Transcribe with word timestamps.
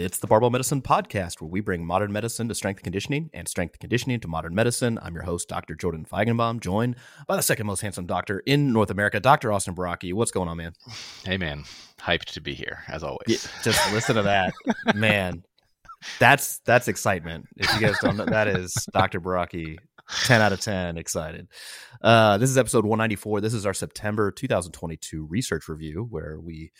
It's 0.00 0.16
the 0.16 0.26
Barbell 0.26 0.48
Medicine 0.48 0.80
Podcast, 0.80 1.42
where 1.42 1.48
we 1.50 1.60
bring 1.60 1.84
modern 1.84 2.10
medicine 2.10 2.48
to 2.48 2.54
strength 2.54 2.78
and 2.78 2.84
conditioning 2.84 3.28
and 3.34 3.46
strength 3.46 3.74
and 3.74 3.80
conditioning 3.80 4.18
to 4.20 4.28
modern 4.28 4.54
medicine. 4.54 4.98
I'm 5.02 5.12
your 5.12 5.24
host, 5.24 5.46
Dr. 5.46 5.74
Jordan 5.74 6.06
Feigenbaum, 6.10 6.60
joined 6.60 6.96
by 7.26 7.36
the 7.36 7.42
second 7.42 7.66
most 7.66 7.82
handsome 7.82 8.06
doctor 8.06 8.42
in 8.46 8.72
North 8.72 8.88
America, 8.88 9.20
Dr. 9.20 9.52
Austin 9.52 9.74
Baraki. 9.74 10.14
What's 10.14 10.30
going 10.30 10.48
on, 10.48 10.56
man? 10.56 10.72
Hey, 11.22 11.36
man. 11.36 11.64
Hyped 12.00 12.32
to 12.32 12.40
be 12.40 12.54
here, 12.54 12.78
as 12.88 13.02
always. 13.02 13.26
Yeah, 13.26 13.36
just 13.62 13.92
listen 13.92 14.16
to 14.16 14.22
that. 14.22 14.54
man, 14.94 15.44
that's 16.18 16.60
that's 16.60 16.88
excitement. 16.88 17.48
If 17.58 17.70
you 17.74 17.86
guys 17.86 17.96
don't 18.00 18.16
know, 18.16 18.24
that 18.24 18.48
is 18.48 18.72
Dr. 18.94 19.20
Baraki 19.20 19.76
10 20.24 20.40
out 20.40 20.52
of 20.52 20.60
10 20.60 20.98
excited 20.98 21.46
uh, 22.02 22.36
this 22.36 22.50
is 22.50 22.58
episode 22.58 22.84
194 22.84 23.40
this 23.40 23.54
is 23.54 23.64
our 23.64 23.72
september 23.72 24.32
2022 24.32 25.24
research 25.26 25.68
review 25.68 26.04
where 26.10 26.40
we 26.40 26.72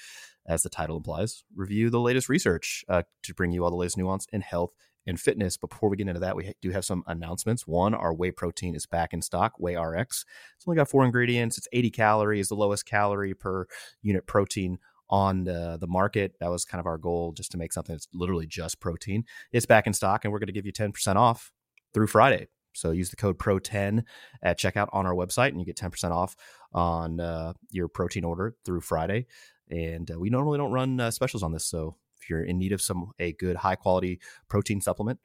as 0.46 0.62
the 0.62 0.70
title 0.70 0.96
implies 0.96 1.44
review 1.54 1.90
the 1.90 2.00
latest 2.00 2.28
research 2.28 2.84
uh, 2.88 3.02
to 3.22 3.34
bring 3.34 3.52
you 3.52 3.64
all 3.64 3.70
the 3.70 3.76
latest 3.76 3.98
nuance 3.98 4.26
in 4.32 4.40
health 4.40 4.72
and 5.06 5.18
fitness 5.18 5.56
before 5.56 5.88
we 5.88 5.96
get 5.96 6.08
into 6.08 6.20
that 6.20 6.36
we 6.36 6.52
do 6.60 6.70
have 6.70 6.84
some 6.84 7.02
announcements 7.06 7.66
one 7.66 7.94
our 7.94 8.12
whey 8.12 8.30
protein 8.30 8.74
is 8.74 8.86
back 8.86 9.12
in 9.12 9.22
stock 9.22 9.54
whey 9.58 9.76
rx 9.76 10.24
it's 10.56 10.66
only 10.66 10.76
got 10.76 10.88
four 10.88 11.04
ingredients 11.04 11.56
it's 11.56 11.68
80 11.72 11.90
calories 11.90 12.48
the 12.48 12.54
lowest 12.54 12.86
calorie 12.86 13.34
per 13.34 13.66
unit 14.02 14.26
protein 14.26 14.78
on 15.10 15.44
the, 15.44 15.76
the 15.80 15.88
market. 15.88 16.36
That 16.40 16.50
was 16.50 16.64
kind 16.64 16.80
of 16.80 16.86
our 16.86 16.96
goal, 16.96 17.32
just 17.32 17.50
to 17.52 17.58
make 17.58 17.72
something 17.72 17.94
that's 17.94 18.08
literally 18.14 18.46
just 18.46 18.80
protein. 18.80 19.24
It's 19.52 19.66
back 19.66 19.86
in 19.86 19.92
stock, 19.92 20.24
and 20.24 20.32
we're 20.32 20.38
going 20.38 20.46
to 20.46 20.52
give 20.52 20.66
you 20.66 20.72
10% 20.72 21.16
off 21.16 21.52
through 21.92 22.06
Friday. 22.06 22.48
So 22.72 22.92
use 22.92 23.10
the 23.10 23.16
code 23.16 23.36
PRO10 23.36 24.04
at 24.42 24.58
checkout 24.58 24.88
on 24.92 25.04
our 25.04 25.14
website, 25.14 25.48
and 25.48 25.58
you 25.58 25.66
get 25.66 25.76
10% 25.76 26.12
off 26.12 26.36
on 26.72 27.18
uh, 27.18 27.52
your 27.70 27.88
protein 27.88 28.24
order 28.24 28.54
through 28.64 28.80
Friday. 28.80 29.26
And 29.70 30.10
uh, 30.10 30.18
we 30.18 30.30
normally 30.30 30.58
don't 30.58 30.72
run 30.72 31.00
uh, 31.00 31.10
specials 31.10 31.42
on 31.42 31.52
this, 31.52 31.64
so 31.64 31.96
if 32.20 32.28
you're 32.28 32.42
in 32.42 32.58
need 32.58 32.72
of 32.72 32.82
some 32.82 33.12
a 33.18 33.32
good 33.32 33.56
high 33.56 33.76
quality 33.76 34.20
protein 34.48 34.80
supplement, 34.80 35.20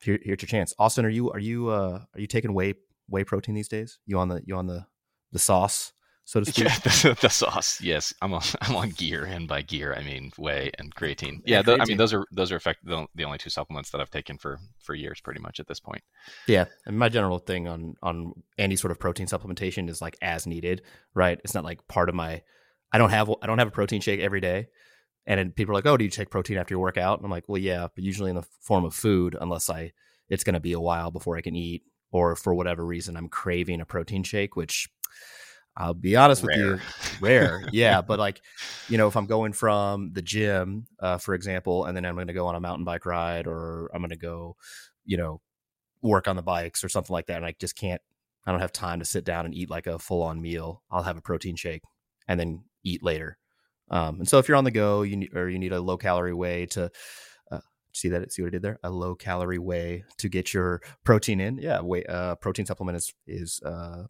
here, 0.00 0.18
here's 0.22 0.42
your 0.42 0.48
chance. 0.48 0.74
Austin, 0.78 1.04
are 1.04 1.10
you 1.10 1.30
are 1.30 1.38
you 1.38 1.68
uh, 1.68 2.00
are 2.14 2.20
you 2.20 2.26
taking 2.26 2.52
whey 2.54 2.74
whey 3.08 3.24
protein 3.24 3.54
these 3.54 3.68
days? 3.68 3.98
You 4.06 4.18
on 4.18 4.28
the 4.28 4.42
you 4.44 4.56
on 4.56 4.66
the 4.66 4.86
the 5.32 5.38
sauce? 5.38 5.92
so 6.24 6.40
to 6.40 6.46
speak. 6.50 6.64
Yeah, 6.64 6.78
the, 6.78 7.18
the, 7.20 7.28
sauce. 7.28 7.80
Yes, 7.80 8.14
I'm 8.22 8.32
on. 8.32 8.42
I'm 8.60 8.76
on 8.76 8.90
gear, 8.90 9.24
and 9.24 9.48
by 9.48 9.62
gear 9.62 9.94
I 9.94 10.02
mean 10.02 10.32
whey 10.38 10.70
and 10.78 10.94
creatine. 10.94 11.40
Yeah, 11.44 11.62
creatine. 11.62 11.80
I 11.80 11.84
mean 11.84 11.96
those 11.96 12.12
are 12.12 12.24
those 12.32 12.52
are 12.52 12.56
effect 12.56 12.84
the, 12.84 13.06
the 13.14 13.24
only 13.24 13.38
two 13.38 13.50
supplements 13.50 13.90
that 13.90 14.00
I've 14.00 14.10
taken 14.10 14.38
for 14.38 14.58
for 14.82 14.94
years, 14.94 15.20
pretty 15.20 15.40
much 15.40 15.60
at 15.60 15.66
this 15.66 15.80
point. 15.80 16.02
Yeah, 16.46 16.66
and 16.86 16.98
my 16.98 17.08
general 17.08 17.38
thing 17.38 17.68
on 17.68 17.94
on 18.02 18.32
any 18.58 18.76
sort 18.76 18.90
of 18.90 18.98
protein 18.98 19.26
supplementation 19.26 19.88
is 19.88 20.00
like 20.00 20.16
as 20.22 20.46
needed, 20.46 20.82
right? 21.14 21.40
It's 21.44 21.54
not 21.54 21.64
like 21.64 21.86
part 21.88 22.08
of 22.08 22.14
my. 22.14 22.42
I 22.92 22.98
don't 22.98 23.10
have 23.10 23.30
I 23.42 23.46
don't 23.46 23.58
have 23.58 23.68
a 23.68 23.72
protein 23.72 24.00
shake 24.00 24.20
every 24.20 24.40
day. 24.40 24.68
And 25.26 25.38
then 25.38 25.52
people 25.52 25.72
are 25.72 25.76
like, 25.76 25.86
"Oh, 25.86 25.96
do 25.96 26.04
you 26.04 26.10
take 26.10 26.30
protein 26.30 26.58
after 26.58 26.74
your 26.74 26.80
workout?" 26.80 27.18
And 27.18 27.24
I'm 27.24 27.30
like, 27.30 27.48
"Well, 27.48 27.58
yeah, 27.58 27.86
but 27.94 28.02
usually 28.02 28.30
in 28.30 28.36
the 28.36 28.46
form 28.60 28.84
of 28.84 28.94
food, 28.94 29.36
unless 29.40 29.70
I 29.70 29.92
it's 30.28 30.44
going 30.44 30.54
to 30.54 30.60
be 30.60 30.72
a 30.72 30.80
while 30.80 31.10
before 31.10 31.36
I 31.36 31.42
can 31.42 31.54
eat, 31.54 31.84
or 32.10 32.34
for 32.36 32.54
whatever 32.54 32.84
reason 32.84 33.16
I'm 33.16 33.28
craving 33.28 33.80
a 33.80 33.86
protein 33.86 34.24
shake, 34.24 34.56
which 34.56 34.88
I'll 35.76 35.94
be 35.94 36.16
honest 36.16 36.42
rare. 36.42 36.72
with 36.72 36.82
you, 37.20 37.26
rare. 37.26 37.64
yeah, 37.72 38.02
but 38.02 38.18
like, 38.18 38.40
you 38.88 38.98
know, 38.98 39.06
if 39.06 39.16
I'm 39.16 39.26
going 39.26 39.52
from 39.52 40.12
the 40.12 40.22
gym, 40.22 40.86
uh, 40.98 41.18
for 41.18 41.34
example, 41.34 41.84
and 41.84 41.96
then 41.96 42.04
I'm 42.04 42.16
going 42.16 42.26
to 42.26 42.32
go 42.32 42.48
on 42.48 42.56
a 42.56 42.60
mountain 42.60 42.84
bike 42.84 43.06
ride, 43.06 43.46
or 43.46 43.90
I'm 43.94 44.00
going 44.00 44.10
to 44.10 44.16
go, 44.16 44.56
you 45.04 45.16
know, 45.16 45.40
work 46.02 46.26
on 46.26 46.36
the 46.36 46.42
bikes 46.42 46.82
or 46.82 46.88
something 46.88 47.14
like 47.14 47.26
that, 47.26 47.36
and 47.36 47.46
I 47.46 47.54
just 47.58 47.76
can't. 47.76 48.02
I 48.44 48.50
don't 48.50 48.60
have 48.60 48.72
time 48.72 48.98
to 48.98 49.04
sit 49.04 49.24
down 49.24 49.44
and 49.46 49.54
eat 49.54 49.70
like 49.70 49.86
a 49.86 50.00
full 50.00 50.22
on 50.22 50.42
meal. 50.42 50.82
I'll 50.90 51.04
have 51.04 51.16
a 51.16 51.22
protein 51.22 51.54
shake 51.54 51.82
and 52.28 52.38
then 52.38 52.64
eat 52.84 53.02
later. 53.02 53.38
Um, 53.90 54.20
and 54.20 54.28
so 54.28 54.38
if 54.38 54.48
you're 54.48 54.56
on 54.56 54.64
the 54.64 54.70
go, 54.70 55.02
you 55.02 55.28
or 55.34 55.48
you 55.48 55.58
need 55.58 55.72
a 55.72 55.80
low 55.80 55.96
calorie 55.96 56.34
way 56.34 56.66
to 56.66 56.90
uh, 57.50 57.60
see 57.92 58.08
that 58.08 58.32
see 58.32 58.42
what 58.42 58.48
I 58.48 58.50
did 58.50 58.62
there, 58.62 58.78
a 58.82 58.90
low 58.90 59.14
calorie 59.14 59.58
way 59.58 60.04
to 60.18 60.28
get 60.28 60.54
your 60.54 60.80
protein 61.04 61.40
in. 61.40 61.58
Yeah, 61.58 61.80
uh, 61.80 62.36
protein 62.36 62.66
supplement 62.66 62.96
is 62.96 63.12
is 63.26 63.60
uh, 63.64 64.04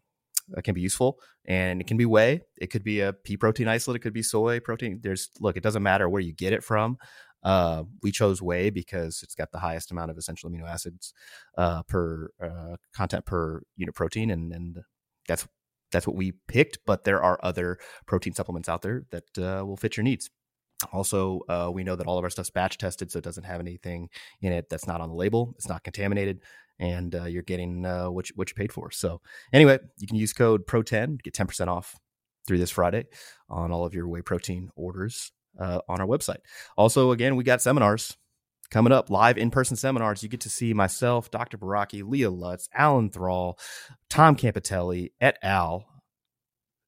uh, 0.56 0.60
can 0.60 0.74
be 0.74 0.80
useful 0.80 1.18
and 1.44 1.80
it 1.80 1.86
can 1.86 1.96
be 1.96 2.06
whey 2.06 2.40
it 2.58 2.68
could 2.68 2.84
be 2.84 3.00
a 3.00 3.12
pea 3.12 3.36
protein 3.36 3.68
isolate 3.68 3.96
it 3.96 4.02
could 4.02 4.12
be 4.12 4.22
soy 4.22 4.60
protein 4.60 5.00
there's 5.02 5.30
look 5.40 5.56
it 5.56 5.62
doesn't 5.62 5.82
matter 5.82 6.08
where 6.08 6.20
you 6.20 6.32
get 6.32 6.52
it 6.52 6.64
from 6.64 6.96
uh, 7.44 7.82
we 8.02 8.12
chose 8.12 8.40
whey 8.40 8.70
because 8.70 9.20
it's 9.22 9.34
got 9.34 9.50
the 9.50 9.58
highest 9.58 9.90
amount 9.90 10.10
of 10.10 10.16
essential 10.16 10.50
amino 10.50 10.68
acids 10.68 11.12
uh, 11.58 11.82
per 11.84 12.30
uh, 12.42 12.76
content 12.92 13.24
per 13.24 13.62
unit 13.76 13.94
protein 13.94 14.30
and 14.30 14.52
and 14.52 14.78
that's 15.26 15.46
that's 15.92 16.06
what 16.06 16.16
we 16.16 16.32
picked 16.48 16.78
but 16.86 17.04
there 17.04 17.22
are 17.22 17.38
other 17.42 17.78
protein 18.06 18.32
supplements 18.32 18.68
out 18.68 18.82
there 18.82 19.04
that 19.10 19.38
uh, 19.38 19.64
will 19.64 19.76
fit 19.76 19.96
your 19.96 20.04
needs 20.04 20.30
also 20.92 21.40
uh, 21.48 21.70
we 21.72 21.84
know 21.84 21.94
that 21.94 22.08
all 22.08 22.18
of 22.18 22.24
our 22.24 22.30
stuff's 22.30 22.50
batch 22.50 22.76
tested 22.76 23.10
so 23.12 23.18
it 23.18 23.24
doesn't 23.24 23.44
have 23.44 23.60
anything 23.60 24.08
in 24.40 24.52
it 24.52 24.68
that's 24.68 24.86
not 24.86 25.00
on 25.00 25.08
the 25.08 25.14
label 25.14 25.54
it's 25.56 25.68
not 25.68 25.84
contaminated 25.84 26.40
and 26.78 27.14
uh, 27.14 27.24
you're 27.24 27.42
getting 27.42 27.86
uh, 27.86 28.10
what, 28.10 28.28
you, 28.28 28.34
what 28.36 28.50
you 28.50 28.54
paid 28.54 28.72
for. 28.72 28.90
So 28.90 29.20
anyway, 29.52 29.78
you 29.98 30.06
can 30.06 30.16
use 30.16 30.32
code 30.32 30.66
PRO10 30.66 31.18
to 31.18 31.22
get 31.22 31.34
10% 31.34 31.68
off 31.68 31.96
through 32.46 32.58
this 32.58 32.70
Friday 32.70 33.06
on 33.48 33.70
all 33.70 33.84
of 33.84 33.94
your 33.94 34.08
whey 34.08 34.22
protein 34.22 34.68
orders 34.74 35.32
uh, 35.60 35.80
on 35.88 36.00
our 36.00 36.06
website. 36.06 36.40
Also, 36.76 37.12
again, 37.12 37.36
we 37.36 37.44
got 37.44 37.62
seminars 37.62 38.16
coming 38.72 38.92
up, 38.92 39.10
live 39.10 39.36
in-person 39.36 39.76
seminars. 39.76 40.22
You 40.22 40.30
get 40.30 40.40
to 40.40 40.48
see 40.48 40.72
myself, 40.72 41.30
Dr. 41.30 41.58
Baraki, 41.58 42.02
Leah 42.04 42.30
Lutz, 42.30 42.68
Alan 42.74 43.10
Thrall, 43.10 43.58
Tom 44.08 44.34
Campitelli, 44.34 45.12
et 45.20 45.38
al. 45.42 45.86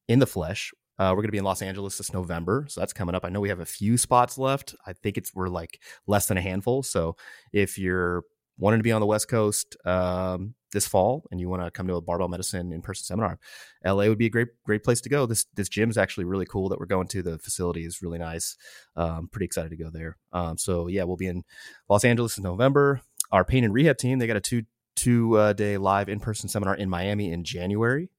in 0.09 0.19
the 0.19 0.27
flesh. 0.27 0.73
Uh, 0.99 1.11
we're 1.11 1.23
going 1.23 1.29
to 1.29 1.33
be 1.33 1.39
in 1.39 1.45
Los 1.45 1.61
Angeles 1.61 1.99
this 1.99 2.13
November, 2.13 2.67
so 2.69 2.81
that's 2.81 2.93
coming 2.93 3.15
up. 3.15 3.25
I 3.25 3.29
know 3.29 3.41
we 3.41 3.49
have 3.51 3.61
a 3.61 3.67
few 3.67 3.99
spots 3.99 4.39
left. 4.39 4.75
I 4.87 4.93
think 4.93 5.19
it's 5.19 5.35
we're 5.35 5.49
like 5.49 5.81
less 6.07 6.27
than 6.27 6.39
a 6.39 6.41
handful. 6.41 6.83
So 6.83 7.17
if 7.53 7.79
you're 7.79 8.23
wanting 8.59 8.79
to 8.79 8.85
be 8.85 8.93
on 8.93 9.01
the 9.01 9.07
West 9.07 9.29
Coast 9.29 9.77
um, 9.85 10.55
this 10.75 10.87
fall 10.87 11.25
and 11.31 11.41
you 11.41 11.49
want 11.49 11.65
to 11.65 11.71
come 11.71 11.87
to 11.87 11.95
a 11.95 12.03
barbell 12.03 12.29
medicine 12.29 12.73
in 12.73 12.83
person 12.83 13.05
seminar, 13.05 13.39
LA 13.85 14.05
would 14.09 14.19
be 14.19 14.27
a 14.27 14.31
great 14.31 14.49
great 14.65 14.85
place 14.85 15.01
to 15.01 15.09
go. 15.09 15.25
This 15.25 15.47
this 15.55 15.71
gym 15.71 15.89
is 15.89 15.97
actually 15.97 16.25
really 16.25 16.45
cool 16.45 16.69
that 16.69 16.79
we're 16.79 16.87
going 16.87 17.09
to. 17.09 17.23
The 17.23 17.39
facility 17.39 17.87
is 17.87 18.03
really 18.03 18.19
nice. 18.19 18.57
Um, 18.97 19.29
pretty 19.33 19.47
excited 19.47 19.71
to 19.71 19.77
go 19.77 19.89
there. 19.91 20.19
Um, 20.33 20.59
so 20.59 20.89
yeah, 20.89 21.05
we'll 21.05 21.17
be 21.17 21.29
in 21.29 21.45
Los 21.89 22.05
Angeles 22.05 22.37
in 22.37 22.45
November. 22.45 23.01
Our 23.33 23.45
pain 23.45 23.65
and 23.65 23.73
rehab 23.73 23.97
team 23.97 24.19
they 24.19 24.27
got 24.27 24.37
a 24.37 24.41
two 24.43 24.65
two 24.97 25.39
uh, 25.39 25.55
day 25.55 25.79
live 25.79 26.11
in 26.11 26.21
person 26.21 26.49
seminar 26.49 26.75
in 26.75 26.91
Miami 26.91 27.33
in 27.33 27.45
January. 27.45 28.11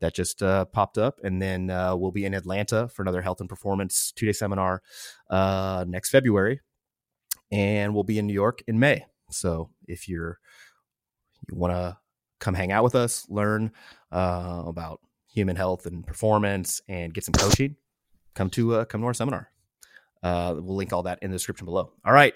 That 0.00 0.14
just 0.14 0.42
uh, 0.42 0.64
popped 0.64 0.98
up, 0.98 1.20
and 1.22 1.40
then 1.40 1.70
uh, 1.70 1.94
we'll 1.94 2.10
be 2.10 2.24
in 2.24 2.34
Atlanta 2.34 2.88
for 2.88 3.02
another 3.02 3.22
health 3.22 3.40
and 3.40 3.48
performance 3.48 4.12
two 4.14 4.26
day 4.26 4.32
seminar 4.32 4.82
uh, 5.30 5.84
next 5.86 6.10
February, 6.10 6.60
and 7.52 7.94
we'll 7.94 8.02
be 8.02 8.18
in 8.18 8.26
New 8.26 8.32
York 8.32 8.62
in 8.66 8.80
May. 8.80 9.04
So 9.30 9.70
if 9.86 10.08
you're 10.08 10.38
you 11.50 11.56
want 11.56 11.72
to 11.72 11.96
come 12.42 12.54
hang 12.54 12.72
out 12.72 12.82
with 12.82 12.96
us, 12.96 13.24
learn 13.30 13.70
uh, 14.10 14.64
about 14.66 15.00
human 15.32 15.56
health 15.56 15.86
and 15.86 16.04
performance, 16.04 16.82
and 16.88 17.14
get 17.14 17.24
some 17.24 17.32
coaching, 17.32 17.76
come 18.34 18.50
to 18.50 18.74
uh, 18.74 18.84
come 18.84 19.00
to 19.00 19.06
our 19.06 19.14
seminar. 19.14 19.48
Uh, 20.22 20.56
we'll 20.58 20.76
link 20.76 20.92
all 20.92 21.04
that 21.04 21.20
in 21.22 21.30
the 21.30 21.36
description 21.36 21.64
below. 21.64 21.92
All 22.04 22.12
right, 22.12 22.34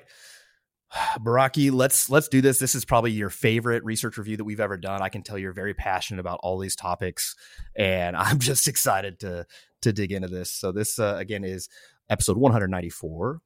Baraki, 1.19 1.72
let's 1.72 2.08
let's 2.08 2.28
do 2.28 2.40
this. 2.40 2.58
This 2.58 2.75
is 2.75 2.84
probably 2.84 3.10
your 3.10 3.30
favorite 3.30 3.84
research 3.84 4.16
review 4.16 4.36
that 4.36 4.44
we've 4.44 4.60
ever 4.60 4.76
done. 4.76 5.02
I 5.02 5.08
can 5.08 5.22
tell 5.22 5.36
you're 5.36 5.52
very 5.52 5.75
passionate 5.75 6.20
about 6.20 6.38
all 6.42 6.58
these 6.58 6.76
topics, 6.76 7.34
and 7.75 8.16
I'm 8.16 8.38
just 8.38 8.69
excited 8.69 9.19
to 9.20 9.44
to 9.82 9.92
dig 9.92 10.12
into 10.12 10.28
this. 10.28 10.50
So 10.50 10.70
this 10.72 10.98
uh, 10.98 11.16
again 11.19 11.44
is 11.44 11.69
episode 12.08 12.36
194. 12.36 13.40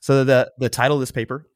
So 0.00 0.24
the 0.24 0.50
the 0.58 0.70
title 0.70 0.96
of 0.96 1.02
this 1.02 1.12
paper 1.12 1.46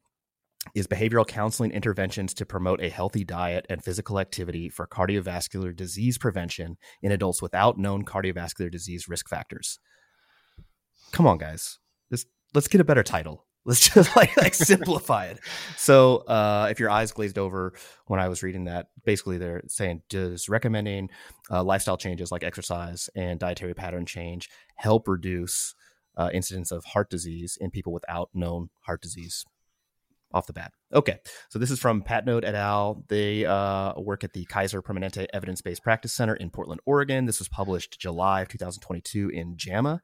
is 0.75 0.87
behavioral 0.87 1.27
counseling 1.27 1.71
interventions 1.71 2.33
to 2.35 2.45
promote 2.45 2.81
a 2.81 2.89
healthy 2.89 3.23
diet 3.23 3.65
and 3.69 3.83
physical 3.83 4.19
activity 4.19 4.69
for 4.69 4.87
cardiovascular 4.87 5.75
disease 5.75 6.17
prevention 6.17 6.77
in 7.01 7.11
adults 7.11 7.41
without 7.41 7.77
known 7.77 8.05
cardiovascular 8.05 8.71
disease 8.71 9.07
risk 9.09 9.27
factors. 9.27 9.79
Come 11.11 11.27
on, 11.27 11.37
guys. 11.37 11.79
This, 12.09 12.25
let's 12.53 12.67
get 12.67 12.81
a 12.81 12.85
better 12.85 13.03
title. 13.03 13.45
Let's 13.65 13.89
just 13.93 14.15
like 14.15 14.35
like 14.37 14.53
simplify 14.53 15.25
it. 15.25 15.39
So, 15.77 16.17
uh, 16.27 16.67
if 16.71 16.79
your 16.79 16.89
eyes 16.89 17.11
glazed 17.11 17.37
over 17.37 17.73
when 18.07 18.19
I 18.19 18.27
was 18.27 18.41
reading 18.41 18.65
that, 18.65 18.87
basically 19.05 19.37
they're 19.37 19.61
saying 19.67 20.01
does 20.09 20.49
recommending 20.49 21.09
uh, 21.49 21.63
lifestyle 21.63 21.97
changes 21.97 22.31
like 22.31 22.43
exercise 22.43 23.09
and 23.15 23.39
dietary 23.39 23.73
pattern 23.73 24.05
change 24.05 24.49
help 24.75 25.07
reduce 25.07 25.75
uh, 26.17 26.29
incidence 26.33 26.71
of 26.71 26.83
heart 26.85 27.09
disease 27.09 27.57
in 27.61 27.69
people 27.69 27.93
without 27.93 28.29
known 28.33 28.69
heart 28.81 29.01
disease 29.01 29.45
off 30.33 30.47
the 30.47 30.53
bat. 30.53 30.71
Okay, 30.93 31.19
so 31.49 31.59
this 31.59 31.71
is 31.71 31.79
from 31.79 32.03
Patnode 32.03 32.43
et 32.43 32.55
al. 32.55 33.03
They 33.07 33.45
uh, 33.45 33.93
work 33.97 34.23
at 34.23 34.33
the 34.33 34.45
Kaiser 34.45 34.81
Permanente 34.81 35.25
Evidence 35.33 35.61
Based 35.61 35.83
Practice 35.83 36.13
Center 36.13 36.35
in 36.35 36.49
Portland, 36.49 36.81
Oregon. 36.85 37.25
This 37.25 37.39
was 37.39 37.47
published 37.47 37.99
July 37.99 38.41
of 38.41 38.49
2022 38.49 39.29
in 39.29 39.55
JAMA, 39.55 40.01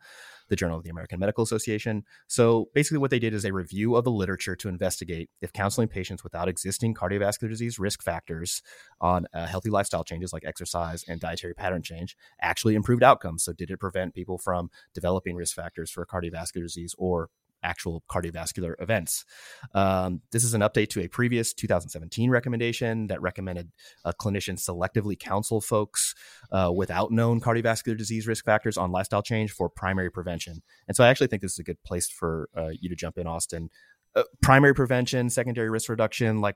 the 0.48 0.56
Journal 0.56 0.78
of 0.78 0.84
the 0.84 0.90
American 0.90 1.20
Medical 1.20 1.44
Association. 1.44 2.04
So 2.28 2.70
basically, 2.74 3.00
what 3.00 3.12
they 3.12 3.20
did 3.20 3.34
is 3.34 3.44
a 3.44 3.52
review 3.52 3.96
of 3.96 4.06
the 4.06 4.12
literature 4.12 4.56
to 4.56 4.70
investigate 4.70 5.30
if 5.42 5.52
counseling 5.52 5.90
patients 5.90 6.24
without 6.24 6.48
existing 6.48 6.94
cardiovascular 6.94 7.50
disease 7.50 7.78
risk 7.78 8.02
factors 8.02 8.62
on 9.02 9.28
uh, 9.34 9.46
healthy 9.46 9.70
lifestyle 9.70 10.04
changes 10.04 10.32
like 10.32 10.46
exercise 10.46 11.04
and 11.08 11.20
dietary 11.20 11.54
pattern 11.54 11.82
change 11.82 12.16
actually 12.42 12.76
improved 12.76 13.04
outcomes. 13.04 13.44
So, 13.44 13.52
did 13.52 13.72
it 13.72 13.80
prevent 13.80 14.14
people 14.14 14.38
from 14.38 14.70
developing 14.94 15.36
risk 15.36 15.56
factors 15.56 15.92
for 15.92 16.06
cardiovascular 16.06 16.64
disease 16.64 16.96
or 16.98 17.30
actual 17.68 18.04
cardiovascular 18.10 18.74
events. 18.80 19.26
Um, 19.74 20.22
this 20.32 20.44
is 20.44 20.54
an 20.54 20.62
update 20.62 20.90
to 20.90 21.02
a 21.02 21.08
previous 21.08 21.54
2017 21.54 22.30
recommendation 22.30 23.08
that 23.08 23.22
recommended 23.22 23.72
uh, 24.06 24.14
clinicians 24.20 24.68
selectively 24.68 25.20
counsel 25.20 25.62
folks 25.62 26.16
uh, 26.52 26.72
without 26.74 27.12
known 27.12 27.42
cardiovascular 27.42 27.98
disease 27.98 28.26
risk 28.26 28.46
factors 28.46 28.78
on 28.78 28.92
lifestyle 28.92 29.22
change 29.22 29.52
for 29.52 29.70
primary 29.70 30.10
prevention. 30.10 30.62
And 30.88 30.96
so 30.96 31.04
I 31.04 31.10
actually 31.10 31.28
think 31.28 31.42
this 31.42 31.54
is 31.54 31.60
a 31.60 31.64
good 31.64 31.84
place 31.84 32.10
for 32.10 32.50
uh, 32.56 32.70
you 32.80 32.90
to 32.90 32.96
jump 32.96 33.18
in, 33.18 33.28
Austin. 33.28 33.70
Uh, 34.16 34.24
primary 34.42 34.74
prevention, 34.74 35.30
secondary 35.30 35.70
risk 35.70 35.90
reduction, 35.90 36.42
like 36.42 36.56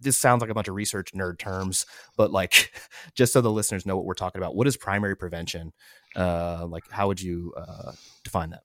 this 0.00 0.18
sounds 0.18 0.40
like 0.40 0.50
a 0.50 0.54
bunch 0.54 0.66
of 0.66 0.74
research 0.74 1.12
nerd 1.12 1.38
terms, 1.38 1.86
but 2.16 2.32
like 2.32 2.72
just 3.14 3.32
so 3.32 3.40
the 3.40 3.50
listeners 3.50 3.86
know 3.86 3.96
what 3.96 4.04
we're 4.04 4.14
talking 4.14 4.40
about, 4.40 4.56
what 4.56 4.66
is 4.66 4.76
primary 4.76 5.16
prevention? 5.16 5.72
Uh, 6.16 6.66
like, 6.68 6.82
how 6.90 7.06
would 7.06 7.20
you 7.20 7.52
uh, 7.56 7.92
define 8.24 8.50
that? 8.50 8.62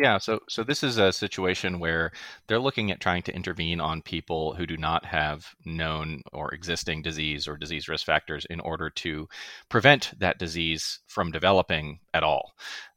Yeah, 0.00 0.16
so 0.16 0.40
so 0.48 0.64
this 0.64 0.82
is 0.82 0.96
a 0.96 1.12
situation 1.12 1.78
where 1.78 2.10
they're 2.46 2.58
looking 2.58 2.90
at 2.90 3.00
trying 3.00 3.22
to 3.24 3.34
intervene 3.34 3.80
on 3.80 4.00
people 4.00 4.54
who 4.54 4.66
do 4.66 4.78
not 4.78 5.04
have 5.04 5.54
known 5.66 6.22
or 6.32 6.54
existing 6.54 7.02
disease 7.02 7.46
or 7.46 7.58
disease 7.58 7.86
risk 7.86 8.06
factors 8.06 8.46
in 8.48 8.60
order 8.60 8.88
to 8.88 9.28
prevent 9.68 10.18
that 10.18 10.38
disease 10.38 11.00
from 11.06 11.30
developing 11.30 12.00
at 12.14 12.22
all. 12.24 12.54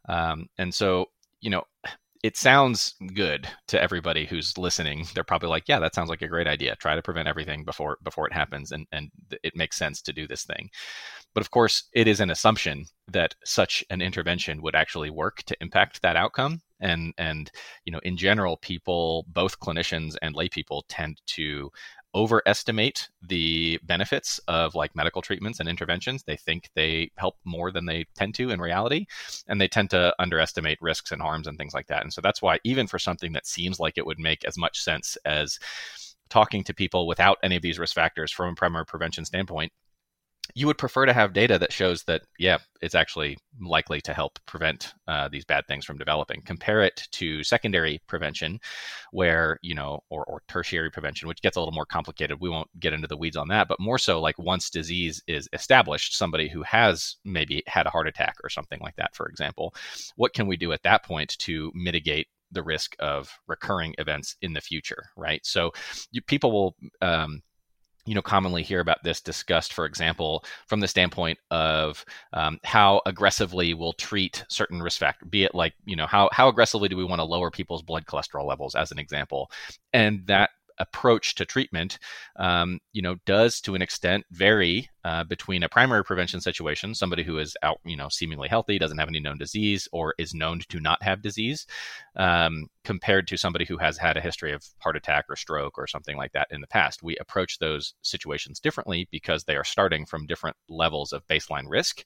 Um, 0.08 0.48
and 0.58 0.74
so, 0.74 1.08
you 1.42 1.50
know, 1.50 1.64
it 2.24 2.38
sounds 2.38 2.96
good 3.14 3.48
to 3.68 3.82
everybody 3.82 4.26
who's 4.26 4.58
listening. 4.58 5.06
They're 5.14 5.24
probably 5.26 5.50
like, 5.50 5.66
"Yeah, 5.68 5.80
that 5.80 5.94
sounds 5.96 6.10
like 6.10 6.22
a 6.22 6.28
great 6.28 6.48
idea. 6.48 6.76
Try 6.78 6.96
to 6.96 7.02
prevent 7.02 7.28
everything 7.28 7.66
before 7.66 7.98
before 8.04 8.28
it 8.28 8.34
happens, 8.34 8.72
and 8.72 8.88
and 8.94 9.12
it 9.44 9.56
makes 9.56 9.78
sense 9.78 10.02
to 10.04 10.14
do 10.14 10.28
this 10.28 10.44
thing." 10.46 10.70
But 11.36 11.42
of 11.42 11.52
course, 11.52 11.84
it 11.94 12.08
is 12.08 12.20
an 12.20 12.30
assumption 12.32 12.86
that 13.08 13.36
such 13.46 13.84
an 13.90 14.02
intervention 14.02 14.62
would 14.62 14.76
actually 14.76 15.10
work 15.10 15.44
to 15.44 15.58
impact 15.62 16.02
that 16.02 16.16
outcome. 16.16 16.62
And 16.80 17.14
and 17.18 17.52
you 17.86 17.92
know, 17.92 18.00
in 18.04 18.18
general, 18.18 18.58
people, 18.58 19.26
both 19.28 19.60
clinicians 19.60 20.16
and 20.22 20.36
lay 20.36 20.50
people, 20.50 20.86
tend 20.90 21.22
to 21.28 21.72
overestimate 22.16 23.10
the 23.22 23.80
benefits 23.84 24.40
of 24.48 24.76
like 24.76 24.96
medical 24.96 25.22
treatments 25.22 25.60
and 25.60 25.68
interventions. 25.68 26.24
They 26.24 26.36
think 26.38 26.70
they 26.76 27.12
help 27.18 27.38
more 27.44 27.72
than 27.72 27.86
they 27.86 28.06
tend 28.16 28.36
to 28.36 28.52
in 28.52 28.62
reality, 28.62 29.06
and 29.48 29.60
they 29.60 29.68
tend 29.68 29.90
to 29.92 30.14
underestimate 30.20 30.78
risks 30.82 31.12
and 31.12 31.22
harms 31.22 31.48
and 31.48 31.58
things 31.58 31.74
like 31.74 31.88
that. 31.88 32.04
And 32.04 32.14
so 32.14 32.22
that's 32.22 32.42
why 32.42 32.60
even 32.64 32.88
for 32.88 33.00
something 33.00 33.34
that 33.34 33.48
seems 33.48 33.80
like 33.80 33.98
it 33.98 34.06
would 34.06 34.20
make 34.20 34.46
as 34.46 34.58
much 34.58 34.82
sense 34.82 35.18
as 35.26 35.60
talking 36.30 36.64
to 36.64 36.74
people 36.74 37.06
without 37.08 37.38
any 37.44 37.56
of 37.56 37.62
these 37.62 37.80
risk 37.80 37.96
factors 37.96 38.32
from 38.32 38.50
a 38.54 38.56
primary 38.56 38.86
prevention 38.86 39.26
standpoint, 39.26 39.72
you 40.56 40.68
would 40.68 40.78
prefer 40.78 41.06
to 41.06 41.14
have 41.14 41.34
data 41.34 41.58
that 41.58 41.72
shows 41.72 42.04
that 42.04 42.22
yeah 42.38 42.58
it's 42.82 42.96
actually 42.96 43.38
likely 43.62 44.02
to 44.02 44.14
help 44.14 44.38
prevent 44.46 44.94
uh, 45.08 45.30
these 45.30 45.46
bad 45.46 45.66
things 45.68 45.86
from 45.86 45.98
developing. 45.98 46.42
Compare 46.42 46.84
it 46.84 47.08
to 47.12 47.44
secondary 47.44 48.02
prevention 48.08 48.60
where 49.12 49.58
you 49.62 49.74
know 49.74 50.02
or, 50.10 50.26
or 50.26 50.42
tertiary 50.48 50.92
prevention 50.92 51.28
which 51.28 51.42
gets 51.42 51.56
a 51.56 51.60
little 51.60 51.74
more 51.74 51.86
complicated. 51.86 52.38
We 52.42 52.50
won't 52.50 52.70
get 52.80 52.94
into 52.94 53.08
the 53.08 53.18
weeds 53.18 53.38
on 53.38 53.48
that 53.50 53.68
but 53.68 53.80
more 53.80 53.98
so 53.98 54.20
like 54.20 54.38
once 54.38 54.70
disease 54.70 55.22
is 55.28 55.48
established 55.54 56.18
somebody 56.18 56.50
who 56.50 56.62
has 56.64 57.16
maybe 57.24 57.64
had 57.68 57.88
a 57.88 57.92
heart 57.92 58.08
attack 58.08 58.36
or 58.44 58.50
something 58.50 58.80
like 58.82 58.96
that 58.98 59.16
for 59.16 59.28
example 59.28 59.74
what 60.16 60.34
can 60.34 60.48
we 60.48 60.58
do 60.58 60.72
at 60.72 60.84
that 60.84 61.04
point 61.04 61.36
to 61.40 61.72
mitigate 61.74 62.28
the 62.52 62.64
risk 62.64 62.96
of 63.00 63.32
recurring 63.48 63.96
events 63.98 64.36
in 64.42 64.54
the 64.54 64.62
future 64.62 65.06
right? 65.16 65.46
So 65.46 65.72
you, 66.12 66.22
people 66.22 66.52
will 66.52 66.76
um, 67.02 67.42
you 68.06 68.16
know 68.16 68.22
commonly 68.22 68.64
hear 68.64 68.80
about 68.80 69.04
this 69.04 69.22
discussed 69.22 69.74
for 69.74 69.86
example 69.86 70.44
from 70.68 70.80
the 70.80 70.88
standpoint 70.88 71.40
of 71.52 72.04
um, 72.34 72.60
how 72.64 73.02
aggressively 73.06 73.74
we'll 73.74 73.94
treat 73.94 74.44
certain 74.50 74.82
risk 74.82 75.00
factors 75.00 75.30
be 75.30 75.44
it 75.44 75.56
like 75.56 75.74
you 75.86 75.96
know 75.96 76.06
how, 76.06 76.30
how 76.32 76.48
aggressively 76.48 76.90
do 76.90 76.98
we 76.98 77.06
want 77.06 77.20
to 77.20 77.24
lower 77.24 77.50
people's 77.50 77.82
blood 77.82 78.06
cholesterol 78.06 78.46
levels 78.46 78.76
as 78.76 78.92
an 78.92 79.00
example. 79.00 79.50
And 79.94 80.26
that 80.28 80.52
approach 80.78 81.36
to 81.36 81.46
treatment, 81.46 82.00
um, 82.38 82.80
you 82.92 83.02
know, 83.02 83.16
does 83.26 83.62
to 83.62 83.76
an 83.76 83.82
extent 83.82 84.26
vary 84.32 84.90
uh, 85.06 85.24
between 85.24 85.64
a 85.64 85.70
primary 85.70 86.04
prevention 86.04 86.40
situation, 86.40 86.96
somebody 86.96 87.24
who 87.24 87.38
is 87.38 87.58
out, 87.62 87.80
you 87.84 87.98
know, 87.98 88.08
seemingly 88.10 88.48
healthy, 88.48 88.80
doesn't 88.80 88.98
have 88.98 89.10
any 89.10 89.20
known 89.20 89.38
disease, 89.38 89.88
or 89.92 90.14
is 90.18 90.34
known 90.34 90.60
to 90.70 90.80
not 90.80 91.04
have 91.04 91.22
disease, 91.22 91.68
um, 92.16 92.68
compared 92.84 93.28
to 93.28 93.38
somebody 93.38 93.66
who 93.66 93.78
has 93.78 93.98
had 93.98 94.16
a 94.16 94.22
history 94.22 94.54
of 94.54 94.64
heart 94.80 94.96
attack 94.96 95.26
or 95.30 95.36
stroke 95.36 95.78
or 95.78 95.88
something 95.88 96.16
like 96.16 96.32
that 96.32 96.48
in 96.52 96.62
the 96.62 96.68
past. 96.68 97.04
We 97.04 97.18
approach 97.18 97.60
those 97.60 97.94
situations 98.02 98.60
differently 98.60 99.08
because 99.12 99.44
they 99.44 99.56
are 99.56 99.64
starting 99.64 100.06
from 100.06 100.26
different 100.26 100.56
levels 100.70 101.12
of 101.12 101.28
baseline 101.28 101.66
risk, 101.68 102.04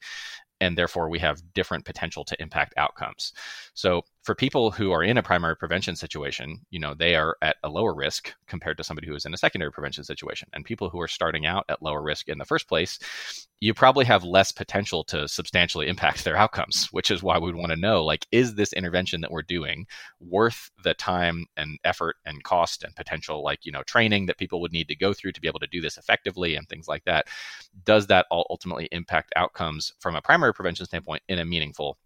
and 0.59 0.77
therefore 0.77 1.09
we 1.09 1.19
have 1.19 1.53
different 1.53 1.85
potential 1.85 2.25
to 2.25 2.41
impact 2.41 2.73
outcomes. 2.77 3.31
So 3.73 4.01
for 4.27 4.35
people 4.35 4.71
who 4.71 4.91
are 4.91 5.03
in 5.03 5.17
a 5.17 5.23
primary 5.23 5.55
prevention 5.55 5.95
situation, 5.95 6.59
you 6.69 6.81
know, 6.81 6.93
they 6.93 7.15
are 7.15 7.37
at 7.41 7.55
a 7.63 7.69
lower 7.69 7.95
risk 7.95 8.33
compared 8.45 8.75
to 8.75 8.83
somebody 8.83 9.07
who 9.07 9.15
is 9.15 9.23
in 9.23 9.33
a 9.33 9.37
secondary 9.37 9.71
prevention 9.71 10.03
situation. 10.03 10.49
And 10.51 10.65
people 10.65 10.89
who 10.89 10.99
are 10.99 11.07
starting 11.07 11.45
out 11.45 11.63
at 11.69 11.81
lower 11.81 12.01
risk 12.01 12.27
in 12.27 12.37
the 12.37 12.43
first 12.43 12.67
place, 12.67 12.99
you 13.61 13.73
probably 13.73 14.03
have 14.03 14.25
less 14.25 14.51
potential 14.51 15.05
to 15.05 15.29
substantially 15.29 15.87
impact 15.87 16.23
their 16.25 16.35
outcomes, 16.35 16.89
which 16.91 17.09
is 17.09 17.23
why 17.23 17.37
we 17.37 17.53
want 17.53 17.69
to 17.69 17.77
know 17.77 18.03
like 18.03 18.27
is 18.33 18.55
this 18.55 18.73
intervention 18.73 19.21
that 19.21 19.31
we're 19.31 19.43
doing 19.43 19.87
worth 20.19 20.71
the 20.83 20.93
time 20.93 21.45
and 21.55 21.79
effort 21.85 22.17
and 22.25 22.43
cost 22.43 22.83
and 22.83 22.93
potential 22.97 23.41
like, 23.41 23.65
you 23.65 23.71
know, 23.71 23.83
training 23.83 24.25
that 24.25 24.37
people 24.37 24.59
would 24.59 24.73
need 24.73 24.89
to 24.89 24.95
go 24.97 25.13
through 25.13 25.31
to 25.31 25.39
be 25.39 25.47
able 25.47 25.61
to 25.61 25.67
do 25.67 25.79
this 25.79 25.97
effectively 25.97 26.57
and 26.57 26.67
things 26.67 26.89
like 26.89 27.05
that. 27.05 27.27
Does 27.85 28.07
that 28.07 28.25
all 28.29 28.45
ultimately 28.49 28.89
impact 28.91 29.31
outcomes 29.37 29.93
from 29.99 30.17
a 30.17 30.21
primary 30.21 30.53
prevention 30.53 30.85
standpoint 30.85 31.23
in 31.29 31.39
a 31.39 31.45
meaningful 31.45 31.97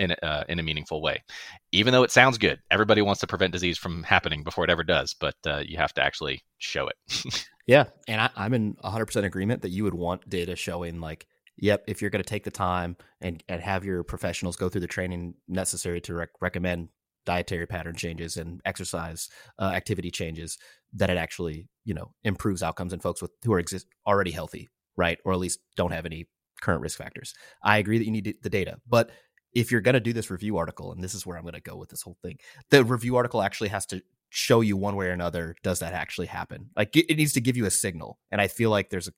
in 0.00 0.12
uh, 0.22 0.44
in 0.48 0.58
a 0.58 0.62
meaningful 0.62 1.02
way. 1.02 1.22
Even 1.72 1.92
though 1.92 2.02
it 2.02 2.10
sounds 2.10 2.38
good, 2.38 2.58
everybody 2.70 3.02
wants 3.02 3.20
to 3.20 3.26
prevent 3.26 3.52
disease 3.52 3.78
from 3.78 4.02
happening 4.02 4.42
before 4.42 4.64
it 4.64 4.70
ever 4.70 4.82
does, 4.82 5.14
but 5.14 5.36
uh, 5.46 5.62
you 5.64 5.76
have 5.76 5.92
to 5.94 6.02
actually 6.02 6.42
show 6.58 6.88
it. 6.88 7.46
yeah, 7.66 7.84
and 8.08 8.20
I, 8.20 8.30
I'm 8.34 8.54
in 8.54 8.74
100% 8.82 9.24
agreement 9.24 9.62
that 9.62 9.68
you 9.68 9.84
would 9.84 9.94
want 9.94 10.28
data 10.28 10.56
showing 10.56 11.00
like, 11.00 11.26
yep, 11.56 11.84
if 11.86 12.00
you're 12.00 12.10
going 12.10 12.24
to 12.24 12.28
take 12.28 12.44
the 12.44 12.50
time 12.50 12.96
and 13.20 13.44
and 13.48 13.60
have 13.60 13.84
your 13.84 14.02
professionals 14.02 14.56
go 14.56 14.68
through 14.68 14.80
the 14.80 14.86
training 14.86 15.34
necessary 15.46 16.00
to 16.02 16.14
rec- 16.14 16.40
recommend 16.40 16.88
dietary 17.26 17.66
pattern 17.66 17.94
changes 17.94 18.38
and 18.38 18.62
exercise 18.64 19.28
uh, 19.58 19.70
activity 19.74 20.10
changes, 20.10 20.56
that 20.94 21.10
it 21.10 21.18
actually 21.18 21.68
you 21.84 21.94
know 21.94 22.12
improves 22.24 22.62
outcomes 22.62 22.94
in 22.94 23.00
folks 23.00 23.20
with 23.20 23.32
who 23.44 23.52
are 23.52 23.60
exist 23.60 23.86
already 24.06 24.30
healthy, 24.30 24.68
right, 24.96 25.18
or 25.26 25.34
at 25.34 25.38
least 25.38 25.60
don't 25.76 25.92
have 25.92 26.06
any 26.06 26.26
current 26.62 26.82
risk 26.82 26.98
factors. 26.98 27.34
I 27.62 27.78
agree 27.78 27.98
that 27.98 28.04
you 28.04 28.10
need 28.10 28.34
the 28.42 28.50
data, 28.50 28.78
but 28.88 29.10
if 29.54 29.70
you're 29.70 29.80
going 29.80 29.94
to 29.94 30.00
do 30.00 30.12
this 30.12 30.30
review 30.30 30.56
article, 30.56 30.92
and 30.92 31.02
this 31.02 31.14
is 31.14 31.26
where 31.26 31.36
I'm 31.36 31.42
going 31.42 31.54
to 31.54 31.60
go 31.60 31.76
with 31.76 31.88
this 31.88 32.02
whole 32.02 32.16
thing, 32.22 32.38
the 32.70 32.84
review 32.84 33.16
article 33.16 33.42
actually 33.42 33.68
has 33.68 33.86
to 33.86 34.02
show 34.30 34.60
you 34.60 34.76
one 34.76 34.96
way 34.96 35.06
or 35.06 35.12
another 35.12 35.56
does 35.62 35.80
that 35.80 35.92
actually 35.92 36.28
happen? 36.28 36.70
Like 36.76 36.96
it, 36.96 37.16
needs 37.16 37.32
to 37.34 37.40
give 37.40 37.56
you 37.56 37.66
a 37.66 37.70
signal, 37.70 38.18
and 38.30 38.40
I 38.40 38.48
feel 38.48 38.70
like 38.70 38.90
there's 38.90 39.08
a. 39.08 39.12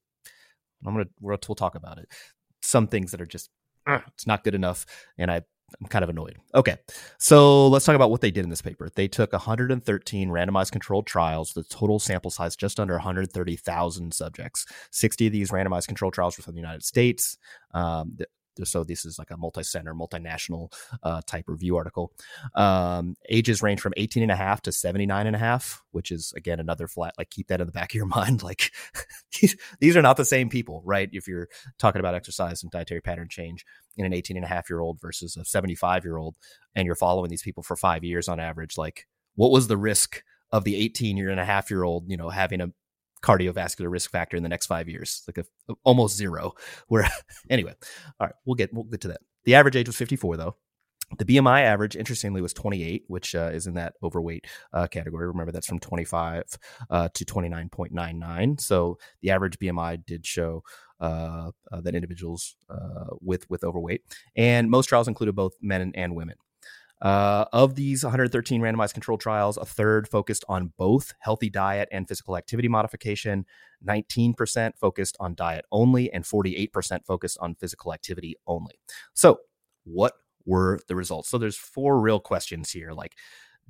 I'm 0.84 0.94
gonna 0.94 1.06
we'll, 1.20 1.38
talk 1.38 1.74
about 1.74 1.98
it. 1.98 2.08
Some 2.62 2.88
things 2.88 3.12
that 3.12 3.20
are 3.20 3.26
just 3.26 3.50
it's 3.86 4.26
not 4.26 4.42
good 4.42 4.54
enough, 4.54 4.86
and 5.18 5.30
I 5.30 5.42
I'm 5.80 5.86
kind 5.86 6.02
of 6.02 6.10
annoyed. 6.10 6.36
Okay, 6.54 6.76
so 7.18 7.68
let's 7.68 7.84
talk 7.84 7.96
about 7.96 8.10
what 8.10 8.20
they 8.20 8.30
did 8.30 8.44
in 8.44 8.50
this 8.50 8.62
paper. 8.62 8.88
They 8.94 9.08
took 9.08 9.32
113 9.32 10.28
randomized 10.28 10.72
controlled 10.72 11.06
trials, 11.06 11.52
the 11.52 11.64
total 11.64 11.98
sample 11.98 12.30
size 12.30 12.56
just 12.56 12.78
under 12.78 12.94
130,000 12.94 14.12
subjects. 14.12 14.66
60 14.90 15.28
of 15.28 15.32
these 15.32 15.50
randomized 15.50 15.86
controlled 15.86 16.14
trials 16.14 16.36
were 16.36 16.42
from 16.42 16.54
the 16.54 16.60
United 16.60 16.84
States. 16.84 17.38
Um, 17.72 18.18
so 18.64 18.84
this 18.84 19.04
is 19.04 19.18
like 19.18 19.30
a 19.30 19.36
multi-center 19.36 19.94
multinational 19.94 20.72
uh, 21.02 21.20
type 21.26 21.44
review 21.48 21.76
article. 21.76 22.12
Um, 22.54 23.16
ages 23.28 23.62
range 23.62 23.80
from 23.80 23.92
18 23.96 24.22
and 24.22 24.32
a 24.32 24.36
half 24.36 24.62
to 24.62 24.72
79 24.72 25.26
and 25.26 25.36
a 25.36 25.38
half 25.38 25.82
which 25.92 26.10
is 26.10 26.32
again 26.36 26.60
another 26.60 26.88
flat 26.88 27.14
like 27.18 27.30
keep 27.30 27.48
that 27.48 27.60
in 27.60 27.66
the 27.66 27.72
back 27.72 27.92
of 27.92 27.94
your 27.94 28.06
mind 28.16 28.42
like 28.42 28.70
these, 29.80 29.96
are 29.96 30.02
not 30.02 30.16
the 30.16 30.24
same 30.24 30.48
people 30.48 30.82
right? 30.84 31.08
If 31.12 31.28
you're 31.28 31.48
talking 31.78 32.00
about 32.00 32.14
exercise 32.14 32.62
and 32.62 32.70
dietary 32.70 33.00
pattern 33.00 33.28
change 33.28 33.64
in 33.96 34.06
an 34.06 34.12
18 34.12 34.36
and 34.36 34.44
a 34.44 34.48
half 34.48 34.70
year 34.70 34.80
old 34.80 35.00
versus 35.00 35.36
a 35.36 35.44
75 35.44 36.04
year 36.04 36.16
old 36.16 36.36
and 36.74 36.86
you're 36.86 36.94
following 36.94 37.30
these 37.30 37.42
people 37.42 37.62
for 37.62 37.76
five 37.76 38.04
years 38.04 38.28
on 38.28 38.40
average 38.40 38.78
like 38.78 39.06
what 39.34 39.50
was 39.50 39.68
the 39.68 39.76
risk 39.76 40.22
of 40.52 40.64
the 40.64 40.76
18 40.76 41.16
year 41.16 41.30
and 41.30 41.40
a 41.40 41.44
half 41.44 41.70
year 41.70 41.82
old, 41.82 42.04
you 42.08 42.16
know, 42.16 42.28
having 42.28 42.60
a 42.60 42.68
cardiovascular 43.22 43.90
risk 43.90 44.10
factor 44.10 44.36
in 44.36 44.42
the 44.42 44.48
next 44.48 44.66
five 44.66 44.88
years, 44.88 45.22
like 45.26 45.38
a, 45.38 45.74
almost 45.84 46.16
zero. 46.16 46.52
Where 46.88 47.08
anyway, 47.50 47.74
all 48.20 48.26
right, 48.26 48.34
we'll 48.44 48.56
get 48.56 48.72
we'll 48.72 48.84
get 48.84 49.00
to 49.02 49.08
that. 49.08 49.20
The 49.44 49.54
average 49.54 49.76
age 49.76 49.88
was 49.88 49.96
54 49.96 50.36
though. 50.36 50.56
The 51.18 51.24
BMI 51.26 51.60
average, 51.62 51.94
interestingly, 51.94 52.40
was 52.40 52.54
28, 52.54 53.04
which 53.08 53.34
uh, 53.34 53.50
is 53.52 53.66
in 53.66 53.74
that 53.74 53.94
overweight 54.02 54.46
uh, 54.72 54.86
category. 54.86 55.26
Remember, 55.26 55.52
that's 55.52 55.66
from 55.66 55.78
25 55.78 56.44
uh, 56.88 57.08
to 57.12 57.24
29.99. 57.26 58.60
So 58.60 58.96
the 59.20 59.30
average 59.30 59.58
BMI 59.58 60.06
did 60.06 60.24
show 60.24 60.62
uh, 61.00 61.50
uh, 61.70 61.80
that 61.82 61.94
individuals 61.94 62.56
uh, 62.70 63.16
with 63.20 63.48
with 63.50 63.64
overweight, 63.64 64.02
and 64.36 64.70
most 64.70 64.86
trials 64.86 65.08
included 65.08 65.34
both 65.34 65.52
men 65.60 65.80
and, 65.80 65.96
and 65.96 66.14
women. 66.14 66.36
Uh, 67.02 67.46
of 67.52 67.74
these 67.74 68.04
113 68.04 68.60
randomized 68.60 68.94
controlled 68.94 69.20
trials, 69.20 69.56
a 69.56 69.64
third 69.64 70.08
focused 70.08 70.44
on 70.48 70.72
both 70.78 71.14
healthy 71.18 71.50
diet 71.50 71.88
and 71.90 72.06
physical 72.06 72.36
activity 72.36 72.68
modification. 72.68 73.44
19% 73.86 74.72
focused 74.80 75.16
on 75.18 75.34
diet 75.34 75.64
only, 75.72 76.12
and 76.12 76.22
48% 76.22 77.04
focused 77.04 77.36
on 77.40 77.56
physical 77.56 77.92
activity 77.92 78.36
only. 78.46 78.74
So, 79.14 79.40
what 79.82 80.12
were 80.46 80.78
the 80.86 80.94
results? 80.94 81.28
So, 81.28 81.38
there's 81.38 81.56
four 81.56 82.00
real 82.00 82.20
questions 82.20 82.70
here. 82.70 82.92
Like, 82.92 83.16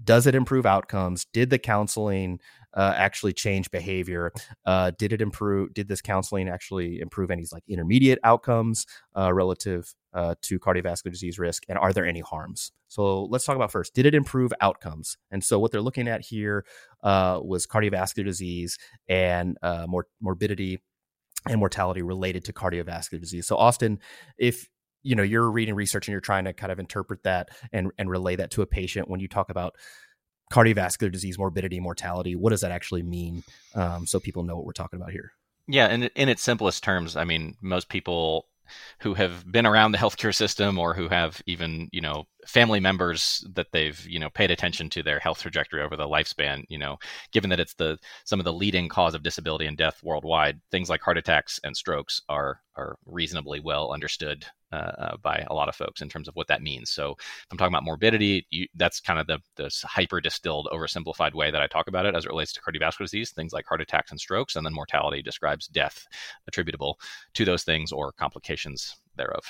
does 0.03 0.27
it 0.27 0.35
improve 0.35 0.67
outcomes? 0.67 1.27
Did 1.33 1.51
the 1.51 1.59
counseling 1.59 2.41
uh, 2.75 2.95
actually 2.97 3.33
change 3.33 3.71
behavior? 3.71 4.33
Uh, 4.65 4.93
did 4.99 5.13
it 5.13 5.21
improve? 5.21 5.75
Did 5.75 5.89
this 5.89 6.01
counseling 6.01 6.49
actually 6.49 7.01
improve 7.01 7.31
any 7.31 7.45
like 7.53 7.65
intermediate 7.69 8.19
outcomes 8.25 8.87
uh, 9.17 9.33
relative 9.33 9.95
uh, 10.15 10.35
to 10.43 10.59
cardiovascular 10.59 11.11
disease 11.11 11.39
risk? 11.39 11.65
And 11.69 11.79
are 11.79 11.93
there 11.93 12.07
any 12.07 12.21
harms? 12.21 12.73
So 12.89 13.25
let's 13.25 13.45
talk 13.45 13.57
about 13.57 13.73
first. 13.73 13.95
Did 13.95 14.07
it 14.07 14.15
improve 14.15 14.53
outcomes? 14.61 15.17
And 15.31 15.43
so 15.43 15.59
what 15.59 15.73
they're 15.73 15.81
looking 15.81 16.09
at 16.09 16.23
here 16.23 16.65
uh, 17.03 17.41
was 17.43 17.67
cardiovascular 17.67 18.25
disease 18.25 18.79
and 19.09 19.57
uh, 19.63 19.87
mor- 19.89 20.09
morbidity 20.21 20.81
and 21.49 21.59
mortality 21.59 22.03
related 22.03 22.45
to 22.45 22.53
cardiovascular 22.53 23.21
disease. 23.21 23.47
So 23.47 23.57
Austin, 23.57 23.99
if 24.39 24.69
you 25.03 25.15
know 25.15 25.23
you're 25.23 25.51
reading 25.51 25.75
research 25.75 26.09
and 26.09 26.13
you're 26.13 26.21
trying 26.21 26.45
to 26.45 26.53
kind 26.53 26.73
of 26.73 26.79
interpret 26.79 27.23
that 27.23 27.51
and 27.73 27.91
and 27.99 28.11
relay 28.11 28.37
that 28.37 28.51
to 28.51 28.63
a 28.63 28.67
patient 28.67 29.09
when 29.09 29.21
you 29.21 29.29
talk 29.29 29.51
about 29.51 29.75
cardiovascular 30.53 31.11
disease 31.11 31.39
morbidity 31.39 31.81
mortality 31.81 32.37
what 32.37 32.51
does 32.51 32.61
that 32.61 32.73
actually 32.73 33.03
mean 33.03 33.43
um, 33.75 34.07
so 34.07 34.21
people 34.21 34.43
know 34.43 34.57
what 34.57 34.67
we're 34.67 34.73
talking 34.73 35.01
about 35.01 35.11
here? 35.11 35.33
Yeah 35.67 35.87
and 35.87 36.11
in 36.15 36.29
its 36.29 36.43
simplest 36.43 36.83
terms 36.83 37.17
i 37.17 37.25
mean 37.25 37.57
most 37.61 37.89
people 37.89 38.47
who 39.01 39.15
have 39.15 39.51
been 39.51 39.67
around 39.67 39.93
the 39.93 39.99
healthcare 39.99 40.35
system 40.35 40.79
or 40.79 40.95
who 40.95 41.09
have 41.09 41.43
even 41.47 41.89
you 41.93 42.01
know 42.01 42.25
family 42.47 42.81
members 42.81 43.47
that 43.55 43.69
they've 43.73 44.07
you 44.07 44.19
know 44.19 44.31
paid 44.31 44.51
attention 44.51 44.89
to 44.91 45.03
their 45.03 45.19
health 45.19 45.41
trajectory 45.41 45.83
over 45.83 45.97
the 45.97 46.09
lifespan 46.09 46.65
you 46.69 46.79
know 46.79 46.99
given 47.33 47.51
that 47.51 47.61
it's 47.61 47.75
the 47.75 47.99
some 48.25 48.41
of 48.41 48.45
the 48.45 48.53
leading 48.53 48.89
cause 48.89 49.15
of 49.15 49.23
disability 49.23 49.67
and 49.67 49.77
death 49.77 50.01
worldwide 50.03 50.61
things 50.71 50.89
like 50.89 51.01
heart 51.01 51.19
attacks 51.19 51.61
and 51.65 51.77
strokes 51.77 52.21
are 52.29 52.61
are 52.77 52.97
reasonably 53.07 53.61
well 53.61 53.93
understood 53.93 54.47
uh, 54.73 54.93
uh, 54.99 55.17
by 55.19 55.45
a 55.49 55.55
lot 55.55 55.69
of 55.69 55.77
folks 55.77 56.01
in 56.01 56.09
terms 56.09 56.29
of 56.29 56.35
what 56.35 56.47
that 56.47 56.63
means. 56.63 56.91
So 56.91 57.13
if 57.19 57.47
I'm 57.51 57.59
talking 57.59 57.75
about 57.75 57.85
morbidity, 57.85 58.47
you, 58.51 58.67
that's 58.75 59.01
kind 59.01 59.19
of 59.21 59.27
the, 59.27 59.39
the 59.57 59.71
hyper 59.85 60.21
distilled, 60.21 60.69
oversimplified 60.73 61.35
way 61.35 61.51
that 61.51 61.61
I 61.61 61.67
talk 61.67 61.89
about 61.89 62.07
it 62.07 62.15
as 62.15 62.25
it 62.25 62.31
relates 62.31 62.53
to 62.55 62.61
cardiovascular 62.61 63.01
disease, 63.01 63.33
things 63.33 63.53
like 63.53 63.67
heart 63.67 63.83
attacks 63.83 64.11
and 64.11 64.19
strokes, 64.19 64.57
and 64.57 64.65
then 64.65 64.73
mortality 64.73 65.23
describes 65.23 65.67
death 65.67 66.07
attributable 66.49 66.99
to 67.35 67.45
those 67.45 67.65
things 67.65 67.93
or 67.93 68.13
complications 68.13 68.97
thereof. 69.17 69.45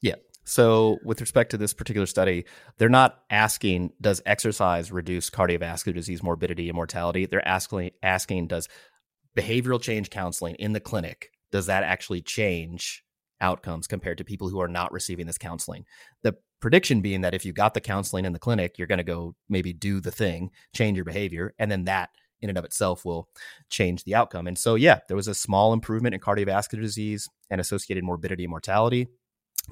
Yeah. 0.00 0.14
So, 0.44 0.98
with 1.04 1.20
respect 1.20 1.50
to 1.50 1.58
this 1.58 1.74
particular 1.74 2.06
study, 2.06 2.46
they're 2.78 2.88
not 2.88 3.22
asking 3.28 3.92
does 4.00 4.22
exercise 4.24 4.90
reduce 4.90 5.28
cardiovascular 5.28 5.94
disease 5.94 6.22
morbidity 6.22 6.70
and 6.70 6.76
mortality. 6.76 7.26
They're 7.26 7.46
asking 7.46 7.90
asking 8.02 8.46
does 8.46 8.66
behavioral 9.36 9.80
change 9.80 10.08
counseling 10.08 10.54
in 10.54 10.72
the 10.72 10.80
clinic 10.80 11.32
does 11.52 11.66
that 11.66 11.84
actually 11.84 12.22
change 12.22 13.04
outcomes 13.40 13.86
compared 13.86 14.18
to 14.18 14.24
people 14.24 14.48
who 14.48 14.60
are 14.60 14.68
not 14.68 14.92
receiving 14.92 15.26
this 15.26 15.38
counseling. 15.38 15.84
The 16.22 16.36
prediction 16.60 17.00
being 17.00 17.20
that 17.20 17.34
if 17.34 17.44
you 17.44 17.52
got 17.52 17.74
the 17.74 17.80
counseling 17.80 18.24
in 18.24 18.32
the 18.32 18.38
clinic, 18.38 18.78
you're 18.78 18.88
going 18.88 18.98
to 18.98 19.04
go 19.04 19.34
maybe 19.48 19.72
do 19.72 20.00
the 20.00 20.10
thing, 20.10 20.50
change 20.74 20.96
your 20.96 21.04
behavior, 21.04 21.54
and 21.58 21.70
then 21.70 21.84
that 21.84 22.10
in 22.40 22.48
and 22.48 22.58
of 22.58 22.64
itself 22.64 23.04
will 23.04 23.28
change 23.68 24.04
the 24.04 24.14
outcome. 24.14 24.46
And 24.46 24.56
so, 24.56 24.74
yeah, 24.76 25.00
there 25.08 25.16
was 25.16 25.28
a 25.28 25.34
small 25.34 25.72
improvement 25.72 26.14
in 26.14 26.20
cardiovascular 26.20 26.82
disease 26.82 27.28
and 27.50 27.60
associated 27.60 28.04
morbidity 28.04 28.44
and 28.44 28.50
mortality 28.50 29.08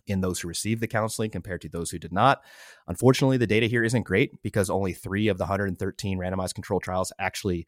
in 0.06 0.21
those 0.21 0.40
who 0.40 0.49
received 0.49 0.80
the 0.80 0.88
counseling 0.88 1.30
compared 1.30 1.61
to 1.62 1.68
those 1.68 1.90
who 1.90 1.99
did 1.99 2.12
not. 2.12 2.42
Unfortunately, 2.88 3.37
the 3.37 3.47
data 3.47 3.66
here 3.66 3.85
isn't 3.85 4.02
great 4.02 4.30
because 4.42 4.68
only 4.68 4.92
three 4.92 5.28
of 5.28 5.38
the 5.38 5.45
113 5.45 6.18
randomized 6.18 6.54
control 6.54 6.80
trials 6.80 7.12
actually 7.18 7.66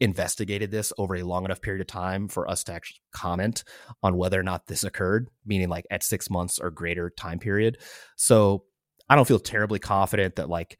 investigated 0.00 0.70
this 0.70 0.92
over 0.98 1.16
a 1.16 1.22
long 1.22 1.44
enough 1.44 1.60
period 1.60 1.80
of 1.80 1.86
time 1.86 2.28
for 2.28 2.48
us 2.48 2.64
to 2.64 2.72
actually 2.72 3.00
comment 3.12 3.64
on 4.02 4.16
whether 4.16 4.38
or 4.38 4.44
not 4.44 4.66
this 4.66 4.84
occurred, 4.84 5.28
meaning 5.44 5.68
like 5.68 5.86
at 5.90 6.02
six 6.02 6.30
months 6.30 6.58
or 6.58 6.70
greater 6.70 7.10
time 7.10 7.38
period. 7.38 7.78
So 8.16 8.64
I 9.08 9.16
don't 9.16 9.28
feel 9.28 9.38
terribly 9.38 9.78
confident 9.78 10.36
that 10.36 10.48
like 10.48 10.78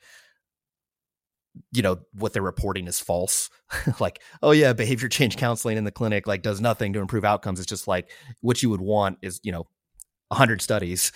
you 1.72 1.82
know 1.82 1.98
what 2.12 2.32
they're 2.32 2.42
reporting 2.42 2.86
is 2.86 3.00
false 3.00 3.50
like 4.00 4.20
oh 4.42 4.52
yeah 4.52 4.72
behavior 4.72 5.08
change 5.08 5.36
counseling 5.36 5.76
in 5.76 5.82
the 5.82 5.90
clinic 5.90 6.26
like 6.26 6.42
does 6.42 6.60
nothing 6.60 6.92
to 6.92 7.00
improve 7.00 7.24
outcomes 7.24 7.58
it's 7.58 7.68
just 7.68 7.88
like 7.88 8.10
what 8.42 8.62
you 8.62 8.70
would 8.70 8.80
want 8.80 9.18
is 9.22 9.40
you 9.42 9.50
know 9.50 9.66
100 10.28 10.62
studies 10.62 11.10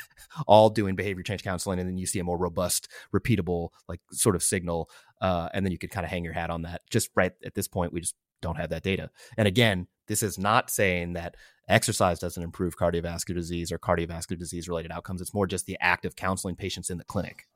all 0.46 0.70
doing 0.70 0.94
behavior 0.94 1.22
change 1.22 1.42
counseling 1.42 1.80
and 1.80 1.88
then 1.88 1.98
you 1.98 2.06
see 2.06 2.20
a 2.20 2.24
more 2.24 2.38
robust 2.38 2.88
repeatable 3.14 3.70
like 3.88 4.00
sort 4.12 4.36
of 4.36 4.42
signal 4.42 4.88
uh, 5.20 5.48
and 5.52 5.64
then 5.64 5.72
you 5.72 5.78
could 5.78 5.90
kind 5.90 6.04
of 6.04 6.10
hang 6.10 6.24
your 6.24 6.32
hat 6.32 6.50
on 6.50 6.62
that. 6.62 6.82
Just 6.90 7.10
right 7.14 7.32
at 7.44 7.54
this 7.54 7.68
point, 7.68 7.92
we 7.92 8.00
just 8.00 8.14
don't 8.40 8.56
have 8.56 8.70
that 8.70 8.82
data. 8.82 9.10
And 9.36 9.48
again, 9.48 9.88
this 10.06 10.22
is 10.22 10.38
not 10.38 10.70
saying 10.70 11.14
that 11.14 11.36
exercise 11.68 12.18
doesn't 12.18 12.42
improve 12.42 12.76
cardiovascular 12.76 13.34
disease 13.34 13.70
or 13.70 13.78
cardiovascular 13.78 14.38
disease 14.38 14.68
related 14.68 14.90
outcomes. 14.90 15.20
It's 15.20 15.34
more 15.34 15.46
just 15.46 15.66
the 15.66 15.78
act 15.80 16.04
of 16.04 16.16
counseling 16.16 16.56
patients 16.56 16.90
in 16.90 16.98
the 16.98 17.04
clinic. 17.04 17.46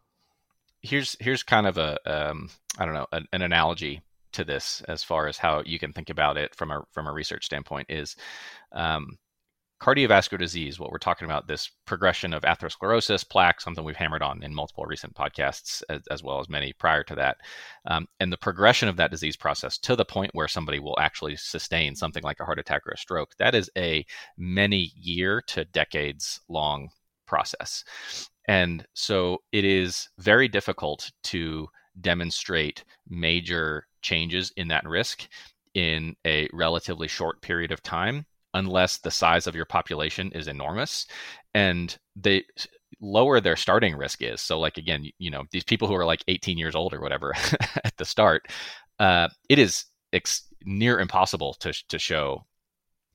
Here's 0.83 1.17
here's 1.21 1.43
kind 1.43 1.67
of 1.67 1.79
a 1.79 1.99
um, 2.11 2.51
I 2.79 2.85
don't 2.85 2.95
know 2.95 3.07
an, 3.13 3.27
an 3.33 3.43
analogy 3.43 4.03
to 4.33 4.45
this 4.45 4.83
as 4.89 5.05
far 5.05 5.29
as 5.29 5.39
how 5.39 5.63
you 5.65 5.79
can 5.79 5.93
think 5.93 6.11
about 6.11 6.37
it 6.37 6.55
from 6.55 6.71
a 6.71 6.83
from 6.91 7.07
a 7.07 7.13
research 7.13 7.45
standpoint 7.45 7.87
is 7.91 8.17
um, 8.73 9.19
cardiovascular 9.83 10.39
disease, 10.39 10.79
what 10.79 10.93
we're 10.93 10.99
talking 10.99 11.25
about, 11.25 11.49
this 11.49 11.69
progression 11.87 12.33
of 12.33 12.43
atherosclerosis, 12.43 13.29
plaque, 13.29 13.61
something 13.61 13.83
we've 13.83 13.97
hammered 13.97 14.23
on 14.23 14.41
in 14.45 14.55
multiple 14.55 14.85
recent 14.87 15.13
podcasts, 15.15 15.83
as, 15.89 16.03
as 16.09 16.23
well 16.23 16.39
as 16.39 16.49
many 16.49 16.73
prior 16.73 17.03
to 17.03 17.17
that, 17.17 17.39
um, 17.87 18.07
and 18.21 18.33
the 18.33 18.37
progression 18.37 18.89
of 18.89 18.97
that 18.97 19.11
disease 19.11 19.37
process 19.37 19.77
to 19.79 19.97
the 19.97 20.05
point 20.05 20.31
where 20.35 20.47
somebody 20.47 20.79
will 20.79 20.99
actually 21.01 21.35
sustain 21.35 21.97
something 21.97 22.23
like 22.23 22.39
a 22.39 22.45
heart 22.45 22.61
attack 22.61 22.87
or 22.87 22.93
a 22.93 22.97
stroke, 22.97 23.33
that 23.39 23.57
is 23.57 23.69
a 23.77 24.07
many 24.39 24.93
year 24.95 25.43
to 25.49 25.65
decades 25.65 26.41
long 26.49 26.89
process. 27.27 27.83
And 28.47 28.87
so 28.95 29.39
it 29.51 29.65
is 29.65 30.09
very 30.19 30.47
difficult 30.47 31.11
to 31.25 31.67
demonstrate 32.01 32.85
major 33.09 33.89
changes 34.01 34.53
in 34.57 34.69
that 34.69 34.87
risk 34.87 35.29
in 35.75 36.15
a 36.25 36.49
relatively 36.53 37.09
short 37.09 37.43
period 37.43 37.73
of 37.73 37.83
time 37.83 38.27
unless 38.55 38.99
the 38.99 39.11
size 39.11 39.47
of 39.47 39.55
your 39.55 39.65
population 39.65 40.31
is 40.33 40.49
enormous 40.49 41.07
and 41.55 41.99
they 42.17 42.45
lower 43.01 43.41
their 43.41 43.57
starting 43.57 43.97
risk 43.97 44.23
is. 44.23 44.41
So 44.41 44.59
like 44.61 44.79
again 44.79 45.05
you 45.19 45.31
know 45.31 45.45
these 45.51 45.65
people 45.65 45.89
who 45.89 45.95
are 45.95 46.07
like 46.07 46.25
18 46.29 46.59
years 46.59 46.75
old 46.75 46.95
or 46.95 47.01
whatever 47.01 47.35
at 47.85 47.97
the 47.97 48.05
start 48.05 48.47
uh, 48.99 49.29
it 49.49 49.59
is 49.59 49.85
ex- 50.13 50.47
near 50.65 51.01
impossible 51.01 51.55
to, 51.55 51.73
to 51.89 51.99
show 51.99 52.45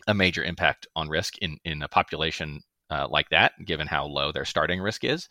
a 0.08 0.13
major 0.13 0.44
impact 0.44 0.88
on 0.96 1.10
risk 1.10 1.38
in 1.39 1.58
in 1.65 1.82
a 1.82 1.88
population 1.88 2.62
uh, 2.89 3.08
like 3.10 3.29
that 3.29 3.53
given 3.65 3.88
how 3.88 4.06
low 4.06 4.32
their 4.32 4.46
starting 4.46 4.79
risk 4.79 5.03
is. 5.03 5.27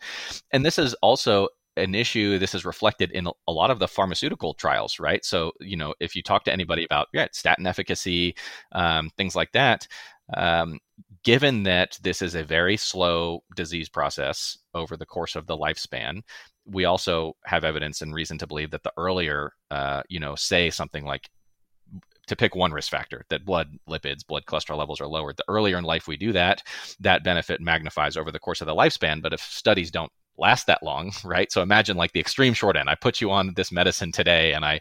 And 0.51 0.65
this 0.65 0.77
is 0.77 0.93
also 0.95 1.47
an 1.77 1.95
issue 1.95 2.37
this 2.37 2.55
is 2.55 2.65
reflected 2.65 3.11
in 3.11 3.27
a 3.47 3.51
lot 3.51 3.71
of 3.71 3.79
the 3.79 3.87
pharmaceutical 3.87 4.53
trials 4.53 4.99
right? 4.99 5.23
So 5.23 5.51
you 5.59 5.77
know 5.77 5.93
if 5.99 6.15
you 6.15 6.23
talk 6.23 6.43
to 6.45 6.53
anybody 6.53 6.85
about 6.85 7.07
yeah, 7.13 7.27
statin 7.31 7.67
efficacy 7.67 8.35
um, 8.71 9.09
things 9.17 9.35
like 9.35 9.51
that 9.53 9.87
um, 10.35 10.79
given 11.23 11.63
that 11.63 11.97
this 12.01 12.21
is 12.21 12.35
a 12.35 12.43
very 12.43 12.77
slow 12.77 13.43
disease 13.55 13.89
process 13.89 14.57
over 14.73 14.97
the 14.97 15.05
course 15.05 15.35
of 15.35 15.47
the 15.47 15.57
lifespan 15.57 16.21
we 16.65 16.83
also 16.85 17.33
have 17.45 17.63
evidence 17.63 18.01
and 18.01 18.13
reason 18.13 18.37
to 18.37 18.47
believe 18.47 18.71
that 18.71 18.83
the 18.83 18.93
earlier 18.97 19.53
uh, 19.71 20.01
you 20.09 20.19
know 20.19 20.35
say 20.35 20.69
something 20.69 21.05
like 21.05 21.29
to 22.27 22.35
pick 22.35 22.55
one 22.55 22.73
risk 22.73 22.91
factor 22.91 23.25
that 23.29 23.45
blood 23.45 23.69
lipids 23.89 24.27
blood 24.27 24.43
cholesterol 24.45 24.77
levels 24.77 24.99
are 24.99 25.07
lowered 25.07 25.37
the 25.37 25.45
earlier 25.47 25.77
in 25.77 25.85
life 25.85 26.07
we 26.07 26.17
do 26.17 26.33
that 26.33 26.61
that 26.99 27.23
benefit 27.23 27.61
magnifies 27.61 28.17
over 28.17 28.31
the 28.31 28.39
course 28.39 28.61
of 28.61 28.67
the 28.67 28.75
lifespan. 28.75 29.21
But 29.21 29.33
if 29.33 29.41
studies 29.41 29.91
don't 29.91 30.11
last 30.37 30.67
that 30.67 30.83
long, 30.83 31.11
right? 31.23 31.51
So 31.51 31.61
imagine 31.61 31.97
like 31.97 32.13
the 32.13 32.19
extreme 32.19 32.53
short 32.53 32.77
end. 32.77 32.89
I 32.89 32.95
put 32.95 33.21
you 33.21 33.31
on 33.31 33.53
this 33.55 33.71
medicine 33.71 34.11
today 34.11 34.53
and 34.53 34.65
I 34.65 34.79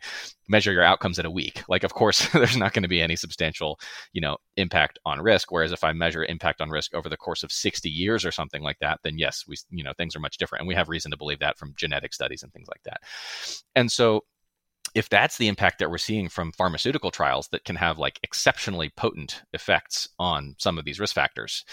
measure 0.48 0.72
your 0.72 0.82
outcomes 0.82 1.18
in 1.18 1.26
a 1.26 1.30
week. 1.30 1.62
Like 1.68 1.84
of 1.84 1.94
course 1.94 2.28
there's 2.32 2.56
not 2.56 2.72
going 2.72 2.82
to 2.82 2.88
be 2.88 3.02
any 3.02 3.16
substantial, 3.16 3.78
you 4.12 4.20
know, 4.20 4.36
impact 4.56 4.98
on 5.04 5.20
risk 5.20 5.50
whereas 5.50 5.72
if 5.72 5.84
I 5.84 5.92
measure 5.92 6.25
impact 6.25 6.60
on 6.60 6.70
risk 6.70 6.94
over 6.94 7.08
the 7.08 7.16
course 7.16 7.42
of 7.42 7.52
60 7.52 7.88
years 7.88 8.25
or 8.25 8.32
something 8.32 8.62
like 8.62 8.78
that, 8.80 9.00
then 9.02 9.18
yes, 9.18 9.44
we 9.46 9.56
you 9.70 9.84
know, 9.84 9.92
things 9.96 10.14
are 10.16 10.20
much 10.20 10.38
different 10.38 10.60
and 10.60 10.68
we 10.68 10.75
have 10.75 10.88
reason 10.88 11.10
to 11.10 11.16
believe 11.16 11.40
that 11.40 11.58
from 11.58 11.75
genetic 11.76 12.12
studies 12.14 12.42
and 12.42 12.52
things 12.52 12.68
like 12.68 12.82
that. 12.84 13.00
And 13.75 13.90
so 13.90 14.25
if 14.95 15.09
that's 15.09 15.38
the 15.38 15.49
impact 15.49 15.78
that 15.78 15.90
we're 15.90 15.99
seeing 15.99 16.28
from 16.28 16.52
pharmaceutical 16.52 17.11
trials 17.11 17.49
that 17.49 17.64
can 17.64 17.76
have 17.76 17.99
like 17.99 18.21
exceptionally 18.23 18.90
potent 18.97 19.43
effects 19.52 20.09
on 20.19 20.55
some 20.59 20.78
of 20.78 20.85
these 20.85 21.00
risk 21.00 21.14
factors, 21.14 21.64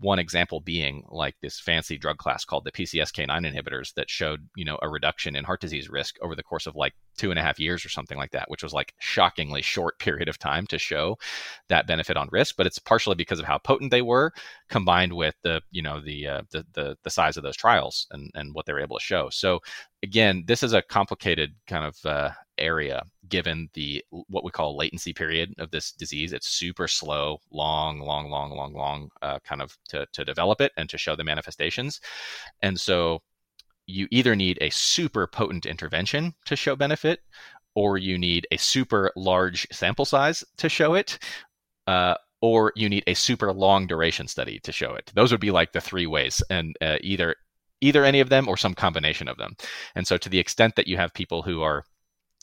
one 0.00 0.18
example 0.18 0.60
being 0.60 1.04
like 1.08 1.36
this 1.40 1.60
fancy 1.60 1.98
drug 1.98 2.18
class 2.18 2.44
called 2.44 2.64
the 2.64 2.72
PCSK9 2.72 3.28
inhibitors 3.28 3.94
that 3.94 4.10
showed, 4.10 4.48
you 4.56 4.64
know, 4.64 4.78
a 4.82 4.88
reduction 4.88 5.36
in 5.36 5.44
heart 5.44 5.60
disease 5.60 5.88
risk 5.88 6.16
over 6.22 6.34
the 6.34 6.42
course 6.42 6.66
of 6.66 6.76
like 6.76 6.94
two 7.18 7.30
and 7.30 7.38
a 7.38 7.42
half 7.42 7.58
years 7.58 7.84
or 7.84 7.88
something 7.88 8.16
like 8.16 8.30
that, 8.30 8.50
which 8.50 8.62
was 8.62 8.72
like 8.72 8.94
shockingly 9.00 9.62
short 9.62 9.98
period 9.98 10.28
of 10.28 10.38
time 10.38 10.66
to 10.68 10.78
show 10.78 11.16
that 11.68 11.86
benefit 11.86 12.16
on 12.16 12.28
risk. 12.32 12.56
But 12.56 12.66
it's 12.66 12.78
partially 12.78 13.16
because 13.16 13.38
of 13.38 13.44
how 13.44 13.58
potent 13.58 13.90
they 13.90 14.02
were, 14.02 14.32
combined 14.68 15.12
with 15.12 15.34
the, 15.42 15.60
you 15.70 15.82
know, 15.82 16.00
the 16.00 16.26
uh, 16.26 16.42
the, 16.50 16.64
the 16.72 16.96
the 17.02 17.10
size 17.10 17.36
of 17.36 17.42
those 17.42 17.56
trials 17.56 18.06
and 18.10 18.30
and 18.34 18.54
what 18.54 18.66
they 18.66 18.72
were 18.72 18.80
able 18.80 18.98
to 18.98 19.04
show. 19.04 19.28
So 19.30 19.60
again, 20.02 20.44
this 20.46 20.62
is 20.62 20.72
a 20.72 20.82
complicated 20.82 21.54
kind 21.66 21.84
of 21.84 22.06
uh, 22.06 22.30
area 22.58 23.02
given 23.28 23.68
the 23.74 24.04
what 24.28 24.44
we 24.44 24.50
call 24.50 24.76
latency 24.76 25.12
period 25.12 25.54
of 25.58 25.70
this 25.70 25.92
disease. 25.92 26.32
It's 26.32 26.48
super 26.48 26.88
slow, 26.88 27.38
long, 27.50 28.00
long, 28.00 28.30
long, 28.30 28.50
long, 28.50 28.74
long, 28.74 29.10
uh, 29.22 29.38
kind 29.40 29.62
of 29.62 29.76
to, 29.90 30.06
to 30.12 30.24
develop 30.24 30.60
it 30.60 30.72
and 30.76 30.88
to 30.88 30.98
show 30.98 31.16
the 31.16 31.24
manifestations. 31.24 32.00
And 32.62 32.78
so 32.78 33.22
you 33.88 34.06
either 34.10 34.36
need 34.36 34.58
a 34.60 34.70
super 34.70 35.26
potent 35.26 35.66
intervention 35.66 36.34
to 36.44 36.54
show 36.54 36.76
benefit, 36.76 37.20
or 37.74 37.98
you 37.98 38.18
need 38.18 38.46
a 38.52 38.56
super 38.56 39.10
large 39.16 39.66
sample 39.72 40.04
size 40.04 40.44
to 40.58 40.68
show 40.68 40.94
it. 40.94 41.18
Uh, 41.86 42.14
or 42.40 42.72
you 42.76 42.88
need 42.88 43.02
a 43.08 43.14
super 43.14 43.52
long 43.52 43.86
duration 43.86 44.28
study 44.28 44.60
to 44.60 44.70
show 44.70 44.94
it. 44.94 45.10
Those 45.14 45.32
would 45.32 45.40
be 45.40 45.50
like 45.50 45.72
the 45.72 45.80
three 45.80 46.06
ways, 46.06 46.40
and 46.50 46.76
uh, 46.80 46.98
either 47.00 47.34
either 47.80 48.04
any 48.04 48.20
of 48.20 48.28
them 48.28 48.46
or 48.46 48.56
some 48.56 48.74
combination 48.74 49.26
of 49.26 49.38
them. 49.38 49.56
And 49.96 50.06
so, 50.06 50.16
to 50.18 50.28
the 50.28 50.38
extent 50.38 50.76
that 50.76 50.86
you 50.86 50.96
have 50.98 51.12
people 51.14 51.42
who 51.42 51.62
are 51.62 51.84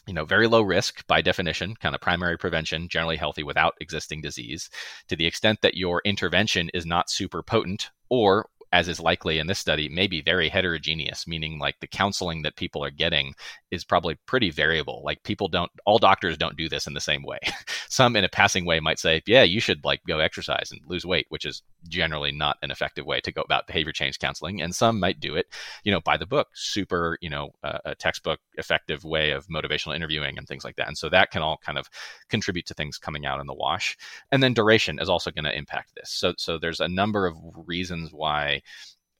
you 0.07 0.13
know, 0.13 0.25
very 0.25 0.47
low 0.47 0.61
risk 0.61 1.05
by 1.07 1.21
definition, 1.21 1.75
kind 1.75 1.95
of 1.95 2.01
primary 2.01 2.37
prevention, 2.37 2.87
generally 2.87 3.17
healthy 3.17 3.43
without 3.43 3.73
existing 3.81 4.21
disease, 4.21 4.69
to 5.07 5.15
the 5.15 5.25
extent 5.25 5.59
that 5.61 5.75
your 5.75 6.01
intervention 6.05 6.69
is 6.73 6.85
not 6.85 7.09
super 7.09 7.41
potent 7.41 7.89
or 8.09 8.47
as 8.71 8.87
is 8.87 8.99
likely 8.99 9.39
in 9.39 9.47
this 9.47 9.59
study, 9.59 9.89
may 9.89 10.07
be 10.07 10.21
very 10.21 10.49
heterogeneous, 10.49 11.27
meaning 11.27 11.59
like 11.59 11.79
the 11.79 11.87
counseling 11.87 12.41
that 12.41 12.55
people 12.55 12.83
are 12.83 12.91
getting 12.91 13.33
is 13.71 13.83
probably 13.83 14.15
pretty 14.25 14.49
variable. 14.49 15.01
Like 15.05 15.23
people 15.23 15.47
don't, 15.47 15.71
all 15.85 15.97
doctors 15.97 16.37
don't 16.37 16.57
do 16.57 16.69
this 16.69 16.87
in 16.87 16.93
the 16.93 16.99
same 16.99 17.23
way. 17.23 17.39
Some 17.89 18.15
in 18.15 18.23
a 18.23 18.29
passing 18.29 18.65
way 18.65 18.79
might 18.79 18.99
say, 18.99 19.21
yeah, 19.25 19.43
you 19.43 19.59
should 19.59 19.83
like 19.85 20.01
go 20.07 20.19
exercise 20.19 20.69
and 20.71 20.81
lose 20.85 21.05
weight, 21.05 21.27
which 21.29 21.45
is 21.45 21.61
generally 21.87 22.31
not 22.31 22.57
an 22.61 22.71
effective 22.71 23.05
way 23.05 23.19
to 23.21 23.31
go 23.31 23.41
about 23.41 23.67
behavior 23.67 23.93
change 23.93 24.19
counseling. 24.19 24.61
And 24.61 24.75
some 24.75 24.99
might 24.99 25.19
do 25.19 25.35
it, 25.35 25.47
you 25.83 25.91
know, 25.91 26.01
by 26.01 26.17
the 26.17 26.25
book, 26.25 26.47
super, 26.53 27.17
you 27.21 27.29
know, 27.29 27.51
uh, 27.63 27.79
a 27.85 27.95
textbook 27.95 28.39
effective 28.55 29.03
way 29.03 29.31
of 29.31 29.47
motivational 29.47 29.95
interviewing 29.95 30.37
and 30.37 30.47
things 30.47 30.63
like 30.63 30.75
that. 30.77 30.87
And 30.87 30.97
so 30.97 31.09
that 31.09 31.31
can 31.31 31.41
all 31.41 31.57
kind 31.57 31.77
of 31.77 31.89
contribute 32.29 32.65
to 32.67 32.73
things 32.73 32.97
coming 32.97 33.25
out 33.25 33.39
in 33.39 33.47
the 33.47 33.53
wash. 33.53 33.97
And 34.31 34.41
then 34.41 34.53
duration 34.53 34.99
is 34.99 35.09
also 35.09 35.31
going 35.31 35.45
to 35.45 35.55
impact 35.55 35.95
this. 35.95 36.09
So, 36.09 36.33
so 36.37 36.57
there's 36.57 36.79
a 36.79 36.87
number 36.87 37.27
of 37.27 37.37
reasons 37.67 38.11
why 38.11 38.61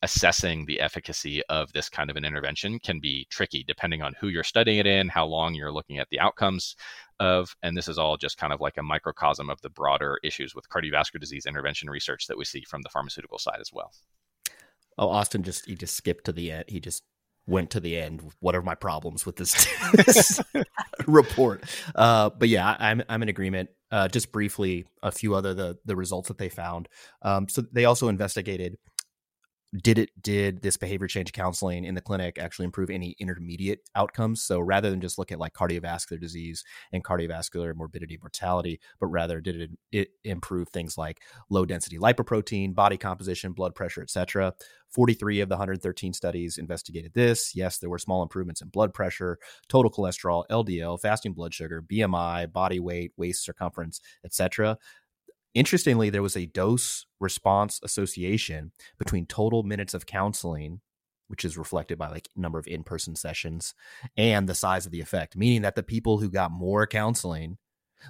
assessing 0.02 0.66
the 0.66 0.80
efficacy 0.80 1.42
of 1.50 1.72
this 1.74 1.90
kind 1.90 2.12
of 2.12 2.16
an 2.16 2.26
intervention 2.26 2.78
can 2.80 3.00
be 3.00 3.26
tricky 3.32 3.64
depending 3.68 4.02
on 4.02 4.14
who 4.20 4.28
you're 4.28 4.44
studying 4.44 4.78
it 4.78 4.86
in, 4.86 5.10
how 5.10 5.26
long 5.26 5.56
you're 5.56 5.72
looking 5.72 5.98
at 5.98 6.08
the 6.12 6.20
outcomes 6.20 6.76
of. 7.20 7.56
And 7.64 7.76
this 7.76 7.88
is 7.88 7.98
all 7.98 8.16
just 8.16 8.38
kind 8.38 8.54
of 8.54 8.62
like 8.62 8.78
a 8.78 8.84
microcosm 8.84 9.50
of 9.50 9.60
the 9.62 9.70
broader 9.70 10.20
issues 10.24 10.54
with 10.54 10.70
cardiovascular 10.70 11.20
disease 11.20 11.46
intervention 11.48 11.90
research 11.90 12.28
that 12.28 12.38
we 12.38 12.46
see 12.46 12.62
from 12.62 12.84
the 12.84 12.90
pharmaceutical 12.90 13.40
side 13.40 13.58
as 13.60 13.72
well. 13.74 13.92
Oh, 14.98 15.10
Austin 15.10 15.44
just 15.44 15.66
he 15.66 15.76
just 15.76 15.96
skipped 15.96 16.26
to 16.26 16.32
the 16.32 16.52
end. 16.52 16.66
He 16.68 16.80
just 16.80 17.04
went 17.48 17.72
to 17.72 17.80
the 17.80 17.98
end. 17.98 18.22
What 18.40 18.56
are 18.56 18.62
my 18.62 18.76
problems 18.76 19.26
with 19.26 19.36
this, 19.38 19.68
this 19.94 20.40
report? 21.08 21.64
Uh, 21.96 22.30
but 22.30 22.50
yeah, 22.50 22.76
I'm 22.80 23.02
I'm 23.10 23.24
in 23.24 23.30
agreement. 23.30 23.70
Uh, 23.92 24.08
just 24.08 24.32
briefly, 24.32 24.86
a 25.04 25.12
few 25.12 25.36
other 25.36 25.54
the 25.54 25.78
the 25.86 25.96
results 25.96 26.28
that 26.28 26.38
they 26.38 26.50
found. 26.50 26.88
Um, 27.24 27.50
so 27.50 27.64
they 27.72 27.86
also 27.86 28.08
investigated 28.08 28.78
did 29.82 29.98
it 29.98 30.10
did 30.22 30.62
this 30.62 30.78
behavior 30.78 31.08
change 31.08 31.32
counseling 31.34 31.86
in 31.86 31.96
the 31.96 32.02
clinic 32.02 32.38
actually 32.38 32.66
improve 32.66 32.90
any 32.90 33.16
intermediate 33.20 33.80
outcomes? 33.96 34.42
So 34.44 34.60
rather 34.60 34.90
than 34.90 35.02
just 35.02 35.18
look 35.18 35.32
at 35.32 35.40
like 35.40 35.54
cardiovascular 35.54 36.20
disease 36.20 36.64
and 36.92 37.04
cardiovascular 37.04 37.76
morbidity 37.76 38.18
mortality 38.22 38.80
but 39.00 39.08
rather 39.08 39.42
did 39.42 39.62
it, 39.62 39.72
it 39.92 40.10
improve 40.24 40.70
things 40.70 40.98
like 40.98 41.22
low 41.50 41.66
density 41.66 41.98
lipoprotein 41.98 42.76
body 42.76 42.98
composition 42.98 43.54
blood 43.54 43.76
pressure 43.76 44.02
etc 44.02 44.54
43 44.90 45.42
of 45.42 45.50
the 45.50 45.56
113 45.56 46.14
studies 46.14 46.58
investigated 46.58 47.14
this. 47.14 47.56
Yes 47.56 47.78
there 47.80 47.90
were 47.90 48.00
small 48.00 48.24
improvements 48.24 48.62
in 48.62 48.70
blood 48.70 48.94
pressure 48.94 49.38
total 49.68 49.92
cholesterol 49.92 50.44
ldl 50.50 51.00
fasting 51.00 51.34
blood 51.34 51.54
sugar 51.54 51.82
bmi 51.82 52.52
body 52.52 52.80
weight 52.80 53.12
waist 53.18 53.44
circumference 53.44 54.00
etc 54.24 54.78
Interestingly, 55.56 56.10
there 56.10 56.22
was 56.22 56.36
a 56.36 56.46
dose 56.46 57.06
response 57.20 57.80
association 57.82 58.74
between 59.00 59.26
total 59.26 59.64
minutes 59.64 59.94
of 59.94 60.06
counseling, 60.06 60.82
which 61.30 61.46
is 61.46 61.58
reflected 61.58 61.98
by 61.98 62.10
like 62.10 62.28
number 62.36 62.60
of 62.60 62.68
in-person 62.68 63.16
sessions, 63.16 63.74
and 64.18 64.48
the 64.48 64.54
size 64.54 64.86
of 64.86 64.92
the 64.92 65.00
effect, 65.00 65.38
meaning 65.38 65.62
that 65.62 65.76
the 65.76 65.82
people 65.82 66.20
who 66.20 66.30
got 66.30 66.52
more 66.52 66.86
counseling 66.86 67.58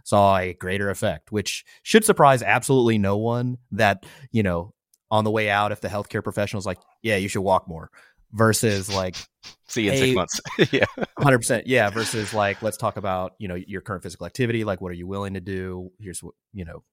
saw 0.03 0.37
a 0.37 0.53
greater 0.53 0.89
effect, 0.89 1.31
which 1.31 1.63
should 1.83 2.03
surprise 2.03 2.41
absolutely 2.41 2.97
no 2.97 3.15
one 3.15 3.59
that, 3.71 4.05
you 4.31 4.43
know, 4.43 4.73
on 5.11 5.23
the 5.23 5.31
way 5.31 5.49
out, 5.49 5.71
if 5.71 5.81
the 5.81 5.87
healthcare 5.87 6.23
professional 6.23 6.59
is 6.59 6.65
like, 6.65 6.79
yeah, 7.03 7.15
you 7.15 7.27
should 7.27 7.41
walk 7.41 7.67
more 7.67 7.91
versus 8.31 8.93
like 8.93 9.15
see 9.67 9.83
you 9.83 9.91
in 9.91 9.97
six 9.97 10.15
months. 10.15 10.41
Yeah. 10.73 10.85
100% 11.19 11.63
yeah 11.67 11.89
versus 11.91 12.33
like 12.33 12.61
let's 12.61 12.75
talk 12.75 12.97
about 12.97 13.33
you 13.37 13.47
know 13.47 13.55
your 13.55 13.81
current 13.81 14.03
physical 14.03 14.25
activity 14.25 14.63
like 14.63 14.81
what 14.81 14.89
are 14.89 14.95
you 14.95 15.07
willing 15.07 15.35
to 15.35 15.41
do? 15.41 15.91
Here's 15.99 16.21
what 16.23 16.33
you 16.51 16.65
know 16.65 16.83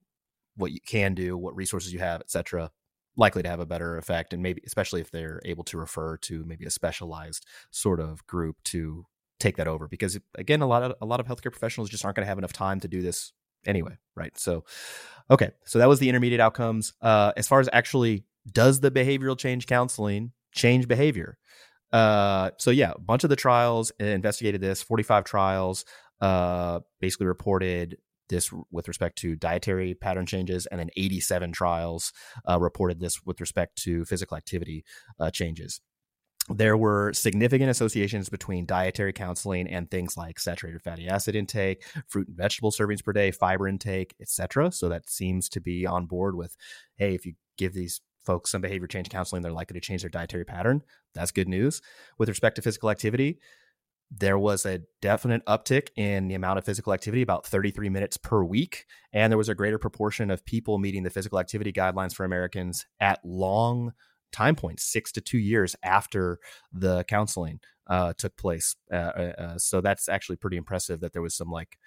what 0.56 0.72
you 0.72 0.80
can 0.80 1.14
do, 1.14 1.36
what 1.36 1.56
resources 1.56 1.92
you 1.92 1.98
have, 1.98 2.20
etc., 2.20 2.70
likely 3.16 3.42
to 3.42 3.48
have 3.48 3.60
a 3.60 3.66
better 3.66 3.96
effect. 3.96 4.32
And 4.32 4.42
maybe, 4.42 4.62
especially 4.66 5.00
if 5.00 5.10
they're 5.10 5.40
able 5.44 5.64
to 5.64 5.78
refer 5.78 6.16
to 6.18 6.44
maybe 6.44 6.64
a 6.64 6.70
specialized 6.70 7.46
sort 7.70 8.00
of 8.00 8.26
group 8.26 8.56
to 8.64 9.06
take 9.38 9.56
that 9.56 9.68
over, 9.68 9.88
because 9.88 10.18
again, 10.36 10.62
a 10.62 10.66
lot 10.66 10.82
of 10.82 10.94
a 11.00 11.06
lot 11.06 11.20
of 11.20 11.26
healthcare 11.26 11.52
professionals 11.52 11.90
just 11.90 12.04
aren't 12.04 12.16
going 12.16 12.24
to 12.24 12.28
have 12.28 12.38
enough 12.38 12.52
time 12.52 12.80
to 12.80 12.88
do 12.88 13.02
this 13.02 13.32
anyway, 13.66 13.96
right? 14.14 14.36
So, 14.38 14.64
okay, 15.30 15.50
so 15.64 15.78
that 15.78 15.88
was 15.88 15.98
the 15.98 16.08
intermediate 16.08 16.40
outcomes. 16.40 16.94
Uh, 17.02 17.32
as 17.36 17.48
far 17.48 17.60
as 17.60 17.68
actually 17.72 18.24
does 18.50 18.80
the 18.80 18.90
behavioral 18.90 19.38
change 19.38 19.66
counseling 19.66 20.32
change 20.52 20.88
behavior? 20.88 21.38
Uh, 21.92 22.50
so 22.58 22.70
yeah, 22.70 22.92
a 22.94 23.00
bunch 23.00 23.24
of 23.24 23.30
the 23.30 23.36
trials 23.36 23.90
investigated 23.98 24.60
this. 24.60 24.82
Forty-five 24.82 25.24
trials 25.24 25.84
uh, 26.20 26.80
basically 27.00 27.26
reported 27.26 27.98
this 28.32 28.50
with 28.70 28.88
respect 28.88 29.16
to 29.18 29.36
dietary 29.36 29.94
pattern 29.94 30.26
changes, 30.26 30.66
and 30.66 30.80
then 30.80 30.90
87 30.96 31.52
trials 31.52 32.12
uh, 32.48 32.58
reported 32.58 32.98
this 32.98 33.24
with 33.24 33.40
respect 33.40 33.76
to 33.84 34.04
physical 34.04 34.36
activity 34.36 34.84
uh, 35.20 35.30
changes. 35.30 35.80
There 36.48 36.76
were 36.76 37.12
significant 37.12 37.70
associations 37.70 38.28
between 38.28 38.66
dietary 38.66 39.12
counseling 39.12 39.68
and 39.68 39.88
things 39.88 40.16
like 40.16 40.40
saturated 40.40 40.82
fatty 40.82 41.06
acid 41.06 41.36
intake, 41.36 41.84
fruit 42.08 42.26
and 42.26 42.36
vegetable 42.36 42.72
servings 42.72 43.04
per 43.04 43.12
day, 43.12 43.30
fiber 43.30 43.68
intake, 43.68 44.16
etc. 44.20 44.72
So 44.72 44.88
that 44.88 45.08
seems 45.08 45.48
to 45.50 45.60
be 45.60 45.86
on 45.86 46.06
board 46.06 46.34
with, 46.34 46.56
hey, 46.96 47.14
if 47.14 47.24
you 47.24 47.34
give 47.58 47.74
these 47.74 48.00
folks 48.24 48.50
some 48.50 48.60
behavior 48.60 48.88
change 48.88 49.08
counseling, 49.08 49.42
they're 49.42 49.52
likely 49.52 49.78
to 49.78 49.86
change 49.86 50.02
their 50.02 50.10
dietary 50.10 50.44
pattern. 50.44 50.82
That's 51.14 51.30
good 51.30 51.48
news. 51.48 51.80
With 52.18 52.28
respect 52.28 52.56
to 52.56 52.62
physical 52.62 52.90
activity, 52.90 53.38
there 54.14 54.38
was 54.38 54.66
a 54.66 54.80
definite 55.00 55.44
uptick 55.46 55.88
in 55.96 56.28
the 56.28 56.34
amount 56.34 56.58
of 56.58 56.64
physical 56.64 56.92
activity, 56.92 57.22
about 57.22 57.46
33 57.46 57.88
minutes 57.88 58.16
per 58.16 58.44
week. 58.44 58.84
And 59.12 59.30
there 59.30 59.38
was 59.38 59.48
a 59.48 59.54
greater 59.54 59.78
proportion 59.78 60.30
of 60.30 60.44
people 60.44 60.78
meeting 60.78 61.02
the 61.02 61.10
physical 61.10 61.38
activity 61.38 61.72
guidelines 61.72 62.14
for 62.14 62.24
Americans 62.24 62.86
at 63.00 63.20
long 63.24 63.92
time 64.30 64.54
points, 64.54 64.84
six 64.84 65.12
to 65.12 65.20
two 65.20 65.38
years 65.38 65.76
after 65.82 66.38
the 66.72 67.04
counseling 67.04 67.60
uh, 67.86 68.12
took 68.16 68.36
place. 68.36 68.76
Uh, 68.92 68.96
uh, 68.96 69.32
uh 69.38 69.58
so 69.58 69.80
that's 69.80 70.08
actually 70.08 70.36
pretty 70.36 70.56
impressive 70.56 71.00
that 71.00 71.12
there 71.12 71.22
was 71.22 71.34
some 71.34 71.50
like, 71.50 71.78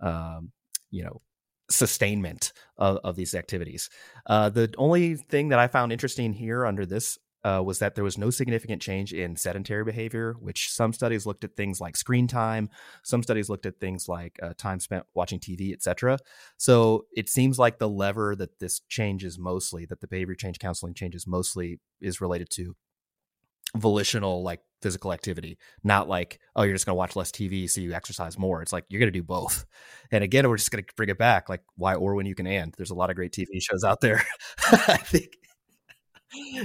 um, 0.00 0.52
you 0.90 1.02
know, 1.02 1.20
sustainment 1.70 2.52
of, 2.76 2.98
of 3.02 3.16
these 3.16 3.34
activities. 3.34 3.88
Uh, 4.26 4.48
the 4.48 4.72
only 4.78 5.16
thing 5.16 5.48
that 5.48 5.58
I 5.58 5.66
found 5.66 5.92
interesting 5.92 6.32
here 6.32 6.64
under 6.64 6.86
this 6.86 7.18
uh, 7.44 7.62
was 7.64 7.78
that 7.80 7.94
there 7.94 8.04
was 8.04 8.18
no 8.18 8.30
significant 8.30 8.80
change 8.80 9.12
in 9.12 9.36
sedentary 9.36 9.84
behavior, 9.84 10.34
which 10.38 10.70
some 10.70 10.92
studies 10.92 11.26
looked 11.26 11.44
at 11.44 11.56
things 11.56 11.80
like 11.80 11.96
screen 11.96 12.26
time, 12.26 12.68
some 13.02 13.22
studies 13.22 13.48
looked 13.48 13.66
at 13.66 13.80
things 13.80 14.08
like 14.08 14.38
uh, 14.42 14.52
time 14.56 14.78
spent 14.80 15.04
watching 15.14 15.40
TV, 15.40 15.72
etc. 15.72 16.18
So 16.56 17.06
it 17.12 17.28
seems 17.28 17.58
like 17.58 17.78
the 17.78 17.88
lever 17.88 18.36
that 18.36 18.58
this 18.60 18.80
changes 18.88 19.38
mostly, 19.38 19.86
that 19.86 20.00
the 20.00 20.06
behavior 20.06 20.34
change 20.34 20.58
counseling 20.58 20.94
changes 20.94 21.26
mostly, 21.26 21.80
is 22.00 22.20
related 22.20 22.48
to 22.50 22.76
volitional 23.76 24.42
like 24.42 24.60
physical 24.82 25.12
activity 25.12 25.56
not 25.82 26.08
like 26.08 26.38
oh 26.56 26.62
you're 26.62 26.74
just 26.74 26.84
going 26.84 26.94
to 26.94 26.98
watch 26.98 27.16
less 27.16 27.30
tv 27.30 27.70
so 27.70 27.80
you 27.80 27.92
exercise 27.92 28.38
more. 28.38 28.60
It's 28.60 28.72
like 28.72 28.84
you're 28.88 28.98
going 28.98 29.12
to 29.12 29.18
do 29.18 29.22
both. 29.22 29.64
And 30.10 30.22
again 30.22 30.46
we're 30.46 30.58
just 30.58 30.70
going 30.70 30.84
to 30.84 30.94
bring 30.94 31.08
it 31.08 31.16
back 31.16 31.48
like 31.48 31.62
why 31.76 31.94
or 31.94 32.14
when 32.14 32.26
you 32.26 32.34
can 32.34 32.46
and. 32.46 32.74
There's 32.76 32.90
a 32.90 32.94
lot 32.94 33.08
of 33.08 33.16
great 33.16 33.32
tv 33.32 33.46
shows 33.62 33.84
out 33.84 34.00
there. 34.00 34.22
I 34.58 34.98
think 34.98 35.38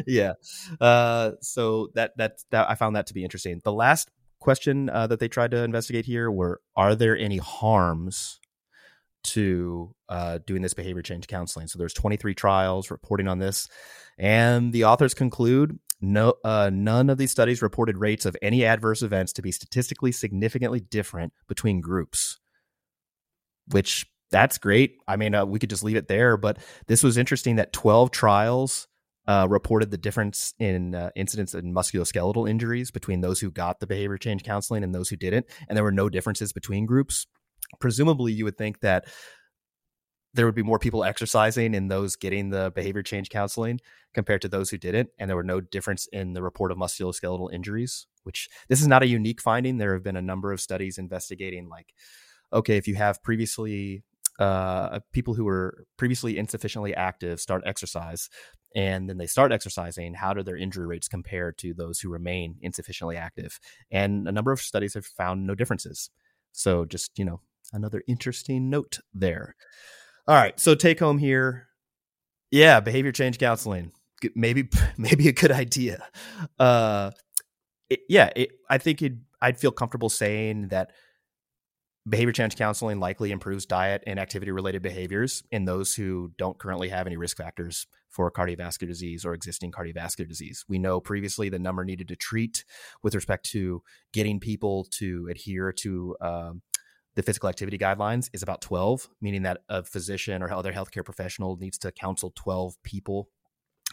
yeah. 0.05 0.33
Uh, 0.79 1.31
so 1.41 1.89
that, 1.95 2.15
that 2.17 2.39
that 2.51 2.69
I 2.69 2.75
found 2.75 2.95
that 2.95 3.07
to 3.07 3.13
be 3.13 3.23
interesting. 3.23 3.61
The 3.63 3.73
last 3.73 4.09
question 4.39 4.89
uh, 4.89 5.07
that 5.07 5.19
they 5.19 5.27
tried 5.27 5.51
to 5.51 5.63
investigate 5.63 6.05
here 6.05 6.31
were 6.31 6.61
are 6.75 6.95
there 6.95 7.17
any 7.17 7.37
harms 7.37 8.39
to 9.23 9.93
uh, 10.09 10.39
doing 10.45 10.61
this 10.61 10.73
behavior 10.73 11.01
change 11.01 11.27
counseling 11.27 11.67
so 11.67 11.77
there's 11.77 11.93
23 11.93 12.33
trials 12.33 12.91
reporting 12.91 13.27
on 13.27 13.39
this 13.39 13.67
and 14.17 14.71
the 14.71 14.83
authors 14.85 15.13
conclude 15.13 15.79
no 15.99 16.35
uh, 16.43 16.69
none 16.71 17.09
of 17.09 17.17
these 17.17 17.31
studies 17.31 17.61
reported 17.61 17.97
rates 17.97 18.25
of 18.25 18.37
any 18.41 18.63
adverse 18.63 19.01
events 19.01 19.33
to 19.33 19.41
be 19.41 19.51
statistically 19.51 20.11
significantly 20.11 20.79
different 20.79 21.33
between 21.47 21.81
groups 21.81 22.39
which 23.71 24.05
that's 24.29 24.57
great 24.57 24.97
i 25.07 25.15
mean 25.15 25.33
uh, 25.33 25.45
we 25.45 25.59
could 25.59 25.69
just 25.69 25.83
leave 25.83 25.97
it 25.97 26.07
there 26.07 26.37
but 26.37 26.57
this 26.85 27.03
was 27.03 27.17
interesting 27.17 27.55
that 27.55 27.73
12 27.73 28.11
trials 28.11 28.87
uh, 29.27 29.47
reported 29.49 29.91
the 29.91 29.97
difference 29.97 30.53
in 30.57 30.95
uh, 30.95 31.09
incidents 31.15 31.53
in 31.53 31.73
musculoskeletal 31.73 32.49
injuries 32.49 32.91
between 32.91 33.21
those 33.21 33.39
who 33.39 33.51
got 33.51 33.79
the 33.79 33.87
behavior 33.87 34.17
change 34.17 34.43
counseling 34.43 34.83
and 34.83 34.95
those 34.95 35.09
who 35.09 35.17
didn't, 35.17 35.45
and 35.67 35.75
there 35.75 35.83
were 35.83 35.91
no 35.91 36.09
differences 36.09 36.53
between 36.53 36.85
groups. 36.85 37.27
Presumably, 37.79 38.31
you 38.31 38.45
would 38.45 38.57
think 38.57 38.79
that 38.79 39.05
there 40.33 40.45
would 40.45 40.55
be 40.55 40.63
more 40.63 40.79
people 40.79 41.03
exercising 41.03 41.73
in 41.73 41.87
those 41.87 42.15
getting 42.15 42.51
the 42.51 42.71
behavior 42.75 43.03
change 43.03 43.29
counseling 43.29 43.79
compared 44.13 44.41
to 44.41 44.47
those 44.47 44.69
who 44.69 44.77
didn't, 44.77 45.09
and 45.17 45.29
there 45.29 45.35
were 45.35 45.43
no 45.43 45.59
difference 45.59 46.07
in 46.13 46.33
the 46.33 46.41
report 46.41 46.71
of 46.71 46.77
musculoskeletal 46.77 47.51
injuries. 47.51 48.07
Which 48.23 48.49
this 48.67 48.81
is 48.81 48.87
not 48.87 49.03
a 49.03 49.07
unique 49.07 49.41
finding. 49.41 49.77
There 49.77 49.93
have 49.93 50.03
been 50.03 50.17
a 50.17 50.21
number 50.21 50.51
of 50.51 50.59
studies 50.59 50.97
investigating, 50.97 51.69
like, 51.69 51.93
okay, 52.51 52.75
if 52.75 52.87
you 52.87 52.95
have 52.95 53.23
previously 53.23 54.03
uh, 54.39 54.99
people 55.11 55.33
who 55.33 55.45
were 55.45 55.85
previously 55.97 56.37
insufficiently 56.37 56.93
active 56.93 57.39
start 57.39 57.63
exercise 57.65 58.29
and 58.75 59.09
then 59.09 59.17
they 59.17 59.27
start 59.27 59.51
exercising, 59.51 60.13
how 60.13 60.33
do 60.33 60.43
their 60.43 60.57
injury 60.57 60.85
rates 60.85 61.07
compare 61.07 61.51
to 61.53 61.73
those 61.73 61.99
who 61.99 62.09
remain 62.09 62.57
insufficiently 62.61 63.17
active? 63.17 63.59
And 63.91 64.27
a 64.27 64.31
number 64.31 64.51
of 64.51 64.61
studies 64.61 64.93
have 64.93 65.05
found 65.05 65.47
no 65.47 65.55
differences. 65.55 66.09
So 66.51 66.85
just, 66.85 67.17
you 67.17 67.25
know, 67.25 67.41
another 67.73 68.03
interesting 68.07 68.69
note 68.69 68.99
there. 69.13 69.55
All 70.27 70.35
right, 70.35 70.59
so 70.59 70.75
take 70.75 70.99
home 70.99 71.17
here. 71.17 71.67
Yeah, 72.51 72.79
behavior 72.79 73.11
change 73.11 73.37
counseling. 73.37 73.91
Maybe 74.35 74.69
maybe 74.97 75.27
a 75.27 75.33
good 75.33 75.51
idea. 75.51 76.07
Uh 76.59 77.11
it, 77.89 78.01
yeah, 78.09 78.29
it, 78.35 78.49
I 78.69 78.77
think 78.77 79.01
it 79.01 79.13
I'd 79.41 79.59
feel 79.59 79.71
comfortable 79.71 80.09
saying 80.09 80.69
that 80.69 80.91
behavior 82.07 82.31
change 82.31 82.55
counseling 82.55 82.99
likely 82.99 83.31
improves 83.31 83.65
diet 83.65 84.03
and 84.07 84.19
activity 84.19 84.51
related 84.51 84.81
behaviors 84.81 85.43
in 85.51 85.65
those 85.65 85.93
who 85.93 86.31
don't 86.37 86.57
currently 86.57 86.89
have 86.89 87.07
any 87.07 87.17
risk 87.17 87.37
factors 87.37 87.87
for 88.09 88.31
cardiovascular 88.31 88.87
disease 88.87 89.25
or 89.25 89.33
existing 89.33 89.71
cardiovascular 89.71 90.27
disease. 90.27 90.63
We 90.69 90.79
know 90.79 90.99
previously 90.99 91.49
the 91.49 91.59
number 91.59 91.83
needed 91.83 92.07
to 92.07 92.15
treat 92.15 92.63
with 93.03 93.15
respect 93.15 93.45
to 93.51 93.81
getting 94.13 94.39
people 94.39 94.85
to 94.91 95.27
adhere 95.29 95.73
to 95.73 96.15
um, 96.21 96.61
the 97.15 97.23
physical 97.23 97.49
activity 97.49 97.77
guidelines 97.77 98.29
is 98.31 98.43
about 98.43 98.61
12, 98.61 99.09
meaning 99.21 99.43
that 99.43 99.61
a 99.67 99.83
physician 99.83 100.41
or 100.41 100.51
other 100.51 100.71
healthcare 100.71 101.03
professional 101.03 101.57
needs 101.57 101.77
to 101.79 101.91
counsel 101.91 102.31
12 102.35 102.75
people 102.83 103.29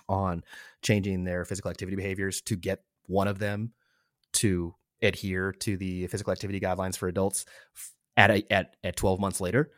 on 0.08 0.44
changing 0.82 1.24
their 1.24 1.44
physical 1.44 1.70
activity 1.70 1.96
behaviors 1.96 2.42
to 2.42 2.54
get 2.54 2.82
one 3.06 3.26
of 3.26 3.38
them 3.38 3.72
to 4.34 4.74
adhere 5.02 5.52
to 5.52 5.76
the 5.76 6.06
physical 6.08 6.32
activity 6.32 6.60
guidelines 6.60 6.96
for 6.96 7.08
adults 7.08 7.44
at 8.16 8.30
a, 8.30 8.52
at 8.52 8.76
at 8.84 8.96
12 8.96 9.20
months 9.20 9.40
later 9.40 9.70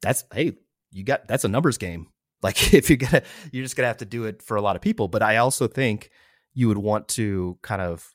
that's 0.00 0.24
hey 0.32 0.56
you 0.90 1.04
got 1.04 1.26
that's 1.28 1.44
a 1.44 1.48
numbers 1.48 1.78
game. 1.78 2.08
Like 2.40 2.72
if 2.72 2.88
you're 2.88 2.98
gonna 2.98 3.22
you're 3.50 3.64
just 3.64 3.74
gonna 3.74 3.88
have 3.88 3.96
to 3.96 4.04
do 4.04 4.22
it 4.22 4.42
for 4.44 4.56
a 4.56 4.62
lot 4.62 4.76
of 4.76 4.80
people. 4.80 5.08
But 5.08 5.24
i 5.24 5.38
also 5.38 5.66
think 5.66 6.08
you 6.54 6.68
would 6.68 6.78
want 6.78 7.08
to 7.08 7.58
kind 7.62 7.82
of 7.82 8.14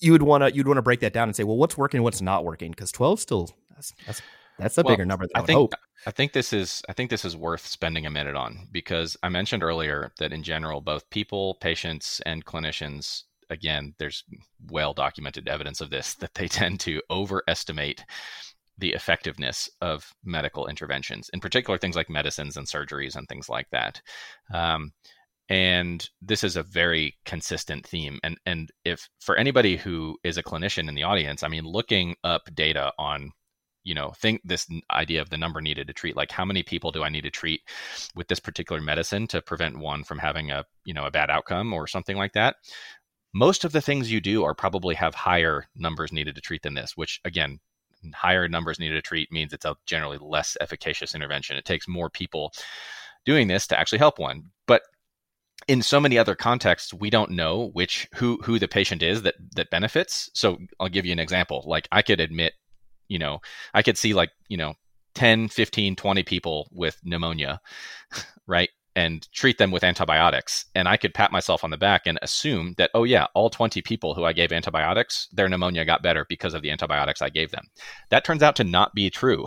you 0.00 0.10
would 0.10 0.22
want 0.22 0.42
to 0.42 0.52
you'd 0.52 0.66
want 0.66 0.78
to 0.78 0.82
break 0.82 0.98
that 0.98 1.12
down 1.12 1.28
and 1.28 1.36
say 1.36 1.44
well 1.44 1.56
what's 1.56 1.78
working 1.78 2.02
what's 2.02 2.20
not 2.20 2.44
working? 2.44 2.72
Because 2.72 2.90
12 2.90 3.20
still 3.20 3.50
that's 3.70 3.94
that's 4.04 4.22
that's 4.58 4.78
a 4.78 4.82
well, 4.82 4.94
bigger 4.94 5.06
number 5.06 5.26
than 5.26 5.30
I, 5.36 5.42
I 5.42 5.46
think 5.46 5.56
hope. 5.56 5.74
I 6.04 6.10
think 6.10 6.32
this 6.32 6.52
is 6.52 6.82
I 6.88 6.92
think 6.92 7.08
this 7.08 7.24
is 7.24 7.36
worth 7.36 7.64
spending 7.64 8.04
a 8.04 8.10
minute 8.10 8.34
on 8.34 8.66
because 8.72 9.16
I 9.22 9.28
mentioned 9.28 9.62
earlier 9.62 10.10
that 10.18 10.32
in 10.32 10.42
general 10.42 10.80
both 10.80 11.08
people, 11.08 11.54
patients 11.60 12.20
and 12.26 12.44
clinicians 12.44 13.22
again, 13.52 13.94
there's 13.98 14.24
well 14.70 14.92
documented 14.94 15.48
evidence 15.48 15.80
of 15.80 15.90
this 15.90 16.14
that 16.14 16.34
they 16.34 16.48
tend 16.60 16.80
to 16.80 17.00
overestimate 17.10 18.04
the 18.78 18.92
effectiveness 18.94 19.70
of 19.80 20.12
medical 20.24 20.66
interventions, 20.66 21.30
in 21.32 21.40
particular 21.40 21.78
things 21.78 21.94
like 21.94 22.10
medicines 22.10 22.56
and 22.56 22.66
surgeries 22.66 23.16
and 23.16 23.28
things 23.28 23.48
like 23.48 23.68
that. 23.70 24.00
Um, 24.52 24.92
and 25.48 26.08
this 26.22 26.42
is 26.42 26.56
a 26.56 26.62
very 26.62 27.16
consistent 27.24 27.86
theme. 27.86 28.18
And 28.24 28.38
and 28.46 28.70
if 28.84 29.08
for 29.20 29.36
anybody 29.36 29.76
who 29.76 30.16
is 30.24 30.38
a 30.38 30.42
clinician 30.42 30.88
in 30.88 30.94
the 30.94 31.02
audience, 31.02 31.42
I 31.42 31.48
mean, 31.48 31.64
looking 31.64 32.16
up 32.24 32.42
data 32.54 32.92
on 32.98 33.32
you 33.84 33.94
know 33.94 34.12
think 34.20 34.40
this 34.44 34.66
idea 34.92 35.20
of 35.20 35.30
the 35.30 35.36
number 35.36 35.60
needed 35.60 35.86
to 35.86 35.92
treat 35.92 36.16
like 36.16 36.30
how 36.30 36.44
many 36.44 36.62
people 36.62 36.92
do 36.92 37.02
i 37.02 37.08
need 37.08 37.22
to 37.22 37.30
treat 37.30 37.60
with 38.14 38.28
this 38.28 38.40
particular 38.40 38.80
medicine 38.80 39.26
to 39.26 39.42
prevent 39.42 39.78
one 39.78 40.04
from 40.04 40.18
having 40.18 40.50
a 40.50 40.64
you 40.84 40.94
know 40.94 41.04
a 41.04 41.10
bad 41.10 41.30
outcome 41.30 41.72
or 41.72 41.86
something 41.86 42.16
like 42.16 42.32
that 42.32 42.56
most 43.32 43.64
of 43.64 43.72
the 43.72 43.80
things 43.80 44.12
you 44.12 44.20
do 44.20 44.44
are 44.44 44.54
probably 44.54 44.94
have 44.94 45.14
higher 45.14 45.66
numbers 45.74 46.12
needed 46.12 46.34
to 46.34 46.40
treat 46.40 46.62
than 46.62 46.74
this, 46.74 46.96
which 46.96 47.20
again, 47.24 47.58
higher 48.14 48.48
numbers 48.48 48.78
needed 48.78 48.94
to 48.94 49.02
treat 49.02 49.32
means 49.32 49.52
it's 49.52 49.64
a 49.64 49.76
generally 49.86 50.18
less 50.20 50.56
efficacious 50.60 51.14
intervention. 51.14 51.56
It 51.56 51.64
takes 51.64 51.88
more 51.88 52.10
people 52.10 52.52
doing 53.24 53.48
this 53.48 53.66
to 53.68 53.78
actually 53.78 53.98
help 53.98 54.18
one. 54.18 54.50
But 54.66 54.82
in 55.68 55.82
so 55.82 56.00
many 56.00 56.18
other 56.18 56.34
contexts, 56.34 56.92
we 56.92 57.10
don't 57.10 57.30
know 57.30 57.70
which 57.72 58.08
who 58.14 58.38
who 58.42 58.58
the 58.58 58.68
patient 58.68 59.02
is 59.02 59.22
that 59.22 59.34
that 59.54 59.70
benefits. 59.70 60.30
So 60.34 60.58
I'll 60.80 60.88
give 60.88 61.06
you 61.06 61.12
an 61.12 61.20
example. 61.20 61.62
Like 61.66 61.88
I 61.92 62.02
could 62.02 62.20
admit, 62.20 62.54
you 63.08 63.18
know, 63.18 63.40
I 63.72 63.82
could 63.82 63.96
see 63.96 64.14
like, 64.14 64.30
you 64.48 64.56
know, 64.56 64.74
10, 65.14 65.48
15, 65.48 65.94
20 65.94 66.22
people 66.22 66.68
with 66.72 66.98
pneumonia, 67.04 67.60
right? 68.46 68.70
And 68.94 69.26
treat 69.32 69.58
them 69.58 69.70
with 69.70 69.84
antibiotics. 69.84 70.66
And 70.74 70.86
I 70.86 70.96
could 70.96 71.14
pat 71.14 71.32
myself 71.32 71.64
on 71.64 71.70
the 71.70 71.78
back 71.78 72.06
and 72.06 72.18
assume 72.20 72.74
that, 72.76 72.90
oh, 72.94 73.04
yeah, 73.04 73.26
all 73.34 73.48
20 73.48 73.80
people 73.82 74.14
who 74.14 74.24
I 74.24 74.32
gave 74.32 74.52
antibiotics, 74.52 75.28
their 75.32 75.48
pneumonia 75.48 75.84
got 75.84 76.02
better 76.02 76.26
because 76.28 76.52
of 76.52 76.62
the 76.62 76.70
antibiotics 76.70 77.22
I 77.22 77.30
gave 77.30 77.50
them. 77.50 77.66
That 78.10 78.24
turns 78.24 78.42
out 78.42 78.56
to 78.56 78.64
not 78.64 78.94
be 78.94 79.08
true, 79.08 79.44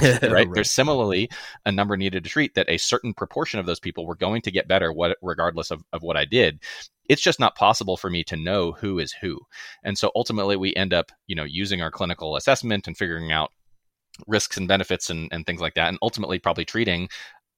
right? 0.00 0.22
right? 0.30 0.48
There's 0.52 0.72
similarly 0.72 1.30
a 1.64 1.72
number 1.72 1.96
needed 1.96 2.24
to 2.24 2.30
treat 2.30 2.54
that 2.54 2.68
a 2.68 2.78
certain 2.78 3.14
proportion 3.14 3.60
of 3.60 3.66
those 3.66 3.80
people 3.80 4.06
were 4.06 4.16
going 4.16 4.42
to 4.42 4.50
get 4.50 4.68
better 4.68 4.92
what, 4.92 5.16
regardless 5.22 5.70
of, 5.70 5.84
of 5.92 6.02
what 6.02 6.16
I 6.16 6.24
did. 6.24 6.60
It's 7.08 7.22
just 7.22 7.40
not 7.40 7.56
possible 7.56 7.96
for 7.96 8.10
me 8.10 8.22
to 8.24 8.36
know 8.36 8.72
who 8.72 8.98
is 8.98 9.12
who. 9.12 9.38
And 9.82 9.96
so 9.96 10.10
ultimately 10.14 10.56
we 10.56 10.74
end 10.74 10.92
up, 10.92 11.10
you 11.26 11.34
know, 11.34 11.44
using 11.44 11.80
our 11.80 11.90
clinical 11.90 12.36
assessment 12.36 12.86
and 12.86 12.98
figuring 12.98 13.32
out 13.32 13.52
risks 14.26 14.56
and 14.56 14.66
benefits 14.66 15.10
and, 15.10 15.28
and 15.32 15.46
things 15.46 15.60
like 15.60 15.74
that 15.74 15.88
and 15.88 15.98
ultimately 16.02 16.38
probably 16.38 16.64
treating 16.64 17.08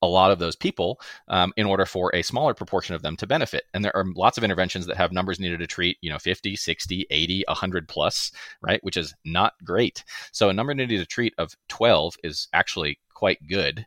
a 0.02 0.06
lot 0.06 0.30
of 0.30 0.38
those 0.38 0.56
people 0.56 1.00
um, 1.28 1.52
in 1.56 1.66
order 1.66 1.84
for 1.84 2.14
a 2.14 2.22
smaller 2.22 2.54
proportion 2.54 2.94
of 2.94 3.02
them 3.02 3.16
to 3.16 3.26
benefit. 3.26 3.64
And 3.74 3.84
there 3.84 3.96
are 3.96 4.06
lots 4.14 4.38
of 4.38 4.44
interventions 4.44 4.86
that 4.86 4.96
have 4.96 5.12
numbers 5.12 5.38
needed 5.38 5.60
to 5.60 5.66
treat, 5.66 5.98
you 6.00 6.10
know, 6.10 6.18
50, 6.18 6.56
60, 6.56 7.06
80, 7.10 7.44
100 7.46 7.88
plus, 7.88 8.32
right? 8.62 8.82
Which 8.82 8.96
is 8.96 9.14
not 9.24 9.54
great. 9.64 10.04
So 10.32 10.48
a 10.48 10.54
number 10.54 10.74
needed 10.74 10.98
to 10.98 11.06
treat 11.06 11.34
of 11.38 11.54
12 11.68 12.16
is 12.24 12.48
actually 12.52 12.98
quite 13.12 13.46
good. 13.48 13.86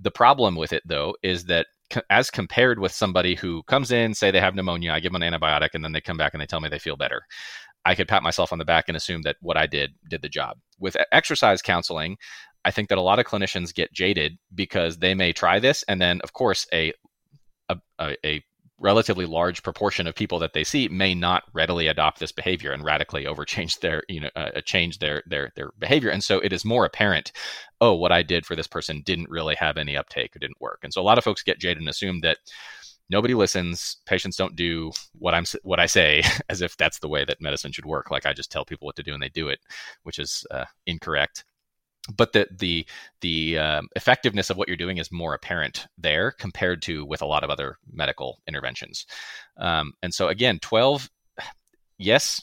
The 0.00 0.10
problem 0.10 0.56
with 0.56 0.72
it, 0.72 0.82
though, 0.84 1.16
is 1.22 1.44
that 1.44 1.66
as 2.10 2.30
compared 2.30 2.78
with 2.78 2.92
somebody 2.92 3.34
who 3.34 3.62
comes 3.64 3.90
in, 3.90 4.14
say 4.14 4.30
they 4.30 4.40
have 4.40 4.54
pneumonia, 4.54 4.92
I 4.92 5.00
give 5.00 5.12
them 5.12 5.22
an 5.22 5.32
antibiotic, 5.32 5.70
and 5.74 5.84
then 5.84 5.92
they 5.92 6.00
come 6.00 6.16
back 6.16 6.34
and 6.34 6.40
they 6.40 6.46
tell 6.46 6.60
me 6.60 6.68
they 6.68 6.78
feel 6.78 6.96
better. 6.96 7.22
I 7.84 7.94
could 7.94 8.08
pat 8.08 8.22
myself 8.22 8.52
on 8.52 8.58
the 8.58 8.64
back 8.64 8.84
and 8.88 8.96
assume 8.96 9.22
that 9.22 9.36
what 9.40 9.56
I 9.56 9.66
did 9.66 9.94
did 10.08 10.22
the 10.22 10.28
job. 10.28 10.58
With 10.78 10.96
exercise 11.10 11.62
counseling, 11.62 12.16
I 12.64 12.70
think 12.70 12.88
that 12.88 12.98
a 12.98 13.02
lot 13.02 13.18
of 13.18 13.26
clinicians 13.26 13.74
get 13.74 13.92
jaded 13.92 14.38
because 14.54 14.98
they 14.98 15.14
may 15.14 15.32
try 15.32 15.58
this, 15.58 15.82
and 15.84 16.00
then 16.00 16.20
of 16.22 16.32
course 16.32 16.66
a 16.72 16.92
a, 17.98 18.16
a 18.24 18.44
relatively 18.82 19.26
large 19.26 19.62
proportion 19.62 20.06
of 20.06 20.14
people 20.14 20.40
that 20.40 20.52
they 20.52 20.64
see 20.64 20.88
may 20.88 21.14
not 21.14 21.44
readily 21.52 21.86
adopt 21.86 22.18
this 22.18 22.32
behavior 22.32 22.72
and 22.72 22.84
radically 22.84 23.24
overchange 23.24 23.78
their 23.78 24.02
you 24.08 24.20
know 24.20 24.30
uh, 24.34 24.50
uh, 24.56 24.60
change 24.62 24.98
their 24.98 25.22
their 25.26 25.52
their 25.54 25.70
behavior. 25.78 26.10
And 26.10 26.22
so 26.22 26.40
it 26.40 26.52
is 26.52 26.64
more 26.64 26.84
apparent 26.84 27.32
oh 27.80 27.94
what 27.94 28.12
i 28.12 28.22
did 28.22 28.44
for 28.44 28.56
this 28.56 28.66
person 28.66 29.02
didn't 29.04 29.30
really 29.30 29.54
have 29.54 29.76
any 29.76 29.96
uptake 29.96 30.34
or 30.34 30.40
didn't 30.40 30.60
work. 30.60 30.80
And 30.82 30.92
so 30.92 31.00
a 31.00 31.04
lot 31.04 31.16
of 31.18 31.24
folks 31.24 31.42
get 31.42 31.60
jaded 31.60 31.78
and 31.78 31.88
assume 31.88 32.20
that 32.20 32.38
nobody 33.08 33.34
listens 33.34 33.98
patients 34.06 34.36
don't 34.36 34.56
do 34.56 34.90
what 35.18 35.34
i'm 35.34 35.44
what 35.62 35.80
i 35.80 35.86
say 35.86 36.22
as 36.48 36.60
if 36.60 36.76
that's 36.76 36.98
the 36.98 37.08
way 37.08 37.24
that 37.24 37.40
medicine 37.40 37.72
should 37.72 37.86
work. 37.86 38.10
Like 38.10 38.26
i 38.26 38.32
just 38.32 38.50
tell 38.50 38.64
people 38.64 38.86
what 38.86 38.96
to 38.96 39.02
do 39.04 39.14
and 39.14 39.22
they 39.22 39.28
do 39.28 39.48
it 39.48 39.60
which 40.02 40.18
is 40.18 40.44
uh, 40.50 40.64
incorrect 40.86 41.44
but 42.16 42.32
the 42.32 42.48
the 42.50 42.86
the 43.20 43.58
um, 43.58 43.88
effectiveness 43.94 44.50
of 44.50 44.56
what 44.56 44.68
you're 44.68 44.76
doing 44.76 44.98
is 44.98 45.12
more 45.12 45.34
apparent 45.34 45.86
there 45.98 46.32
compared 46.32 46.82
to 46.82 47.04
with 47.04 47.22
a 47.22 47.26
lot 47.26 47.44
of 47.44 47.50
other 47.50 47.78
medical 47.92 48.40
interventions. 48.48 49.06
Um, 49.56 49.92
and 50.02 50.12
so 50.12 50.28
again, 50.28 50.58
12, 50.60 51.08
yes, 51.98 52.42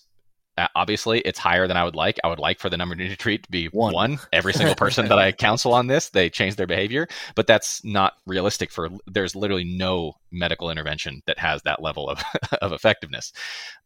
obviously, 0.75 1.19
it's 1.19 1.39
higher 1.39 1.67
than 1.67 1.77
I 1.77 1.83
would 1.83 1.95
like. 1.95 2.19
I 2.23 2.27
would 2.27 2.39
like 2.39 2.59
for 2.59 2.69
the 2.69 2.77
number 2.77 2.95
to 2.95 3.15
treat 3.15 3.43
to 3.43 3.51
be 3.51 3.67
One. 3.67 3.93
one. 3.93 4.19
Every 4.33 4.53
single 4.53 4.75
person 4.75 5.07
that 5.07 5.19
I 5.19 5.31
counsel 5.33 5.73
on 5.73 5.87
this, 5.87 6.09
they 6.09 6.29
change 6.29 6.55
their 6.55 6.67
behavior, 6.67 7.07
but 7.35 7.47
that's 7.47 7.83
not 7.83 8.13
realistic. 8.25 8.71
For 8.71 8.89
there's 9.07 9.35
literally 9.35 9.63
no 9.63 10.13
medical 10.31 10.69
intervention 10.69 11.21
that 11.27 11.39
has 11.39 11.61
that 11.63 11.81
level 11.81 12.09
of 12.09 12.21
of 12.61 12.71
effectiveness, 12.71 13.31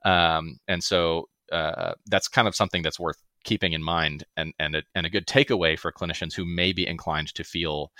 um, 0.05 0.59
and 0.67 0.83
so 0.83 1.29
uh, 1.51 1.93
that's 2.07 2.27
kind 2.27 2.47
of 2.47 2.55
something 2.55 2.81
that's 2.81 2.99
worth 2.99 3.17
keeping 3.43 3.73
in 3.73 3.84
mind, 3.84 4.23
and 4.38 4.53
and 4.60 4.75
a, 4.75 4.84
and 4.95 5.06
a 5.06 5.10
good 5.10 5.27
takeaway 5.27 5.77
for 5.77 5.91
clinicians 5.91 6.34
who 6.34 6.45
may 6.45 6.73
be 6.73 6.88
inclined 6.88 7.34
to 7.36 7.43
feel 7.43 7.91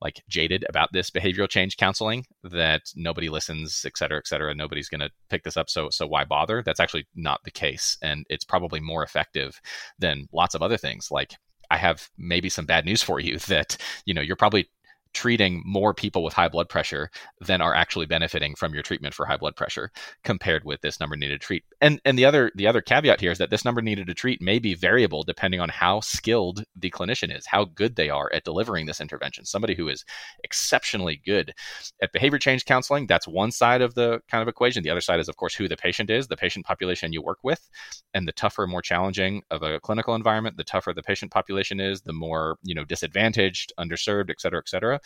like 0.00 0.22
jaded 0.28 0.64
about 0.68 0.88
this 0.92 1.10
behavioral 1.10 1.48
change 1.48 1.76
counseling 1.76 2.24
that 2.42 2.82
nobody 2.96 3.28
listens 3.28 3.84
et 3.86 3.96
cetera 3.96 4.18
et 4.18 4.26
cetera 4.26 4.52
nobody's 4.52 4.88
going 4.88 5.00
to 5.00 5.10
pick 5.30 5.44
this 5.44 5.56
up 5.56 5.70
so 5.70 5.88
so 5.90 6.06
why 6.06 6.24
bother? 6.24 6.62
That's 6.62 6.80
actually 6.80 7.06
not 7.14 7.40
the 7.44 7.50
case 7.50 7.96
and 8.02 8.26
it's 8.28 8.44
probably 8.44 8.80
more 8.80 9.04
effective 9.04 9.60
than 9.98 10.28
lots 10.32 10.54
of 10.54 10.62
other 10.62 10.76
things. 10.76 11.10
Like 11.10 11.34
i 11.70 11.76
have 11.76 12.10
maybe 12.18 12.48
some 12.50 12.66
bad 12.66 12.84
news 12.84 13.02
for 13.02 13.18
you 13.18 13.38
that 13.48 13.76
you 14.04 14.12
know 14.12 14.20
you're 14.20 14.36
probably 14.36 14.68
treating 15.14 15.62
more 15.64 15.92
people 15.92 16.22
with 16.22 16.32
high 16.32 16.48
blood 16.48 16.68
pressure 16.68 17.10
than 17.40 17.60
are 17.60 17.74
actually 17.74 18.06
benefiting 18.06 18.54
from 18.54 18.72
your 18.72 18.82
treatment 18.82 19.14
for 19.14 19.26
high 19.26 19.36
blood 19.36 19.56
pressure 19.56 19.90
compared 20.24 20.64
with 20.64 20.80
this 20.80 21.00
number 21.00 21.16
needed 21.16 21.40
to 21.40 21.46
treat. 21.46 21.64
And 21.80 22.00
and 22.04 22.18
the 22.18 22.24
other 22.24 22.50
the 22.54 22.66
other 22.66 22.80
caveat 22.80 23.20
here 23.20 23.30
is 23.30 23.38
that 23.38 23.50
this 23.50 23.64
number 23.64 23.82
needed 23.82 24.06
to 24.06 24.14
treat 24.14 24.40
may 24.40 24.58
be 24.58 24.74
variable 24.74 25.22
depending 25.22 25.60
on 25.60 25.68
how 25.68 26.00
skilled 26.00 26.64
the 26.76 26.90
clinician 26.90 27.36
is, 27.36 27.46
how 27.46 27.64
good 27.64 27.96
they 27.96 28.10
are 28.10 28.32
at 28.32 28.44
delivering 28.44 28.86
this 28.86 29.00
intervention. 29.00 29.44
Somebody 29.44 29.74
who 29.74 29.88
is 29.88 30.04
exceptionally 30.44 31.20
good 31.24 31.54
at 32.00 32.12
behavior 32.12 32.38
change 32.38 32.64
counseling, 32.64 33.06
that's 33.06 33.28
one 33.28 33.52
side 33.52 33.82
of 33.82 33.94
the 33.94 34.20
kind 34.30 34.42
of 34.42 34.48
equation. 34.48 34.82
The 34.82 34.90
other 34.90 35.00
side 35.00 35.20
is 35.20 35.28
of 35.28 35.36
course 35.36 35.54
who 35.54 35.68
the 35.68 35.76
patient 35.76 36.10
is, 36.10 36.28
the 36.28 36.36
patient 36.36 36.64
population 36.64 37.12
you 37.12 37.22
work 37.22 37.38
with, 37.42 37.68
and 38.14 38.26
the 38.26 38.32
tougher, 38.32 38.66
more 38.66 38.82
challenging 38.82 39.42
of 39.50 39.62
a 39.62 39.80
clinical 39.80 40.14
environment, 40.14 40.56
the 40.56 40.64
tougher 40.64 40.92
the 40.94 41.02
patient 41.02 41.30
population 41.30 41.80
is, 41.80 42.02
the 42.02 42.12
more, 42.12 42.56
you 42.62 42.74
know, 42.74 42.84
disadvantaged, 42.84 43.72
underserved, 43.78 44.30
et 44.30 44.40
cetera, 44.40 44.58
et 44.58 44.68
cetera 44.68 45.00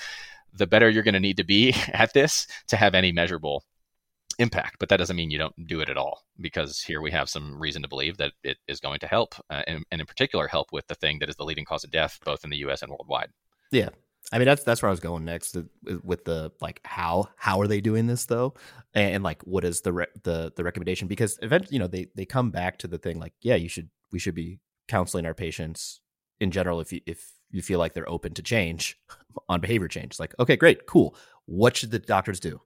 the 0.53 0.67
better 0.67 0.89
you're 0.89 1.03
going 1.03 1.15
to 1.15 1.21
need 1.21 1.37
to 1.37 1.45
be 1.45 1.75
at 1.93 2.13
this 2.13 2.47
to 2.69 2.77
have 2.77 2.95
any 2.95 3.13
measurable 3.13 3.65
impact. 4.39 4.77
But 4.79 4.89
that 4.89 4.99
doesn't 4.99 5.17
mean 5.17 5.31
you 5.31 5.39
don't 5.39 5.67
do 5.67 5.81
it 5.81 5.89
at 5.89 5.97
all, 5.97 6.25
because 6.41 6.81
here 6.81 7.01
we 7.01 7.11
have 7.11 7.29
some 7.29 7.59
reason 7.59 7.83
to 7.83 7.89
believe 7.89 8.17
that 8.19 8.33
it 8.43 8.59
is 8.69 8.81
going 8.81 9.01
to 9.01 9.07
help, 9.07 9.35
uh, 9.51 9.63
and, 9.67 9.85
and, 9.91 10.01
in 10.01 10.07
particular, 10.07 10.47
help 10.47 10.73
with 10.73 10.87
the 10.87 10.95
thing 10.95 11.19
that 11.21 11.29
is 11.29 11.37
the 11.37 11.45
leading 11.45 11.65
cause 11.65 11.85
of 11.85 11.91
death, 11.91 12.19
both 12.25 12.45
in 12.45 12.51
the 12.51 12.59
U.S. 12.59 12.83
and 12.83 12.91
worldwide. 12.91 13.31
Yeah. 13.71 13.91
I 14.33 14.39
mean 14.39 14.47
that's 14.47 14.65
that's 14.65 14.83
where 14.83 14.89
I 14.89 14.91
was 14.91 15.01
going 15.01 15.25
next 15.25 15.57
with 16.03 16.25
the 16.25 16.51
like 16.61 16.81
how 16.85 17.29
how 17.37 17.61
are 17.61 17.69
they 17.69 17.81
doing 17.81 18.09
this 18.09 18.27
though 18.27 18.55
and, 18.93 19.15
and 19.17 19.25
like 19.25 19.41
what 19.43 19.65
is 19.65 19.83
the 19.83 19.93
re- 19.93 20.07
the 20.25 20.53
the 20.57 20.65
recommendation 20.65 21.07
because 21.07 21.39
eventually 21.43 21.75
you 21.75 21.79
know 21.79 21.87
they 21.87 22.09
they 22.17 22.25
come 22.25 22.51
back 22.51 22.79
to 22.79 22.89
the 22.89 22.99
thing 22.99 23.21
like 23.21 23.35
yeah 23.41 23.55
you 23.55 23.69
should 23.69 23.89
we 24.11 24.19
should 24.19 24.35
be 24.35 24.59
counseling 24.89 25.27
our 25.27 25.35
patients 25.35 26.01
in 26.41 26.51
general 26.51 26.81
if 26.81 26.93
you 26.93 27.01
if 27.07 27.35
you 27.57 27.63
feel 27.63 27.79
like 27.79 27.95
they're 27.95 28.09
open 28.09 28.35
to 28.35 28.43
change 28.43 28.99
on 29.49 29.61
behavior 29.61 29.89
change. 29.89 30.13
It's 30.13 30.21
like, 30.21 30.35
okay, 30.39 30.57
great, 30.57 30.87
cool. 30.87 31.17
What 31.47 31.77
should 31.77 31.91
the 31.91 31.99
doctors 31.99 32.39
do? 32.39 32.61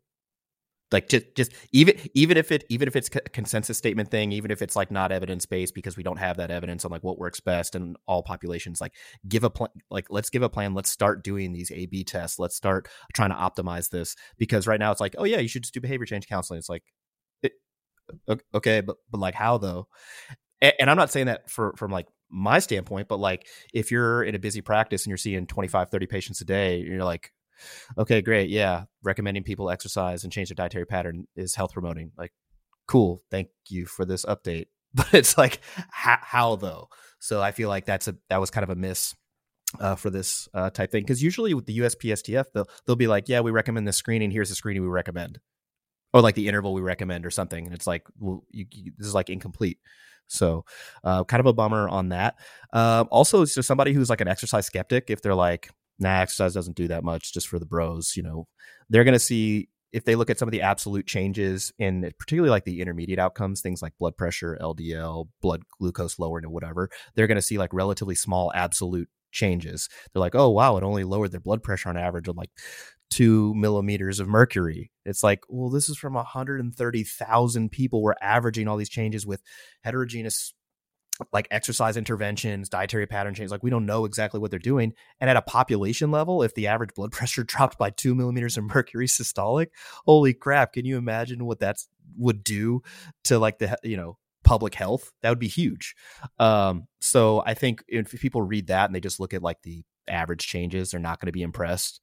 Like 0.90 1.08
just 1.08 1.36
just 1.36 1.52
even 1.70 1.94
even 2.14 2.36
if 2.36 2.50
it 2.50 2.64
even 2.68 2.88
if 2.88 2.96
it's 2.96 3.08
a 3.14 3.20
consensus 3.20 3.78
statement 3.78 4.10
thing, 4.10 4.32
even 4.32 4.50
if 4.50 4.60
it's 4.60 4.74
like 4.74 4.90
not 4.90 5.12
evidence 5.12 5.46
based 5.46 5.72
because 5.72 5.96
we 5.96 6.02
don't 6.02 6.16
have 6.18 6.38
that 6.38 6.50
evidence 6.50 6.84
on 6.84 6.90
like 6.90 7.04
what 7.04 7.16
works 7.16 7.38
best 7.38 7.76
in 7.76 7.94
all 8.08 8.24
populations, 8.24 8.80
like 8.80 8.94
give 9.28 9.44
a 9.44 9.50
plan. 9.50 9.70
Like 9.88 10.06
let's 10.10 10.30
give 10.30 10.42
a 10.42 10.48
plan. 10.48 10.74
Let's 10.74 10.90
start 10.90 11.22
doing 11.22 11.52
these 11.52 11.70
A 11.70 11.86
B 11.86 12.02
tests. 12.02 12.40
Let's 12.40 12.56
start 12.56 12.88
trying 13.14 13.30
to 13.30 13.36
optimize 13.36 13.90
this 13.90 14.16
because 14.36 14.66
right 14.66 14.80
now 14.80 14.90
it's 14.90 15.00
like, 15.00 15.14
oh 15.16 15.22
yeah, 15.22 15.38
you 15.38 15.46
should 15.46 15.62
just 15.62 15.74
do 15.74 15.80
behavior 15.80 16.06
change 16.06 16.26
counseling. 16.26 16.58
It's 16.58 16.68
like, 16.68 16.82
it, 17.44 17.52
okay, 18.52 18.80
but 18.80 18.96
but 19.12 19.20
like 19.20 19.34
how 19.36 19.58
though? 19.58 19.86
And, 20.60 20.72
and 20.80 20.90
I'm 20.90 20.96
not 20.96 21.12
saying 21.12 21.26
that 21.26 21.48
for 21.48 21.72
from 21.76 21.92
like 21.92 22.08
my 22.30 22.58
standpoint, 22.58 23.08
but 23.08 23.18
like 23.18 23.46
if 23.74 23.90
you're 23.90 24.22
in 24.22 24.34
a 24.34 24.38
busy 24.38 24.60
practice 24.60 25.04
and 25.04 25.10
you're 25.10 25.16
seeing 25.16 25.46
25, 25.46 25.90
30 25.90 26.06
patients 26.06 26.40
a 26.40 26.44
day, 26.44 26.78
you're 26.78 27.04
like, 27.04 27.32
okay, 27.98 28.22
great. 28.22 28.50
Yeah. 28.50 28.84
Recommending 29.02 29.42
people 29.42 29.70
exercise 29.70 30.24
and 30.24 30.32
change 30.32 30.48
their 30.48 30.54
dietary 30.54 30.86
pattern 30.86 31.26
is 31.36 31.54
health 31.54 31.72
promoting. 31.72 32.12
Like, 32.16 32.32
cool. 32.86 33.22
Thank 33.30 33.48
you 33.68 33.86
for 33.86 34.04
this 34.04 34.24
update. 34.24 34.66
But 34.92 35.14
it's 35.14 35.38
like, 35.38 35.60
how, 35.92 36.18
how 36.20 36.56
though? 36.56 36.88
So 37.20 37.40
I 37.40 37.52
feel 37.52 37.68
like 37.68 37.84
that's 37.84 38.08
a, 38.08 38.16
that 38.28 38.40
was 38.40 38.50
kind 38.50 38.64
of 38.64 38.70
a 38.70 38.74
miss 38.74 39.14
uh, 39.78 39.94
for 39.94 40.10
this 40.10 40.48
uh, 40.52 40.70
type 40.70 40.90
thing. 40.90 41.06
Cause 41.06 41.22
usually 41.22 41.54
with 41.54 41.66
the 41.66 41.78
USPSTF, 41.78 42.46
they'll, 42.52 42.68
they'll 42.84 42.96
be 42.96 43.06
like, 43.06 43.28
yeah, 43.28 43.38
we 43.38 43.52
recommend 43.52 43.86
this 43.86 43.96
screening. 43.96 44.32
Here's 44.32 44.48
the 44.48 44.56
screening 44.56 44.82
we 44.82 44.88
recommend. 44.88 45.38
Or 46.12 46.20
like 46.20 46.34
the 46.34 46.48
interval 46.48 46.74
we 46.74 46.80
recommend 46.80 47.24
or 47.24 47.30
something. 47.30 47.66
And 47.66 47.72
it's 47.72 47.86
like, 47.86 48.04
well, 48.18 48.42
you, 48.50 48.66
you, 48.72 48.92
this 48.98 49.06
is 49.06 49.14
like 49.14 49.30
incomplete. 49.30 49.78
So, 50.30 50.64
uh, 51.04 51.24
kind 51.24 51.40
of 51.40 51.46
a 51.46 51.52
bummer 51.52 51.88
on 51.88 52.10
that. 52.10 52.36
Uh, 52.72 53.04
also, 53.10 53.44
just 53.44 53.64
somebody 53.64 53.92
who's 53.92 54.10
like 54.10 54.20
an 54.20 54.28
exercise 54.28 54.66
skeptic. 54.66 55.10
If 55.10 55.22
they're 55.22 55.34
like, 55.34 55.70
nah, 55.98 56.20
exercise 56.20 56.54
doesn't 56.54 56.76
do 56.76 56.88
that 56.88 57.04
much, 57.04 57.32
just 57.32 57.48
for 57.48 57.58
the 57.58 57.66
bros, 57.66 58.14
you 58.16 58.22
know, 58.22 58.46
they're 58.88 59.04
going 59.04 59.14
to 59.14 59.18
see 59.18 59.68
if 59.92 60.04
they 60.04 60.14
look 60.14 60.30
at 60.30 60.38
some 60.38 60.46
of 60.48 60.52
the 60.52 60.62
absolute 60.62 61.06
changes 61.06 61.72
in 61.78 62.02
particularly 62.18 62.50
like 62.50 62.64
the 62.64 62.80
intermediate 62.80 63.18
outcomes, 63.18 63.60
things 63.60 63.82
like 63.82 63.96
blood 63.98 64.16
pressure, 64.16 64.56
LDL, 64.60 65.28
blood 65.42 65.62
glucose 65.78 66.18
lowering, 66.18 66.44
or 66.44 66.50
whatever, 66.50 66.88
they're 67.14 67.26
going 67.26 67.36
to 67.36 67.42
see 67.42 67.58
like 67.58 67.72
relatively 67.72 68.14
small 68.14 68.52
absolute 68.54 69.08
changes. 69.32 69.88
They're 70.12 70.20
like, 70.20 70.34
oh 70.34 70.48
wow, 70.50 70.76
it 70.76 70.84
only 70.84 71.04
lowered 71.04 71.32
their 71.32 71.40
blood 71.40 71.62
pressure 71.62 71.88
on 71.88 71.96
average 71.96 72.28
of 72.28 72.36
like 72.36 72.50
two 73.10 73.54
millimeters 73.54 74.20
of 74.20 74.28
mercury. 74.28 74.90
It's 75.04 75.22
like, 75.22 75.42
well, 75.48 75.68
this 75.68 75.88
is 75.88 75.98
from 75.98 76.14
130,000 76.14 77.72
people. 77.72 78.02
We're 78.02 78.14
averaging 78.22 78.68
all 78.68 78.76
these 78.76 78.88
changes 78.88 79.26
with 79.26 79.42
heterogeneous 79.82 80.54
like 81.32 81.48
exercise 81.50 81.96
interventions, 81.96 82.68
dietary 82.68 83.06
pattern 83.06 83.34
changes. 83.34 83.50
Like 83.52 83.62
we 83.62 83.70
don't 83.70 83.86
know 83.86 84.04
exactly 84.04 84.40
what 84.40 84.50
they're 84.50 84.58
doing. 84.58 84.94
And 85.20 85.28
at 85.28 85.36
a 85.36 85.42
population 85.42 86.10
level, 86.10 86.42
if 86.42 86.54
the 86.54 86.66
average 86.66 86.94
blood 86.94 87.12
pressure 87.12 87.44
dropped 87.44 87.78
by 87.78 87.90
two 87.90 88.14
millimeters 88.14 88.56
of 88.56 88.64
mercury 88.64 89.06
systolic, 89.06 89.66
holy 90.06 90.34
crap! 90.34 90.72
Can 90.72 90.84
you 90.84 90.96
imagine 90.96 91.44
what 91.44 91.60
that 91.60 91.76
would 92.16 92.42
do 92.44 92.82
to 93.24 93.38
like 93.38 93.58
the 93.58 93.76
you 93.82 93.96
know 93.96 94.16
public 94.44 94.74
health? 94.74 95.12
That 95.22 95.30
would 95.30 95.38
be 95.38 95.48
huge. 95.48 95.94
Um, 96.38 96.86
so 97.00 97.42
I 97.44 97.54
think 97.54 97.84
if 97.88 98.12
people 98.12 98.42
read 98.42 98.68
that 98.68 98.86
and 98.86 98.94
they 98.94 99.00
just 99.00 99.20
look 99.20 99.34
at 99.34 99.42
like 99.42 99.62
the 99.62 99.84
average 100.08 100.46
changes, 100.46 100.90
they're 100.90 101.00
not 101.00 101.20
going 101.20 101.26
to 101.26 101.32
be 101.32 101.42
impressed. 101.42 102.00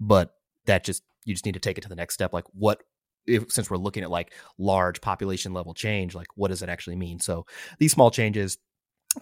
But 0.00 0.32
that 0.66 0.84
just 0.84 1.02
you 1.24 1.34
just 1.34 1.46
need 1.46 1.54
to 1.54 1.60
take 1.60 1.78
it 1.78 1.82
to 1.82 1.88
the 1.88 1.96
next 1.96 2.14
step 2.14 2.32
like 2.32 2.44
what 2.52 2.82
if, 3.26 3.50
since 3.50 3.70
we're 3.70 3.76
looking 3.76 4.02
at 4.02 4.10
like 4.10 4.32
large 4.58 5.00
population 5.00 5.52
level 5.52 5.74
change 5.74 6.14
like 6.14 6.28
what 6.34 6.48
does 6.48 6.62
it 6.62 6.68
actually 6.68 6.96
mean? 6.96 7.18
So 7.18 7.46
these 7.78 7.92
small 7.92 8.10
changes 8.10 8.58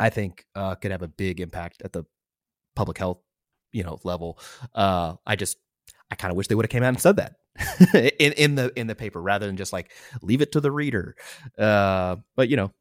i 0.01 0.11
think 0.11 0.45
uh, 0.57 0.75
could 0.75 0.91
have 0.91 1.03
a 1.03 1.09
big 1.09 1.41
impact 1.41 1.81
at 1.85 1.93
the 1.93 2.05
public 2.75 2.99
health 2.99 3.19
you 3.73 3.85
know 3.85 3.99
level. 4.05 4.39
Uh, 4.75 5.15
i 5.27 5.37
just 5.37 5.57
i 6.11 6.15
kind 6.15 6.31
of 6.31 6.37
wish 6.37 6.49
they 6.49 6.55
would 6.55 6.65
have 6.65 6.71
came 6.71 6.83
out 6.83 6.89
and 6.89 7.01
said 7.01 7.17
that 7.17 7.35
in 8.19 8.33
in 8.33 8.55
the 8.55 8.73
in 8.79 8.87
the 8.87 8.95
paper 8.95 9.21
rather 9.21 9.47
than 9.47 9.57
just 9.57 9.73
like 9.73 9.93
leave 10.23 10.43
it 10.43 10.53
to 10.53 10.61
the 10.61 10.73
reader. 10.73 11.15
Uh, 11.59 12.17
but 12.37 12.49
you 12.49 12.57
know 12.57 12.73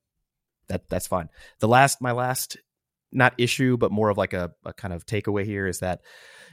that 0.68 0.88
that's 0.90 1.08
fine. 1.08 1.30
The 1.60 1.68
last 1.68 2.02
my 2.02 2.12
last 2.12 2.58
not 3.14 3.34
issue 3.38 3.78
but 3.78 3.92
more 3.92 4.10
of 4.10 4.18
like 4.18 4.34
a, 4.34 4.52
a 4.66 4.74
kind 4.74 4.94
of 4.94 5.06
takeaway 5.06 5.46
here 5.46 5.68
is 5.68 5.80
that 5.80 6.02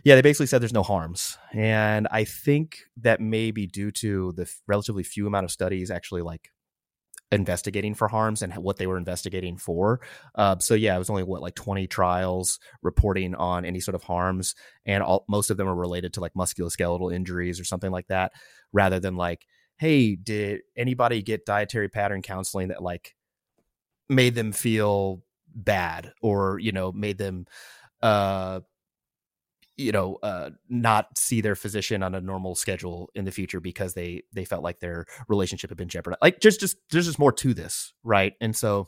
yeah, 0.04 0.14
they 0.14 0.22
basically 0.22 0.46
said 0.46 0.62
there's 0.62 0.72
no 0.72 0.82
harms, 0.82 1.36
and 1.52 2.08
I 2.10 2.24
think 2.24 2.78
that 2.98 3.20
may 3.20 3.50
be 3.50 3.66
due 3.66 3.90
to 3.92 4.32
the 4.32 4.50
relatively 4.66 5.02
few 5.02 5.26
amount 5.26 5.44
of 5.44 5.50
studies 5.50 5.90
actually 5.90 6.22
like 6.22 6.50
investigating 7.32 7.94
for 7.94 8.08
harms 8.08 8.42
and 8.42 8.52
what 8.56 8.76
they 8.76 8.86
were 8.86 8.96
investigating 8.96 9.56
for. 9.56 10.00
Uh, 10.34 10.58
so 10.58 10.74
yeah, 10.74 10.96
it 10.96 10.98
was 10.98 11.10
only 11.10 11.22
what 11.22 11.42
like 11.42 11.54
20 11.54 11.86
trials 11.86 12.58
reporting 12.82 13.34
on 13.34 13.64
any 13.64 13.78
sort 13.78 13.94
of 13.94 14.02
harms, 14.02 14.54
and 14.86 15.02
all, 15.02 15.24
most 15.28 15.50
of 15.50 15.56
them 15.56 15.68
are 15.68 15.74
related 15.74 16.14
to 16.14 16.20
like 16.20 16.32
musculoskeletal 16.34 17.14
injuries 17.14 17.60
or 17.60 17.64
something 17.64 17.90
like 17.90 18.06
that, 18.08 18.32
rather 18.72 19.00
than 19.00 19.16
like, 19.16 19.46
hey, 19.76 20.16
did 20.16 20.60
anybody 20.76 21.22
get 21.22 21.46
dietary 21.46 21.88
pattern 21.88 22.22
counseling 22.22 22.68
that 22.68 22.82
like 22.82 23.14
made 24.08 24.34
them 24.34 24.52
feel 24.52 25.22
bad 25.54 26.12
or 26.22 26.58
you 26.58 26.72
know 26.72 26.92
made 26.92 27.18
them 27.18 27.46
uh 28.02 28.60
you 29.76 29.92
know 29.92 30.18
uh, 30.22 30.50
not 30.68 31.06
see 31.16 31.40
their 31.40 31.54
physician 31.54 32.02
on 32.02 32.14
a 32.14 32.20
normal 32.20 32.54
schedule 32.54 33.10
in 33.14 33.24
the 33.24 33.30
future 33.30 33.60
because 33.60 33.94
they 33.94 34.22
they 34.32 34.44
felt 34.44 34.62
like 34.62 34.78
their 34.80 35.06
relationship 35.26 35.70
had 35.70 35.78
been 35.78 35.88
jeopardized 35.88 36.20
like 36.20 36.40
just 36.40 36.60
just 36.60 36.76
there's 36.90 37.06
just 37.06 37.18
more 37.18 37.32
to 37.32 37.54
this 37.54 37.94
right 38.04 38.34
and 38.40 38.54
so 38.54 38.86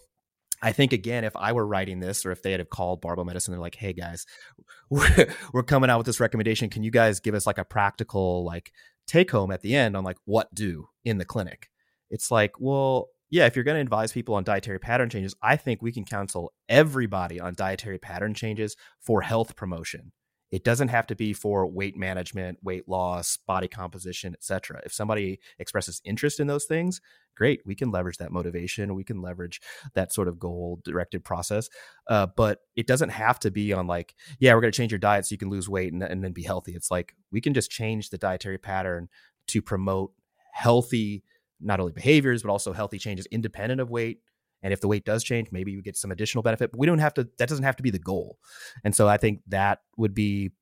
I 0.64 0.70
think 0.70 0.92
again, 0.92 1.24
if 1.24 1.34
I 1.34 1.52
were 1.52 1.66
writing 1.66 1.98
this, 1.98 2.24
or 2.24 2.30
if 2.30 2.42
they 2.42 2.52
had 2.52 2.70
called 2.70 3.00
Barbell 3.00 3.24
Medicine, 3.24 3.50
they're 3.50 3.60
like, 3.60 3.74
"Hey 3.74 3.92
guys, 3.92 4.24
we're, 4.90 5.34
we're 5.52 5.64
coming 5.64 5.90
out 5.90 5.98
with 5.98 6.06
this 6.06 6.20
recommendation. 6.20 6.70
Can 6.70 6.84
you 6.84 6.92
guys 6.92 7.18
give 7.18 7.34
us 7.34 7.46
like 7.46 7.58
a 7.58 7.64
practical 7.64 8.44
like 8.44 8.72
take 9.08 9.32
home 9.32 9.50
at 9.50 9.62
the 9.62 9.74
end 9.74 9.96
on 9.96 10.04
like 10.04 10.18
what 10.24 10.54
do 10.54 10.86
in 11.04 11.18
the 11.18 11.24
clinic?" 11.24 11.68
It's 12.10 12.30
like, 12.30 12.52
well, 12.60 13.08
yeah, 13.32 13.46
if 13.46 13.56
you're 13.56 13.64
going 13.64 13.76
to 13.76 13.80
advise 13.80 14.12
people 14.12 14.34
on 14.34 14.44
dietary 14.44 14.78
pattern 14.78 15.08
changes, 15.08 15.34
I 15.42 15.56
think 15.56 15.80
we 15.80 15.90
can 15.90 16.04
counsel 16.04 16.52
everybody 16.68 17.40
on 17.40 17.54
dietary 17.54 17.98
pattern 17.98 18.34
changes 18.34 18.76
for 19.00 19.22
health 19.22 19.56
promotion 19.56 20.12
It 20.50 20.64
doesn't 20.64 20.88
have 20.88 21.06
to 21.06 21.16
be 21.16 21.32
for 21.32 21.66
weight 21.66 21.96
management, 21.96 22.58
weight 22.62 22.86
loss, 22.86 23.38
body 23.38 23.68
composition, 23.68 24.34
etc. 24.34 24.82
If 24.84 24.92
somebody 24.92 25.40
expresses 25.58 26.02
interest 26.04 26.40
in 26.40 26.46
those 26.46 26.66
things, 26.66 27.00
great. 27.34 27.62
We 27.64 27.74
can 27.74 27.90
leverage 27.90 28.18
that 28.18 28.32
motivation. 28.32 28.94
We 28.94 29.02
can 29.02 29.22
leverage 29.22 29.62
that 29.94 30.12
sort 30.12 30.28
of 30.28 30.38
goal 30.38 30.80
directed 30.84 31.24
process. 31.24 31.70
Uh, 32.06 32.26
but 32.36 32.58
it 32.76 32.86
doesn't 32.86 33.08
have 33.08 33.40
to 33.40 33.50
be 33.50 33.72
on 33.72 33.86
like, 33.86 34.14
yeah, 34.40 34.52
we're 34.54 34.60
going 34.60 34.72
to 34.72 34.76
change 34.76 34.92
your 34.92 34.98
diet 34.98 35.24
so 35.24 35.32
you 35.32 35.38
can 35.38 35.48
lose 35.48 35.70
weight 35.70 35.94
and, 35.94 36.02
and 36.02 36.22
then 36.22 36.32
be 36.32 36.42
healthy. 36.42 36.74
It's 36.74 36.90
like 36.90 37.16
we 37.30 37.40
can 37.40 37.54
just 37.54 37.70
change 37.70 38.10
the 38.10 38.18
dietary 38.18 38.58
pattern 38.58 39.08
to 39.48 39.62
promote 39.62 40.12
healthy, 40.52 41.24
not 41.62 41.80
only 41.80 41.92
behaviors, 41.92 42.42
but 42.42 42.50
also 42.50 42.72
healthy 42.72 42.98
changes 42.98 43.26
independent 43.26 43.80
of 43.80 43.90
weight 43.90 44.20
and 44.62 44.72
if 44.72 44.80
the 44.80 44.88
weight 44.88 45.04
does 45.04 45.24
change, 45.24 45.48
maybe 45.50 45.72
you 45.72 45.82
get 45.82 45.96
some 45.96 46.12
additional 46.12 46.42
benefit. 46.42 46.70
But 46.70 46.78
we 46.78 46.86
don't 46.86 46.98
have 46.98 47.14
to. 47.14 47.28
That 47.38 47.48
doesn't 47.48 47.64
have 47.64 47.76
to 47.76 47.82
be 47.82 47.90
the 47.90 47.98
goal. 47.98 48.38
And 48.84 48.94
so 48.94 49.08
I 49.08 49.16
think 49.16 49.40
that 49.48 49.80
would 49.96 50.14
be 50.14 50.52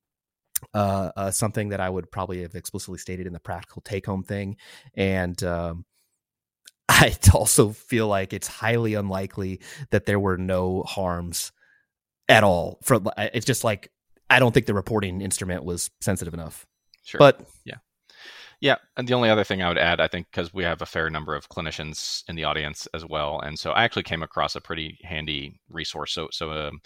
uh, 0.72 1.10
uh, 1.16 1.30
something 1.30 1.68
that 1.70 1.80
I 1.80 1.90
would 1.90 2.10
probably 2.10 2.42
have 2.42 2.54
explicitly 2.54 2.98
stated 2.98 3.26
in 3.26 3.32
the 3.32 3.40
practical 3.40 3.82
take 3.82 4.06
home 4.06 4.22
thing. 4.22 4.56
And 4.94 5.42
um, 5.44 5.84
I 6.88 7.16
also 7.34 7.70
feel 7.70 8.08
like 8.08 8.32
it's 8.32 8.48
highly 8.48 8.94
unlikely 8.94 9.60
that 9.90 10.06
there 10.06 10.18
were 10.18 10.38
no 10.38 10.82
harms 10.82 11.52
at 12.28 12.42
all. 12.42 12.78
For 12.82 13.00
it's 13.18 13.46
just 13.46 13.64
like 13.64 13.90
I 14.30 14.38
don't 14.38 14.52
think 14.52 14.66
the 14.66 14.74
reporting 14.74 15.20
instrument 15.20 15.64
was 15.64 15.90
sensitive 16.00 16.32
enough. 16.32 16.66
Sure. 17.04 17.18
But 17.18 17.46
yeah. 17.64 17.76
Yeah, 18.60 18.76
and 18.96 19.08
the 19.08 19.14
only 19.14 19.30
other 19.30 19.44
thing 19.44 19.62
I 19.62 19.68
would 19.68 19.78
add, 19.78 20.00
I 20.00 20.08
think, 20.08 20.26
because 20.30 20.52
we 20.52 20.64
have 20.64 20.82
a 20.82 20.86
fair 20.86 21.08
number 21.08 21.34
of 21.34 21.48
clinicians 21.48 22.22
in 22.28 22.36
the 22.36 22.44
audience 22.44 22.86
as 22.92 23.06
well, 23.06 23.40
and 23.40 23.58
so 23.58 23.70
I 23.70 23.84
actually 23.84 24.02
came 24.02 24.22
across 24.22 24.54
a 24.54 24.60
pretty 24.60 24.98
handy 25.02 25.58
resource. 25.70 26.12
So, 26.12 26.28
so 26.30 26.52
um, 26.52 26.80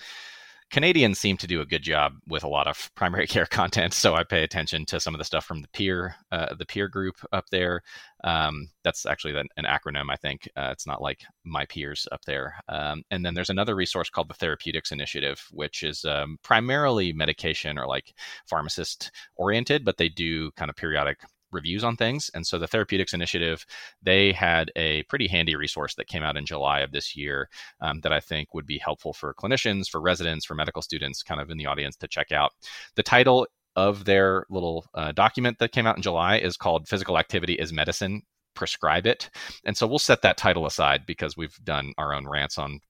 Canadians 0.71 1.19
seem 1.19 1.37
to 1.37 1.47
do 1.47 1.61
a 1.61 1.67
good 1.67 1.83
job 1.83 2.15
with 2.27 2.43
a 2.45 2.49
lot 2.49 2.67
of 2.67 2.91
primary 2.97 3.27
care 3.27 3.47
content, 3.47 3.93
so 3.93 4.15
I 4.15 4.25
pay 4.25 4.45
attention 4.45 4.87
to 4.87 5.01
some 5.01 5.15
of 5.15 5.19
the 5.19 5.25
stuff 5.25 5.45
from 5.45 5.63
the 5.63 5.69
peer, 5.69 6.15
uh, 6.33 6.55
the 6.55 6.67
peer 6.67 6.89
group 6.89 7.17
up 7.33 7.47
there. 7.51 7.83
Um, 8.23 8.69
that's 8.85 9.05
actually 9.05 9.37
an, 9.37 9.65
acronym, 9.65 10.11
I 10.11 10.17
think. 10.17 10.49
Uh, 10.57 10.71
it's 10.73 10.87
not 10.87 11.03
like 11.03 11.23
my 11.45 11.67
peers 11.67 12.09
up 12.13 12.23
there. 12.25 12.55
Um, 12.69 13.03
and 13.11 13.25
then 13.25 13.35
there's 13.35 13.51
another 13.51 13.75
resource 13.77 14.11
called 14.11 14.29
the 14.29 14.35
Therapeutics 14.35 14.93
Initiative, 14.93 15.45
which 15.53 15.83
is 15.83 16.05
um, 16.05 16.39
primarily 16.43 17.13
medication 17.13 17.79
or 17.79 17.87
like 17.87 18.15
pharmacist 18.47 19.11
oriented, 19.37 19.85
but 19.85 19.97
they 19.99 20.09
do 20.09 20.51
kind 20.53 20.71
of 20.71 20.77
periodic 20.77 21.19
reviews 21.55 21.85
on 21.85 21.97
things. 21.97 22.31
And 22.35 22.47
so 22.47 22.59
the 22.59 22.67
Therapeutics 22.67 23.15
Initiative, 23.15 23.65
they 24.03 24.33
had 24.33 24.71
a 24.77 25.05
pretty 25.05 25.29
handy 25.29 25.57
resource 25.57 25.95
that 25.95 26.09
came 26.09 26.23
out 26.23 26.37
in 26.37 26.45
July 26.45 26.81
of 26.81 26.93
this 26.93 27.17
year 27.17 27.49
um, 27.81 28.01
that 28.01 28.13
I 28.13 28.21
think 28.21 28.53
would 28.53 28.67
be 28.67 28.79
helpful 28.79 29.13
for 29.13 29.33
clinicians, 29.35 29.89
for 29.89 30.01
residents, 30.01 30.45
for 30.45 30.55
medical 30.55 30.83
students, 30.83 31.23
kind 31.23 31.41
of 31.41 31.51
in 31.51 31.57
the 31.57 31.67
audience 31.67 31.97
to 31.97 32.09
check 32.09 32.33
out. 32.33 32.53
The 32.97 33.03
title 33.03 33.47
of 33.77 34.05
their 34.05 34.45
little 34.51 34.87
uh, 34.95 35.13
document 35.13 35.59
that 35.59 35.73
came 35.73 35.87
out 35.87 35.97
in 35.97 36.03
July 36.03 36.39
is 36.39 36.57
called 36.57 36.89
Physical 36.89 37.19
Activity 37.19 37.55
is 37.55 37.73
Medicine 37.73 38.23
prescribe 38.55 39.07
it. 39.07 39.31
And 39.65 39.77
so 39.77 39.87
we'll 39.87 39.99
set 39.99 40.23
that 40.23 40.37
title 40.37 40.67
aside 40.67 41.07
because 41.07 41.37
we've 41.37 41.59
done 41.65 41.93
our 41.99 42.15
own 42.15 42.27
rants 42.27 42.57
on 42.59 42.81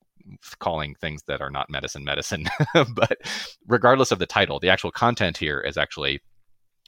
calling 0.59 0.95
things 0.95 1.23
that 1.27 1.41
are 1.41 1.51
not 1.51 1.71
medicine 1.71 2.05
medicine. 2.05 2.49
but 2.95 3.19
regardless 3.67 4.13
of 4.13 4.19
the 4.19 4.27
title, 4.27 4.61
the 4.61 4.69
actual 4.69 4.91
content 4.91 5.37
here 5.37 5.61
is 5.61 5.77
actually 5.77 6.21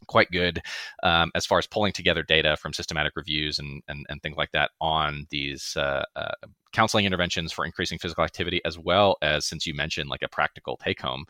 quite 0.06 0.30
good 0.30 0.60
um, 1.02 1.30
as 1.34 1.46
far 1.46 1.58
as 1.58 1.66
pulling 1.66 1.92
together 1.92 2.22
data 2.22 2.56
from 2.56 2.72
systematic 2.72 3.12
reviews 3.16 3.58
and, 3.58 3.82
and, 3.88 4.06
and 4.08 4.22
things 4.22 4.36
like 4.36 4.52
that 4.52 4.70
on 4.80 5.26
these 5.30 5.74
uh, 5.76 6.04
uh, 6.14 6.32
counseling 6.72 7.06
interventions 7.06 7.52
for 7.52 7.64
increasing 7.64 7.98
physical 7.98 8.24
activity, 8.24 8.60
as 8.64 8.78
well 8.78 9.16
as, 9.22 9.46
since 9.46 9.66
you 9.66 9.74
mentioned 9.74 10.10
like 10.10 10.22
a 10.22 10.28
practical 10.28 10.76
take 10.76 11.00
home, 11.00 11.24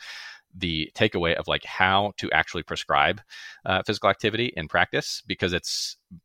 the 0.55 0.91
takeaway 0.95 1.35
of 1.35 1.47
like 1.47 1.65
how 1.65 2.13
to 2.17 2.31
actually 2.33 2.63
prescribe 2.63 3.21
uh, 3.67 3.83
physical 3.87 4.09
activity 4.09 4.53
in 4.57 4.69
practice 4.69 5.23
because 5.27 5.53
it 5.53 5.67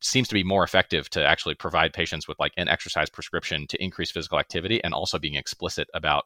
seems 0.02 0.28
to 0.28 0.34
be 0.34 0.44
more 0.44 0.64
effective 0.64 1.10
to 1.10 1.26
actually 1.26 1.56
provide 1.56 1.94
patients 1.94 2.28
with 2.28 2.40
like 2.40 2.54
an 2.58 2.70
exercise 2.70 3.10
prescription 3.10 3.68
to 3.68 3.84
increase 3.84 4.12
physical 4.12 4.40
activity 4.40 4.82
and 4.84 4.94
also 4.94 5.20
being 5.20 5.36
explicit 5.36 5.88
about 5.94 6.26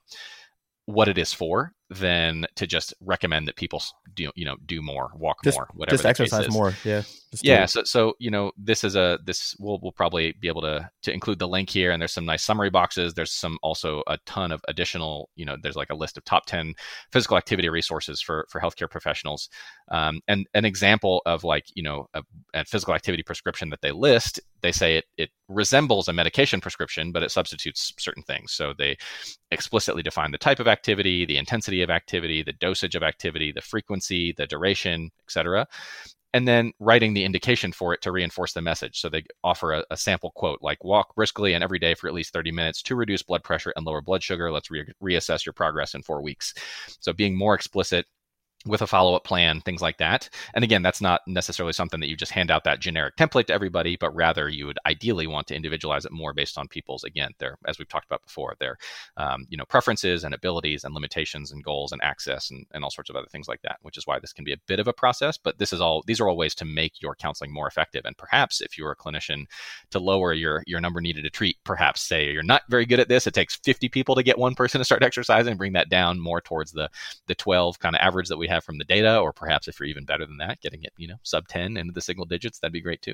what 0.85 1.07
it 1.07 1.17
is 1.17 1.33
for 1.33 1.73
than 1.89 2.45
to 2.55 2.65
just 2.65 2.93
recommend 3.01 3.47
that 3.47 3.55
people 3.55 3.81
do 4.15 4.31
you 4.35 4.45
know 4.45 4.55
do 4.65 4.81
more 4.81 5.11
walk 5.15 5.37
just, 5.43 5.57
more 5.57 5.67
whatever 5.73 5.95
just 5.95 6.05
exercise 6.05 6.49
more. 6.49 6.73
Yeah 6.83 7.03
yeah 7.41 7.65
so 7.65 7.83
so 7.83 8.13
you 8.19 8.31
know 8.31 8.51
this 8.57 8.83
is 8.83 8.95
a 8.95 9.19
this 9.25 9.55
we'll, 9.59 9.79
we'll 9.81 9.91
probably 9.91 10.33
be 10.39 10.47
able 10.47 10.61
to 10.61 10.89
to 11.03 11.11
include 11.11 11.39
the 11.39 11.47
link 11.47 11.69
here 11.69 11.91
and 11.91 12.01
there's 12.01 12.13
some 12.13 12.25
nice 12.25 12.43
summary 12.43 12.69
boxes. 12.69 13.13
There's 13.13 13.31
some 13.31 13.57
also 13.61 14.03
a 14.07 14.17
ton 14.25 14.51
of 14.51 14.61
additional 14.67 15.29
you 15.35 15.45
know 15.45 15.57
there's 15.61 15.75
like 15.75 15.89
a 15.89 15.95
list 15.95 16.17
of 16.17 16.25
top 16.25 16.45
10 16.45 16.73
physical 17.11 17.37
activity 17.37 17.69
resources 17.69 18.21
for 18.21 18.45
for 18.49 18.61
healthcare 18.61 18.89
professionals. 18.89 19.49
Um, 19.91 20.21
and 20.27 20.47
an 20.53 20.65
example 20.65 21.21
of 21.25 21.43
like 21.43 21.65
you 21.75 21.83
know 21.83 22.07
a, 22.13 22.23
a 22.53 22.65
physical 22.65 22.93
activity 22.93 23.23
prescription 23.23 23.69
that 23.69 23.81
they 23.81 23.91
list 23.91 24.39
they 24.61 24.71
say 24.71 24.97
it 24.97 25.05
it 25.17 25.29
resembles 25.47 26.07
a 26.07 26.13
medication 26.13 26.59
prescription 26.59 27.11
but 27.11 27.23
it 27.23 27.31
substitutes 27.31 27.93
certain 27.97 28.23
things. 28.23 28.53
So 28.53 28.73
they 28.77 28.97
explicitly 29.51 30.03
define 30.03 30.31
the 30.31 30.37
type 30.37 30.59
of 30.59 30.67
activity 30.67 31.25
the 31.25 31.37
intensity 31.37 31.74
intensity 31.75 31.81
of 31.81 31.89
activity, 31.89 32.43
the 32.43 32.53
dosage 32.53 32.95
of 32.95 33.03
activity, 33.03 33.51
the 33.51 33.61
frequency, 33.61 34.33
the 34.37 34.47
duration, 34.47 35.11
etc. 35.25 35.67
And 36.33 36.47
then 36.47 36.73
writing 36.79 37.13
the 37.13 37.23
indication 37.23 37.71
for 37.71 37.93
it 37.93 38.01
to 38.01 38.11
reinforce 38.11 38.53
the 38.53 38.61
message. 38.61 38.99
So 38.99 39.09
they 39.09 39.23
offer 39.41 39.73
a, 39.73 39.83
a, 39.89 39.95
sample 39.95 40.31
quote 40.31 40.59
like 40.61 40.83
walk 40.83 41.15
briskly 41.15 41.53
and 41.53 41.63
every 41.63 41.79
day 41.79 41.95
for 41.95 42.09
at 42.09 42.13
least 42.13 42.33
30 42.33 42.51
minutes 42.51 42.81
to 42.83 42.95
reduce 42.95 43.23
blood 43.23 43.43
pressure 43.43 43.73
and 43.75 43.85
lower 43.85 44.01
blood 44.01 44.21
sugar. 44.21 44.51
Let's 44.51 44.69
re- 44.69 44.93
reassess 45.01 45.45
your 45.45 45.53
progress 45.53 45.93
in 45.93 46.03
four 46.03 46.21
weeks. 46.21 46.53
So 46.99 47.13
being 47.13 47.37
more 47.37 47.55
explicit 47.55 48.05
with 48.65 48.81
a 48.81 48.87
follow 48.87 49.15
up 49.15 49.23
plan, 49.23 49.61
things 49.61 49.81
like 49.81 49.97
that. 49.97 50.29
And 50.53 50.63
again, 50.63 50.81
that's 50.81 51.01
not 51.01 51.21
necessarily 51.27 51.73
something 51.73 51.99
that 51.99 52.07
you 52.07 52.15
just 52.15 52.31
hand 52.31 52.49
out 52.49 52.63
that 52.63 52.79
generic 52.79 53.15
template 53.15 53.45
to 53.45 53.53
everybody, 53.53 53.95
but 53.95 54.15
rather 54.15 54.49
you 54.49 54.65
would 54.65 54.79
ideally 54.85 55.27
want 55.27 55.47
to 55.47 55.55
individualize 55.55 56.05
it 56.05 56.11
more 56.11 56.33
based 56.33 56.57
on 56.57 56.67
people's, 56.67 57.03
again, 57.03 57.31
their, 57.39 57.57
as 57.67 57.77
we've 57.77 57.87
talked 57.87 58.07
about 58.07 58.23
before, 58.23 58.55
their, 58.59 58.77
um, 59.17 59.45
you 59.49 59.57
know, 59.57 59.65
preferences 59.65 60.23
and 60.23 60.33
abilities 60.33 60.83
and 60.83 60.93
limitations 60.93 61.51
and 61.51 61.63
goals 61.63 61.91
and 61.91 62.01
access 62.03 62.49
and, 62.49 62.65
and 62.73 62.83
all 62.83 62.89
sorts 62.89 63.09
of 63.09 63.15
other 63.15 63.27
things 63.27 63.47
like 63.47 63.61
that, 63.61 63.77
which 63.83 63.97
is 63.97 64.07
why 64.07 64.19
this 64.19 64.33
can 64.33 64.43
be 64.43 64.53
a 64.53 64.57
bit 64.67 64.79
of 64.79 64.87
a 64.87 64.93
process. 64.93 65.37
But 65.37 65.59
this 65.59 65.71
is 65.71 65.79
all, 65.79 66.03
these 66.07 66.19
are 66.19 66.27
all 66.27 66.37
ways 66.37 66.55
to 66.55 66.65
make 66.65 67.01
your 67.01 67.15
counseling 67.15 67.53
more 67.53 67.67
effective. 67.67 68.01
And 68.05 68.17
perhaps 68.17 68.61
if 68.61 68.77
you're 68.77 68.91
a 68.91 68.95
clinician 68.95 69.45
to 69.91 69.99
lower 69.99 70.33
your, 70.33 70.63
your 70.65 70.81
number 70.81 71.01
needed 71.01 71.23
to 71.23 71.29
treat, 71.29 71.57
perhaps 71.63 72.01
say 72.01 72.31
you're 72.31 72.43
not 72.43 72.63
very 72.69 72.85
good 72.85 72.99
at 72.99 73.09
this, 73.09 73.27
it 73.27 73.33
takes 73.33 73.57
50 73.57 73.89
people 73.89 74.15
to 74.15 74.23
get 74.23 74.39
one 74.39 74.55
person 74.55 74.79
to 74.79 74.85
start 74.85 75.03
exercising, 75.03 75.57
bring 75.57 75.73
that 75.73 75.89
down 75.89 76.19
more 76.19 76.41
towards 76.41 76.71
the, 76.71 76.89
the 77.27 77.35
12 77.35 77.77
kind 77.79 77.95
of 77.95 78.01
average 78.01 78.27
that 78.29 78.37
we 78.37 78.47
have 78.47 78.54
have 78.55 78.63
from 78.63 78.77
the 78.77 78.83
data, 78.85 79.19
or 79.19 79.31
perhaps 79.33 79.67
if 79.67 79.79
you're 79.79 79.87
even 79.87 80.05
better 80.05 80.25
than 80.25 80.37
that, 80.37 80.61
getting 80.61 80.83
it, 80.83 80.93
you 80.97 81.07
know, 81.07 81.17
sub 81.23 81.47
10 81.47 81.77
into 81.77 81.93
the 81.93 82.01
single 82.01 82.25
digits, 82.25 82.59
that'd 82.59 82.73
be 82.73 82.81
great 82.81 83.01
too. 83.01 83.13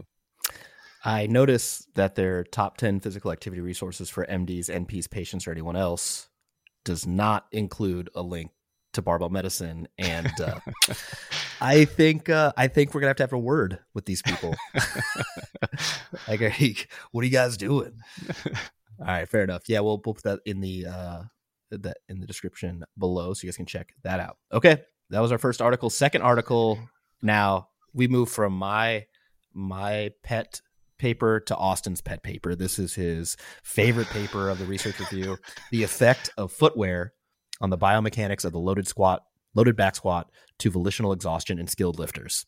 I 1.04 1.28
notice 1.28 1.88
that 1.96 2.16
their 2.16 2.44
top 2.44 2.78
10 2.78 3.00
physical 3.00 3.32
activity 3.32 3.62
resources 3.62 4.10
for 4.10 4.26
MDs, 4.26 4.70
NPs, 4.70 5.10
patients, 5.10 5.48
or 5.48 5.52
anyone 5.52 5.76
else 5.76 6.30
does 6.86 7.06
not 7.08 7.48
include 7.52 8.10
a 8.16 8.22
link 8.22 8.52
to 8.94 9.02
barbell 9.02 9.30
medicine. 9.30 9.88
And 9.98 10.32
uh, 10.40 10.60
I 11.62 11.86
think 11.86 12.30
uh, 12.30 12.54
I 12.58 12.68
think 12.68 12.94
we're 12.94 13.02
gonna 13.02 13.10
have 13.10 13.18
to 13.18 13.24
have 13.24 13.34
a 13.34 13.40
word 13.40 13.80
with 13.94 14.06
these 14.06 14.22
people. 14.22 14.56
like, 16.28 16.40
hey, 16.40 16.76
what 17.12 17.22
are 17.22 17.26
you 17.26 17.32
guys 17.32 17.58
doing? 17.58 17.94
All 19.00 19.08
right, 19.08 19.28
fair 19.28 19.44
enough. 19.44 19.64
Yeah, 19.68 19.80
we'll, 19.80 20.02
we'll 20.06 20.14
put 20.14 20.24
that 20.24 20.40
in 20.46 20.62
the 20.62 20.86
uh, 20.86 21.24
that 21.72 21.98
in 22.10 22.20
the 22.20 22.28
description 22.28 22.84
below, 22.98 23.34
so 23.34 23.46
you 23.46 23.50
guys 23.50 23.58
can 23.58 23.66
check 23.66 23.94
that 24.04 24.20
out. 24.20 24.38
Okay, 24.52 24.84
that 25.12 25.21
was 25.21 25.32
our 25.32 25.38
first 25.38 25.62
article. 25.62 25.89
Second 25.89 26.21
article. 26.21 26.80
Now 27.21 27.67
we 27.93 28.08
move 28.08 28.30
from 28.30 28.54
my 28.54 29.06
my 29.54 30.12
pet 30.24 30.62
paper 30.97 31.39
to 31.41 31.56
Austin's 31.56 32.02
pet 32.02 32.24
paper. 32.24 32.56
This 32.56 32.80
is 32.80 32.93
his 32.93 33.38
favorite 33.63 34.08
paper 34.08 34.50
of 34.50 34.58
the 34.58 34.65
research 34.65 35.00
review: 35.00 35.38
the 35.71 35.84
effect 35.84 36.30
of 36.38 36.52
footwear 36.52 37.13
on 37.60 37.69
the 37.69 37.78
biomechanics 37.78 38.45
of 38.45 38.54
the 38.54 38.60
loaded 38.60 38.88
squat, 38.88 39.24
loaded 39.54 39.76
back 39.76 39.95
squat 39.95 40.32
to 40.60 40.71
volitional 40.71 41.12
exhaustion 41.12 41.60
in 41.60 41.67
skilled 41.67 42.00
lifters. 42.00 42.45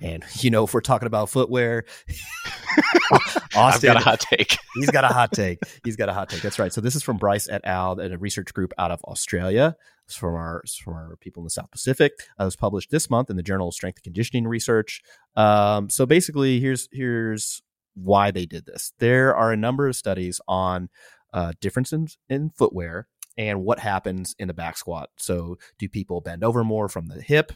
And 0.00 0.24
you 0.40 0.50
know, 0.50 0.64
if 0.64 0.74
we're 0.74 0.80
talking 0.80 1.06
about 1.06 1.30
footwear, 1.30 1.84
Austin, 3.56 3.90
I've 3.90 3.94
got 3.94 3.96
a 3.96 4.04
hot 4.04 4.20
take. 4.20 4.56
he's 4.74 4.90
got 4.90 5.04
a 5.04 5.08
hot 5.08 5.32
take. 5.32 5.58
He's 5.84 5.96
got 5.96 6.08
a 6.08 6.12
hot 6.12 6.30
take. 6.30 6.42
That's 6.42 6.58
right. 6.58 6.72
So 6.72 6.80
this 6.80 6.96
is 6.96 7.02
from 7.02 7.16
Bryce 7.16 7.48
et 7.48 7.60
al. 7.64 8.00
at 8.00 8.12
a 8.12 8.18
research 8.18 8.52
group 8.54 8.72
out 8.78 8.90
of 8.90 9.02
Australia. 9.04 9.76
It's 10.06 10.16
from 10.16 10.34
our 10.34 10.60
it's 10.64 10.76
from 10.76 10.94
our 10.94 11.16
people 11.20 11.42
in 11.42 11.44
the 11.44 11.50
South 11.50 11.70
Pacific. 11.70 12.12
Uh, 12.38 12.44
it 12.44 12.46
was 12.46 12.56
published 12.56 12.90
this 12.90 13.08
month 13.08 13.30
in 13.30 13.36
the 13.36 13.42
Journal 13.42 13.68
of 13.68 13.74
Strength 13.74 13.98
and 13.98 14.04
Conditioning 14.04 14.46
Research. 14.46 15.02
Um, 15.36 15.88
so 15.90 16.06
basically, 16.06 16.60
here's 16.60 16.88
here's 16.92 17.62
why 17.94 18.30
they 18.30 18.46
did 18.46 18.66
this. 18.66 18.92
There 18.98 19.34
are 19.34 19.52
a 19.52 19.56
number 19.56 19.88
of 19.88 19.96
studies 19.96 20.40
on 20.46 20.88
uh, 21.32 21.52
differences 21.60 22.18
in 22.28 22.50
footwear 22.50 23.08
and 23.36 23.62
what 23.64 23.78
happens 23.78 24.34
in 24.38 24.48
the 24.48 24.54
back 24.54 24.76
squat. 24.76 25.10
So, 25.18 25.56
do 25.78 25.88
people 25.88 26.20
bend 26.20 26.44
over 26.44 26.62
more 26.64 26.88
from 26.88 27.06
the 27.08 27.20
hip? 27.20 27.52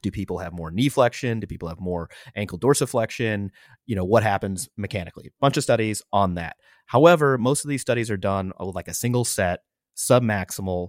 Do 0.00 0.10
people 0.10 0.38
have 0.38 0.54
more 0.54 0.70
knee 0.70 0.88
flexion? 0.88 1.40
Do 1.40 1.46
people 1.46 1.68
have 1.68 1.80
more 1.80 2.08
ankle 2.34 2.58
dorsiflexion? 2.58 3.50
You 3.84 3.96
know, 3.96 4.04
what 4.04 4.22
happens 4.22 4.70
mechanically? 4.76 5.26
A 5.26 5.30
Bunch 5.40 5.58
of 5.58 5.62
studies 5.62 6.02
on 6.12 6.34
that. 6.34 6.56
However, 6.86 7.36
most 7.36 7.64
of 7.64 7.68
these 7.68 7.82
studies 7.82 8.10
are 8.10 8.16
done 8.16 8.52
with 8.58 8.74
like 8.74 8.88
a 8.88 8.94
single 8.94 9.24
set, 9.24 9.60
submaximal, 9.96 10.88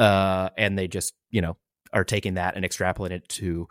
uh, 0.00 0.50
and 0.56 0.76
they 0.78 0.88
just, 0.88 1.14
you 1.30 1.40
know, 1.40 1.56
are 1.92 2.04
taking 2.04 2.34
that 2.34 2.56
and 2.56 2.64
extrapolating 2.64 3.12
it 3.12 3.28
to 3.28 3.68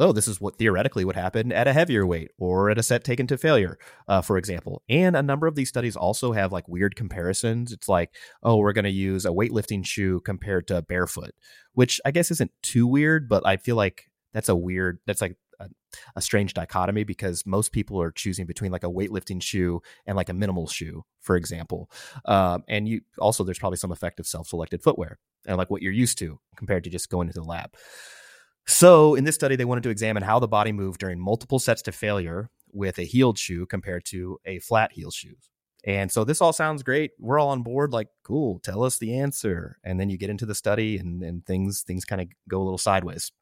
oh, 0.00 0.12
this 0.12 0.28
is 0.28 0.40
what 0.40 0.56
theoretically 0.58 1.04
would 1.04 1.16
happen 1.16 1.52
at 1.52 1.66
a 1.66 1.72
heavier 1.72 2.06
weight 2.06 2.30
or 2.38 2.70
at 2.70 2.78
a 2.78 2.82
set 2.82 3.02
taken 3.02 3.26
to 3.26 3.36
failure, 3.36 3.78
uh, 4.06 4.20
for 4.20 4.38
example. 4.38 4.82
And 4.88 5.16
a 5.16 5.22
number 5.22 5.46
of 5.46 5.56
these 5.56 5.68
studies 5.68 5.96
also 5.96 6.32
have 6.32 6.52
like 6.52 6.68
weird 6.68 6.94
comparisons. 6.94 7.72
It's 7.72 7.88
like, 7.88 8.14
oh, 8.42 8.56
we're 8.58 8.72
going 8.72 8.84
to 8.84 8.90
use 8.90 9.26
a 9.26 9.30
weightlifting 9.30 9.84
shoe 9.84 10.20
compared 10.20 10.68
to 10.68 10.82
barefoot, 10.82 11.32
which 11.72 12.00
I 12.04 12.12
guess 12.12 12.30
isn't 12.30 12.52
too 12.62 12.86
weird, 12.86 13.28
but 13.28 13.44
I 13.44 13.56
feel 13.56 13.76
like 13.76 14.04
that's 14.32 14.48
a 14.48 14.56
weird, 14.56 15.00
that's 15.04 15.20
like 15.20 15.36
a, 16.16 16.22
strange 16.22 16.54
dichotomy 16.54 17.04
because 17.04 17.44
most 17.46 17.72
people 17.72 18.00
are 18.00 18.10
choosing 18.10 18.46
between 18.46 18.70
like 18.70 18.84
a 18.84 18.90
weightlifting 18.90 19.42
shoe 19.42 19.80
and 20.06 20.16
like 20.16 20.28
a 20.28 20.34
minimal 20.34 20.66
shoe, 20.66 21.04
for 21.20 21.36
example. 21.36 21.90
Um, 22.24 22.64
and 22.68 22.88
you 22.88 23.00
also, 23.18 23.44
there's 23.44 23.58
probably 23.58 23.78
some 23.78 23.92
effect 23.92 24.20
of 24.20 24.26
self 24.26 24.48
selected 24.48 24.82
footwear 24.82 25.18
and 25.46 25.56
like 25.56 25.70
what 25.70 25.82
you're 25.82 25.92
used 25.92 26.18
to 26.18 26.38
compared 26.56 26.84
to 26.84 26.90
just 26.90 27.08
going 27.08 27.28
to 27.28 27.34
the 27.34 27.42
lab. 27.42 27.74
So, 28.66 29.14
in 29.14 29.24
this 29.24 29.34
study, 29.34 29.56
they 29.56 29.64
wanted 29.64 29.84
to 29.84 29.90
examine 29.90 30.22
how 30.22 30.38
the 30.38 30.48
body 30.48 30.72
moved 30.72 31.00
during 31.00 31.18
multiple 31.18 31.58
sets 31.58 31.80
to 31.82 31.92
failure 31.92 32.50
with 32.72 32.98
a 32.98 33.04
heeled 33.04 33.38
shoe 33.38 33.64
compared 33.64 34.04
to 34.06 34.38
a 34.44 34.58
flat 34.58 34.92
heel 34.92 35.10
shoe. 35.10 35.36
And 35.84 36.10
so 36.10 36.24
this 36.24 36.40
all 36.40 36.52
sounds 36.52 36.82
great. 36.82 37.12
We're 37.18 37.38
all 37.38 37.48
on 37.48 37.62
board. 37.62 37.92
Like, 37.92 38.08
cool. 38.24 38.58
Tell 38.58 38.82
us 38.82 38.98
the 38.98 39.18
answer. 39.18 39.78
And 39.84 39.98
then 39.98 40.10
you 40.10 40.18
get 40.18 40.28
into 40.28 40.44
the 40.44 40.54
study, 40.54 40.98
and, 40.98 41.22
and 41.22 41.46
things 41.46 41.82
things 41.82 42.04
kind 42.04 42.20
of 42.20 42.28
go 42.48 42.60
a 42.60 42.64
little 42.64 42.78
sideways. 42.78 43.32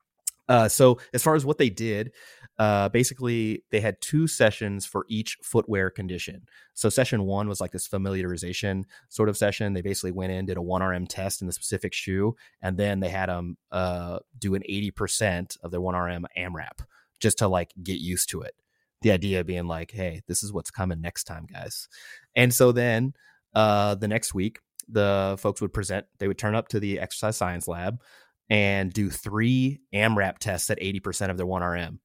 Uh, 0.49 0.69
so 0.69 0.99
as 1.13 1.23
far 1.23 1.35
as 1.35 1.45
what 1.45 1.59
they 1.59 1.71
did, 1.71 2.13
uh, 2.59 2.89
basically 2.89 3.63
they 3.71 3.81
had 3.81 4.01
two 4.01 4.27
sessions 4.27 4.87
for 4.87 5.05
each 5.09 5.37
footwear 5.43 5.91
condition. 5.91 6.43
So 6.75 6.89
session 6.89 7.25
one 7.25 7.49
was 7.49 7.61
like 7.61 7.73
this 7.73 7.89
familiarization 7.89 8.85
sort 9.09 9.29
of 9.29 9.37
session. 9.37 9.75
They 9.75 9.83
basically 9.83 10.13
went 10.13 10.33
in, 10.33 10.47
did 10.47 10.57
a 10.57 10.63
one 10.63 10.83
RM 10.83 11.07
test 11.07 11.41
in 11.41 11.47
the 11.47 11.53
specific 11.53 11.93
shoe, 11.93 12.35
and 12.63 12.79
then 12.79 13.01
they 13.01 13.11
had 13.11 13.29
them 13.29 13.57
uh, 13.73 14.21
do 14.39 14.55
an 14.55 14.63
eighty 14.67 14.91
percent 14.91 15.57
of 15.63 15.71
their 15.71 15.81
one 15.81 15.95
RM 15.95 16.27
AMRAP 16.37 16.81
just 17.21 17.39
to 17.39 17.49
like 17.49 17.73
get 17.83 18.01
used 18.01 18.31
to 18.31 18.41
it. 18.41 18.55
The 19.03 19.11
idea 19.11 19.45
being 19.45 19.67
like, 19.67 19.91
hey, 19.91 20.23
this 20.27 20.43
is 20.43 20.53
what's 20.53 20.71
coming 20.71 21.01
next 21.01 21.25
time, 21.25 21.47
guys. 21.53 21.89
And 22.35 22.53
so 22.55 22.73
then 22.73 23.13
uh, 23.55 23.95
the 23.97 24.09
next 24.09 24.33
week, 24.33 24.61
the 24.89 25.37
folks 25.39 25.61
would 25.61 25.75
present. 25.75 26.07
They 26.19 26.29
would 26.29 26.39
turn 26.39 26.55
up 26.55 26.69
to 26.69 26.81
the 26.81 27.01
exercise 27.01 27.37
science 27.37 27.69
lab 27.69 28.01
and 28.49 28.93
do 28.93 29.11
three 29.11 29.81
AMRAP 29.93 30.39
tests 30.39 30.71
at 30.71 30.81
80% 30.81 31.31
of 31.31 31.37
their 31.37 31.47
1RM 31.47 31.99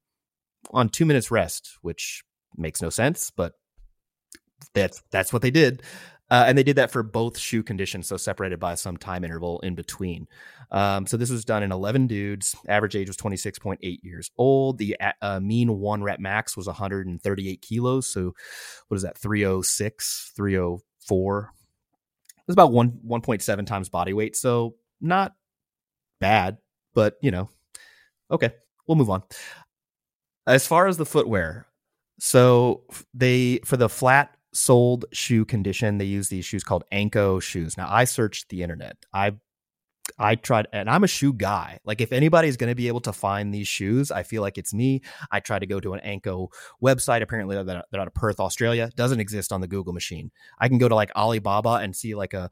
on 0.72 0.90
two 0.90 1.06
minutes 1.06 1.32
rest, 1.32 1.78
which 1.82 2.24
makes 2.58 2.82
no 2.82 2.90
sense, 2.90 3.32
but 3.32 3.54
that's 4.74 5.02
that's 5.12 5.34
what 5.34 5.42
they 5.42 5.52
did. 5.52 5.82
Uh, 6.30 6.46
and 6.48 6.58
they 6.58 6.64
did 6.64 6.78
that 6.78 6.92
for 6.92 7.04
both 7.04 7.38
shoe 7.38 7.62
conditions, 7.62 8.08
so 8.08 8.16
separated 8.16 8.58
by 8.58 8.74
some 8.74 8.96
time 8.96 9.26
interval 9.26 9.60
in 9.60 9.76
between. 9.76 10.26
Um, 10.72 11.06
so 11.06 11.18
this 11.18 11.30
was 11.30 11.44
done 11.44 11.62
in 11.62 11.74
11 11.74 12.08
dudes. 12.08 12.56
Average 12.70 12.96
age 12.96 13.10
was 13.10 13.18
26.8 13.18 14.00
years 14.02 14.32
old. 14.38 14.78
The 14.78 14.96
uh, 15.22 15.42
mean 15.42 15.78
one 15.78 16.02
rep 16.02 16.22
max 16.22 16.56
was 16.56 16.68
138 16.68 17.62
kilos. 17.62 18.08
So 18.08 18.34
what 18.88 18.96
is 18.96 19.04
that? 19.04 19.18
306, 19.18 20.32
304. 20.34 21.52
It 22.38 22.44
was 22.48 22.54
about 22.54 22.72
one 22.72 22.92
1.7 23.06 23.66
times 23.66 23.90
body 23.90 24.14
weight. 24.14 24.38
So 24.38 24.76
not 25.02 25.34
bad, 26.22 26.58
but 26.94 27.18
you 27.22 27.32
know, 27.32 27.50
okay, 28.32 28.54
we'll 28.88 28.96
move 28.96 29.10
on. 29.10 29.24
As 30.48 30.66
far 30.66 30.88
as 30.88 30.96
the 30.96 31.06
footwear, 31.06 31.68
so 32.20 32.84
they 33.14 33.60
for 33.66 33.76
the 33.76 33.90
flat 33.90 34.38
soled 34.54 35.06
shoe 35.12 35.44
condition, 35.44 35.98
they 35.98 36.06
use 36.06 36.30
these 36.30 36.46
shoes 36.46 36.64
called 36.64 36.86
Anko 36.92 37.40
shoes. 37.42 37.76
Now 37.76 37.88
I 37.90 38.06
searched 38.06 38.48
the 38.48 38.64
internet. 38.64 38.96
I 39.14 39.34
I 40.18 40.36
tried, 40.36 40.68
and 40.74 40.90
I'm 40.90 41.04
a 41.04 41.08
shoe 41.08 41.34
guy. 41.34 41.80
Like, 41.86 42.02
if 42.02 42.12
anybody's 42.12 42.58
going 42.58 42.70
to 42.72 42.76
be 42.76 42.88
able 42.88 43.02
to 43.02 43.14
find 43.14 43.54
these 43.54 43.68
shoes, 43.68 44.12
I 44.12 44.24
feel 44.24 44.42
like 44.42 44.58
it's 44.58 44.74
me. 44.74 45.02
I 45.32 45.40
try 45.40 45.60
to 45.60 45.66
go 45.66 45.80
to 45.80 45.94
an 45.94 46.00
Anko 46.02 46.50
website. 46.84 47.22
Apparently, 47.22 47.56
they're, 47.56 47.84
they're 47.92 48.02
out 48.02 48.08
of 48.08 48.14
Perth, 48.14 48.40
Australia. 48.40 48.90
Doesn't 48.96 49.20
exist 49.20 49.52
on 49.52 49.62
the 49.62 49.68
Google 49.68 49.94
machine. 49.94 50.32
I 50.60 50.68
can 50.68 50.78
go 50.78 50.90
to 50.90 50.96
like 50.96 51.12
Alibaba 51.16 51.76
and 51.76 51.96
see 51.96 52.16
like 52.16 52.34
a 52.34 52.50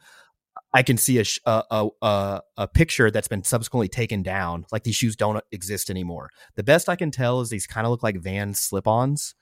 I 0.74 0.84
can 0.84 0.98
see 0.98 1.20
a, 1.20 1.26
a, 1.46 1.88
a 2.02 2.42
a 2.58 2.68
picture 2.68 3.10
that's 3.10 3.28
been 3.28 3.44
subsequently 3.44 3.88
taken 3.88 4.22
down. 4.22 4.66
Like 4.72 4.84
these 4.84 4.96
shoes 4.96 5.16
don't 5.16 5.44
exist 5.52 5.90
anymore. 5.90 6.30
The 6.56 6.64
best 6.64 6.90
I 6.90 6.96
can 6.96 7.12
tell 7.12 7.42
is 7.42 7.50
these 7.50 7.66
kind 7.66 7.88
of 7.88 7.92
look 7.92 8.04
like 8.04 8.22
Van 8.22 8.54
slip-ons, 8.54 9.34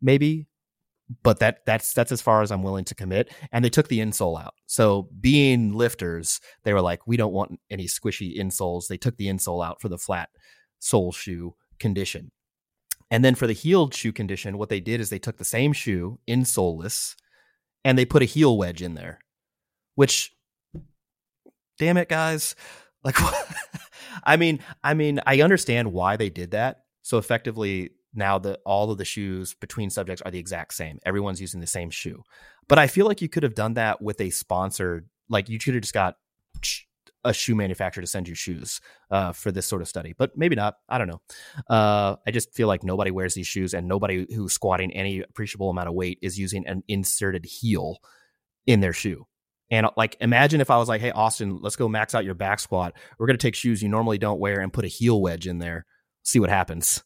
maybe, 0.00 0.48
but 1.22 1.38
that 1.38 1.64
that's 1.66 1.92
that's 1.92 2.10
as 2.10 2.20
far 2.20 2.42
as 2.42 2.50
I'm 2.50 2.64
willing 2.64 2.84
to 2.86 2.94
commit. 2.96 3.32
And 3.52 3.64
they 3.64 3.70
took 3.70 3.88
the 3.88 4.00
insole 4.00 4.42
out. 4.42 4.54
So 4.66 5.08
being 5.20 5.72
lifters, 5.72 6.40
they 6.64 6.72
were 6.72 6.80
like, 6.80 7.06
we 7.06 7.16
don't 7.16 7.32
want 7.32 7.60
any 7.70 7.86
squishy 7.86 8.36
insoles. 8.36 8.88
They 8.88 8.96
took 8.96 9.16
the 9.16 9.28
insole 9.28 9.64
out 9.64 9.80
for 9.80 9.88
the 9.88 9.98
flat 9.98 10.30
sole 10.80 11.12
shoe 11.12 11.54
condition. 11.78 12.32
And 13.10 13.24
then 13.24 13.34
for 13.34 13.46
the 13.46 13.52
heeled 13.52 13.94
shoe 13.94 14.12
condition, 14.12 14.58
what 14.58 14.68
they 14.68 14.80
did 14.80 15.00
is 15.00 15.10
they 15.10 15.18
took 15.18 15.36
the 15.36 15.44
same 15.44 15.72
shoe, 15.74 16.18
insoleless, 16.26 17.14
and 17.84 17.96
they 17.98 18.06
put 18.06 18.22
a 18.22 18.26
heel 18.26 18.56
wedge 18.56 18.80
in 18.80 18.94
there, 18.94 19.18
which 19.94 20.31
damn 21.82 21.96
it, 21.96 22.08
guys. 22.08 22.54
Like, 23.02 23.16
I 24.24 24.36
mean, 24.36 24.60
I 24.84 24.94
mean, 24.94 25.18
I 25.26 25.40
understand 25.42 25.92
why 25.92 26.16
they 26.16 26.30
did 26.30 26.52
that. 26.52 26.84
So 27.02 27.18
effectively, 27.18 27.90
now 28.14 28.38
that 28.38 28.60
all 28.64 28.92
of 28.92 28.98
the 28.98 29.04
shoes 29.04 29.54
between 29.54 29.90
subjects 29.90 30.22
are 30.22 30.30
the 30.30 30.38
exact 30.38 30.74
same. 30.74 31.00
Everyone's 31.04 31.40
using 31.40 31.58
the 31.58 31.66
same 31.66 31.90
shoe. 31.90 32.22
But 32.68 32.78
I 32.78 32.86
feel 32.86 33.04
like 33.04 33.20
you 33.20 33.28
could 33.28 33.42
have 33.42 33.56
done 33.56 33.74
that 33.74 34.00
with 34.00 34.20
a 34.20 34.30
sponsored, 34.30 35.08
like 35.28 35.48
you 35.48 35.58
could 35.58 35.74
have 35.74 35.82
just 35.82 35.92
got 35.92 36.14
a 37.24 37.34
shoe 37.34 37.56
manufacturer 37.56 38.02
to 38.02 38.06
send 38.06 38.28
you 38.28 38.36
shoes 38.36 38.80
uh, 39.10 39.32
for 39.32 39.50
this 39.50 39.66
sort 39.66 39.82
of 39.82 39.88
study, 39.88 40.14
but 40.16 40.36
maybe 40.36 40.54
not. 40.54 40.76
I 40.88 40.98
don't 40.98 41.08
know. 41.08 41.20
Uh, 41.68 42.14
I 42.24 42.30
just 42.30 42.54
feel 42.54 42.68
like 42.68 42.84
nobody 42.84 43.10
wears 43.10 43.34
these 43.34 43.48
shoes, 43.48 43.74
and 43.74 43.88
nobody 43.88 44.24
who's 44.32 44.52
squatting 44.52 44.92
any 44.92 45.20
appreciable 45.20 45.70
amount 45.70 45.88
of 45.88 45.94
weight 45.94 46.20
is 46.22 46.38
using 46.38 46.64
an 46.68 46.84
inserted 46.86 47.44
heel 47.44 47.98
in 48.68 48.78
their 48.78 48.92
shoe. 48.92 49.26
And 49.72 49.88
like, 49.96 50.18
imagine 50.20 50.60
if 50.60 50.70
I 50.70 50.76
was 50.76 50.88
like, 50.88 51.00
"Hey, 51.00 51.10
Austin, 51.10 51.58
let's 51.60 51.76
go 51.76 51.88
max 51.88 52.14
out 52.14 52.26
your 52.26 52.34
back 52.34 52.60
squat. 52.60 52.94
We're 53.18 53.26
gonna 53.26 53.38
take 53.38 53.54
shoes 53.54 53.82
you 53.82 53.88
normally 53.88 54.18
don't 54.18 54.38
wear 54.38 54.60
and 54.60 54.72
put 54.72 54.84
a 54.84 54.88
heel 54.88 55.20
wedge 55.20 55.46
in 55.48 55.58
there. 55.58 55.86
See 56.22 56.38
what 56.38 56.50
happens." 56.50 57.02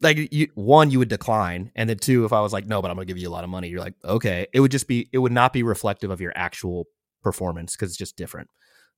Like, 0.00 0.32
you, 0.32 0.48
one, 0.54 0.90
you 0.90 0.98
would 0.98 1.08
decline, 1.08 1.70
and 1.76 1.88
then 1.88 1.96
two, 1.96 2.24
if 2.24 2.32
I 2.32 2.40
was 2.40 2.52
like, 2.52 2.66
"No, 2.66 2.82
but 2.82 2.90
I'm 2.90 2.96
gonna 2.96 3.06
give 3.06 3.18
you 3.18 3.28
a 3.28 3.30
lot 3.30 3.44
of 3.44 3.50
money," 3.50 3.68
you're 3.68 3.80
like, 3.80 3.94
"Okay." 4.04 4.48
It 4.52 4.60
would 4.60 4.72
just 4.72 4.88
be, 4.88 5.08
it 5.12 5.18
would 5.18 5.32
not 5.32 5.52
be 5.52 5.62
reflective 5.62 6.10
of 6.10 6.20
your 6.20 6.32
actual 6.34 6.86
performance 7.22 7.76
because 7.76 7.90
it's 7.90 7.98
just 7.98 8.16
different. 8.16 8.50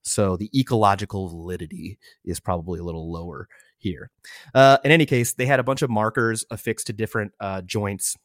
So 0.03 0.37
the 0.37 0.51
ecological 0.59 1.29
validity 1.29 1.99
is 2.25 2.41
probably 2.41 2.81
a 2.81 2.85
little 2.85 3.13
lower 3.13 3.49
here. 3.77 4.11
Uh, 4.55 4.79
in 4.83 4.93
any 4.93 5.05
case, 5.05 5.35
they 5.35 5.47
had 5.47 5.61
a 5.61 5.65
bunch 5.65 5.83
of 5.83 5.91
markers 5.91 6.45
affixed 6.51 6.87
to 6.87 6.93
different 6.95 7.33
uh, 7.41 7.61
joints 7.63 8.17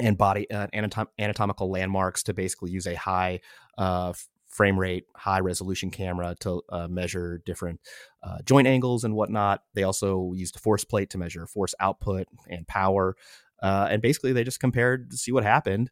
and 0.00 0.16
body 0.16 0.50
uh, 0.50 0.66
anatom- 0.74 1.08
anatomical 1.18 1.70
landmarks 1.70 2.22
to 2.24 2.34
basically 2.34 2.70
use 2.70 2.86
a 2.86 2.94
high 2.94 3.40
uh, 3.78 4.12
frame 4.48 4.78
rate, 4.78 5.06
high 5.16 5.40
resolution 5.40 5.90
camera 5.90 6.36
to 6.40 6.62
uh, 6.68 6.86
measure 6.88 7.42
different 7.46 7.80
uh, 8.22 8.38
joint 8.44 8.66
angles 8.66 9.02
and 9.04 9.14
whatnot. 9.14 9.62
They 9.74 9.82
also 9.82 10.32
used 10.34 10.56
a 10.56 10.58
force 10.58 10.84
plate 10.84 11.10
to 11.10 11.18
measure 11.18 11.46
force 11.46 11.74
output 11.80 12.28
and 12.48 12.66
power. 12.66 13.16
Uh, 13.62 13.88
and 13.90 14.02
basically, 14.02 14.32
they 14.32 14.44
just 14.44 14.60
compared 14.60 15.10
to 15.10 15.16
see 15.16 15.32
what 15.32 15.44
happened 15.44 15.90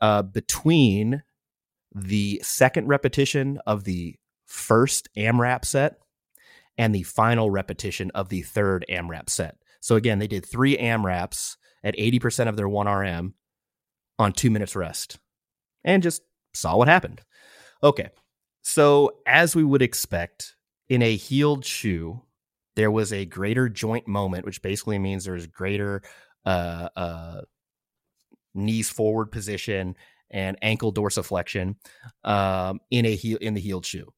uh, 0.00 0.22
between 0.22 1.22
the 1.94 2.40
second 2.44 2.86
repetition 2.86 3.58
of 3.66 3.84
the 3.84 4.16
first 4.44 5.08
AMRAP 5.16 5.64
set 5.64 5.98
and 6.78 6.94
the 6.94 7.02
final 7.02 7.50
repetition 7.50 8.10
of 8.14 8.28
the 8.28 8.42
third 8.42 8.84
AMRAP 8.88 9.30
set. 9.30 9.56
So 9.80 9.96
again, 9.96 10.18
they 10.18 10.26
did 10.26 10.44
three 10.44 10.76
AMRAPs 10.76 11.56
at 11.84 11.96
80% 11.96 12.48
of 12.48 12.56
their 12.56 12.68
1RM 12.68 13.32
on 14.18 14.32
two 14.32 14.50
minutes 14.50 14.76
rest 14.76 15.18
and 15.84 16.02
just 16.02 16.22
saw 16.54 16.76
what 16.76 16.88
happened. 16.88 17.22
Okay. 17.82 18.10
So, 18.62 19.18
as 19.26 19.54
we 19.54 19.62
would 19.62 19.82
expect 19.82 20.56
in 20.88 21.02
a 21.02 21.14
heeled 21.14 21.64
shoe, 21.64 22.22
there 22.74 22.90
was 22.90 23.12
a 23.12 23.24
greater 23.24 23.68
joint 23.68 24.08
moment, 24.08 24.44
which 24.44 24.60
basically 24.60 24.98
means 24.98 25.24
there's 25.24 25.46
greater 25.46 26.02
uh, 26.44 26.88
uh, 26.96 27.40
knees 28.54 28.90
forward 28.90 29.30
position 29.30 29.96
and 30.30 30.58
ankle 30.62 30.92
dorsiflexion 30.92 31.76
um, 32.24 32.80
in 32.90 33.06
a 33.06 33.14
heel 33.14 33.38
in 33.40 33.54
the 33.54 33.60
heeled 33.60 33.86
shoe, 33.86 34.12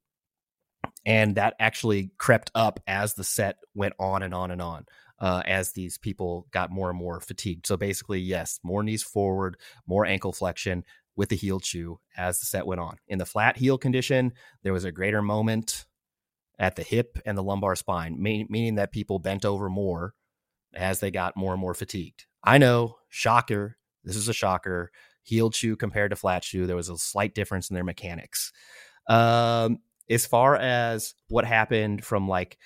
and 1.04 1.36
that 1.36 1.54
actually 1.60 2.10
crept 2.16 2.50
up 2.54 2.80
as 2.86 3.14
the 3.14 3.24
set 3.24 3.56
went 3.74 3.94
on 3.98 4.22
and 4.22 4.32
on 4.32 4.50
and 4.50 4.62
on 4.62 4.86
uh, 5.20 5.42
as 5.46 5.72
these 5.72 5.98
people 5.98 6.46
got 6.50 6.70
more 6.70 6.90
and 6.90 6.98
more 6.98 7.20
fatigued. 7.20 7.66
So 7.66 7.76
basically, 7.76 8.20
yes, 8.20 8.60
more 8.62 8.82
knees 8.82 9.02
forward, 9.02 9.56
more 9.86 10.06
ankle 10.06 10.32
flexion 10.32 10.84
with 11.16 11.28
the 11.28 11.36
heel 11.36 11.58
shoe 11.58 11.98
as 12.16 12.38
the 12.38 12.46
set 12.46 12.66
went 12.66 12.80
on. 12.80 12.96
In 13.08 13.18
the 13.18 13.26
flat 13.26 13.56
heel 13.56 13.78
condition, 13.78 14.32
there 14.62 14.72
was 14.72 14.84
a 14.84 14.92
greater 14.92 15.20
moment 15.20 15.86
at 16.58 16.76
the 16.76 16.82
hip 16.82 17.18
and 17.26 17.36
the 17.36 17.42
lumbar 17.42 17.76
spine, 17.76 18.16
meaning 18.20 18.76
that 18.76 18.92
people 18.92 19.18
bent 19.18 19.44
over 19.44 19.68
more 19.68 20.14
as 20.74 21.00
they 21.00 21.10
got 21.10 21.36
more 21.36 21.52
and 21.52 21.60
more 21.60 21.74
fatigued. 21.74 22.26
I 22.44 22.58
know, 22.58 22.98
shocker. 23.08 23.76
This 24.04 24.16
is 24.16 24.28
a 24.28 24.32
shocker. 24.32 24.90
Heeled 25.22 25.54
shoe 25.54 25.76
compared 25.76 26.10
to 26.10 26.16
flat 26.16 26.42
shoe, 26.44 26.66
there 26.66 26.76
was 26.76 26.88
a 26.88 26.96
slight 26.96 27.34
difference 27.34 27.68
in 27.68 27.74
their 27.74 27.84
mechanics. 27.84 28.52
Um, 29.08 29.78
as 30.08 30.24
far 30.24 30.56
as 30.56 31.14
what 31.28 31.44
happened 31.44 32.04
from 32.04 32.28
like 32.28 32.58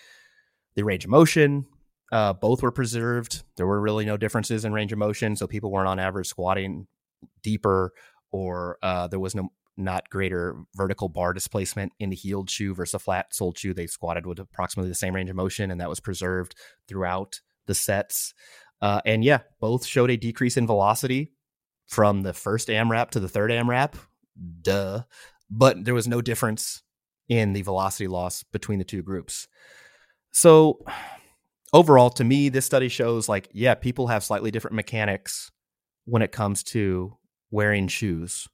the 0.75 0.85
range 0.85 1.05
of 1.05 1.11
motion, 1.11 1.67
uh, 2.13 2.35
both 2.35 2.63
were 2.63 2.71
preserved. 2.71 3.43
There 3.57 3.67
were 3.67 3.81
really 3.81 4.05
no 4.05 4.17
differences 4.17 4.65
in 4.65 4.73
range 4.73 4.93
of 4.93 4.99
motion, 4.99 5.35
so 5.35 5.47
people 5.47 5.73
weren't 5.73 5.89
on 5.89 5.99
average 5.99 6.29
squatting 6.29 6.87
deeper, 7.43 7.93
or 8.31 8.79
uh, 8.83 9.09
there 9.09 9.19
was 9.19 9.35
no 9.35 9.49
not 9.79 10.11
greater 10.11 10.55
vertical 10.77 11.09
bar 11.09 11.33
displacement 11.33 11.93
in 11.99 12.11
the 12.11 12.17
heeled 12.17 12.51
shoe 12.51 12.75
versus 12.75 12.95
a 12.95 12.99
flat 12.99 13.35
soled 13.35 13.57
shoe. 13.57 13.73
They 13.73 13.87
squatted 13.87 14.27
with 14.27 14.39
approximately 14.39 14.91
the 14.91 14.95
same 14.95 15.15
range 15.15 15.31
of 15.31 15.37
motion, 15.37 15.71
and 15.71 15.81
that 15.81 15.89
was 15.89 16.01
preserved 16.01 16.55
throughout 16.87 17.41
the 17.67 17.75
sets. 17.75 18.35
Uh, 18.83 19.01
and 19.07 19.25
yeah, 19.25 19.39
both 19.61 19.87
showed 19.87 20.11
a 20.11 20.17
decrease 20.17 20.59
in 20.59 20.67
velocity 20.67 21.33
from 21.87 22.23
the 22.23 22.35
first 22.35 22.69
AMRAP 22.69 23.11
to 23.13 23.21
the 23.21 23.29
third 23.29 23.51
AMRAP. 23.51 23.95
Duh. 24.61 25.03
But 25.51 25.85
there 25.85 25.95
was 25.95 26.09
no 26.09 26.21
difference 26.21 26.83
in 27.29 27.55
the 27.55 27.63
velocity 27.63 28.09
loss 28.09 28.43
between 28.43 28.79
the 28.79 28.85
two 28.85 29.03
groups. 29.03 29.49
So 30.33 30.85
overall, 31.73 32.11
to 32.11 32.25
me, 32.25 32.49
this 32.49 32.67
study 32.67 32.89
shows 32.89 33.29
like, 33.29 33.49
yeah, 33.53 33.75
people 33.75 34.09
have 34.09 34.25
slightly 34.25 34.51
different 34.51 34.77
mechanics 34.77 35.51
when 36.05 36.23
it 36.23 36.33
comes 36.33 36.63
to 36.63 37.17
wearing 37.51 37.89
shoes 37.89 38.49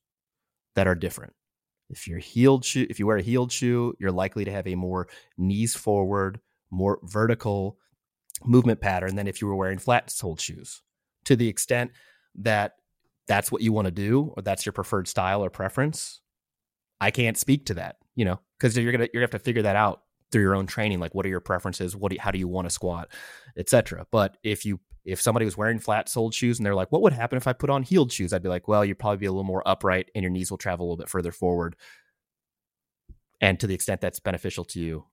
that 0.74 0.86
are 0.86 0.94
different. 0.94 1.32
If 1.90 2.06
you're 2.06 2.18
heeled 2.18 2.64
shoe, 2.64 2.86
if 2.90 2.98
you 2.98 3.06
wear 3.06 3.16
a 3.16 3.22
heeled 3.22 3.50
shoe, 3.50 3.94
you're 3.98 4.12
likely 4.12 4.44
to 4.44 4.52
have 4.52 4.66
a 4.66 4.74
more 4.74 5.08
knees 5.38 5.74
forward, 5.74 6.40
more 6.70 6.98
vertical 7.02 7.78
movement 8.44 8.80
pattern 8.80 9.16
than 9.16 9.26
if 9.26 9.40
you 9.40 9.48
were 9.48 9.56
wearing 9.56 9.78
flat 9.78 10.10
soled 10.10 10.40
shoes. 10.40 10.82
To 11.24 11.36
the 11.36 11.48
extent 11.48 11.92
that 12.36 12.74
that's 13.26 13.50
what 13.50 13.62
you 13.62 13.72
want 13.72 13.86
to 13.86 13.90
do 13.90 14.32
or 14.36 14.42
that's 14.42 14.66
your 14.66 14.72
preferred 14.72 15.08
style 15.08 15.42
or 15.44 15.50
preference, 15.50 16.20
I 17.00 17.10
can't 17.10 17.36
speak 17.36 17.66
to 17.66 17.74
that, 17.74 17.96
you 18.14 18.24
know, 18.24 18.40
because 18.58 18.76
you're 18.76 18.92
gonna 18.92 19.08
you're 19.12 19.20
gonna 19.20 19.30
have 19.32 19.40
to 19.40 19.44
figure 19.44 19.62
that 19.62 19.76
out 19.76 20.02
through 20.30 20.42
your 20.42 20.54
own 20.54 20.66
training. 20.66 21.00
Like, 21.00 21.14
what 21.14 21.26
are 21.26 21.30
your 21.30 21.40
preferences? 21.40 21.96
What 21.96 22.10
do 22.10 22.16
you, 22.16 22.20
how 22.20 22.30
do 22.30 22.38
you 22.38 22.48
want 22.48 22.66
to 22.66 22.70
squat, 22.70 23.08
etc. 23.56 24.06
But 24.10 24.36
if 24.42 24.64
you 24.64 24.80
if 25.04 25.20
somebody 25.20 25.46
was 25.46 25.56
wearing 25.56 25.78
flat 25.78 26.08
soled 26.08 26.34
shoes 26.34 26.58
and 26.58 26.66
they're 26.66 26.74
like, 26.74 26.92
what 26.92 27.00
would 27.00 27.14
happen 27.14 27.38
if 27.38 27.46
I 27.46 27.54
put 27.54 27.70
on 27.70 27.82
heeled 27.82 28.12
shoes? 28.12 28.32
I'd 28.32 28.42
be 28.42 28.50
like, 28.50 28.68
well, 28.68 28.84
you'd 28.84 28.98
probably 28.98 29.16
be 29.16 29.26
a 29.26 29.32
little 29.32 29.44
more 29.44 29.66
upright 29.66 30.10
and 30.14 30.22
your 30.22 30.30
knees 30.30 30.50
will 30.50 30.58
travel 30.58 30.84
a 30.84 30.86
little 30.86 30.98
bit 30.98 31.08
further 31.08 31.32
forward. 31.32 31.76
And 33.40 33.58
to 33.60 33.66
the 33.66 33.74
extent 33.74 34.02
that's 34.02 34.20
beneficial 34.20 34.64
to 34.66 34.80
you, 34.80 35.06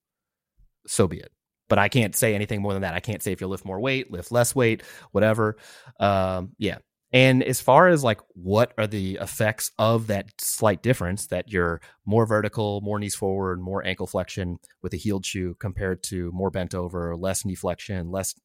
so 0.86 1.08
be 1.08 1.20
it. 1.20 1.32
But 1.70 1.80
I 1.80 1.88
can't 1.88 2.16
say 2.16 2.36
anything 2.36 2.62
more 2.62 2.74
than 2.74 2.82
that. 2.82 2.94
I 2.94 3.00
can't 3.00 3.24
say 3.24 3.32
if 3.32 3.40
you 3.40 3.48
lift 3.48 3.66
more 3.66 3.80
weight, 3.80 4.12
lift 4.12 4.32
less 4.32 4.54
weight, 4.54 4.84
whatever. 5.12 5.58
Um, 6.00 6.52
yeah. 6.58 6.80
And 7.16 7.44
as 7.44 7.62
far 7.62 7.88
as 7.88 8.04
like 8.04 8.20
what 8.34 8.74
are 8.78 8.88
the 8.88 9.18
effects 9.22 9.72
of 9.80 10.08
that 10.08 10.32
slight 10.38 10.84
difference 10.84 11.28
that 11.28 11.50
you're 11.50 11.80
more 12.06 12.26
vertical, 12.26 12.82
more 12.82 13.00
knees 13.00 13.16
forward, 13.16 13.62
more 13.62 13.86
ankle 13.88 14.06
flexion 14.06 14.60
with 14.84 14.94
a 14.94 14.98
heeled 14.98 15.26
shoe 15.26 15.56
compared 15.58 16.04
to 16.04 16.30
more 16.34 16.52
bent 16.52 16.76
over, 16.76 17.16
less 17.16 17.46
knee 17.46 17.56
flexion, 17.56 18.12
less 18.12 18.36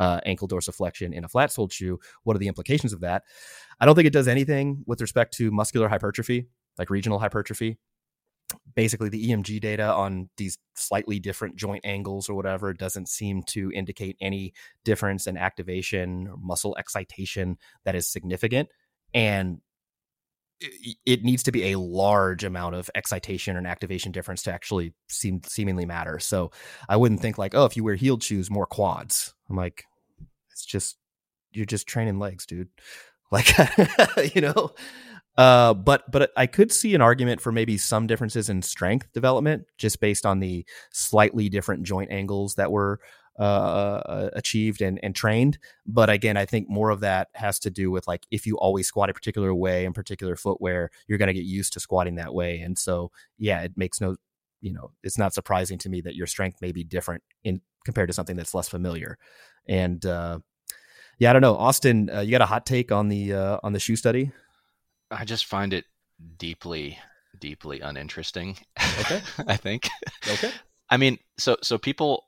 uh, 0.00 0.18
ankle 0.26 0.48
dorsiflexion 0.48 1.14
in 1.14 1.22
a 1.22 1.28
flat 1.28 1.52
soled 1.52 1.72
shoe. 1.72 2.00
What 2.24 2.34
are 2.34 2.40
the 2.40 2.48
implications 2.48 2.92
of 2.92 3.00
that? 3.02 3.22
I 3.78 3.86
don't 3.86 3.94
think 3.94 4.08
it 4.08 4.12
does 4.12 4.26
anything 4.26 4.82
with 4.88 5.00
respect 5.00 5.32
to 5.34 5.52
muscular 5.52 5.88
hypertrophy, 5.88 6.48
like 6.78 6.90
regional 6.90 7.20
hypertrophy. 7.20 7.78
Basically, 8.74 9.08
the 9.08 9.30
EMG 9.30 9.60
data 9.60 9.92
on 9.92 10.28
these 10.36 10.58
slightly 10.74 11.18
different 11.18 11.56
joint 11.56 11.84
angles 11.84 12.28
or 12.28 12.34
whatever 12.34 12.72
doesn't 12.72 13.08
seem 13.08 13.42
to 13.44 13.72
indicate 13.72 14.16
any 14.20 14.52
difference 14.84 15.26
in 15.26 15.36
activation 15.36 16.28
or 16.28 16.36
muscle 16.36 16.76
excitation 16.78 17.58
that 17.84 17.94
is 17.94 18.06
significant. 18.06 18.68
And 19.12 19.60
it 21.04 21.22
needs 21.22 21.42
to 21.42 21.52
be 21.52 21.72
a 21.72 21.78
large 21.78 22.42
amount 22.44 22.74
of 22.74 22.90
excitation 22.94 23.56
and 23.56 23.66
activation 23.66 24.10
difference 24.10 24.42
to 24.42 24.52
actually 24.52 24.94
seem 25.08 25.42
seemingly 25.44 25.84
matter. 25.84 26.18
So 26.18 26.50
I 26.88 26.96
wouldn't 26.96 27.20
think 27.20 27.36
like, 27.36 27.54
oh, 27.54 27.66
if 27.66 27.76
you 27.76 27.84
wear 27.84 27.94
heeled 27.94 28.22
shoes, 28.22 28.50
more 28.50 28.66
quads. 28.66 29.34
I'm 29.50 29.56
like, 29.56 29.84
it's 30.50 30.64
just 30.64 30.96
you're 31.52 31.66
just 31.66 31.86
training 31.86 32.18
legs, 32.18 32.46
dude. 32.46 32.68
Like, 33.32 33.48
you 34.36 34.40
know. 34.40 34.70
Uh, 35.36 35.74
but 35.74 36.10
but 36.10 36.32
I 36.36 36.46
could 36.46 36.72
see 36.72 36.94
an 36.94 37.02
argument 37.02 37.40
for 37.40 37.52
maybe 37.52 37.76
some 37.76 38.06
differences 38.06 38.48
in 38.48 38.62
strength 38.62 39.12
development 39.12 39.66
just 39.76 40.00
based 40.00 40.24
on 40.24 40.40
the 40.40 40.64
slightly 40.92 41.48
different 41.48 41.82
joint 41.82 42.10
angles 42.10 42.54
that 42.54 42.72
were 42.72 43.00
uh, 43.38 43.42
uh, 43.42 44.30
achieved 44.32 44.80
and, 44.80 44.98
and 45.02 45.14
trained. 45.14 45.58
But 45.86 46.08
again, 46.08 46.38
I 46.38 46.46
think 46.46 46.70
more 46.70 46.88
of 46.88 47.00
that 47.00 47.28
has 47.34 47.58
to 47.60 47.70
do 47.70 47.90
with 47.90 48.08
like 48.08 48.26
if 48.30 48.46
you 48.46 48.56
always 48.56 48.88
squat 48.88 49.10
a 49.10 49.14
particular 49.14 49.54
way 49.54 49.84
in 49.84 49.92
particular 49.92 50.36
footwear, 50.36 50.90
you're 51.06 51.18
going 51.18 51.26
to 51.26 51.34
get 51.34 51.44
used 51.44 51.74
to 51.74 51.80
squatting 51.80 52.14
that 52.14 52.32
way. 52.32 52.60
And 52.60 52.78
so, 52.78 53.10
yeah, 53.36 53.60
it 53.60 53.72
makes 53.76 54.00
no, 54.00 54.16
you 54.62 54.72
know, 54.72 54.92
it's 55.02 55.18
not 55.18 55.34
surprising 55.34 55.76
to 55.80 55.90
me 55.90 56.00
that 56.00 56.14
your 56.14 56.26
strength 56.26 56.62
may 56.62 56.72
be 56.72 56.82
different 56.82 57.22
in 57.44 57.60
compared 57.84 58.08
to 58.08 58.14
something 58.14 58.36
that's 58.36 58.54
less 58.54 58.70
familiar. 58.70 59.18
And 59.68 60.04
uh, 60.06 60.38
yeah, 61.18 61.28
I 61.28 61.32
don't 61.34 61.42
know, 61.42 61.56
Austin, 61.56 62.08
uh, 62.08 62.20
you 62.20 62.30
got 62.30 62.40
a 62.40 62.46
hot 62.46 62.64
take 62.64 62.90
on 62.90 63.08
the 63.08 63.34
uh, 63.34 63.58
on 63.62 63.74
the 63.74 63.80
shoe 63.80 63.96
study? 63.96 64.32
I 65.10 65.24
just 65.24 65.46
find 65.46 65.72
it 65.72 65.84
deeply, 66.38 66.98
deeply 67.38 67.80
uninteresting. 67.80 68.56
Okay, 69.00 69.22
I 69.46 69.56
think. 69.56 69.88
Okay. 70.28 70.50
I 70.90 70.96
mean, 70.96 71.18
so 71.38 71.56
so 71.62 71.78
people, 71.78 72.24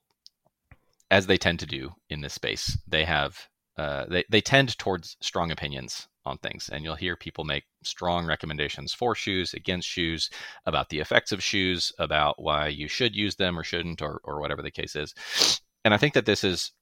as 1.10 1.26
they 1.26 1.38
tend 1.38 1.60
to 1.60 1.66
do 1.66 1.92
in 2.10 2.20
this 2.20 2.34
space, 2.34 2.78
they 2.86 3.04
have 3.04 3.38
uh, 3.76 4.06
they 4.06 4.24
they 4.28 4.40
tend 4.40 4.76
towards 4.78 5.16
strong 5.20 5.50
opinions 5.50 6.08
on 6.24 6.38
things, 6.38 6.68
and 6.68 6.84
you'll 6.84 6.94
hear 6.94 7.16
people 7.16 7.44
make 7.44 7.64
strong 7.82 8.26
recommendations 8.26 8.92
for 8.92 9.14
shoes, 9.14 9.54
against 9.54 9.88
shoes, 9.88 10.30
about 10.66 10.88
the 10.90 10.98
effects 10.98 11.32
of 11.32 11.42
shoes, 11.42 11.92
about 11.98 12.40
why 12.42 12.68
you 12.68 12.88
should 12.88 13.16
use 13.16 13.36
them 13.36 13.58
or 13.58 13.64
shouldn't, 13.64 14.02
or 14.02 14.20
or 14.24 14.40
whatever 14.40 14.62
the 14.62 14.70
case 14.70 14.96
is. 14.96 15.14
And 15.84 15.94
I 15.94 15.96
think 15.96 16.14
that 16.14 16.26
this 16.26 16.44
is 16.44 16.72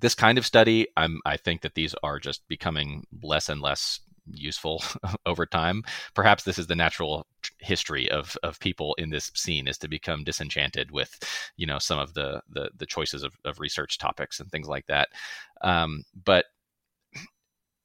this 0.00 0.14
kind 0.14 0.38
of 0.38 0.46
study. 0.46 0.88
I'm 0.96 1.20
I 1.24 1.36
think 1.36 1.62
that 1.62 1.74
these 1.74 1.94
are 2.02 2.18
just 2.18 2.46
becoming 2.48 3.06
less 3.22 3.48
and 3.48 3.60
less 3.60 4.00
useful 4.30 4.82
over 5.26 5.46
time. 5.46 5.82
Perhaps 6.14 6.44
this 6.44 6.58
is 6.58 6.66
the 6.66 6.76
natural 6.76 7.26
history 7.58 8.10
of 8.10 8.36
of 8.42 8.60
people 8.60 8.94
in 8.98 9.10
this 9.10 9.30
scene 9.34 9.68
is 9.68 9.78
to 9.78 9.88
become 9.88 10.24
disenchanted 10.24 10.90
with, 10.90 11.18
you 11.56 11.66
know, 11.66 11.78
some 11.78 11.98
of 11.98 12.14
the 12.14 12.42
the, 12.50 12.70
the 12.76 12.86
choices 12.86 13.22
of, 13.22 13.34
of 13.44 13.60
research 13.60 13.98
topics 13.98 14.40
and 14.40 14.50
things 14.50 14.68
like 14.68 14.86
that. 14.86 15.08
Um, 15.62 16.04
but 16.24 16.46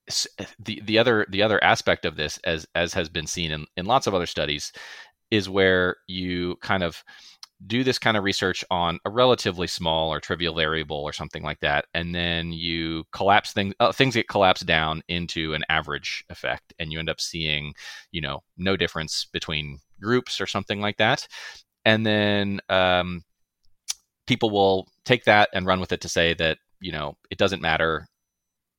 the 0.59 0.81
the 0.83 0.97
other 0.97 1.25
the 1.29 1.43
other 1.43 1.63
aspect 1.63 2.05
of 2.05 2.15
this, 2.15 2.39
as 2.43 2.67
as 2.75 2.93
has 2.93 3.09
been 3.09 3.27
seen 3.27 3.51
in, 3.51 3.65
in 3.75 3.85
lots 3.85 4.07
of 4.07 4.13
other 4.13 4.25
studies, 4.25 4.71
is 5.31 5.49
where 5.49 5.97
you 6.07 6.55
kind 6.61 6.83
of 6.83 7.03
do 7.65 7.83
this 7.83 7.97
kind 7.97 8.15
of 8.15 8.23
research 8.23 8.63
on 8.69 8.99
a 9.03 9.09
relatively 9.09 9.65
small 9.65 10.13
or 10.13 10.19
trivial 10.19 10.53
variable 10.53 10.97
or 10.97 11.11
something 11.11 11.41
like 11.41 11.59
that 11.59 11.85
and 11.95 12.13
then 12.13 12.51
you 12.51 13.03
collapse 13.11 13.51
things 13.51 13.73
uh, 13.79 13.91
things 13.91 14.13
get 14.13 14.27
collapsed 14.27 14.67
down 14.67 15.01
into 15.07 15.55
an 15.55 15.63
average 15.67 16.23
effect 16.29 16.71
and 16.77 16.91
you 16.91 16.99
end 16.99 17.09
up 17.09 17.19
seeing 17.19 17.73
you 18.11 18.21
know 18.21 18.43
no 18.57 18.77
difference 18.77 19.25
between 19.33 19.79
groups 20.01 20.39
or 20.41 20.45
something 20.45 20.81
like 20.81 20.97
that. 20.97 21.27
And 21.85 22.05
then 22.05 22.59
um, 22.69 23.23
people 24.25 24.49
will 24.49 24.87
take 25.05 25.25
that 25.25 25.49
and 25.53 25.65
run 25.65 25.79
with 25.79 25.91
it 25.91 26.01
to 26.01 26.09
say 26.09 26.33
that 26.35 26.57
you 26.79 26.91
know 26.91 27.15
it 27.31 27.37
doesn't 27.37 27.61
matter 27.61 28.07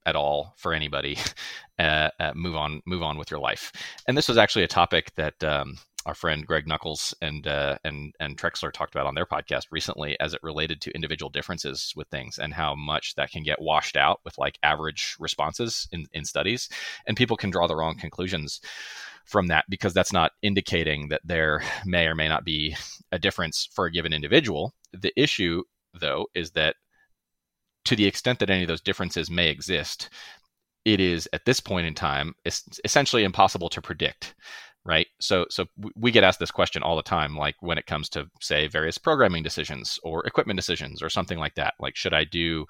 at 0.07 0.17
all 0.17 0.55
for 0.57 0.73
anybody 0.73 1.19
uh, 1.79 2.11
uh, 2.21 2.33
move 2.35 2.57
on 2.57 2.83
move 2.87 3.03
on 3.03 3.19
with 3.19 3.31
your 3.31 3.41
life. 3.41 3.73
And 4.07 4.17
this 4.17 4.29
was 4.29 4.39
actually 4.39 4.65
a 4.65 4.69
topic 4.69 5.15
that 5.17 5.43
um, 5.43 5.79
our 6.09 6.15
friend 6.15 6.47
Greg 6.47 6.67
Nuckols 6.67 7.15
and 7.21 7.47
uh, 7.47 7.77
and 7.85 8.15
and 8.19 8.39
Trexler 8.39 8.73
talked 8.73 8.95
about 8.95 9.07
on 9.07 9.15
their 9.15 9.27
podcast 9.27 9.67
recently 9.71 10.19
as 10.21 10.33
it 10.33 10.43
related 10.43 10.81
to 10.81 10.95
individual 10.95 11.29
differences 11.29 11.93
with 11.95 12.09
things 12.09 12.39
and 12.39 12.55
how 12.55 12.75
much 12.75 13.15
that 13.17 13.31
can 13.31 13.43
get 13.43 13.61
washed 13.61 13.95
out 13.95 14.21
with 14.25 14.39
like 14.39 14.59
average 14.63 15.17
responses 15.21 15.87
in, 15.93 16.07
in 16.15 16.25
studies 16.25 16.71
and 17.07 17.17
people 17.17 17.37
can 17.37 17.51
draw 17.51 17.67
the 17.67 17.77
wrong 17.77 17.95
conclusions 17.95 18.63
from 19.27 19.49
that 19.49 19.67
because 19.69 19.93
that's 19.93 20.13
not 20.13 20.33
indicating 20.41 21.09
that 21.09 21.21
there 21.25 21.63
may 21.85 22.07
or 22.07 22.15
may 22.15 22.27
not 22.27 22.43
be 22.43 22.75
a 23.13 23.19
difference 23.19 23.69
for 23.71 23.85
a 23.85 23.93
given 23.93 24.15
individual. 24.15 24.73
The 24.95 25.13
issue 25.15 25.63
though 25.93 26.27
is 26.35 26.53
that 26.53 26.77
to 27.85 27.95
the 27.95 28.07
extent 28.07 28.39
that 28.39 28.49
any 28.49 28.63
of 28.63 28.69
those 28.69 28.81
differences 28.81 29.31
may 29.31 29.51
exist, 29.51 30.09
it 30.87 31.01
is 31.01 31.29
at 31.35 31.45
this 31.45 31.61
point 31.61 31.87
in 31.87 31.93
time 31.93 32.35
essentially 32.83 33.25
impossible 33.25 33.69
to 33.69 33.83
predict 33.83 34.35
right? 34.89 35.07
So 35.21 35.45
so 35.51 35.67
we 35.97 36.11
get 36.11 36.25
asked 36.25 36.41
this 36.41 36.51
question 36.51 36.83
all 36.83 36.97
the 36.97 37.03
time 37.03 37.37
like 37.37 37.57
when 37.61 37.77
it 37.77 37.87
comes 37.87 38.09
to 38.09 38.27
say 38.41 38.67
various 38.69 38.97
programming 38.97 39.43
decisions 39.43 40.01
or 40.03 40.27
equipment 40.27 40.57
decisions 40.57 41.03
or 41.03 41.11
something 41.11 41.39
like 41.39 41.55
that 41.57 41.75
like 41.79 41.95
should 41.95 42.15
i 42.15 42.25
do 42.25 42.67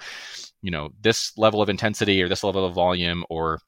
you 0.60 0.70
know 0.70 0.90
this 1.00 1.32
level 1.38 1.62
of 1.62 1.68
intensity 1.68 2.20
or 2.20 2.28
this 2.28 2.42
level 2.42 2.66
of 2.66 2.74
volume 2.74 3.24
or 3.30 3.60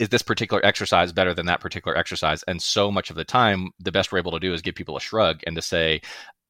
is 0.00 0.08
this 0.08 0.22
particular 0.22 0.64
exercise 0.64 1.12
better 1.12 1.34
than 1.34 1.46
that 1.46 1.60
particular 1.60 1.96
exercise? 1.96 2.42
And 2.48 2.60
so 2.60 2.90
much 2.90 3.10
of 3.10 3.16
the 3.16 3.24
time 3.24 3.70
the 3.78 3.92
best 3.92 4.10
we're 4.10 4.18
able 4.18 4.32
to 4.32 4.40
do 4.40 4.52
is 4.52 4.60
give 4.60 4.74
people 4.74 4.96
a 4.96 5.00
shrug 5.00 5.40
and 5.46 5.54
to 5.54 5.62
say 5.62 6.00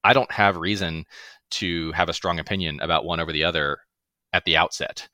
i 0.04 0.12
don't 0.12 0.30
have 0.32 0.56
reason 0.56 1.04
to 1.50 1.92
have 1.92 2.08
a 2.08 2.14
strong 2.14 2.38
opinion 2.38 2.78
about 2.80 3.04
one 3.04 3.20
over 3.20 3.32
the 3.32 3.44
other 3.44 3.78
at 4.32 4.44
the 4.44 4.56
outset. 4.56 5.08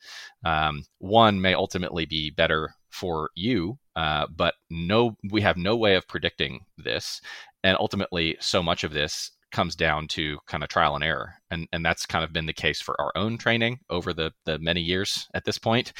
Um, 0.44 0.84
one 0.98 1.40
may 1.40 1.54
ultimately 1.54 2.06
be 2.06 2.30
better 2.30 2.74
for 2.90 3.30
you 3.34 3.78
uh, 4.00 4.26
but 4.34 4.54
no, 4.70 5.16
we 5.30 5.42
have 5.42 5.58
no 5.58 5.76
way 5.76 5.94
of 5.94 6.08
predicting 6.08 6.64
this, 6.78 7.20
and 7.62 7.76
ultimately, 7.78 8.36
so 8.40 8.62
much 8.62 8.82
of 8.82 8.92
this 8.92 9.32
comes 9.52 9.74
down 9.74 10.06
to 10.06 10.38
kind 10.46 10.62
of 10.62 10.70
trial 10.70 10.94
and 10.94 11.04
error. 11.04 11.34
And 11.50 11.66
and 11.72 11.84
that's 11.84 12.06
kind 12.06 12.24
of 12.24 12.32
been 12.32 12.46
the 12.46 12.52
case 12.52 12.80
for 12.80 12.98
our 13.00 13.12
own 13.16 13.36
training 13.36 13.80
over 13.90 14.14
the 14.14 14.32
the 14.46 14.58
many 14.60 14.80
years 14.80 15.28
at 15.34 15.44
this 15.44 15.58
point. 15.58 15.92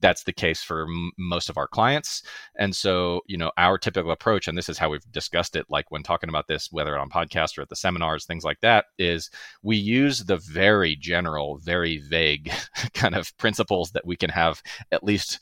That's 0.00 0.22
the 0.22 0.32
case 0.32 0.62
for 0.62 0.82
m- 0.82 1.10
most 1.18 1.48
of 1.48 1.56
our 1.56 1.66
clients. 1.66 2.22
And 2.56 2.76
so 2.76 3.22
you 3.26 3.36
know 3.38 3.50
our 3.56 3.78
typical 3.78 4.12
approach 4.12 4.46
and 4.46 4.56
this 4.56 4.68
is 4.68 4.78
how 4.78 4.90
we've 4.90 5.10
discussed 5.10 5.56
it 5.56 5.66
like 5.70 5.90
when 5.90 6.02
talking 6.02 6.28
about 6.28 6.46
this 6.46 6.68
whether 6.70 6.96
on 6.98 7.08
podcast 7.08 7.58
or 7.58 7.62
at 7.62 7.70
the 7.70 7.76
seminars 7.76 8.26
things 8.26 8.44
like 8.44 8.60
that 8.60 8.84
is 8.98 9.30
we 9.62 9.76
use 9.76 10.24
the 10.24 10.36
very 10.36 10.94
general 10.94 11.58
very 11.58 11.98
vague 11.98 12.52
kind 12.94 13.14
of 13.14 13.36
principles 13.38 13.92
that 13.92 14.06
we 14.06 14.16
can 14.16 14.30
have 14.30 14.62
at 14.92 15.02
least 15.02 15.40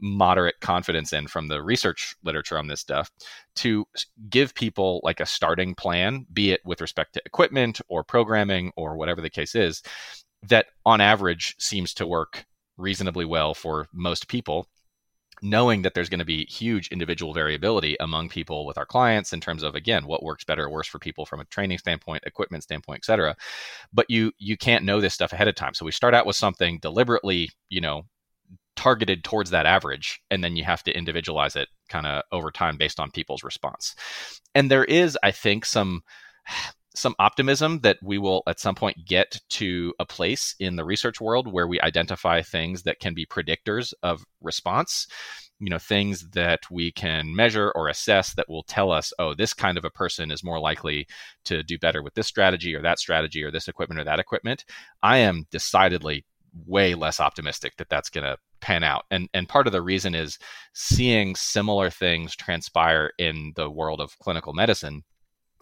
moderate 0.00 0.58
confidence 0.60 1.12
in 1.12 1.26
from 1.26 1.48
the 1.48 1.62
research 1.62 2.16
literature 2.24 2.58
on 2.58 2.66
this 2.66 2.80
stuff 2.80 3.10
to 3.56 3.86
give 4.28 4.54
people 4.54 5.00
like 5.02 5.20
a 5.20 5.26
starting 5.26 5.74
plan, 5.74 6.26
be 6.32 6.50
it 6.50 6.60
with 6.64 6.80
respect 6.80 7.14
to 7.14 7.22
equipment 7.24 7.80
or 7.88 8.04
programming 8.04 8.72
or 8.76 8.96
whatever 8.96 9.20
the 9.20 9.30
case 9.30 9.54
is, 9.54 9.82
that 10.42 10.66
on 10.84 11.00
average 11.00 11.54
seems 11.58 11.94
to 11.94 12.06
work 12.06 12.44
reasonably 12.76 13.24
well 13.24 13.54
for 13.54 13.86
most 13.92 14.28
people 14.28 14.68
knowing 15.42 15.82
that 15.82 15.94
there's 15.94 16.08
going 16.08 16.18
to 16.18 16.24
be 16.24 16.46
huge 16.46 16.88
individual 16.88 17.34
variability 17.34 17.96
among 18.00 18.28
people 18.28 18.64
with 18.64 18.78
our 18.78 18.86
clients 18.86 19.32
in 19.32 19.40
terms 19.40 19.62
of 19.62 19.74
again 19.74 20.06
what 20.06 20.22
works 20.22 20.44
better 20.44 20.64
or 20.64 20.70
worse 20.70 20.88
for 20.88 20.98
people 20.98 21.26
from 21.26 21.40
a 21.40 21.44
training 21.46 21.78
standpoint 21.78 22.22
equipment 22.26 22.62
standpoint 22.62 22.98
etc. 22.98 23.36
but 23.92 24.06
you 24.08 24.32
you 24.38 24.56
can't 24.56 24.84
know 24.84 25.00
this 25.00 25.14
stuff 25.14 25.32
ahead 25.32 25.48
of 25.48 25.54
time 25.54 25.74
so 25.74 25.84
we 25.84 25.92
start 25.92 26.14
out 26.14 26.26
with 26.26 26.36
something 26.36 26.78
deliberately 26.80 27.50
you 27.68 27.80
know 27.80 28.02
targeted 28.76 29.24
towards 29.24 29.50
that 29.50 29.66
average 29.66 30.20
and 30.30 30.44
then 30.44 30.56
you 30.56 30.64
have 30.64 30.82
to 30.84 30.96
individualize 30.96 31.56
it 31.56 31.68
kind 31.88 32.06
of 32.06 32.22
over 32.32 32.50
time 32.50 32.76
based 32.76 33.00
on 33.00 33.10
people's 33.10 33.42
response. 33.42 33.94
And 34.54 34.70
there 34.70 34.84
is 34.84 35.18
i 35.22 35.30
think 35.30 35.64
some 35.64 36.02
some 36.94 37.14
optimism 37.18 37.80
that 37.80 37.98
we 38.02 38.16
will 38.16 38.42
at 38.46 38.58
some 38.58 38.74
point 38.74 39.04
get 39.04 39.38
to 39.50 39.92
a 40.00 40.06
place 40.06 40.54
in 40.58 40.76
the 40.76 40.84
research 40.84 41.20
world 41.20 41.52
where 41.52 41.66
we 41.66 41.78
identify 41.82 42.40
things 42.40 42.84
that 42.84 43.00
can 43.00 43.12
be 43.12 43.26
predictors 43.26 43.92
of 44.02 44.24
response. 44.40 45.06
You 45.58 45.70
know 45.70 45.78
things 45.78 46.30
that 46.30 46.60
we 46.70 46.92
can 46.92 47.34
measure 47.34 47.70
or 47.74 47.88
assess 47.88 48.34
that 48.34 48.48
will 48.48 48.62
tell 48.62 48.90
us 48.90 49.12
oh 49.18 49.34
this 49.34 49.54
kind 49.54 49.78
of 49.78 49.84
a 49.84 49.90
person 49.90 50.30
is 50.30 50.44
more 50.44 50.58
likely 50.58 51.06
to 51.44 51.62
do 51.62 51.78
better 51.78 52.02
with 52.02 52.14
this 52.14 52.26
strategy 52.26 52.74
or 52.74 52.82
that 52.82 52.98
strategy 52.98 53.42
or 53.42 53.50
this 53.50 53.68
equipment 53.68 54.00
or 54.00 54.04
that 54.04 54.20
equipment. 54.20 54.64
I 55.02 55.18
am 55.18 55.46
decidedly 55.50 56.24
way 56.64 56.94
less 56.94 57.20
optimistic 57.20 57.74
that 57.76 57.88
that's 57.88 58.10
going 58.10 58.24
to 58.24 58.38
pan 58.60 58.82
out. 58.82 59.04
And 59.10 59.28
and 59.34 59.48
part 59.48 59.66
of 59.66 59.72
the 59.72 59.82
reason 59.82 60.14
is 60.14 60.38
seeing 60.74 61.34
similar 61.36 61.90
things 61.90 62.34
transpire 62.34 63.12
in 63.18 63.52
the 63.56 63.70
world 63.70 64.00
of 64.00 64.18
clinical 64.18 64.52
medicine 64.52 65.02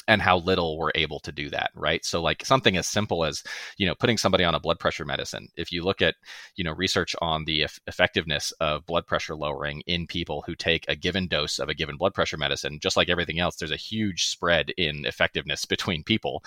and 0.09 0.23
how 0.23 0.39
little 0.39 0.79
we're 0.79 0.91
able 0.95 1.21
to 1.21 1.33
do 1.33 1.51
that 1.51 1.71
right? 1.75 2.05
So 2.05 2.23
like 2.23 2.45
something 2.45 2.77
as 2.77 2.89
simple 2.89 3.25
as 3.25 3.43
you 3.77 3.87
know 3.87 3.95
putting 3.95 4.19
somebody 4.19 4.45
on 4.45 4.55
a 4.55 4.61
blood 4.61 4.79
pressure 4.79 5.05
medicine. 5.05 5.49
If 5.57 5.73
you 5.73 5.83
look 5.83 6.03
at 6.03 6.15
you 6.57 6.65
know 6.65 6.73
research 6.73 7.15
on 7.21 7.45
the 7.45 7.67
effectiveness 7.87 8.53
of 8.61 8.87
blood 8.87 9.07
pressure 9.07 9.37
lowering 9.37 9.83
in 9.87 10.07
people 10.07 10.43
who 10.47 10.55
take 10.55 10.85
a 10.89 10.97
given 10.97 11.27
dose 11.27 11.59
of 11.59 11.69
a 11.69 11.75
given 11.75 11.97
blood 11.97 12.15
pressure 12.15 12.37
medicine 12.37 12.79
just 12.81 12.97
like 12.97 13.09
everything 13.09 13.39
else 13.39 13.57
there's 13.57 13.71
a 13.71 13.77
huge 13.77 14.27
spread 14.27 14.71
in 14.77 15.05
effectiveness 15.05 15.65
between 15.75 16.03
people. 16.05 16.45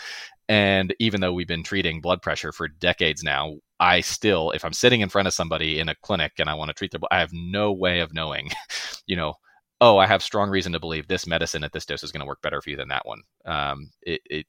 And 0.49 0.95
even 0.99 1.19
though 1.19 1.33
we've 1.33 1.47
been 1.47 1.63
treating 1.63 1.99
blood 2.01 2.21
pressure 2.21 2.51
for 2.51 2.67
decades 2.67 3.23
now 3.23 3.55
I 3.79 4.01
still, 4.01 4.51
if 4.51 4.65
I'm 4.65 4.73
sitting 4.73 5.01
in 5.01 5.09
front 5.09 5.27
of 5.27 5.33
somebody 5.33 5.79
in 5.79 5.89
a 5.89 5.95
clinic 5.95 6.33
and 6.39 6.49
I 6.49 6.55
want 6.55 6.69
to 6.69 6.73
treat 6.73 6.91
their, 6.91 6.99
I 7.11 7.19
have 7.19 7.31
no 7.31 7.71
way 7.71 7.99
of 7.99 8.13
knowing, 8.13 8.49
you 9.05 9.15
know, 9.15 9.35
oh, 9.80 9.97
I 9.97 10.07
have 10.07 10.23
strong 10.23 10.49
reason 10.49 10.73
to 10.73 10.80
believe 10.80 11.07
this 11.07 11.28
medicine 11.28 11.63
at 11.63 11.71
this 11.71 11.86
dose 11.86 12.03
is 12.03 12.11
going 12.11 12.21
to 12.21 12.28
work 12.28 12.41
better 12.41 12.61
for 12.61 12.69
you 12.69 12.78
than 12.78 12.89
that 12.89 13.05
one. 13.05 13.21
Um, 13.45 13.91
it, 14.01 14.21
it, 14.25 14.45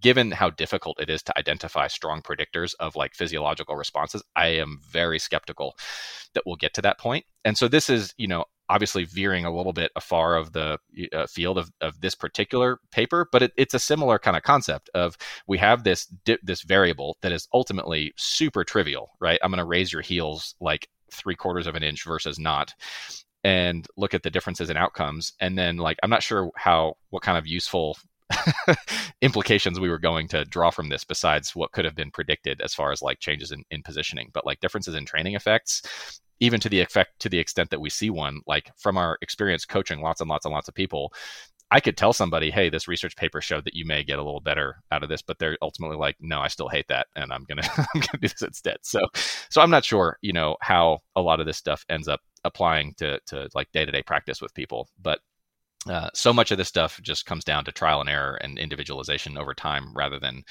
given 0.00 0.30
how 0.30 0.50
difficult 0.50 1.00
it 1.00 1.10
is 1.10 1.22
to 1.24 1.38
identify 1.38 1.88
strong 1.88 2.22
predictors 2.22 2.74
of 2.78 2.96
like 2.96 3.14
physiological 3.14 3.76
responses, 3.76 4.22
I 4.36 4.48
am 4.48 4.78
very 4.88 5.18
skeptical 5.18 5.76
that 6.34 6.44
we'll 6.46 6.56
get 6.56 6.74
to 6.74 6.82
that 6.82 6.98
point. 6.98 7.24
And 7.44 7.58
so 7.58 7.66
this 7.66 7.90
is, 7.90 8.14
you 8.16 8.28
know, 8.28 8.44
obviously 8.68 9.04
veering 9.04 9.44
a 9.44 9.54
little 9.54 9.72
bit 9.72 9.90
afar 9.96 10.36
of 10.36 10.52
the 10.52 10.78
uh, 11.12 11.26
field 11.26 11.58
of, 11.58 11.72
of 11.80 12.00
this 12.00 12.14
particular 12.14 12.78
paper, 12.92 13.28
but 13.32 13.42
it, 13.42 13.52
it's 13.56 13.74
a 13.74 13.80
similar 13.80 14.18
kind 14.18 14.36
of 14.36 14.44
concept 14.44 14.88
of 14.94 15.16
we 15.48 15.58
have 15.58 15.82
this 15.82 16.06
di- 16.24 16.38
this 16.42 16.62
variable 16.62 17.16
that 17.20 17.32
is 17.32 17.48
ultimately 17.52 18.12
super 18.16 18.62
trivial, 18.62 19.10
right? 19.20 19.40
I'm 19.42 19.50
going 19.50 19.58
to 19.58 19.64
raise 19.64 19.92
your 19.92 20.02
heels 20.02 20.54
like 20.60 20.88
three 21.10 21.34
quarters 21.34 21.66
of 21.66 21.74
an 21.74 21.82
inch 21.82 22.04
versus 22.04 22.38
not 22.38 22.72
and 23.44 23.86
look 23.96 24.14
at 24.14 24.22
the 24.22 24.30
differences 24.30 24.70
in 24.70 24.76
outcomes 24.76 25.32
and 25.40 25.56
then 25.56 25.76
like 25.76 25.98
i'm 26.02 26.10
not 26.10 26.22
sure 26.22 26.50
how 26.56 26.94
what 27.10 27.22
kind 27.22 27.38
of 27.38 27.46
useful 27.46 27.96
implications 29.22 29.80
we 29.80 29.88
were 29.88 29.98
going 29.98 30.28
to 30.28 30.44
draw 30.44 30.70
from 30.70 30.88
this 30.88 31.04
besides 31.04 31.56
what 31.56 31.72
could 31.72 31.84
have 31.84 31.96
been 31.96 32.10
predicted 32.10 32.60
as 32.60 32.74
far 32.74 32.92
as 32.92 33.02
like 33.02 33.18
changes 33.18 33.50
in, 33.50 33.64
in 33.70 33.82
positioning 33.82 34.30
but 34.32 34.46
like 34.46 34.60
differences 34.60 34.94
in 34.94 35.04
training 35.04 35.34
effects 35.34 36.20
even 36.38 36.60
to 36.60 36.68
the 36.68 36.80
effect 36.80 37.18
to 37.18 37.28
the 37.28 37.38
extent 37.38 37.70
that 37.70 37.80
we 37.80 37.90
see 37.90 38.10
one 38.10 38.40
like 38.46 38.70
from 38.76 38.96
our 38.96 39.18
experience 39.20 39.64
coaching 39.64 40.00
lots 40.00 40.20
and 40.20 40.30
lots 40.30 40.44
and 40.44 40.52
lots 40.52 40.68
of 40.68 40.74
people 40.74 41.12
I 41.70 41.80
could 41.80 41.96
tell 41.96 42.12
somebody, 42.12 42.50
hey, 42.50 42.68
this 42.68 42.88
research 42.88 43.16
paper 43.16 43.40
showed 43.40 43.64
that 43.64 43.74
you 43.74 43.84
may 43.84 44.02
get 44.02 44.18
a 44.18 44.22
little 44.22 44.40
better 44.40 44.82
out 44.90 45.02
of 45.02 45.08
this, 45.08 45.22
but 45.22 45.38
they're 45.38 45.56
ultimately 45.62 45.96
like, 45.96 46.16
no, 46.20 46.40
I 46.40 46.48
still 46.48 46.68
hate 46.68 46.86
that, 46.88 47.06
and 47.14 47.32
I'm 47.32 47.44
gonna 47.44 47.62
I'm 47.78 48.00
gonna 48.00 48.18
do 48.20 48.28
this 48.28 48.42
instead. 48.42 48.78
So, 48.82 49.00
so 49.48 49.60
I'm 49.60 49.70
not 49.70 49.84
sure, 49.84 50.18
you 50.22 50.32
know, 50.32 50.56
how 50.60 50.98
a 51.16 51.22
lot 51.22 51.40
of 51.40 51.46
this 51.46 51.58
stuff 51.58 51.84
ends 51.88 52.08
up 52.08 52.20
applying 52.44 52.94
to 52.98 53.20
to 53.26 53.48
like 53.54 53.70
day 53.72 53.84
to 53.84 53.92
day 53.92 54.02
practice 54.02 54.40
with 54.40 54.54
people, 54.54 54.88
but 55.00 55.20
uh, 55.88 56.10
so 56.12 56.32
much 56.32 56.50
of 56.50 56.58
this 56.58 56.68
stuff 56.68 57.00
just 57.02 57.24
comes 57.24 57.44
down 57.44 57.64
to 57.64 57.72
trial 57.72 58.00
and 58.00 58.10
error 58.10 58.34
and 58.42 58.58
individualization 58.58 59.38
over 59.38 59.54
time 59.54 59.92
rather 59.94 60.18
than 60.18 60.42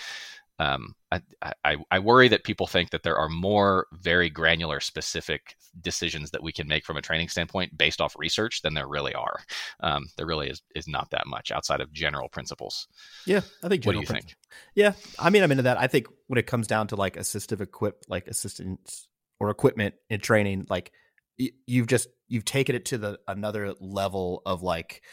um, 0.60 0.93
I, 1.12 1.22
I, 1.64 1.78
I, 1.89 1.99
worry 1.99 2.28
that 2.28 2.43
people 2.43 2.68
think 2.68 2.89
that 2.89 3.03
there 3.03 3.16
are 3.16 3.30
more 3.30 3.88
very 3.93 4.30
granular, 4.30 4.82
specific 4.82 5.55
decisions 5.82 6.32
that 6.32 6.43
we 6.43 6.51
can 6.51 6.68
make 6.68 6.86
from 6.86 6.97
a 6.97 7.01
training 7.01 7.30
standpoint 7.30 7.78
based 7.78 8.01
off 8.01 8.14
research 8.20 8.62
than 8.62 8.74
there 8.74 8.88
really 8.88 9.14
are. 9.14 9.39
Um, 9.80 10.07
there 10.18 10.26
really 10.26 10.49
is 10.49 10.62
is 10.76 10.88
not 10.88 11.10
that 11.12 11.28
much 11.28 11.51
outside 11.51 11.80
of 11.80 11.93
general 11.93 12.28
principles. 12.28 12.88
Yeah, 13.26 13.41
I 13.64 13.70
think. 13.70 13.86
What 13.86 13.93
do 13.93 13.99
you 13.99 14.05
think? 14.05 14.36
Yeah, 14.76 14.93
I 15.18 15.30
mean, 15.30 15.43
I'm 15.43 15.51
into 15.51 15.64
that. 15.64 15.80
I 15.80 15.88
think 15.88 16.07
when 16.28 16.38
it 16.38 16.45
comes 16.45 16.68
down 16.68 16.88
to 16.88 16.97
like 16.97 17.16
assistive 17.16 17.62
equip, 17.62 18.03
like 18.10 18.28
assistance 18.28 19.07
or 19.39 19.49
equipment 19.49 19.95
in 20.10 20.20
training, 20.20 20.68
like 20.70 20.91
y- 21.39 21.51
you've 21.68 21.88
just 21.88 22.10
you've 22.28 22.45
taken 22.45 22.76
it 22.76 22.86
to 22.86 22.97
the 22.97 23.20
another 23.30 23.74
level 23.80 24.41
of 24.45 24.62
like 24.62 25.03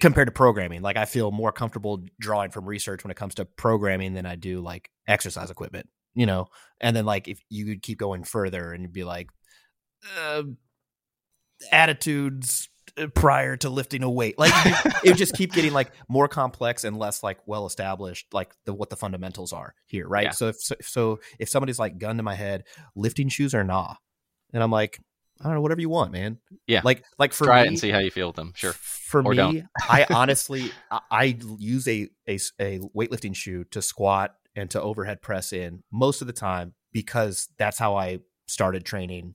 compared 0.00 0.28
to 0.28 0.32
programming. 0.32 0.82
Like 0.82 0.96
I 0.96 1.04
feel 1.04 1.30
more 1.30 1.52
comfortable 1.52 2.04
drawing 2.20 2.50
from 2.50 2.66
research 2.66 3.04
when 3.04 3.10
it 3.10 3.16
comes 3.16 3.34
to 3.36 3.44
programming 3.44 4.14
than 4.14 4.26
I 4.26 4.36
do 4.36 4.60
like 4.60 4.90
exercise 5.06 5.50
equipment, 5.50 5.88
you 6.14 6.26
know? 6.26 6.46
And 6.80 6.94
then 6.94 7.04
like 7.04 7.28
if 7.28 7.40
you 7.48 7.66
could 7.66 7.82
keep 7.82 7.98
going 7.98 8.24
further 8.24 8.72
and 8.72 8.82
you'd 8.82 8.92
be 8.92 9.04
like, 9.04 9.28
uh, 10.18 10.42
attitudes 11.72 12.68
uh, 12.98 13.06
prior 13.14 13.56
to 13.56 13.70
lifting 13.70 14.02
a 14.02 14.10
weight, 14.10 14.38
like 14.38 14.52
it 15.02 15.10
would 15.10 15.16
just 15.16 15.34
keep 15.34 15.52
getting 15.52 15.72
like 15.72 15.90
more 16.08 16.28
complex 16.28 16.84
and 16.84 16.98
less 16.98 17.22
like 17.22 17.38
well 17.46 17.66
established, 17.66 18.26
like 18.32 18.52
the, 18.66 18.74
what 18.74 18.90
the 18.90 18.96
fundamentals 18.96 19.52
are 19.52 19.74
here. 19.86 20.06
Right. 20.06 20.24
Yeah. 20.24 20.30
So 20.30 20.48
if, 20.48 20.56
so, 20.60 20.74
so 20.82 21.20
if 21.38 21.48
somebody's 21.48 21.78
like 21.78 21.98
gun 21.98 22.18
to 22.18 22.22
my 22.22 22.34
head, 22.34 22.64
lifting 22.94 23.28
shoes 23.28 23.54
or 23.54 23.64
nah, 23.64 23.94
and 24.52 24.62
I'm 24.62 24.70
like, 24.70 25.00
I 25.40 25.44
don't 25.44 25.54
know, 25.54 25.60
whatever 25.60 25.80
you 25.80 25.88
want, 25.88 26.12
man. 26.12 26.38
Yeah. 26.66 26.80
Like 26.84 27.04
like 27.18 27.32
for 27.32 27.44
try 27.44 27.62
me, 27.62 27.66
it 27.66 27.68
and 27.68 27.78
see 27.78 27.90
how 27.90 27.98
you 27.98 28.10
feel 28.10 28.28
with 28.28 28.36
them. 28.36 28.52
Sure. 28.54 28.72
For 28.72 29.20
or 29.22 29.34
me. 29.34 29.64
I 29.80 30.06
honestly 30.10 30.70
I 31.10 31.36
use 31.58 31.86
a, 31.88 32.08
a 32.28 32.38
a 32.60 32.78
weightlifting 32.96 33.34
shoe 33.34 33.64
to 33.72 33.82
squat 33.82 34.34
and 34.56 34.70
to 34.70 34.80
overhead 34.80 35.22
press 35.22 35.52
in 35.52 35.82
most 35.90 36.20
of 36.20 36.26
the 36.26 36.32
time 36.32 36.74
because 36.92 37.48
that's 37.58 37.78
how 37.78 37.96
I 37.96 38.20
started 38.46 38.84
training. 38.84 39.34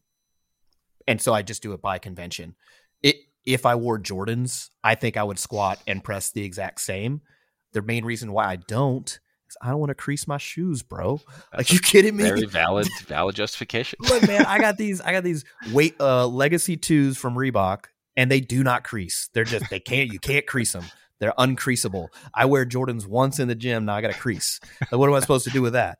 And 1.07 1.21
so 1.21 1.33
I 1.33 1.41
just 1.41 1.61
do 1.61 1.73
it 1.73 1.81
by 1.81 1.97
convention. 1.97 2.55
It 3.03 3.17
if 3.45 3.65
I 3.65 3.75
wore 3.75 3.99
Jordans, 3.99 4.69
I 4.83 4.95
think 4.95 5.17
I 5.17 5.23
would 5.23 5.39
squat 5.39 5.79
and 5.87 6.03
press 6.03 6.31
the 6.31 6.43
exact 6.43 6.81
same. 6.81 7.21
The 7.73 7.81
main 7.81 8.05
reason 8.05 8.31
why 8.31 8.45
I 8.45 8.55
don't 8.55 9.19
I 9.61 9.69
don't 9.69 9.79
want 9.79 9.89
to 9.89 9.95
crease 9.95 10.27
my 10.27 10.37
shoes, 10.37 10.83
bro. 10.83 11.21
That's 11.51 11.69
like 11.69 11.73
you 11.73 11.79
kidding 11.79 12.15
me? 12.15 12.23
Very 12.23 12.45
valid, 12.45 12.87
valid 13.05 13.35
justification. 13.35 13.99
Look, 14.01 14.27
man, 14.27 14.45
I 14.45 14.59
got 14.59 14.77
these, 14.77 15.01
I 15.01 15.11
got 15.11 15.23
these 15.23 15.45
weight 15.71 15.95
uh 15.99 16.27
legacy 16.27 16.77
twos 16.77 17.17
from 17.17 17.35
Reebok, 17.35 17.85
and 18.15 18.29
they 18.31 18.41
do 18.41 18.63
not 18.63 18.83
crease. 18.83 19.29
They're 19.33 19.43
just 19.43 19.69
they 19.69 19.79
can't 19.79 20.11
you 20.11 20.19
can't 20.19 20.45
crease 20.45 20.73
them. 20.73 20.85
They're 21.19 21.33
uncreasable. 21.37 22.09
I 22.33 22.45
wear 22.45 22.65
Jordans 22.65 23.05
once 23.05 23.39
in 23.39 23.47
the 23.47 23.55
gym. 23.55 23.85
Now 23.85 23.95
I 23.95 24.01
got 24.01 24.13
to 24.13 24.19
crease. 24.19 24.59
Like, 24.79 24.93
what 24.93 25.09
am 25.09 25.15
I 25.15 25.19
supposed 25.19 25.43
to 25.45 25.51
do 25.51 25.61
with 25.61 25.73
that? 25.73 25.99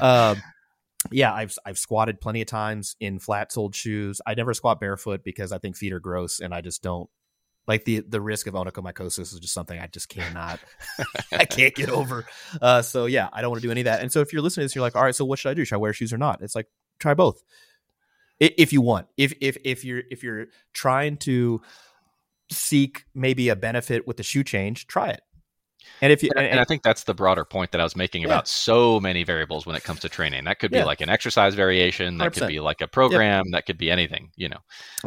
Um, 0.00 0.42
yeah, 1.12 1.32
I've 1.32 1.56
I've 1.64 1.78
squatted 1.78 2.20
plenty 2.20 2.40
of 2.40 2.48
times 2.48 2.96
in 3.00 3.18
flat 3.18 3.52
soled 3.52 3.74
shoes. 3.74 4.20
I 4.26 4.34
never 4.34 4.54
squat 4.54 4.80
barefoot 4.80 5.22
because 5.24 5.52
I 5.52 5.58
think 5.58 5.76
feet 5.76 5.92
are 5.92 6.00
gross, 6.00 6.40
and 6.40 6.52
I 6.52 6.60
just 6.60 6.82
don't 6.82 7.08
like 7.66 7.84
the 7.84 8.00
the 8.00 8.20
risk 8.20 8.46
of 8.46 8.54
onychomycosis 8.54 9.32
is 9.32 9.40
just 9.40 9.54
something 9.54 9.78
I 9.78 9.86
just 9.86 10.08
cannot 10.08 10.60
I 11.32 11.44
can't 11.44 11.74
get 11.74 11.90
over. 11.90 12.26
Uh, 12.60 12.82
so 12.82 13.06
yeah, 13.06 13.28
I 13.32 13.40
don't 13.40 13.50
want 13.50 13.62
to 13.62 13.66
do 13.66 13.72
any 13.72 13.82
of 13.82 13.86
that. 13.86 14.00
And 14.00 14.12
so 14.12 14.20
if 14.20 14.32
you're 14.32 14.42
listening 14.42 14.62
to 14.62 14.64
this, 14.66 14.74
you're 14.74 14.82
like, 14.82 14.96
all 14.96 15.02
right, 15.02 15.14
so 15.14 15.24
what 15.24 15.38
should 15.38 15.50
I 15.50 15.54
do? 15.54 15.64
Should 15.64 15.76
I 15.76 15.78
wear 15.78 15.92
shoes 15.92 16.12
or 16.12 16.18
not? 16.18 16.42
It's 16.42 16.54
like 16.54 16.66
try 16.98 17.14
both 17.14 17.42
if 18.38 18.72
you 18.72 18.80
want. 18.80 19.06
If 19.16 19.32
if 19.40 19.56
if 19.64 19.84
you're 19.84 20.02
if 20.10 20.22
you're 20.22 20.46
trying 20.72 21.16
to 21.18 21.62
seek 22.50 23.04
maybe 23.14 23.48
a 23.48 23.56
benefit 23.56 24.06
with 24.06 24.16
the 24.16 24.22
shoe 24.22 24.44
change, 24.44 24.86
try 24.86 25.08
it. 25.08 25.20
And 26.02 26.12
if 26.12 26.22
you 26.22 26.30
and, 26.36 26.46
and, 26.46 26.60
I 26.60 26.64
think 26.64 26.82
that's 26.82 27.04
the 27.04 27.14
broader 27.14 27.44
point 27.44 27.72
that 27.72 27.80
I 27.80 27.84
was 27.84 27.96
making 27.96 28.22
Yeah. 28.22 28.28
about 28.28 28.48
so 28.48 29.00
many 29.00 29.24
variables 29.24 29.66
when 29.66 29.76
it 29.76 29.84
comes 29.84 30.00
to 30.00 30.08
training. 30.08 30.44
That 30.44 30.58
could 30.58 30.70
be 30.70 30.78
Yeah. 30.78 30.84
like 30.84 31.00
an 31.00 31.08
exercise 31.08 31.54
variation, 31.54 32.18
that 32.18 32.32
could 32.32 32.42
100%. 32.42 32.48
be 32.48 32.60
like 32.60 32.80
a 32.80 32.88
program, 32.88 33.50
that 33.52 33.66
could 33.66 33.78
be 33.78 33.90
anything, 33.90 34.30
you 34.36 34.48
know. 34.48 34.58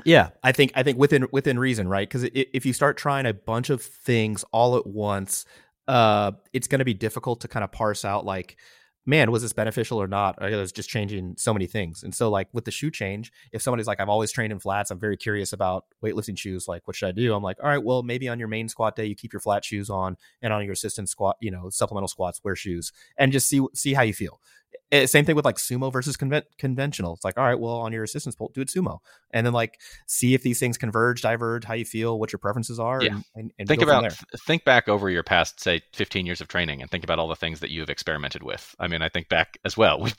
Yeah, 0.06 0.30
I 0.44 0.52
think 0.52 0.72
I 0.76 0.84
think 0.84 0.98
within 0.98 1.28
within 1.32 1.60
reason, 1.60 1.88
right? 1.88 2.08
Because 2.08 2.24
if 2.34 2.66
you 2.66 2.74
start 2.74 2.98
trying 2.98 3.26
a 3.26 3.34
bunch 3.34 3.70
of 3.70 3.82
things 3.82 4.44
all 4.52 4.76
at 4.78 4.88
once, 4.88 5.46
uh, 5.88 6.32
it's 6.54 6.68
going 6.68 6.80
to 6.80 6.86
be 6.86 6.94
difficult 6.94 7.42
to 7.42 7.48
kind 7.48 7.64
of 7.64 7.72
parse 7.72 8.06
out 8.06 8.26
like, 8.26 8.58
man, 9.10 9.32
was 9.32 9.42
this 9.42 9.54
beneficial 9.54 10.00
or 10.00 10.08
not? 10.08 10.36
Or 10.40 10.48
it 10.48 10.56
was 10.56 10.72
just 10.72 10.88
changing 10.88 11.36
so 11.38 11.52
many 11.52 11.66
things. 11.66 12.04
And 12.04 12.14
so, 12.14 12.30
like 12.30 12.48
with 12.54 12.66
the 12.66 12.72
shoe 12.72 12.92
change, 12.92 13.32
if 13.52 13.62
somebody's 13.62 13.88
like, 13.88 14.00
I've 14.00 14.08
always 14.08 14.32
trained 14.32 14.54
in 14.54 14.60
flats, 14.60 14.92
I'm 14.92 15.00
very 15.00 15.18
curious 15.18 15.52
about 15.52 15.86
weightlifting 16.04 16.38
shoes. 16.38 16.68
Like, 16.68 16.88
what 16.88 16.96
should 16.96 17.10
I 17.10 17.12
do? 17.12 17.34
I'm 17.34 17.42
like, 17.42 17.58
all 17.62 17.70
right, 17.70 17.84
well, 17.84 18.04
maybe 18.04 18.30
on 18.30 18.38
your 18.38 18.48
main 18.48 18.70
squat 18.70 18.96
day, 18.96 19.06
you 19.06 19.16
keep 19.16 19.34
your 19.34 19.40
flat 19.40 19.66
shoes 19.66 19.90
on, 19.90 20.16
and 20.44 20.54
on 20.54 20.64
your 20.64 20.74
assistant 20.74 21.10
squat, 21.10 21.38
you 21.42 21.50
know, 21.50 21.70
supplemental 21.72 22.08
squats, 22.08 22.40
wear 22.44 22.56
shoes, 22.56 22.94
and 23.18 23.32
just 23.32 23.48
see 23.48 23.66
see 23.74 23.94
how 23.96 24.04
you 24.04 24.14
feel. 24.14 24.40
Eh, 24.92 25.06
Same 25.06 25.24
thing 25.24 25.36
with 25.36 25.46
like 25.46 25.58
sumo 25.58 25.94
versus 25.94 26.18
conven- 26.18 26.46
conventional. 26.58 27.14
It's 27.14 27.24
like, 27.24 27.38
all 27.38 27.44
right, 27.44 27.60
well, 27.60 27.76
on 27.76 27.92
your 27.94 28.04
assistance 28.04 28.36
pull, 28.36 28.50
do 28.56 28.62
it 28.62 28.70
sumo, 28.70 28.98
and 29.32 29.46
then 29.46 29.54
like 29.54 29.80
see 30.08 30.34
if 30.34 30.42
these 30.42 30.60
things 30.60 30.80
converge, 30.80 31.22
diverge, 31.22 31.64
how 31.64 31.76
you 31.76 31.86
feel, 31.86 32.20
what 32.20 32.32
your 32.34 32.40
preferences 32.40 32.80
are, 32.80 33.00
Yeah. 33.04 33.14
and, 33.14 33.24
and, 33.36 33.52
and 33.60 33.68
think 33.68 33.84
about 33.84 34.02
there. 34.02 34.12
think 34.48 34.66
back 34.66 34.90
over 34.90 35.08
your 35.12 35.22
past 35.22 35.60
say 35.60 35.82
15 35.94 36.26
years 36.26 36.42
of 36.42 36.48
training 36.48 36.82
and 36.82 36.90
think 36.90 37.04
about 37.04 37.20
all 37.20 37.28
the 37.28 37.36
things 37.36 37.60
that 37.60 37.70
you've 37.70 37.90
experimented 37.90 38.42
with 38.44 38.76
i 38.80 38.88
mean 38.88 39.02
i 39.02 39.10
think 39.10 39.30
back 39.30 39.58
as 39.64 39.78
well 39.78 40.00
we've 40.02 40.16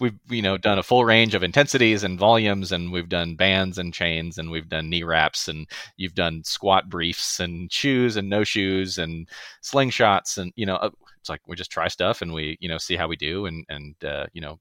we've 0.00 0.18
you 0.28 0.42
know 0.42 0.58
done 0.58 0.78
a 0.78 0.82
full 0.82 1.04
range 1.04 1.34
of 1.34 1.42
intensities 1.42 2.04
and 2.04 2.18
volumes 2.18 2.72
and 2.72 2.92
we've 2.92 3.08
done 3.08 3.36
bands 3.36 3.78
and 3.78 3.94
chains 3.94 4.36
and 4.38 4.50
we've 4.50 4.68
done 4.68 4.90
knee 4.90 5.02
wraps 5.02 5.48
and 5.48 5.66
you've 5.96 6.14
done 6.14 6.42
squat 6.44 6.88
briefs 6.90 7.40
and 7.40 7.72
shoes 7.72 8.16
and 8.16 8.28
no 8.28 8.44
shoes 8.44 8.98
and 8.98 9.28
slingshots 9.62 10.36
and 10.38 10.52
you 10.56 10.66
know 10.66 10.76
uh, 10.76 10.90
it's 11.20 11.28
like 11.28 11.40
we 11.46 11.56
just 11.56 11.70
try 11.70 11.88
stuff 11.88 12.22
and 12.22 12.32
we 12.32 12.56
you 12.60 12.68
know 12.68 12.78
see 12.78 12.96
how 12.96 13.08
we 13.08 13.16
do 13.16 13.46
and 13.46 13.64
and 13.68 13.94
uh, 14.04 14.26
you 14.32 14.40
know 14.40 14.58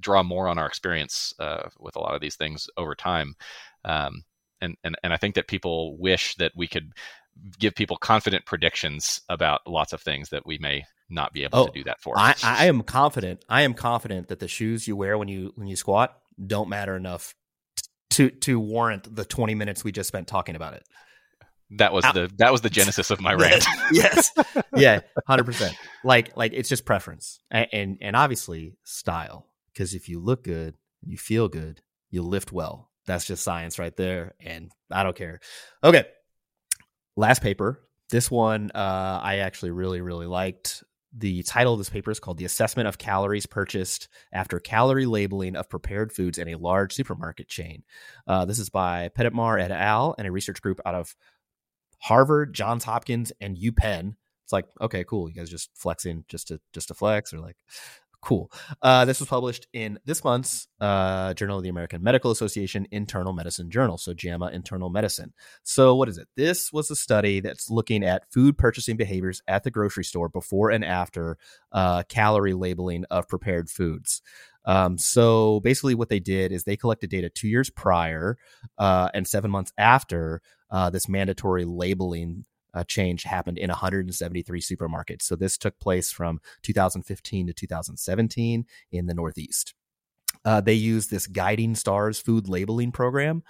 draw 0.00 0.22
more 0.22 0.48
on 0.48 0.58
our 0.58 0.66
experience 0.66 1.34
uh, 1.38 1.68
with 1.78 1.96
a 1.96 2.00
lot 2.00 2.14
of 2.14 2.20
these 2.20 2.36
things 2.36 2.68
over 2.76 2.94
time 2.94 3.34
um, 3.84 4.22
and, 4.60 4.76
and 4.84 4.96
and 5.02 5.12
I 5.12 5.16
think 5.16 5.34
that 5.34 5.48
people 5.48 5.96
wish 5.98 6.34
that 6.36 6.52
we 6.54 6.66
could 6.66 6.92
give 7.58 7.74
people 7.74 7.96
confident 7.96 8.44
predictions 8.44 9.20
about 9.28 9.60
lots 9.66 9.92
of 9.92 10.00
things 10.02 10.28
that 10.30 10.44
we 10.46 10.58
may 10.58 10.84
not 11.08 11.32
be 11.32 11.42
able 11.42 11.58
Oh, 11.60 11.66
to 11.66 11.72
do 11.72 11.84
that 11.84 12.00
for. 12.00 12.14
I, 12.16 12.34
I 12.42 12.66
am 12.66 12.82
confident. 12.82 13.44
I 13.48 13.62
am 13.62 13.74
confident 13.74 14.28
that 14.28 14.38
the 14.38 14.48
shoes 14.48 14.86
you 14.86 14.96
wear 14.96 15.18
when 15.18 15.28
you 15.28 15.52
when 15.56 15.66
you 15.66 15.76
squat 15.76 16.16
don't 16.44 16.68
matter 16.68 16.96
enough 16.96 17.34
to 18.10 18.30
to 18.30 18.58
warrant 18.60 19.14
the 19.14 19.24
20 19.24 19.54
minutes 19.54 19.84
we 19.84 19.92
just 19.92 20.08
spent 20.08 20.26
talking 20.26 20.56
about 20.56 20.74
it. 20.74 20.84
That 21.72 21.92
was 21.92 22.04
the 22.04 22.30
that 22.38 22.50
was 22.50 22.62
the 22.62 22.70
genesis 22.70 23.10
of 23.10 23.20
my 23.20 23.34
rant. 23.34 23.64
yes. 23.92 24.32
Yeah, 24.76 25.00
100%. 25.28 25.74
Like 26.04 26.36
like 26.36 26.52
it's 26.54 26.68
just 26.68 26.84
preference. 26.84 27.40
And 27.50 27.66
and, 27.72 27.98
and 28.00 28.16
obviously 28.16 28.76
style 28.84 29.46
because 29.72 29.94
if 29.94 30.08
you 30.08 30.20
look 30.20 30.44
good, 30.44 30.76
you 31.02 31.18
feel 31.18 31.48
good, 31.48 31.82
you 32.08 32.22
lift 32.22 32.52
well. 32.52 32.90
That's 33.06 33.26
just 33.26 33.42
science 33.42 33.78
right 33.78 33.94
there 33.96 34.34
and 34.40 34.70
I 34.90 35.02
don't 35.02 35.16
care. 35.16 35.40
Okay. 35.82 36.04
Last 37.16 37.42
paper. 37.42 37.80
This 38.10 38.30
one 38.30 38.70
uh 38.74 39.20
I 39.22 39.38
actually 39.38 39.72
really 39.72 40.00
really 40.00 40.26
liked. 40.26 40.82
The 41.12 41.42
title 41.42 41.72
of 41.72 41.80
this 41.80 41.90
paper 41.90 42.12
is 42.12 42.20
called 42.20 42.38
The 42.38 42.44
Assessment 42.44 42.86
of 42.86 42.96
Calories 42.96 43.46
Purchased 43.46 44.08
After 44.32 44.60
Calorie 44.60 45.06
Labeling 45.06 45.56
of 45.56 45.68
Prepared 45.68 46.12
Foods 46.12 46.38
in 46.38 46.48
a 46.48 46.54
Large 46.54 46.94
Supermarket 46.94 47.48
Chain. 47.48 47.82
Uh, 48.28 48.44
this 48.44 48.60
is 48.60 48.70
by 48.70 49.08
Petimar 49.08 49.60
et 49.60 49.72
al. 49.72 50.14
and 50.16 50.28
a 50.28 50.32
research 50.32 50.62
group 50.62 50.80
out 50.86 50.94
of 50.94 51.16
Harvard, 52.00 52.54
Johns 52.54 52.84
Hopkins, 52.84 53.32
and 53.40 53.56
UPenn. 53.56 54.14
It's 54.44 54.52
like, 54.52 54.66
okay, 54.80 55.04
cool. 55.04 55.28
You 55.28 55.34
guys 55.34 55.50
just 55.50 55.70
flexing 55.74 56.24
just 56.28 56.48
to 56.48 56.60
just 56.72 56.88
to 56.88 56.94
flex, 56.94 57.32
or 57.32 57.38
like, 57.38 57.56
cool. 58.20 58.50
Uh, 58.82 59.04
this 59.04 59.20
was 59.20 59.28
published 59.28 59.66
in 59.72 59.98
this 60.04 60.24
month's 60.24 60.68
uh, 60.80 61.34
Journal 61.34 61.58
of 61.58 61.62
the 61.62 61.68
American 61.68 62.02
Medical 62.02 62.30
Association 62.30 62.86
Internal 62.90 63.32
Medicine 63.32 63.70
Journal, 63.70 63.98
so 63.98 64.14
JAMA 64.14 64.48
Internal 64.48 64.90
Medicine. 64.90 65.32
So, 65.62 65.94
what 65.94 66.08
is 66.08 66.18
it? 66.18 66.28
This 66.36 66.72
was 66.72 66.90
a 66.90 66.96
study 66.96 67.40
that's 67.40 67.70
looking 67.70 68.04
at 68.04 68.30
food 68.32 68.58
purchasing 68.58 68.96
behaviors 68.96 69.42
at 69.48 69.62
the 69.62 69.70
grocery 69.70 70.04
store 70.04 70.28
before 70.28 70.70
and 70.70 70.84
after 70.84 71.38
uh, 71.72 72.02
calorie 72.08 72.54
labeling 72.54 73.04
of 73.10 73.28
prepared 73.28 73.70
foods. 73.70 74.22
Um, 74.64 74.98
so 74.98 75.60
basically, 75.60 75.94
what 75.94 76.08
they 76.08 76.20
did 76.20 76.52
is 76.52 76.64
they 76.64 76.76
collected 76.76 77.10
data 77.10 77.30
two 77.30 77.48
years 77.48 77.70
prior 77.70 78.36
uh, 78.78 79.08
and 79.14 79.26
seven 79.26 79.50
months 79.50 79.72
after 79.78 80.42
uh, 80.70 80.90
this 80.90 81.08
mandatory 81.08 81.64
labeling 81.64 82.44
uh, 82.74 82.84
change 82.84 83.24
happened 83.24 83.58
in 83.58 83.68
173 83.68 84.60
supermarkets. 84.60 85.22
So 85.22 85.36
this 85.36 85.58
took 85.58 85.78
place 85.78 86.12
from 86.12 86.40
2015 86.62 87.48
to 87.48 87.52
2017 87.52 88.64
in 88.92 89.06
the 89.06 89.14
Northeast. 89.14 89.74
Uh, 90.44 90.60
they 90.60 90.74
used 90.74 91.10
this 91.10 91.26
Guiding 91.26 91.74
Stars 91.74 92.20
food 92.20 92.48
labeling 92.48 92.92
program. 92.92 93.42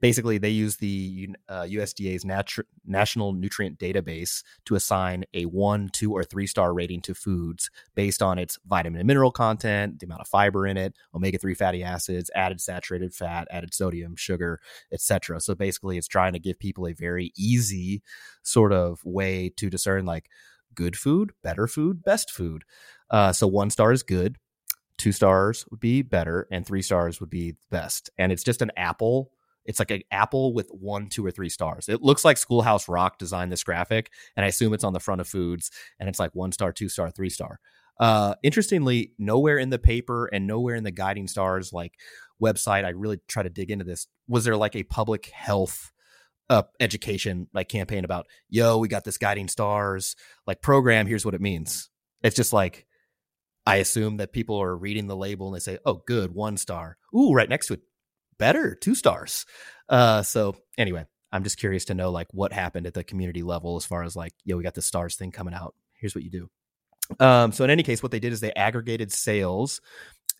Basically, 0.00 0.38
they 0.38 0.50
use 0.50 0.76
the 0.76 1.30
uh, 1.48 1.62
USDA's 1.62 2.24
natu- 2.24 2.64
National 2.84 3.32
Nutrient 3.32 3.78
Database 3.78 4.42
to 4.66 4.74
assign 4.74 5.24
a 5.32 5.44
one, 5.44 5.88
two, 5.90 6.12
or 6.12 6.22
three 6.22 6.46
star 6.46 6.74
rating 6.74 7.00
to 7.02 7.14
foods 7.14 7.70
based 7.94 8.22
on 8.22 8.38
its 8.38 8.58
vitamin 8.66 9.00
and 9.00 9.06
mineral 9.06 9.30
content, 9.30 9.98
the 9.98 10.06
amount 10.06 10.20
of 10.20 10.28
fiber 10.28 10.66
in 10.66 10.76
it, 10.76 10.94
omega 11.14 11.38
3 11.38 11.54
fatty 11.54 11.82
acids, 11.82 12.30
added 12.34 12.60
saturated 12.60 13.14
fat, 13.14 13.48
added 13.50 13.72
sodium, 13.72 14.16
sugar, 14.16 14.60
etc. 14.92 15.40
So 15.40 15.54
basically, 15.54 15.96
it's 15.96 16.08
trying 16.08 16.34
to 16.34 16.38
give 16.38 16.58
people 16.58 16.86
a 16.86 16.92
very 16.92 17.32
easy 17.36 18.02
sort 18.42 18.72
of 18.72 19.00
way 19.04 19.50
to 19.56 19.70
discern 19.70 20.04
like 20.04 20.28
good 20.74 20.96
food, 20.96 21.32
better 21.42 21.66
food, 21.66 22.04
best 22.04 22.30
food. 22.30 22.64
Uh, 23.10 23.32
so 23.32 23.46
one 23.46 23.70
star 23.70 23.92
is 23.92 24.02
good, 24.02 24.36
two 24.96 25.12
stars 25.12 25.64
would 25.70 25.80
be 25.80 26.02
better, 26.02 26.46
and 26.50 26.64
three 26.64 26.82
stars 26.82 27.20
would 27.20 27.30
be 27.30 27.56
best. 27.70 28.10
And 28.18 28.30
it's 28.30 28.44
just 28.44 28.62
an 28.62 28.70
apple. 28.76 29.30
It's 29.66 29.78
like 29.78 29.90
an 29.90 30.02
apple 30.10 30.54
with 30.54 30.68
one, 30.70 31.08
two, 31.08 31.24
or 31.24 31.30
three 31.30 31.48
stars. 31.48 31.88
It 31.88 32.02
looks 32.02 32.24
like 32.24 32.38
Schoolhouse 32.38 32.88
Rock 32.88 33.18
designed 33.18 33.52
this 33.52 33.64
graphic, 33.64 34.10
and 34.36 34.44
I 34.44 34.48
assume 34.48 34.72
it's 34.72 34.84
on 34.84 34.92
the 34.92 35.00
front 35.00 35.20
of 35.20 35.28
foods, 35.28 35.70
and 35.98 36.08
it's 36.08 36.18
like 36.18 36.34
one 36.34 36.52
star, 36.52 36.72
two 36.72 36.88
star, 36.88 37.10
three 37.10 37.30
star. 37.30 37.60
Uh, 37.98 38.34
interestingly, 38.42 39.12
nowhere 39.18 39.58
in 39.58 39.70
the 39.70 39.78
paper 39.78 40.26
and 40.26 40.46
nowhere 40.46 40.74
in 40.74 40.84
the 40.84 40.90
Guiding 40.90 41.28
Stars 41.28 41.72
like 41.72 41.94
website, 42.42 42.84
I 42.84 42.90
really 42.90 43.18
try 43.26 43.42
to 43.42 43.50
dig 43.50 43.70
into 43.70 43.84
this. 43.84 44.06
Was 44.28 44.44
there 44.44 44.56
like 44.56 44.76
a 44.76 44.82
public 44.82 45.26
health 45.26 45.92
uh, 46.50 46.62
education 46.78 47.48
like 47.54 47.68
campaign 47.68 48.04
about, 48.04 48.26
yo, 48.48 48.78
we 48.78 48.88
got 48.88 49.04
this 49.04 49.18
Guiding 49.18 49.48
Stars 49.48 50.14
like 50.46 50.62
program. 50.62 51.06
Here's 51.06 51.24
what 51.24 51.34
it 51.34 51.40
means. 51.40 51.90
It's 52.22 52.36
just 52.36 52.52
like 52.52 52.86
I 53.66 53.76
assume 53.76 54.18
that 54.18 54.32
people 54.32 54.60
are 54.62 54.76
reading 54.76 55.08
the 55.08 55.16
label 55.16 55.48
and 55.48 55.56
they 55.56 55.60
say, 55.60 55.78
"Oh, 55.84 56.02
good, 56.06 56.32
one 56.32 56.56
star." 56.56 56.98
Ooh, 57.14 57.32
right 57.32 57.48
next 57.48 57.66
to 57.66 57.74
it, 57.74 57.80
better, 58.38 58.74
two 58.74 58.94
stars. 58.94 59.46
Uh, 59.88 60.22
so 60.22 60.56
anyway, 60.78 61.06
I'm 61.32 61.44
just 61.44 61.58
curious 61.58 61.86
to 61.86 61.94
know 61.94 62.10
like 62.10 62.28
what 62.32 62.52
happened 62.52 62.86
at 62.86 62.94
the 62.94 63.04
community 63.04 63.42
level 63.42 63.76
as 63.76 63.86
far 63.86 64.02
as 64.02 64.16
like, 64.16 64.32
yo, 64.44 64.56
we 64.56 64.62
got 64.62 64.74
the 64.74 64.82
stars 64.82 65.16
thing 65.16 65.30
coming 65.30 65.54
out. 65.54 65.74
Here's 65.94 66.14
what 66.14 66.24
you 66.24 66.30
do. 66.30 66.50
Um, 67.20 67.52
so 67.52 67.64
in 67.64 67.70
any 67.70 67.82
case, 67.82 68.02
what 68.02 68.12
they 68.12 68.18
did 68.18 68.32
is 68.32 68.40
they 68.40 68.52
aggregated 68.52 69.12
sales 69.12 69.80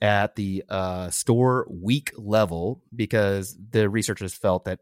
at 0.01 0.35
the 0.37 0.65
uh, 0.69 1.11
store 1.11 1.67
week 1.71 2.13
level 2.17 2.83
because 2.95 3.57
the 3.71 3.89
researchers 3.89 4.35
felt 4.35 4.65
that 4.65 4.81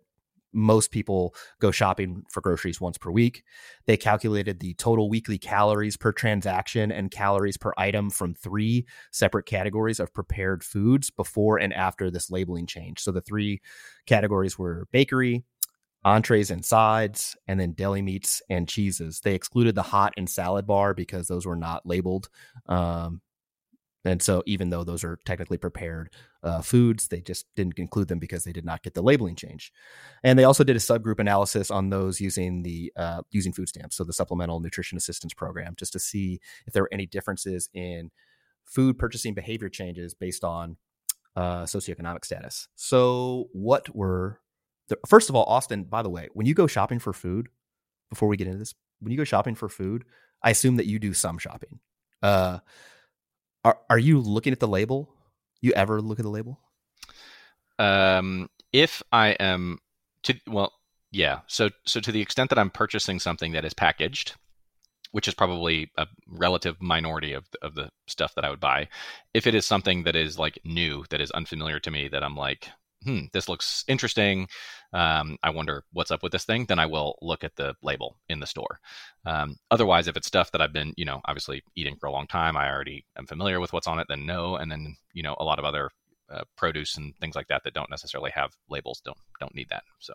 most 0.55 0.90
people 0.90 1.34
go 1.61 1.70
shopping 1.70 2.22
for 2.30 2.40
groceries 2.40 2.80
once 2.80 2.96
per 2.96 3.11
week. 3.11 3.42
They 3.86 3.96
calculated 3.96 4.61
the 4.61 4.74
total 4.74 5.11
weekly 5.11 5.38
calories 5.38 5.96
per 5.96 6.12
transaction 6.12 6.92
and 6.92 7.11
calories 7.11 7.57
per 7.57 7.72
item 7.76 8.11
from 8.11 8.34
three 8.34 8.86
separate 9.11 9.46
categories 9.46 10.00
of 10.00 10.14
prepared 10.14 10.62
foods 10.62 11.11
before 11.11 11.59
and 11.59 11.72
after 11.72 12.11
this 12.11 12.30
labeling 12.30 12.66
change. 12.66 13.00
So 13.00 13.12
the 13.12 13.20
three 13.20 13.61
categories 14.07 14.59
were 14.59 14.86
bakery, 14.92 15.44
entrees 16.05 16.50
and 16.50 16.64
sides, 16.64 17.36
and 17.48 17.59
then 17.59 17.72
deli 17.72 18.02
meats 18.02 18.42
and 18.48 18.68
cheeses. 18.68 19.20
They 19.20 19.34
excluded 19.34 19.74
the 19.74 19.82
hot 19.82 20.12
and 20.16 20.28
salad 20.28 20.66
bar 20.66 20.94
because 20.94 21.26
those 21.26 21.46
were 21.46 21.57
not 21.57 21.86
labeled. 21.86 22.28
Um, 22.66 23.20
and 24.05 24.20
so, 24.20 24.42
even 24.46 24.70
though 24.70 24.84
those 24.84 25.02
are 25.02 25.18
technically 25.24 25.57
prepared 25.57 26.11
uh, 26.42 26.61
foods, 26.61 27.09
they 27.09 27.22
just 27.22 27.46
didn't 27.57 27.78
include 27.78 28.09
them 28.09 28.18
because 28.18 28.44
they 28.44 28.52
did 28.52 28.64
not 28.64 28.82
get 28.82 28.92
the 28.92 29.02
labeling 29.02 29.34
change. 29.34 29.72
And 30.22 30.38
they 30.38 30.44
also 30.44 30.62
did 30.62 30.76
a 30.76 30.80
subgroup 30.80 31.18
analysis 31.18 31.70
on 31.70 31.88
those 31.88 32.20
using 32.20 32.62
the 32.62 32.92
uh, 32.96 33.22
using 33.30 33.52
food 33.52 33.68
stamps, 33.68 33.96
so 33.96 34.05
the 34.05 34.12
Supplemental 34.12 34.61
Nutrition 34.61 34.98
Assistance 34.98 35.32
Program, 35.32 35.74
just 35.78 35.92
to 35.94 35.98
see 35.98 36.40
if 36.66 36.74
there 36.74 36.82
were 36.82 36.92
any 36.92 37.07
differences 37.07 37.70
in 37.72 38.11
food 38.64 38.98
purchasing 38.98 39.32
behavior 39.32 39.70
changes 39.70 40.12
based 40.14 40.44
on 40.44 40.76
uh, 41.34 41.62
socioeconomic 41.62 42.24
status. 42.26 42.68
So, 42.74 43.48
what 43.52 43.94
were 43.94 44.40
the, 44.88 44.98
first 45.09 45.30
of 45.30 45.34
all, 45.34 45.44
Austin? 45.44 45.84
By 45.84 46.02
the 46.02 46.11
way, 46.11 46.28
when 46.34 46.46
you 46.46 46.55
go 46.55 46.66
shopping 46.66 46.98
for 46.98 47.14
food, 47.14 47.48
before 48.11 48.28
we 48.28 48.36
get 48.36 48.48
into 48.48 48.59
this, 48.59 48.74
when 49.00 49.12
you 49.12 49.18
go 49.18 49.24
shopping 49.24 49.55
for 49.55 49.70
food, 49.70 50.05
I 50.42 50.50
assume 50.50 50.76
that 50.76 50.86
you 50.86 50.98
do 50.98 51.14
some 51.14 51.38
shopping. 51.38 51.80
Uh, 52.22 52.59
are 53.64 53.78
are 53.88 53.98
you 53.98 54.20
looking 54.20 54.52
at 54.52 54.60
the 54.60 54.68
label? 54.68 55.10
You 55.60 55.72
ever 55.72 56.00
look 56.00 56.18
at 56.18 56.24
the 56.24 56.30
label? 56.30 56.60
Um, 57.78 58.48
if 58.72 59.02
I 59.12 59.28
am 59.40 59.78
to 60.24 60.34
well, 60.46 60.72
yeah. 61.10 61.40
So 61.46 61.70
so 61.86 62.00
to 62.00 62.12
the 62.12 62.20
extent 62.20 62.50
that 62.50 62.58
I'm 62.58 62.70
purchasing 62.70 63.18
something 63.18 63.52
that 63.52 63.64
is 63.64 63.74
packaged, 63.74 64.34
which 65.12 65.28
is 65.28 65.34
probably 65.34 65.90
a 65.96 66.06
relative 66.28 66.80
minority 66.80 67.32
of 67.32 67.46
of 67.62 67.74
the 67.74 67.90
stuff 68.06 68.34
that 68.34 68.44
I 68.44 68.50
would 68.50 68.60
buy. 68.60 68.88
If 69.32 69.46
it 69.46 69.54
is 69.54 69.66
something 69.66 70.04
that 70.04 70.16
is 70.16 70.38
like 70.38 70.58
new, 70.64 71.04
that 71.10 71.20
is 71.20 71.30
unfamiliar 71.30 71.80
to 71.80 71.90
me, 71.90 72.08
that 72.08 72.22
I'm 72.22 72.36
like, 72.36 72.68
hmm, 73.05 73.20
this 73.32 73.48
looks 73.48 73.84
interesting. 73.88 74.48
Um, 74.92 75.36
I 75.42 75.50
wonder 75.50 75.84
what's 75.92 76.11
up 76.11 76.22
with 76.22 76.32
this 76.32 76.44
thing. 76.44 76.66
Then 76.66 76.78
I 76.78 76.86
will 76.86 77.16
look 77.20 77.44
at 77.44 77.57
the 77.57 77.74
label 77.82 78.16
in 78.28 78.40
the 78.40 78.46
store. 78.46 78.80
Um, 79.26 79.57
otherwise, 79.70 80.09
if 80.09 80.16
it's 80.16 80.26
stuff 80.26 80.52
that 80.52 80.61
I've 80.61 80.72
been, 80.72 80.94
you 80.96 81.05
know, 81.05 81.20
obviously 81.24 81.62
eating 81.76 81.96
for 81.96 82.07
a 82.07 82.12
long 82.12 82.26
time, 82.26 82.57
I 82.57 82.70
already 82.70 83.05
am 83.16 83.26
familiar 83.26 83.61
with 83.61 83.72
what's 83.72 83.86
on 83.86 83.98
it. 83.98 84.07
Then 84.09 84.26
no, 84.26 84.57
and 84.57 84.70
then 84.70 84.96
you 85.12 85.22
know, 85.22 85.36
a 85.38 85.44
lot 85.44 85.59
of 85.59 85.64
other 85.64 85.90
uh, 86.30 86.42
produce 86.57 86.96
and 86.96 87.14
things 87.18 87.36
like 87.36 87.48
that 87.48 87.62
that 87.64 87.74
don't 87.74 87.90
necessarily 87.90 88.30
have 88.34 88.52
labels 88.68 89.00
don't 89.05 89.18
don't 89.40 89.55
need 89.55 89.68
that. 89.70 89.84
So 89.98 90.14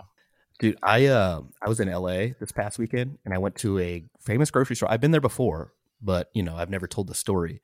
Dude, 0.60 0.78
I 0.84 1.06
uh, 1.06 1.42
I 1.62 1.70
was 1.70 1.80
in 1.80 1.90
LA 1.90 2.34
this 2.40 2.52
past 2.54 2.78
weekend 2.78 3.18
and 3.24 3.34
I 3.34 3.38
went 3.38 3.56
to 3.58 3.80
a 3.80 4.04
famous 4.20 4.52
grocery 4.52 4.76
store. 4.76 4.92
I've 4.92 5.00
been 5.00 5.12
there 5.12 5.22
before, 5.22 5.74
but 6.02 6.30
you 6.34 6.44
know, 6.44 6.56
I've 6.56 6.70
never 6.70 6.86
told 6.86 7.08
the 7.08 7.16
story. 7.16 7.62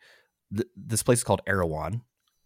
Th- 0.55 0.67
this 0.77 1.03
place 1.03 1.19
is 1.19 1.23
called 1.25 1.41
Erewhon, 1.45 2.03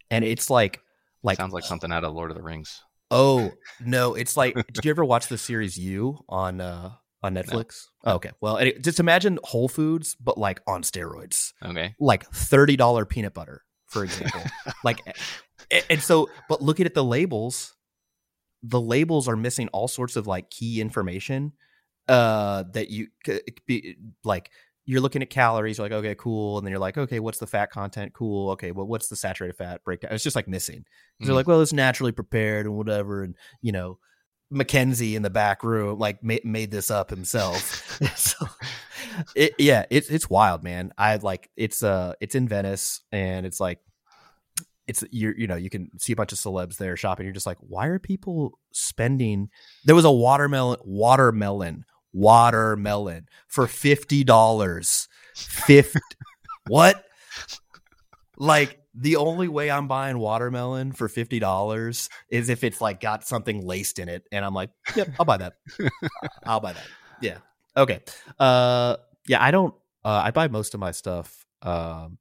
and 0.09 0.25
it's 0.25 0.49
like 0.49 0.81
like 1.23 1.37
sounds 1.37 1.53
like 1.53 1.63
something 1.63 1.91
out 1.91 2.03
of 2.03 2.13
Lord 2.13 2.31
of 2.31 2.37
the 2.37 2.43
Rings. 2.43 2.81
Oh 3.11 3.51
no, 3.79 4.15
it's 4.15 4.37
like 4.37 4.55
did 4.73 4.85
you 4.85 4.91
ever 4.91 5.03
watch 5.03 5.27
the 5.27 5.37
series 5.37 5.77
You 5.77 6.19
on 6.27 6.61
uh 6.61 6.91
on 7.21 7.35
Netflix? 7.35 7.87
No. 8.05 8.11
Oh, 8.11 8.15
okay, 8.15 8.31
well, 8.41 8.57
anyway, 8.57 8.79
just 8.79 8.99
imagine 8.99 9.39
Whole 9.43 9.67
Foods 9.67 10.15
but 10.15 10.37
like 10.37 10.61
on 10.67 10.83
steroids. 10.83 11.53
Okay, 11.63 11.95
like 11.99 12.29
thirty 12.31 12.75
dollar 12.75 13.05
peanut 13.05 13.33
butter, 13.33 13.63
for 13.87 14.03
example. 14.03 14.41
like, 14.83 15.01
and 15.89 16.01
so, 16.01 16.29
but 16.47 16.61
looking 16.61 16.85
at 16.85 16.93
the 16.93 17.03
labels, 17.03 17.75
the 18.63 18.79
labels 18.79 19.27
are 19.27 19.35
missing 19.35 19.67
all 19.69 19.87
sorts 19.87 20.15
of 20.15 20.27
like 20.27 20.49
key 20.49 20.81
information 20.81 21.53
uh 22.07 22.63
that 22.73 22.89
you 22.89 23.07
could 23.23 23.41
be 23.67 23.95
like 24.23 24.49
you're 24.89 25.01
looking 25.01 25.21
at 25.21 25.29
calories 25.29 25.77
you're 25.77 25.85
like 25.85 25.91
okay 25.91 26.15
cool 26.15 26.57
and 26.57 26.65
then 26.65 26.71
you're 26.71 26.79
like 26.79 26.97
okay 26.97 27.19
what's 27.19 27.37
the 27.37 27.45
fat 27.45 27.69
content 27.69 28.11
cool 28.11 28.49
okay 28.49 28.71
well 28.71 28.87
what's 28.87 29.07
the 29.07 29.15
saturated 29.15 29.55
fat 29.55 29.83
breakdown 29.83 30.11
it's 30.11 30.23
just 30.23 30.35
like 30.35 30.47
missing 30.47 30.79
mm-hmm. 30.79 31.25
they're 31.25 31.35
like 31.35 31.47
well 31.47 31.61
it's 31.61 31.71
naturally 31.71 32.11
prepared 32.11 32.65
and 32.65 32.75
whatever 32.75 33.21
and 33.23 33.35
you 33.61 33.71
know 33.71 33.99
Mackenzie 34.51 35.15
in 35.15 35.21
the 35.21 35.29
back 35.29 35.63
room 35.63 35.99
like 35.99 36.23
ma- 36.23 36.37
made 36.43 36.71
this 36.71 36.89
up 36.89 37.11
himself. 37.11 37.85
so, 38.15 38.47
it, 39.35 39.53
yeah, 39.59 39.85
it's 39.91 40.09
it's 40.09 40.27
wild, 40.27 40.63
man. 40.63 40.91
I 40.97 41.15
like 41.17 41.51
it's 41.55 41.83
uh 41.83 42.13
it's 42.19 42.33
in 42.33 42.47
Venice 42.47 43.01
and 43.11 43.45
it's 43.45 43.59
like 43.59 43.79
it's 44.87 45.03
you 45.11 45.35
you 45.37 45.45
know 45.45 45.55
you 45.55 45.69
can 45.69 45.91
see 45.99 46.13
a 46.13 46.15
bunch 46.15 46.31
of 46.31 46.39
celebs 46.39 46.77
there 46.77 46.97
shopping. 46.97 47.27
You're 47.27 47.33
just 47.33 47.45
like, 47.45 47.59
why 47.59 47.85
are 47.85 47.99
people 47.99 48.57
spending? 48.73 49.49
There 49.85 49.95
was 49.95 50.05
a 50.05 50.11
watermelon, 50.11 50.79
watermelon, 50.83 51.85
watermelon 52.13 53.27
for 53.47 53.67
fifty 53.67 54.23
dollars. 54.23 55.07
Fifty 55.35 55.99
what? 56.67 57.05
Like 58.37 58.79
the 58.95 59.17
only 59.17 59.47
way 59.47 59.69
I'm 59.69 59.87
buying 59.87 60.17
watermelon 60.17 60.91
for 60.91 61.07
fifty 61.07 61.39
dollars 61.39 62.09
is 62.29 62.49
if 62.49 62.63
it's 62.63 62.81
like 62.81 62.99
got 62.99 63.25
something 63.25 63.65
laced 63.65 63.99
in 63.99 64.09
it, 64.09 64.25
and 64.31 64.43
I'm 64.43 64.53
like, 64.53 64.71
yep, 64.95 65.09
I'll 65.19 65.25
buy 65.25 65.37
that. 65.37 65.53
I'll 66.45 66.59
buy 66.59 66.73
that. 66.73 66.87
Yeah. 67.21 67.37
Okay. 67.77 68.01
Uh, 68.39 68.97
yeah, 69.27 69.43
I 69.43 69.51
don't. 69.51 69.73
Uh, 70.03 70.21
I 70.25 70.31
buy 70.31 70.47
most 70.47 70.73
of 70.73 70.79
my 70.79 70.91
stuff 70.91 71.45
um, 71.61 72.17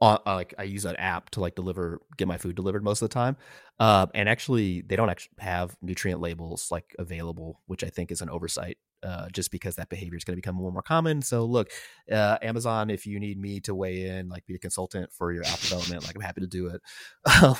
uh, 0.00 0.18
like 0.26 0.54
I 0.58 0.64
use 0.64 0.84
an 0.84 0.96
app 0.96 1.30
to 1.30 1.40
like 1.40 1.54
deliver 1.54 2.00
get 2.16 2.28
my 2.28 2.38
food 2.38 2.56
delivered 2.56 2.84
most 2.84 3.02
of 3.02 3.08
the 3.08 3.14
time. 3.14 3.36
Uh, 3.80 4.06
and 4.14 4.28
actually, 4.28 4.82
they 4.82 4.96
don't 4.96 5.10
actually 5.10 5.34
have 5.38 5.76
nutrient 5.82 6.20
labels 6.20 6.68
like 6.70 6.94
available, 6.98 7.60
which 7.66 7.82
I 7.84 7.88
think 7.88 8.10
is 8.10 8.20
an 8.20 8.30
oversight. 8.30 8.78
Uh, 9.00 9.28
just 9.28 9.52
because 9.52 9.76
that 9.76 9.88
behavior 9.88 10.16
is 10.16 10.24
going 10.24 10.34
to 10.34 10.38
become 10.38 10.56
more 10.56 10.66
and 10.66 10.74
more 10.74 10.82
common. 10.82 11.22
So, 11.22 11.44
look, 11.44 11.70
uh, 12.10 12.36
Amazon, 12.42 12.90
if 12.90 13.06
you 13.06 13.20
need 13.20 13.40
me 13.40 13.60
to 13.60 13.72
weigh 13.72 14.06
in, 14.06 14.28
like 14.28 14.44
be 14.44 14.56
a 14.56 14.58
consultant 14.58 15.12
for 15.12 15.32
your 15.32 15.44
app 15.44 15.60
development, 15.60 16.04
like 16.04 16.16
I'm 16.16 16.20
happy 16.20 16.40
to 16.40 16.48
do 16.48 16.66
it. 16.66 16.82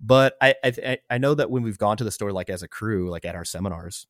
but 0.00 0.36
I, 0.38 0.54
I 0.62 0.98
I 1.08 1.16
know 1.16 1.32
that 1.32 1.50
when 1.50 1.62
we've 1.62 1.78
gone 1.78 1.96
to 1.96 2.04
the 2.04 2.10
store, 2.10 2.30
like 2.30 2.50
as 2.50 2.62
a 2.62 2.68
crew, 2.68 3.08
like 3.08 3.24
at 3.24 3.34
our 3.34 3.44
seminars, 3.46 4.06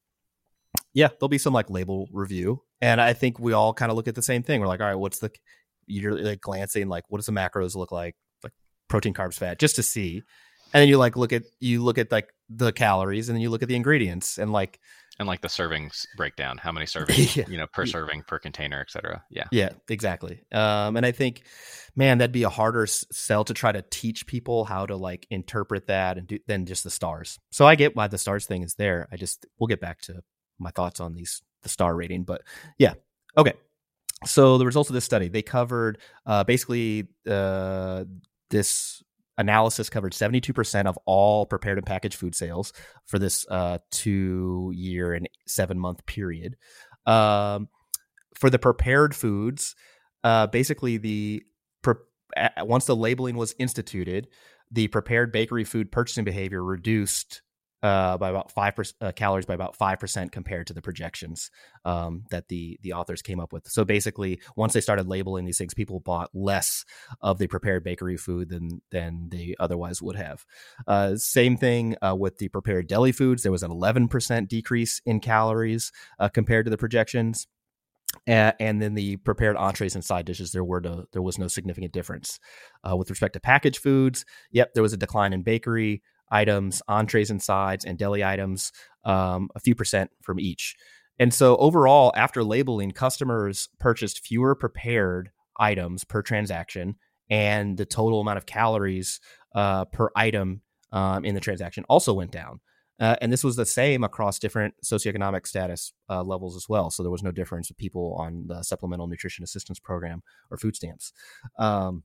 yeah, 0.92 1.06
there'll 1.06 1.28
be 1.28 1.38
some 1.38 1.52
like 1.52 1.70
label 1.70 2.08
review, 2.12 2.62
and 2.80 3.00
I 3.00 3.12
think 3.12 3.38
we 3.38 3.52
all 3.52 3.72
kind 3.72 3.92
of 3.92 3.96
look 3.96 4.08
at 4.08 4.16
the 4.16 4.22
same 4.22 4.42
thing. 4.42 4.60
We're 4.60 4.66
like, 4.66 4.80
all 4.80 4.88
right, 4.88 4.96
what's 4.96 5.20
the 5.20 5.30
you're 5.86 6.18
like 6.18 6.40
glancing 6.40 6.88
like 6.88 7.04
what 7.08 7.18
does 7.18 7.26
the 7.26 7.32
macros 7.32 7.74
look 7.74 7.92
like? 7.92 8.14
Like 8.42 8.52
protein 8.88 9.14
carbs 9.14 9.34
fat 9.34 9.58
just 9.58 9.76
to 9.76 9.82
see. 9.82 10.22
And 10.72 10.82
then 10.82 10.88
you 10.88 10.98
like 10.98 11.16
look 11.16 11.32
at 11.32 11.44
you 11.60 11.82
look 11.82 11.98
at 11.98 12.10
like 12.10 12.32
the 12.48 12.72
calories 12.72 13.28
and 13.28 13.36
then 13.36 13.42
you 13.42 13.50
look 13.50 13.62
at 13.62 13.68
the 13.68 13.76
ingredients 13.76 14.38
and 14.38 14.52
like 14.52 14.80
and 15.18 15.26
like 15.26 15.40
the 15.40 15.48
servings 15.48 16.06
breakdown 16.16 16.58
how 16.58 16.72
many 16.72 16.86
servings 16.86 17.36
yeah. 17.36 17.44
you 17.48 17.56
know 17.56 17.66
per 17.66 17.86
serving 17.86 18.22
per 18.26 18.38
container 18.38 18.80
etc 18.80 19.22
yeah. 19.30 19.44
Yeah 19.50 19.70
exactly. 19.88 20.42
Um 20.52 20.96
and 20.96 21.06
i 21.06 21.12
think 21.12 21.42
man 21.94 22.18
that'd 22.18 22.32
be 22.32 22.42
a 22.42 22.48
harder 22.48 22.86
sell 22.86 23.44
to 23.44 23.54
try 23.54 23.72
to 23.72 23.82
teach 23.90 24.26
people 24.26 24.64
how 24.64 24.86
to 24.86 24.96
like 24.96 25.26
interpret 25.30 25.86
that 25.86 26.18
and 26.18 26.26
do 26.26 26.38
than 26.46 26.66
just 26.66 26.84
the 26.84 26.90
stars. 26.90 27.38
So 27.50 27.66
i 27.66 27.74
get 27.74 27.96
why 27.96 28.08
the 28.08 28.18
stars 28.18 28.46
thing 28.46 28.62
is 28.62 28.74
there. 28.74 29.08
I 29.10 29.16
just 29.16 29.46
we'll 29.58 29.68
get 29.68 29.80
back 29.80 30.00
to 30.02 30.22
my 30.58 30.70
thoughts 30.70 31.00
on 31.00 31.14
these 31.14 31.42
the 31.62 31.68
star 31.68 31.94
rating 31.94 32.24
but 32.24 32.42
yeah. 32.78 32.94
Okay 33.36 33.54
so 34.24 34.58
the 34.58 34.66
results 34.66 34.88
of 34.88 34.94
this 34.94 35.04
study 35.04 35.28
they 35.28 35.42
covered 35.42 35.98
uh, 36.24 36.44
basically 36.44 37.08
uh, 37.28 38.04
this 38.50 39.02
analysis 39.38 39.90
covered 39.90 40.12
72% 40.12 40.86
of 40.86 40.98
all 41.04 41.44
prepared 41.44 41.76
and 41.76 41.86
packaged 41.86 42.14
food 42.14 42.34
sales 42.34 42.72
for 43.04 43.18
this 43.18 43.46
uh, 43.50 43.78
two 43.90 44.72
year 44.74 45.12
and 45.12 45.28
seven 45.46 45.78
month 45.78 46.06
period. 46.06 46.56
Um, 47.04 47.68
for 48.34 48.50
the 48.50 48.58
prepared 48.58 49.14
foods 49.14 49.74
uh, 50.24 50.46
basically 50.46 50.96
the 50.96 51.42
pre- 51.82 51.94
once 52.58 52.86
the 52.86 52.96
labeling 52.96 53.36
was 53.36 53.54
instituted 53.58 54.28
the 54.70 54.88
prepared 54.88 55.30
bakery 55.30 55.64
food 55.64 55.92
purchasing 55.92 56.24
behavior 56.24 56.62
reduced 56.64 57.42
uh, 57.82 58.16
by 58.18 58.30
about 58.30 58.50
five 58.50 58.74
percent 58.74 58.96
uh, 59.00 59.12
calories 59.12 59.46
by 59.46 59.54
about 59.54 59.76
five 59.76 59.98
percent 59.98 60.32
compared 60.32 60.66
to 60.66 60.72
the 60.72 60.82
projections 60.82 61.50
um, 61.84 62.24
that 62.30 62.48
the 62.48 62.78
the 62.82 62.92
authors 62.92 63.22
came 63.22 63.38
up 63.38 63.52
with. 63.52 63.68
So 63.68 63.84
basically, 63.84 64.40
once 64.56 64.72
they 64.72 64.80
started 64.80 65.06
labeling 65.06 65.44
these 65.44 65.58
things, 65.58 65.74
people 65.74 66.00
bought 66.00 66.30
less 66.34 66.84
of 67.20 67.38
the 67.38 67.46
prepared 67.46 67.84
bakery 67.84 68.16
food 68.16 68.48
than 68.48 68.82
than 68.90 69.28
they 69.30 69.54
otherwise 69.60 70.00
would 70.02 70.16
have. 70.16 70.44
Uh, 70.86 71.16
same 71.16 71.56
thing 71.56 71.96
uh, 72.02 72.16
with 72.18 72.38
the 72.38 72.48
prepared 72.48 72.86
deli 72.86 73.12
foods. 73.12 73.42
There 73.42 73.52
was 73.52 73.62
an 73.62 73.70
eleven 73.70 74.08
percent 74.08 74.48
decrease 74.48 75.00
in 75.04 75.20
calories 75.20 75.92
uh, 76.18 76.28
compared 76.28 76.66
to 76.66 76.70
the 76.70 76.78
projections. 76.78 77.46
and 78.26 78.80
then 78.80 78.94
the 78.94 79.16
prepared 79.16 79.56
entrees 79.56 79.94
and 79.94 80.04
side 80.04 80.24
dishes, 80.26 80.52
there 80.52 80.64
were 80.64 80.80
no, 80.80 81.04
there 81.12 81.22
was 81.22 81.38
no 81.38 81.48
significant 81.48 81.92
difference. 81.92 82.38
Uh, 82.88 82.96
with 82.96 83.10
respect 83.10 83.34
to 83.34 83.40
packaged 83.40 83.78
foods, 83.78 84.24
yep, 84.50 84.72
there 84.74 84.82
was 84.82 84.92
a 84.92 84.96
decline 84.96 85.32
in 85.32 85.42
bakery, 85.42 86.02
items, 86.30 86.82
entrees 86.88 87.30
and 87.30 87.42
sides, 87.42 87.84
and 87.84 87.98
deli 87.98 88.24
items, 88.24 88.72
um, 89.04 89.48
a 89.54 89.60
few 89.60 89.74
percent 89.74 90.10
from 90.22 90.40
each. 90.40 90.76
And 91.18 91.32
so 91.32 91.56
overall, 91.56 92.12
after 92.14 92.44
labeling, 92.44 92.92
customers 92.92 93.68
purchased 93.78 94.24
fewer 94.24 94.54
prepared 94.54 95.30
items 95.58 96.04
per 96.04 96.22
transaction, 96.22 96.96
and 97.30 97.76
the 97.76 97.86
total 97.86 98.20
amount 98.20 98.38
of 98.38 98.46
calories 98.46 99.20
uh, 99.54 99.86
per 99.86 100.10
item 100.14 100.60
um, 100.92 101.24
in 101.24 101.34
the 101.34 101.40
transaction 101.40 101.84
also 101.88 102.12
went 102.12 102.30
down. 102.30 102.60
Uh, 102.98 103.16
and 103.20 103.30
this 103.30 103.44
was 103.44 103.56
the 103.56 103.66
same 103.66 104.04
across 104.04 104.38
different 104.38 104.74
socioeconomic 104.84 105.46
status 105.46 105.92
uh, 106.08 106.22
levels 106.22 106.56
as 106.56 106.66
well. 106.68 106.90
So 106.90 107.02
there 107.02 107.12
was 107.12 107.22
no 107.22 107.30
difference 107.30 107.68
with 107.68 107.76
people 107.76 108.16
on 108.18 108.44
the 108.46 108.62
supplemental 108.62 109.06
nutrition 109.06 109.44
assistance 109.44 109.78
program 109.78 110.22
or 110.50 110.56
food 110.56 110.76
stamps. 110.76 111.12
Um, 111.58 112.04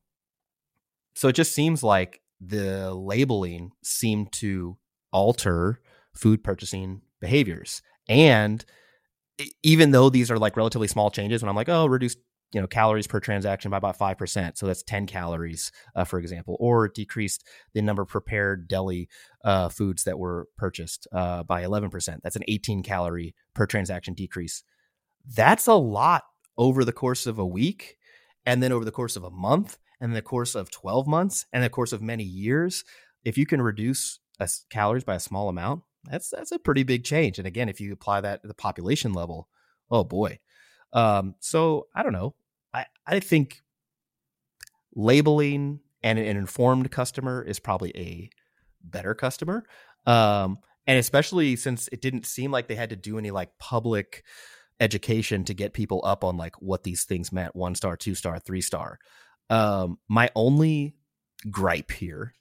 so 1.14 1.28
it 1.28 1.34
just 1.34 1.54
seems 1.54 1.82
like 1.82 2.20
the 2.44 2.94
labeling 2.94 3.72
seemed 3.82 4.32
to 4.32 4.76
alter 5.12 5.80
food 6.14 6.42
purchasing 6.42 7.02
behaviors. 7.20 7.82
And 8.08 8.64
even 9.62 9.92
though 9.92 10.10
these 10.10 10.30
are 10.30 10.38
like 10.38 10.56
relatively 10.56 10.88
small 10.88 11.10
changes, 11.10 11.42
when 11.42 11.48
I'm 11.48 11.56
like, 11.56 11.68
oh, 11.68 11.86
reduce 11.86 12.16
you 12.52 12.60
know 12.60 12.66
calories 12.66 13.06
per 13.06 13.18
transaction 13.18 13.70
by 13.70 13.78
about 13.78 13.98
5% 13.98 14.58
so 14.58 14.66
that's 14.66 14.82
10 14.82 15.06
calories 15.06 15.72
uh, 15.96 16.04
for 16.04 16.18
example 16.18 16.56
or 16.60 16.88
decreased 16.88 17.46
the 17.72 17.82
number 17.82 18.02
of 18.02 18.08
prepared 18.08 18.68
deli 18.68 19.08
uh, 19.44 19.68
foods 19.68 20.04
that 20.04 20.18
were 20.18 20.48
purchased 20.56 21.06
uh, 21.12 21.42
by 21.42 21.62
11% 21.62 22.18
that's 22.22 22.36
an 22.36 22.44
18 22.46 22.82
calorie 22.82 23.34
per 23.54 23.66
transaction 23.66 24.14
decrease 24.14 24.64
that's 25.34 25.66
a 25.66 25.74
lot 25.74 26.24
over 26.58 26.84
the 26.84 26.92
course 26.92 27.26
of 27.26 27.38
a 27.38 27.46
week 27.46 27.96
and 28.44 28.62
then 28.62 28.72
over 28.72 28.84
the 28.84 28.90
course 28.90 29.16
of 29.16 29.24
a 29.24 29.30
month 29.30 29.78
in 30.02 30.12
the 30.12 30.20
course 30.20 30.54
of 30.54 30.70
12 30.70 31.06
months 31.06 31.46
and 31.52 31.62
the 31.62 31.70
course 31.70 31.92
of 31.92 32.02
many 32.02 32.24
years, 32.24 32.84
if 33.24 33.38
you 33.38 33.46
can 33.46 33.62
reduce 33.62 34.18
calories 34.68 35.04
by 35.04 35.14
a 35.14 35.20
small 35.20 35.48
amount, 35.48 35.82
that's 36.10 36.30
that's 36.30 36.50
a 36.50 36.58
pretty 36.58 36.82
big 36.82 37.04
change. 37.04 37.38
And 37.38 37.46
again, 37.46 37.68
if 37.68 37.80
you 37.80 37.92
apply 37.92 38.20
that 38.22 38.40
at 38.42 38.48
the 38.48 38.54
population 38.54 39.12
level, 39.12 39.48
oh 39.90 40.02
boy. 40.02 40.40
Um, 40.92 41.36
so 41.38 41.86
I 41.94 42.02
don't 42.02 42.12
know. 42.12 42.34
I, 42.74 42.86
I 43.06 43.20
think 43.20 43.62
labeling 44.94 45.80
and 46.02 46.18
an 46.18 46.36
informed 46.36 46.90
customer 46.90 47.42
is 47.42 47.60
probably 47.60 47.96
a 47.96 48.28
better 48.82 49.14
customer. 49.14 49.64
Um, 50.04 50.58
and 50.86 50.98
especially 50.98 51.54
since 51.54 51.88
it 51.92 52.02
didn't 52.02 52.26
seem 52.26 52.50
like 52.50 52.66
they 52.66 52.74
had 52.74 52.90
to 52.90 52.96
do 52.96 53.18
any 53.18 53.30
like 53.30 53.56
public 53.58 54.24
education 54.80 55.44
to 55.44 55.54
get 55.54 55.72
people 55.72 56.00
up 56.04 56.24
on 56.24 56.36
like 56.36 56.60
what 56.60 56.82
these 56.82 57.04
things 57.04 57.30
meant 57.30 57.54
one 57.54 57.76
star 57.76 57.96
two 57.96 58.16
star 58.16 58.40
three 58.40 58.60
star 58.60 58.98
um 59.50 59.98
my 60.08 60.30
only 60.34 60.94
gripe 61.50 61.90
here 61.90 62.34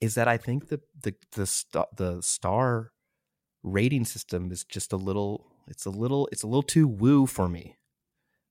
is 0.00 0.14
that 0.14 0.28
i 0.28 0.36
think 0.36 0.68
the 0.68 0.80
the 1.00 1.14
the, 1.32 1.86
the 1.96 2.22
star 2.22 2.92
rating 3.62 4.04
system 4.04 4.50
is 4.50 4.64
just 4.64 4.92
a 4.92 4.96
little 4.96 5.46
it's 5.68 5.86
a 5.86 5.90
little 5.90 6.28
it's 6.32 6.42
a 6.42 6.46
little 6.46 6.62
too 6.62 6.88
woo 6.88 7.26
for 7.26 7.48
me. 7.48 7.76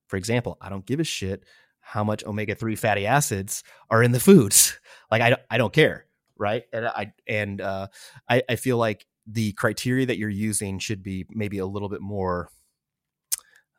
For 0.08 0.18
example 0.18 0.58
i 0.62 0.70
don't 0.70 0.86
give 0.86 1.00
a 1.00 1.06
shit 1.06 1.44
how 1.82 2.04
much 2.04 2.24
omega-3 2.24 2.78
fatty 2.78 3.06
acids 3.08 3.64
are 3.90 4.04
in 4.04 4.12
the 4.12 4.20
foods. 4.20 4.78
Like 5.12 5.22
i, 5.22 5.36
I 5.50 5.58
don't 5.58 5.74
care 5.74 6.06
right? 6.42 6.64
And 6.74 6.88
i 6.88 7.14
and 7.28 7.62
uh, 7.62 7.88
I, 8.28 8.42
I 8.50 8.56
feel 8.56 8.78
like 8.78 9.06
the 9.28 9.54
criteria 9.54 10.08
that 10.08 10.18
you're 10.18 10.30
using 10.30 10.80
should 10.80 11.04
be 11.04 11.26
maybe 11.30 11.60
a 11.60 11.66
little 11.68 11.88
bit 11.88 12.02
more 12.02 12.50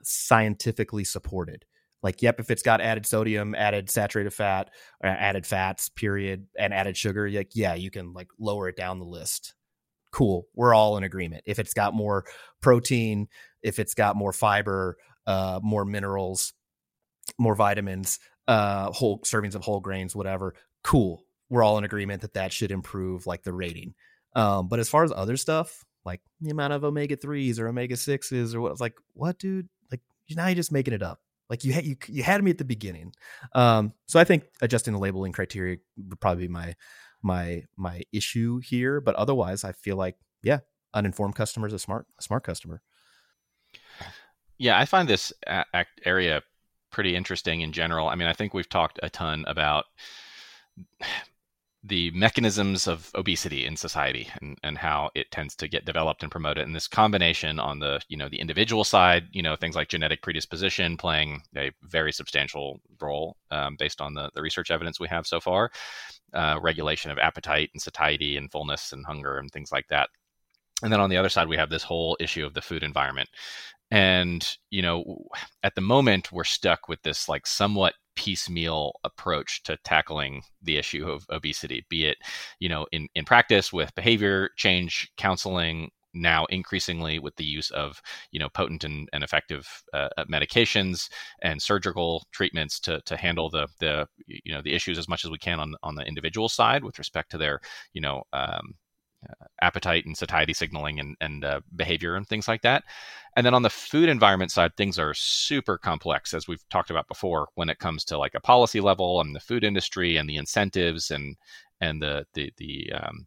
scientifically 0.05 1.05
supported. 1.05 1.65
Like, 2.03 2.21
yep, 2.21 2.41
if 2.41 2.51
it's 2.51 2.63
got 2.63 2.81
added 2.81 3.07
sodium, 3.07 3.55
added 3.55 3.89
saturated 3.89 4.33
fat, 4.33 4.71
added 5.03 5.47
fats, 5.47 5.89
period, 5.89 6.47
and 6.59 6.75
added 6.75 6.97
sugar, 6.97 7.31
like, 7.31 7.53
yeah, 7.55 7.75
you 7.75 7.91
can 7.91 8.13
like 8.13 8.29
lower 8.39 8.69
it 8.69 8.77
down 8.77 8.99
the 8.99 9.05
list. 9.05 9.55
Cool. 10.11 10.47
We're 10.55 10.75
all 10.75 10.97
in 10.97 11.05
agreement. 11.05 11.45
If 11.47 11.59
it's 11.59 11.75
got 11.75 11.95
more 11.95 12.25
protein, 12.61 13.29
if 13.63 13.79
it's 13.79 13.95
got 13.95 14.17
more 14.17 14.33
fiber, 14.33 14.99
uh, 15.27 15.61
more 15.63 15.85
minerals, 15.85 16.53
more 17.39 17.55
vitamins, 17.55 18.19
uh, 18.49 18.91
whole 18.91 19.21
servings 19.21 19.55
of 19.55 19.63
whole 19.63 19.81
grains, 19.81 20.15
whatever, 20.15 20.55
cool. 20.83 21.25
We're 21.49 21.63
all 21.63 21.79
in 21.79 21.85
agreement 21.85 22.23
that 22.23 22.35
that 22.35 22.53
should 22.53 22.73
improve 22.73 23.27
like 23.27 23.43
the 23.43 23.53
rating. 23.53 23.95
Um, 24.35 24.69
but 24.69 24.81
as 24.81 24.89
far 24.89 25.05
as 25.05 25.13
other 25.15 25.37
stuff, 25.37 25.85
like 26.05 26.21
the 26.41 26.51
amount 26.51 26.73
of 26.73 26.85
omega 26.85 27.17
threes 27.17 27.61
or 27.61 27.69
omega 27.69 27.97
sixes 27.97 28.55
or 28.55 28.61
what, 28.61 28.69
I 28.69 28.73
was 28.73 28.81
like, 28.81 28.95
what, 29.13 29.39
dude? 29.39 29.69
Like, 29.91 30.01
now 30.31 30.47
you're 30.47 30.57
just 30.57 30.73
making 30.73 30.95
it 30.95 31.03
up. 31.03 31.21
Like 31.53 31.65
you 31.65 31.75
had 31.75 31.85
you 31.85 31.97
you 32.09 32.23
had 32.23 32.43
me 32.43 32.51
at 32.51 32.57
the 32.57 32.65
beginning. 32.65 33.13
Um, 33.55 33.93
so 34.07 34.19
I 34.19 34.25
think 34.25 34.45
adjusting 34.63 34.95
the 34.95 34.99
labeling 34.99 35.33
criteria 35.33 35.77
would 35.99 36.19
probably 36.19 36.47
be 36.47 36.51
my 36.51 36.75
my 37.21 37.65
my 37.77 38.01
issue 38.11 38.61
here. 38.61 39.03
But 39.03 39.17
otherwise, 39.17 39.63
I 39.63 39.73
feel 39.73 39.97
like 39.97 40.17
yeah, 40.43 40.61
uninformed 40.95 41.35
customer 41.35 41.67
is 41.67 41.75
a 41.75 41.79
smart 41.79 42.07
a 42.19 42.23
smart 42.23 42.43
customer. 42.43 42.81
Yeah, 44.57 44.79
I 44.79 44.87
find 44.87 45.07
this 45.07 45.31
area 46.07 46.43
pretty 46.91 47.15
interesting 47.15 47.61
in 47.61 47.73
general. 47.73 48.09
I 48.09 48.15
mean, 48.15 48.29
I 48.29 48.33
think 48.33 48.55
we've 48.55 48.67
talked 48.67 48.99
a 49.03 49.11
ton 49.11 49.45
about 49.47 49.85
the 51.85 52.13
mechanisms 52.13 52.87
of 52.87 53.11
obesity 53.17 53.67
in 53.67 53.77
society 53.77 54.29
and, 54.41 54.57
and 54.63 54.79
how 54.79 55.11
it 55.17 55.31
tends 55.33 55.57
to 55.57 55.67
get 55.67 55.85
developed 55.85 56.23
and 56.23 56.31
promoted. 56.31 56.65
And 56.65 56.77
this 56.77 56.87
combination 56.87 57.59
on 57.59 57.81
the 57.81 58.01
you 58.09 58.17
know 58.17 58.29
the 58.29 58.41
individual 58.41 58.85
side 58.85 59.25
you 59.33 59.43
know 59.43 59.57
things 59.57 59.75
like 59.75 59.89
genetic 59.89 60.23
predisposition 60.23 60.97
playing 60.97 61.43
a 61.57 61.73
very 61.83 62.13
substantial 62.13 62.81
role 63.01 63.37
um, 63.51 63.77
based 63.77 64.01
on 64.01 64.15
the, 64.15 64.31
the 64.35 64.43
research 64.43 64.71
evidence 64.71 65.01
we 65.01 65.09
have 65.09 65.27
so 65.27 65.41
far. 65.41 65.71
Uh, 66.33 66.59
regulation 66.63 67.11
of 67.11 67.19
appetite 67.19 67.71
and 67.75 67.83
satiety 67.83 68.37
and 68.37 68.51
fullness 68.51 68.93
and 68.93 69.05
hunger 69.05 69.39
and 69.39 69.51
things 69.51 69.73
like 69.73 69.89
that. 69.89 70.09
And 70.83 70.93
then 70.93 71.01
on 71.01 71.11
the 71.11 71.17
other 71.17 71.29
side 71.29 71.49
we 71.49 71.57
have 71.57 71.71
this 71.71 71.83
whole 71.83 72.17
issue 72.21 72.47
of 72.47 72.55
the 72.55 72.63
food 72.63 72.85
environment. 72.85 73.29
And 73.91 74.57
you 74.71 74.83
know 74.83 75.27
at 75.65 75.75
the 75.75 75.81
moment 75.81 76.31
we're 76.31 76.45
stuck 76.45 76.89
with 76.89 77.03
this 77.03 77.29
like 77.29 77.47
somewhat 77.47 77.95
piecemeal 78.17 78.93
approach 79.05 79.63
to 79.65 79.77
tackling 79.85 80.43
the 80.63 80.77
issue 80.77 81.09
of 81.09 81.27
obesity, 81.31 81.85
be 81.89 82.07
it, 82.07 82.19
you 82.59 82.69
know, 82.69 82.87
in, 82.93 83.09
in 83.15 83.25
practice 83.25 83.73
with 83.73 83.95
behavior 83.95 84.51
change 84.57 85.11
counseling, 85.17 85.91
now 86.15 86.45
increasingly 86.47 87.19
with 87.19 87.35
the 87.37 87.45
use 87.45 87.71
of 87.71 88.01
you 88.31 88.39
know 88.39 88.49
potent 88.51 88.85
and, 88.85 89.09
and 89.13 89.25
effective 89.25 89.67
uh, 89.95 90.09
uh, 90.17 90.25
medications 90.27 91.09
and 91.43 91.61
surgical 91.61 92.27
treatments 92.33 92.79
to, 92.81 93.01
to 93.07 93.17
handle 93.17 93.49
the 93.49 93.67
the 93.81 94.07
you 94.27 94.53
know 94.53 94.61
the 94.63 94.75
issues 94.75 94.99
as 94.99 95.09
much 95.09 95.25
as 95.25 95.31
we 95.31 95.39
can 95.39 95.59
on 95.59 95.75
on 95.83 95.95
the 95.95 96.03
individual 96.03 96.49
side 96.49 96.85
with 96.85 96.99
respect 96.99 97.31
to 97.31 97.39
their 97.39 97.61
you 97.95 98.01
know 98.01 98.23
um, 98.33 98.75
appetite 99.61 100.05
and 100.07 100.17
satiety 100.17 100.53
signaling 100.53 100.99
and, 100.99 101.17
and 101.21 101.45
uh, 101.45 101.61
behavior 101.77 102.17
and 102.17 102.27
things 102.27 102.49
like 102.49 102.63
that. 102.63 102.85
And 103.37 103.47
then 103.47 103.55
on 103.55 103.63
the 103.63 103.71
food 103.71 104.09
environment 104.09 104.51
side, 104.51 104.77
things 104.77 104.99
are 104.99 105.15
super 105.15 105.79
complex, 105.79 106.35
as 106.35 106.47
we've 106.47 106.69
talked 106.69 106.91
about 106.91 107.09
before, 107.09 107.49
when 107.55 107.71
it 107.71 107.79
comes 107.79 108.05
to 108.07 108.19
like 108.19 108.35
a 108.35 108.41
policy 108.41 108.81
level 108.81 109.21
and 109.21 109.35
the 109.35 109.41
food 109.41 109.65
industry 109.65 110.17
and 110.17 110.29
the 110.29 110.37
incentives 110.37 111.11
and 111.11 111.37
and 111.81 112.03
the 112.03 112.27
the 112.35 112.53
the 112.59 112.93
um, 112.93 113.27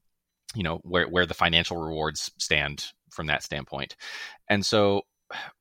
you 0.56 0.64
know 0.64 0.80
where 0.84 1.08
where 1.08 1.26
the 1.26 1.34
financial 1.34 1.78
rewards 1.78 2.32
stand 2.38 2.92
from 3.10 3.28
that 3.28 3.44
standpoint. 3.44 3.96
And 4.50 4.66
so 4.66 5.04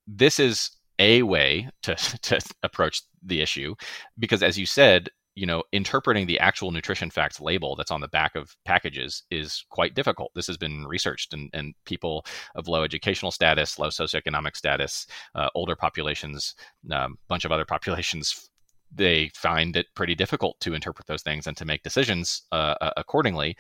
this 0.07 0.39
is 0.39 0.71
a 0.99 1.23
way 1.23 1.69
to 1.83 1.95
to 2.23 2.41
approach 2.63 3.03
the 3.23 3.41
issue 3.41 3.75
because, 4.19 4.43
as 4.43 4.59
you 4.59 4.67
said, 4.67 5.09
you 5.35 5.47
know, 5.47 5.63
interpreting 5.73 6.27
the 6.27 6.39
actual 6.39 6.71
nutrition 6.71 7.11
facts 7.11 7.41
label 7.41 7.75
that's 7.77 7.91
on 7.91 8.01
the 8.01 8.09
back 8.09 8.37
of 8.37 8.57
packages 8.65 9.25
is 9.31 9.65
quite 9.71 9.95
difficult. 9.95 10.31
This 10.35 10.47
has 10.47 10.57
been 10.57 10.87
researched, 10.87 11.33
and, 11.33 11.51
and 11.53 11.75
people 11.85 12.25
of 12.55 12.69
low 12.69 12.85
educational 12.85 13.31
status, 13.31 13.79
low 13.79 13.89
socioeconomic 13.89 14.57
status, 14.57 15.07
uh, 15.35 15.49
older 15.55 15.77
populations, 15.77 16.55
a 16.91 17.05
um, 17.05 17.19
bunch 17.29 17.45
of 17.45 17.53
other 17.53 17.65
populations 17.65 18.51
they 18.95 19.31
find 19.35 19.77
it 19.77 19.87
pretty 19.95 20.15
difficult 20.15 20.59
to 20.61 20.75
interpret 20.75 21.07
those 21.07 21.23
things 21.23 21.47
and 21.47 21.57
to 21.57 21.65
make 21.65 21.83
decisions 21.83 22.43
uh, 22.53 22.75
accordingly 22.97 23.57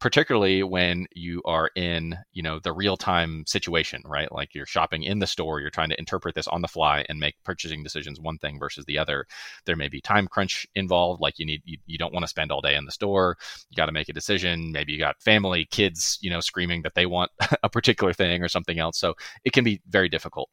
particularly 0.00 0.62
when 0.62 1.06
you 1.14 1.42
are 1.44 1.70
in 1.74 2.16
you 2.32 2.42
know 2.42 2.58
the 2.58 2.72
real 2.72 2.96
time 2.96 3.44
situation 3.46 4.02
right? 4.04 4.30
Like 4.32 4.54
you're 4.54 4.66
shopping 4.66 5.02
in 5.02 5.18
the 5.18 5.26
store 5.26 5.60
you're 5.60 5.70
trying 5.70 5.90
to 5.90 5.98
interpret 5.98 6.34
this 6.34 6.48
on 6.48 6.62
the 6.62 6.68
fly 6.68 7.04
and 7.08 7.18
make 7.18 7.34
purchasing 7.44 7.82
decisions 7.82 8.20
one 8.20 8.38
thing 8.38 8.58
versus 8.58 8.84
the 8.84 8.98
other. 8.98 9.26
There 9.64 9.76
may 9.76 9.88
be 9.88 10.00
time 10.00 10.26
crunch 10.28 10.66
involved 10.74 11.20
like 11.20 11.38
you 11.38 11.46
need 11.46 11.62
you, 11.64 11.78
you 11.86 11.98
don't 11.98 12.12
want 12.12 12.24
to 12.24 12.28
spend 12.28 12.52
all 12.52 12.60
day 12.60 12.76
in 12.76 12.84
the 12.84 12.92
store 12.92 13.36
you 13.70 13.76
got 13.76 13.86
to 13.86 13.92
make 13.92 14.08
a 14.08 14.12
decision 14.12 14.72
maybe 14.72 14.92
you 14.92 14.98
got 14.98 15.20
family 15.20 15.66
kids 15.70 16.18
you 16.20 16.30
know 16.30 16.40
screaming 16.40 16.82
that 16.82 16.94
they 16.94 17.06
want 17.06 17.30
a 17.62 17.68
particular 17.68 18.12
thing 18.12 18.42
or 18.42 18.48
something 18.48 18.78
else. 18.78 18.98
So 18.98 19.14
it 19.44 19.52
can 19.52 19.64
be 19.64 19.80
very 19.88 20.08
difficult. 20.08 20.48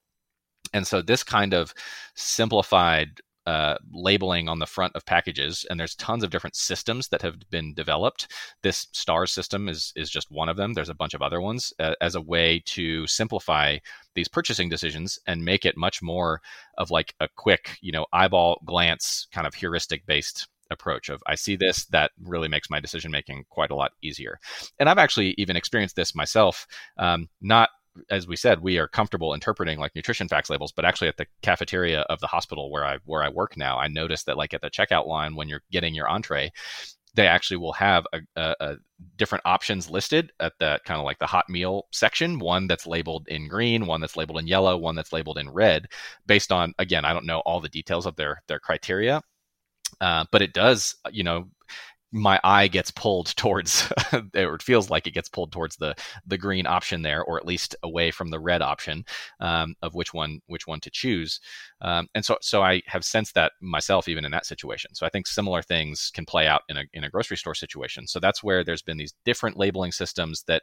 And 0.73 0.87
so 0.87 1.01
this 1.01 1.23
kind 1.23 1.53
of 1.53 1.73
simplified 2.15 3.19
uh, 3.45 3.75
labeling 3.91 4.47
on 4.47 4.59
the 4.59 4.65
front 4.65 4.95
of 4.95 5.05
packages, 5.05 5.65
and 5.69 5.79
there's 5.79 5.95
tons 5.95 6.23
of 6.23 6.29
different 6.29 6.55
systems 6.55 7.09
that 7.09 7.21
have 7.21 7.35
been 7.49 7.73
developed. 7.73 8.31
This 8.61 8.87
STAR 8.91 9.27
system 9.27 9.67
is 9.67 9.91
is 9.95 10.09
just 10.09 10.31
one 10.31 10.49
of 10.49 10.57
them. 10.57 10.73
There's 10.73 10.89
a 10.89 10.95
bunch 10.95 11.13
of 11.13 11.21
other 11.21 11.41
ones 11.41 11.73
uh, 11.79 11.95
as 12.01 12.15
a 12.15 12.21
way 12.21 12.61
to 12.67 13.05
simplify 13.07 13.77
these 14.15 14.27
purchasing 14.27 14.69
decisions 14.69 15.19
and 15.27 15.43
make 15.43 15.65
it 15.65 15.77
much 15.77 16.01
more 16.01 16.41
of 16.77 16.91
like 16.91 17.15
a 17.19 17.27
quick, 17.35 17.77
you 17.81 17.91
know, 17.91 18.05
eyeball 18.13 18.61
glance 18.65 19.27
kind 19.31 19.47
of 19.47 19.53
heuristic 19.53 20.05
based 20.05 20.47
approach 20.69 21.09
of 21.09 21.21
I 21.27 21.35
see 21.35 21.55
this 21.55 21.85
that 21.87 22.11
really 22.21 22.47
makes 22.47 22.69
my 22.69 22.79
decision 22.79 23.11
making 23.11 23.45
quite 23.49 23.71
a 23.71 23.75
lot 23.75 23.91
easier. 24.01 24.39
And 24.79 24.89
I've 24.89 24.97
actually 24.97 25.35
even 25.37 25.55
experienced 25.55 25.95
this 25.95 26.15
myself, 26.15 26.67
um, 26.97 27.29
not 27.41 27.69
as 28.09 28.27
we 28.27 28.35
said, 28.35 28.61
we 28.61 28.77
are 28.77 28.87
comfortable 28.87 29.33
interpreting 29.33 29.79
like 29.79 29.95
nutrition 29.95 30.27
facts 30.27 30.49
labels, 30.49 30.71
but 30.71 30.85
actually 30.85 31.07
at 31.07 31.17
the 31.17 31.27
cafeteria 31.41 32.01
of 32.01 32.19
the 32.19 32.27
hospital 32.27 32.71
where 32.71 32.85
I 32.85 32.97
where 33.05 33.23
I 33.23 33.29
work 33.29 33.57
now, 33.57 33.77
I 33.77 33.87
noticed 33.87 34.25
that 34.25 34.37
like 34.37 34.53
at 34.53 34.61
the 34.61 34.69
checkout 34.69 35.07
line 35.07 35.35
when 35.35 35.47
you're 35.47 35.63
getting 35.71 35.93
your 35.93 36.09
entree, 36.09 36.51
they 37.15 37.27
actually 37.27 37.57
will 37.57 37.73
have 37.73 38.05
a, 38.13 38.19
a, 38.35 38.55
a 38.59 38.75
different 39.17 39.43
options 39.45 39.89
listed 39.89 40.31
at 40.39 40.53
the 40.59 40.79
kind 40.85 40.99
of 40.99 41.05
like 41.05 41.19
the 41.19 41.27
hot 41.27 41.47
meal 41.49 41.87
section. 41.91 42.39
One 42.39 42.67
that's 42.67 42.87
labeled 42.87 43.27
in 43.27 43.47
green, 43.47 43.85
one 43.85 44.01
that's 44.01 44.17
labeled 44.17 44.39
in 44.39 44.47
yellow, 44.47 44.77
one 44.77 44.95
that's 44.95 45.13
labeled 45.13 45.37
in 45.37 45.49
red, 45.49 45.87
based 46.25 46.51
on 46.51 46.73
again, 46.79 47.05
I 47.05 47.13
don't 47.13 47.25
know 47.25 47.39
all 47.39 47.61
the 47.61 47.69
details 47.69 48.05
of 48.05 48.15
their 48.15 48.41
their 48.47 48.59
criteria, 48.59 49.21
uh, 50.01 50.25
but 50.31 50.41
it 50.41 50.53
does, 50.53 50.95
you 51.11 51.23
know, 51.23 51.49
my 52.13 52.39
eye 52.43 52.67
gets 52.67 52.91
pulled 52.91 53.27
towards 53.35 53.91
or 54.35 54.55
it 54.55 54.61
feels 54.61 54.89
like 54.89 55.07
it 55.07 55.13
gets 55.13 55.27
pulled 55.27 55.51
towards 55.51 55.75
the 55.77 55.95
the 56.27 56.37
green 56.37 56.67
option 56.67 57.01
there 57.01 57.23
or 57.23 57.37
at 57.37 57.45
least 57.45 57.75
away 57.83 58.11
from 58.11 58.29
the 58.29 58.39
red 58.39 58.61
option 58.61 59.03
um, 59.39 59.75
of 59.81 59.95
which 59.95 60.13
one 60.13 60.39
which 60.47 60.67
one 60.67 60.79
to 60.79 60.91
choose. 60.91 61.39
Um, 61.81 62.07
and 62.13 62.23
so 62.23 62.37
so 62.41 62.61
i 62.61 62.81
have 62.85 63.03
sensed 63.03 63.33
that 63.35 63.53
myself 63.61 64.07
even 64.07 64.25
in 64.25 64.31
that 64.31 64.45
situation. 64.45 64.93
So 64.93 65.05
i 65.05 65.09
think 65.09 65.27
similar 65.27 65.61
things 65.61 66.11
can 66.13 66.25
play 66.25 66.47
out 66.47 66.61
in 66.69 66.77
a, 66.77 66.83
in 66.93 67.03
a 67.03 67.09
grocery 67.09 67.37
store 67.37 67.55
situation. 67.55 68.07
So 68.07 68.19
that's 68.19 68.43
where 68.43 68.63
there's 68.63 68.83
been 68.83 68.97
these 68.97 69.13
different 69.25 69.57
labeling 69.57 69.91
systems 69.91 70.43
that 70.47 70.61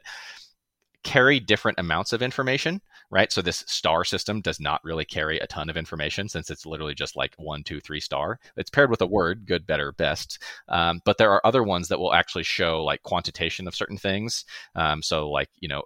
carry 1.03 1.39
different 1.39 1.79
amounts 1.79 2.13
of 2.13 2.21
information, 2.21 2.81
right? 3.09 3.31
So 3.31 3.41
this 3.41 3.63
star 3.67 4.03
system 4.03 4.41
does 4.41 4.59
not 4.59 4.83
really 4.83 5.05
carry 5.05 5.39
a 5.39 5.47
ton 5.47 5.69
of 5.69 5.77
information 5.77 6.29
since 6.29 6.49
it's 6.49 6.65
literally 6.65 6.93
just 6.93 7.15
like 7.15 7.33
one, 7.37 7.63
two, 7.63 7.79
three 7.79 7.99
star. 7.99 8.39
It's 8.55 8.69
paired 8.69 8.89
with 8.89 9.01
a 9.01 9.07
word, 9.07 9.45
good, 9.45 9.65
better, 9.65 9.91
best. 9.93 10.39
Um, 10.69 11.01
but 11.05 11.17
there 11.17 11.31
are 11.31 11.45
other 11.45 11.63
ones 11.63 11.87
that 11.87 11.99
will 11.99 12.13
actually 12.13 12.43
show 12.43 12.83
like 12.83 13.03
quantitation 13.03 13.67
of 13.67 13.75
certain 13.75 13.97
things. 13.97 14.45
Um, 14.75 15.01
so 15.01 15.29
like 15.29 15.49
you 15.59 15.67
know 15.67 15.83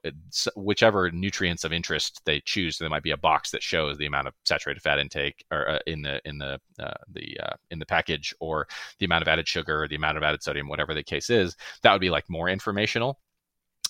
whichever 0.56 1.12
nutrients 1.12 1.64
of 1.64 1.74
interest 1.74 2.22
they 2.26 2.42
choose, 2.42 2.78
there 2.78 2.90
might 2.90 3.04
be 3.04 3.12
a 3.12 3.18
box 3.18 3.52
that 3.52 3.64
shows 3.64 3.98
the 3.98 4.06
amount 4.06 4.28
of 4.28 4.34
saturated 4.44 4.82
fat 4.82 5.00
intake 5.00 5.46
or 5.52 5.70
uh, 5.70 5.80
in 5.88 6.02
the 6.02 6.22
in 6.26 6.38
the 6.38 6.60
uh, 6.80 6.94
the 7.12 7.38
uh, 7.42 7.56
in 7.72 7.80
the 7.80 7.86
package 7.86 8.34
or 8.40 8.68
the 9.00 9.06
amount 9.06 9.22
of 9.22 9.28
added 9.28 9.48
sugar, 9.48 9.84
or 9.84 9.88
the 9.88 9.96
amount 9.96 10.18
of 10.18 10.24
added 10.24 10.44
sodium, 10.44 10.68
whatever 10.68 10.94
the 10.94 11.04
case 11.04 11.30
is. 11.30 11.56
That 11.82 11.92
would 11.94 12.02
be 12.02 12.10
like 12.10 12.30
more 12.30 12.50
informational 12.50 13.20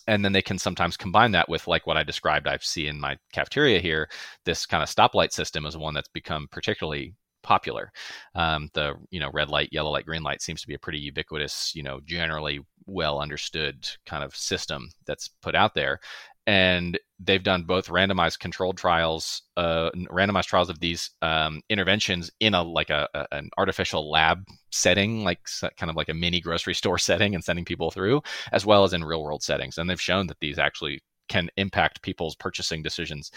and 0.08 0.24
then 0.24 0.34
they 0.34 0.42
can 0.42 0.58
sometimes 0.58 0.98
combine 0.98 1.32
that 1.32 1.50
with 1.50 1.68
like 1.68 1.88
what 1.88 1.98
I 1.98 2.04
described 2.04 2.48
I 2.48 2.58
see 2.62 2.88
in 2.88 3.00
my 3.00 3.18
cafeteria 3.34 3.80
here. 3.80 4.10
This 4.46 4.66
kind 4.66 4.84
of 4.84 4.90
stoplight 4.90 5.32
system 5.32 5.66
is 5.66 5.78
one 5.78 5.94
that's 5.94 6.10
become 6.10 6.48
particularly 6.52 7.14
popular. 7.44 7.92
Um, 8.34 8.70
the 8.74 8.96
you 9.12 9.20
know 9.20 9.30
red 9.34 9.50
light, 9.50 9.70
yellow 9.72 9.92
light, 9.92 10.06
green 10.06 10.24
light 10.24 10.42
seems 10.42 10.62
to 10.62 10.68
be 10.68 10.74
a 10.74 10.80
pretty 10.80 11.00
ubiquitous, 11.00 11.74
you 11.76 11.84
know, 11.84 12.02
generally 12.06 12.60
well 12.88 13.20
understood 13.20 13.88
kind 14.06 14.24
of 14.24 14.36
system 14.36 14.90
that's 15.06 15.30
put 15.42 15.56
out 15.56 15.76
there. 15.76 16.00
And 16.48 17.00
they've 17.20 17.42
done 17.42 17.64
both 17.64 17.88
randomized 17.88 18.40
controlled 18.40 18.78
trials, 18.78 19.42
uh, 19.58 19.90
randomized 20.12 20.46
trials 20.46 20.70
of 20.70 20.80
these 20.80 21.10
um, 21.22 21.62
interventions 21.70 22.30
in 22.40 22.54
a 22.54 22.62
like 22.62 22.90
a, 22.90 23.08
a, 23.14 23.26
an 23.32 23.50
artificial 23.58 24.10
lab 24.12 24.44
setting, 24.72 25.24
like 25.24 25.40
kind 25.78 25.90
of 25.90 25.96
like 25.96 26.10
a 26.10 26.14
mini 26.14 26.40
grocery 26.40 26.76
store 26.76 26.98
setting, 27.00 27.34
and 27.34 27.44
sending 27.44 27.66
people 27.66 27.90
through, 27.90 28.22
as 28.52 28.66
well 28.66 28.84
as 28.84 28.94
in 28.94 29.04
real 29.04 29.24
world 29.24 29.44
settings. 29.44 29.78
And 29.78 29.90
they've 29.90 30.00
shown 30.00 30.28
that 30.28 30.40
these 30.40 30.60
actually 30.60 31.02
can 31.30 31.50
impact 31.58 32.04
people's 32.04 32.36
purchasing 32.36 32.84
decisions 32.84 33.32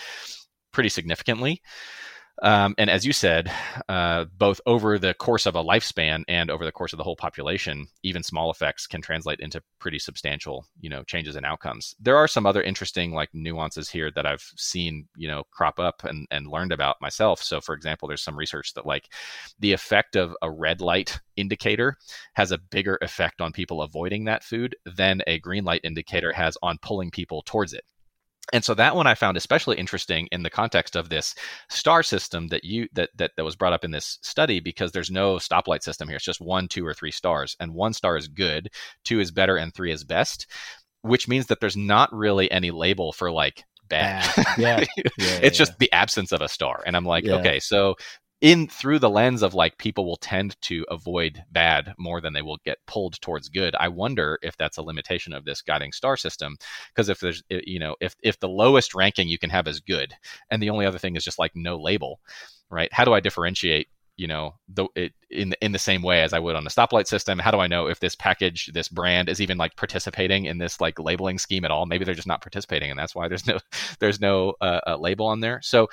pretty 0.73 0.91
significantly. 0.91 1.63
Um, 2.43 2.75
and 2.79 2.89
as 2.89 3.05
you 3.05 3.13
said, 3.13 3.51
uh, 3.89 4.27
both 4.37 4.61
over 4.65 4.99
the 4.99 5.15
course 5.15 5.45
of 5.47 5.57
a 5.57 5.65
lifespan 5.65 6.23
and 6.29 6.51
over 6.51 6.65
the 6.65 6.73
course 6.73 6.93
of 6.93 6.97
the 6.97 7.03
whole 7.03 7.17
population, 7.17 7.89
even 8.05 8.23
small 8.23 8.51
effects 8.51 8.87
can 8.87 9.03
translate 9.03 9.41
into 9.41 9.63
pretty 9.81 9.99
substantial, 9.99 10.65
you 10.81 10.89
know, 10.89 11.03
changes 11.03 11.35
in 11.35 11.45
outcomes. 11.45 11.97
There 11.99 12.17
are 12.17 12.29
some 12.29 12.47
other 12.47 12.63
interesting 12.63 13.13
like 13.13 13.31
nuances 13.33 13.91
here 13.91 14.11
that 14.13 14.27
I've 14.27 14.53
seen, 14.57 15.09
you 15.17 15.27
know, 15.27 15.45
crop 15.51 15.81
up 15.81 16.05
and, 16.05 16.29
and 16.31 16.47
learned 16.47 16.73
about 16.73 17.01
myself. 17.01 17.43
So, 17.43 17.61
for 17.61 17.75
example, 17.75 18.07
there's 18.07 18.23
some 18.23 18.39
research 18.39 18.73
that 18.75 18.87
like 18.87 19.09
the 19.59 19.73
effect 19.73 20.15
of 20.15 20.37
a 20.41 20.51
red 20.51 20.81
light 20.81 21.19
indicator 21.37 21.97
has 22.35 22.53
a 22.53 22.59
bigger 22.59 22.99
effect 23.03 23.41
on 23.41 23.53
people 23.53 23.83
avoiding 23.83 24.25
that 24.27 24.45
food 24.45 24.77
than 24.97 25.23
a 25.27 25.41
green 25.41 25.65
light 25.65 25.81
indicator 25.83 26.33
has 26.33 26.57
on 26.63 26.79
pulling 26.83 27.11
people 27.11 27.43
towards 27.47 27.73
it 27.73 27.85
and 28.53 28.65
so 28.65 28.75
that 28.75 28.97
one 28.97 29.07
I 29.07 29.15
found 29.15 29.37
especially 29.37 29.77
interesting 29.77 30.29
in 30.33 30.43
the 30.43 30.51
context 30.51 30.97
of 30.97 31.09
this 31.09 31.35
star 31.69 32.03
system 32.03 32.49
that 32.49 32.65
you 32.65 32.89
that, 32.95 33.11
that 33.17 33.33
that 33.37 33.45
was 33.45 33.57
brought 33.57 33.73
up 33.73 33.85
in 33.85 33.91
this 33.91 34.19
study 34.23 34.61
because 34.61 34.93
there's 34.93 35.11
no 35.11 35.37
stoplight 35.37 35.83
system 35.83 36.09
here. 36.09 36.17
It's 36.17 36.25
just 36.25 36.41
one, 36.41 36.69
two, 36.69 36.87
or 36.87 36.95
three 36.95 37.11
stars, 37.11 37.57
and 37.61 37.75
one 37.75 37.93
star 37.93 38.17
is 38.17 38.29
good, 38.29 38.71
two 39.05 39.21
is 39.21 39.31
better, 39.31 39.57
and 39.57 39.75
three 39.75 39.93
is 39.93 40.05
best, 40.05 40.47
which 41.03 41.29
means 41.29 41.47
that 41.47 41.61
there's 41.61 41.77
not 41.77 42.13
really 42.13 42.51
any 42.51 42.71
label 42.71 43.13
for 43.13 43.31
like 43.31 43.65
bad. 43.89 44.31
Bad. 44.37 44.59
Yeah. 44.59 44.85
it's 44.97 45.17
yeah, 45.19 45.49
just 45.51 45.73
yeah. 45.73 45.77
the 45.81 45.93
absence 45.93 46.33
of 46.33 46.41
a 46.41 46.49
star. 46.49 46.83
And 46.87 46.97
I'm 46.97 47.05
like, 47.05 47.25
Yeah. 47.25 47.37
okay, 47.37 47.59
so 47.59 47.97
in 48.41 48.69
through 48.69 48.99
the 49.01 49.11
lens 49.11 49.43
of 49.43 49.55
like 49.55 49.79
people 49.79 50.05
will 50.05 50.17
tend 50.17 50.61
to 50.63 50.87
avoid 50.91 51.43
bad 51.51 51.95
more 51.99 52.21
than 52.21 52.33
they 52.33 52.43
will 52.43 52.59
get 52.65 52.79
pulled 52.87 53.21
towards 53.21 53.49
good. 53.49 53.75
I 53.79 53.89
wonder 53.89 54.39
if 54.43 54.57
that's 54.57 54.77
a 54.77 54.83
limitation 54.83 55.33
of 55.33 55.45
this 55.45 55.61
guiding 55.61 55.93
star 55.93 56.17
system 56.17 56.57
because 56.89 57.09
if 57.09 57.21
there's 57.21 57.43
you 57.51 57.79
know 57.79 57.97
if 58.01 58.15
if 58.23 58.39
the 58.39 58.49
lowest 58.49 58.95
ranking 58.95 59.29
you 59.29 59.39
can 59.39 59.51
have 59.51 59.67
is 59.67 59.81
good 59.81 60.15
and 60.51 60.63
the 60.63 60.71
only 60.71 60.87
other 60.87 60.99
thing 60.99 61.17
is 61.17 61.25
just 61.25 61.39
like 61.39 61.53
no 61.55 61.77
label, 61.77 62.21
right? 62.71 62.93
How 62.93 63.05
do 63.05 63.13
I 63.13 63.21
differentiate 63.21 63.89
you 64.19 64.27
know 64.27 64.57
the 64.69 64.87
it, 64.97 65.13
in 65.31 65.51
the, 65.51 65.65
in 65.65 65.73
the 65.73 65.79
same 65.79 66.03
way 66.03 66.23
as 66.23 66.33
I 66.33 66.41
would 66.41 66.57
on 66.57 66.67
a 66.67 66.71
stoplight 66.71 67.07
system. 67.07 67.39
How 67.39 67.53
do 67.53 67.61
I 67.61 67.69
know 67.69 67.87
if 67.87 68.01
this 68.01 68.17
package, 68.17 68.67
this 68.75 68.89
brand, 68.89 69.29
is 69.29 69.41
even 69.41 69.57
like 69.57 69.77
participating 69.77 70.47
in 70.47 70.59
this 70.59 70.81
like 70.81 70.99
labeling 70.99 71.39
scheme 71.39 71.65
at 71.65 71.71
all? 71.71 71.87
Maybe 71.87 72.05
they're 72.05 72.15
just 72.15 72.27
not 72.27 72.43
participating, 72.43 72.91
and 72.91 72.99
that's 72.99 73.15
why 73.15 73.29
there's 73.29 73.47
no 73.47 73.59
there's 74.01 74.21
no 74.21 74.55
uh, 74.61 74.81
uh, 74.87 74.97
label 74.97 75.27
on 75.27 75.41
there. 75.41 75.61
So 75.63 75.89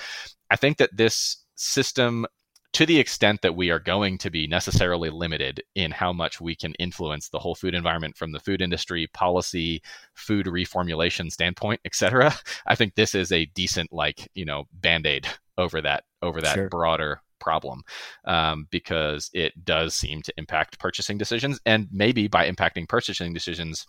I 0.50 0.56
think 0.56 0.78
that 0.78 0.94
this 0.94 1.45
system 1.56 2.26
to 2.72 2.84
the 2.84 2.98
extent 2.98 3.40
that 3.40 3.56
we 3.56 3.70
are 3.70 3.78
going 3.78 4.18
to 4.18 4.28
be 4.30 4.46
necessarily 4.46 5.08
limited 5.08 5.62
in 5.74 5.90
how 5.90 6.12
much 6.12 6.42
we 6.42 6.54
can 6.54 6.74
influence 6.74 7.30
the 7.30 7.38
whole 7.38 7.54
food 7.54 7.74
environment 7.74 8.16
from 8.16 8.32
the 8.32 8.40
food 8.40 8.60
industry 8.60 9.08
policy 9.14 9.82
food 10.14 10.46
reformulation 10.46 11.30
standpoint 11.32 11.80
etc 11.84 12.34
i 12.66 12.74
think 12.74 12.94
this 12.94 13.14
is 13.14 13.32
a 13.32 13.46
decent 13.46 13.92
like 13.92 14.28
you 14.34 14.44
know 14.44 14.64
band-aid 14.74 15.26
over 15.58 15.80
that 15.80 16.04
over 16.22 16.40
that 16.40 16.54
Sure. 16.54 16.68
broader 16.68 17.20
problem 17.38 17.82
um, 18.24 18.66
because 18.70 19.30
it 19.32 19.64
does 19.64 19.94
seem 19.94 20.22
to 20.22 20.32
impact 20.36 20.78
purchasing 20.78 21.16
decisions 21.16 21.60
and 21.64 21.86
maybe 21.92 22.28
by 22.28 22.50
impacting 22.50 22.88
purchasing 22.88 23.32
decisions 23.32 23.86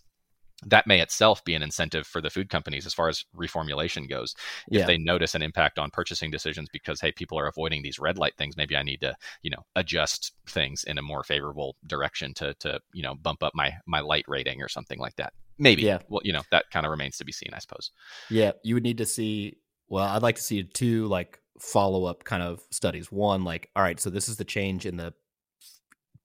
that 0.65 0.87
may 0.87 0.99
itself 1.01 1.43
be 1.43 1.53
an 1.53 1.61
incentive 1.61 2.07
for 2.07 2.19
the 2.19 2.29
food 2.29 2.49
companies 2.49 2.85
as 2.85 2.93
far 2.93 3.09
as 3.09 3.25
reformulation 3.35 4.09
goes 4.09 4.33
if 4.71 4.79
Yeah. 4.79 4.85
they 4.87 4.97
notice 4.97 5.35
an 5.35 5.43
impact 5.43 5.77
on 5.77 5.91
purchasing 5.91 6.31
decisions 6.31 6.67
because 6.73 6.99
hey 6.99 7.11
people 7.11 7.37
are 7.37 7.47
avoiding 7.47 7.83
these 7.83 7.99
red 7.99 8.17
light 8.17 8.35
things 8.37 8.57
maybe 8.57 8.75
i 8.75 8.81
need 8.81 9.01
to 9.01 9.15
you 9.43 9.51
know 9.51 9.63
adjust 9.75 10.33
things 10.47 10.83
in 10.83 10.97
a 10.97 11.01
more 11.03 11.23
favorable 11.23 11.75
direction 11.85 12.33
to 12.35 12.53
to 12.55 12.79
you 12.93 13.03
know 13.03 13.13
bump 13.15 13.43
up 13.43 13.53
my 13.53 13.71
my 13.85 13.99
light 13.99 14.25
rating 14.27 14.61
or 14.61 14.67
something 14.67 14.97
like 14.99 15.15
that 15.17 15.33
maybe 15.59 15.83
Yeah. 15.83 15.99
well 16.09 16.21
you 16.23 16.33
know 16.33 16.41
that 16.51 16.65
kind 16.71 16.85
of 16.85 16.89
remains 16.91 17.17
to 17.17 17.25
be 17.25 17.31
seen 17.31 17.49
i 17.53 17.59
suppose 17.59 17.91
Yeah, 18.29 18.53
you 18.63 18.73
would 18.73 18.83
need 18.83 18.97
to 18.99 19.05
see. 19.05 19.57
Well, 19.89 20.05
I'd 20.05 20.21
like 20.21 20.35
to 20.35 20.41
see 20.41 20.63
two 20.63 21.05
like 21.07 21.39
follow 21.59 22.03
up 22.05 22.23
kind 22.25 22.43
of 22.43 22.61
studies. 22.71 23.09
One, 23.11 23.43
like, 23.45 23.69
all 23.75 23.81
right, 23.83 23.99
so 23.99 24.09
this 24.09 24.27
is 24.27 24.35
the 24.37 24.43
change 24.43 24.85
in 24.85 24.97
the 24.97 25.13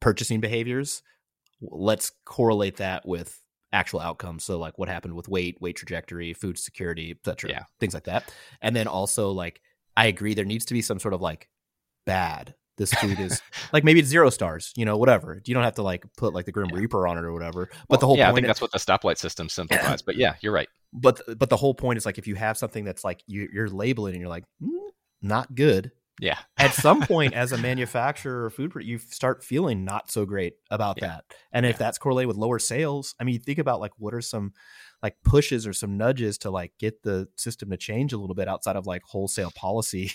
purchasing 0.00 0.40
behaviors. 0.40 1.02
Let's 1.60 2.10
correlate 2.24 2.78
that 2.78 3.06
with 3.06 3.38
actual 3.72 4.00
outcomes. 4.00 4.44
So, 4.44 4.58
like, 4.58 4.78
what 4.78 4.88
happened 4.88 5.14
with 5.14 5.28
weight, 5.28 5.60
weight 5.60 5.76
trajectory, 5.76 6.32
food 6.34 6.58
security, 6.58 7.10
etc. 7.10 7.50
Yeah. 7.50 7.62
things 7.80 7.94
like 7.94 8.04
that. 8.04 8.32
And 8.60 8.74
then 8.76 8.86
also, 8.86 9.30
like, 9.30 9.60
I 9.96 10.06
agree, 10.06 10.34
there 10.34 10.44
needs 10.44 10.64
to 10.66 10.74
be 10.74 10.82
some 10.82 10.98
sort 10.98 11.14
of 11.14 11.20
like 11.20 11.48
bad. 12.06 12.54
This 12.78 12.94
food 12.94 13.20
is 13.20 13.42
like 13.72 13.84
maybe 13.84 14.00
it's 14.00 14.08
zero 14.08 14.30
stars, 14.30 14.72
you 14.76 14.84
know, 14.86 14.96
whatever. 14.96 15.42
You 15.44 15.52
don't 15.54 15.62
have 15.62 15.74
to 15.74 15.82
like 15.82 16.04
put 16.16 16.32
like 16.32 16.46
the 16.46 16.52
Grim 16.52 16.70
Yeah. 16.70 16.78
Reaper 16.80 17.06
on 17.06 17.18
it 17.18 17.24
or 17.24 17.32
whatever. 17.32 17.68
But 17.88 18.00
the 18.00 18.06
whole 18.06 18.16
yeah 18.16 18.30
i 18.30 18.32
think 18.32 18.46
that's 18.46 18.62
what 18.62 18.72
the 18.72 18.78
stoplight 18.78 19.18
system 19.18 19.48
simplifies 19.50 20.00
but 20.00 20.16
yeah 20.16 20.34
you're 20.40 20.52
right 20.54 20.68
but 20.94 21.20
but 21.38 21.50
the 21.50 21.56
whole 21.56 21.74
point 21.74 21.98
is 21.98 22.06
like 22.06 22.16
if 22.16 22.26
you 22.26 22.34
have 22.34 22.56
something 22.56 22.82
that's 22.84 23.04
like 23.04 23.22
you, 23.26 23.48
you're 23.52 23.68
labeling 23.68 24.14
and 24.14 24.20
you're 24.20 24.30
like 24.30 24.44
"Mm, 24.62 24.70
not 25.20 25.54
good 25.54 25.92
yeah 26.22 26.38
at 26.56 26.72
some 26.72 27.02
point 27.02 27.34
as 27.34 27.52
a 27.52 27.58
manufacturer 27.58 28.44
or 28.46 28.50
food 28.50 28.72
you 28.80 28.96
start 28.98 29.44
feeling 29.44 29.84
not 29.84 30.10
so 30.10 30.24
great 30.24 30.54
about 30.70 30.96
Yeah. 31.00 31.08
that 31.08 31.24
and 31.52 31.66
if 31.66 31.76
that's 31.76 31.98
correlated 31.98 32.28
with 32.28 32.36
lower 32.36 32.58
sales 32.58 33.14
i 33.20 33.24
mean 33.24 33.34
you 33.34 33.38
think 33.40 33.58
about 33.58 33.80
like 33.80 33.92
what 33.98 34.14
are 34.14 34.20
some 34.22 34.52
like 35.02 35.16
pushes 35.24 35.66
or 35.66 35.72
some 35.72 35.96
nudges 35.98 36.38
to 36.38 36.50
like 36.50 36.72
get 36.78 37.02
the 37.02 37.26
system 37.36 37.70
to 37.70 37.76
change 37.76 38.12
a 38.12 38.18
little 38.18 38.36
bit 38.36 38.48
outside 38.48 38.76
of 38.76 38.86
like 38.86 39.02
wholesale 39.04 39.50
policy 39.56 40.12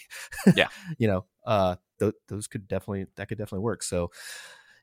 Yeah. 0.55 0.69
you 0.97 1.07
know 1.07 1.25
uh 1.45 1.75
th- 1.99 2.15
those 2.29 2.47
could 2.47 2.67
definitely 2.67 3.05
that 3.17 3.27
could 3.27 3.37
definitely 3.37 3.63
work 3.65 3.83
so 3.83 4.09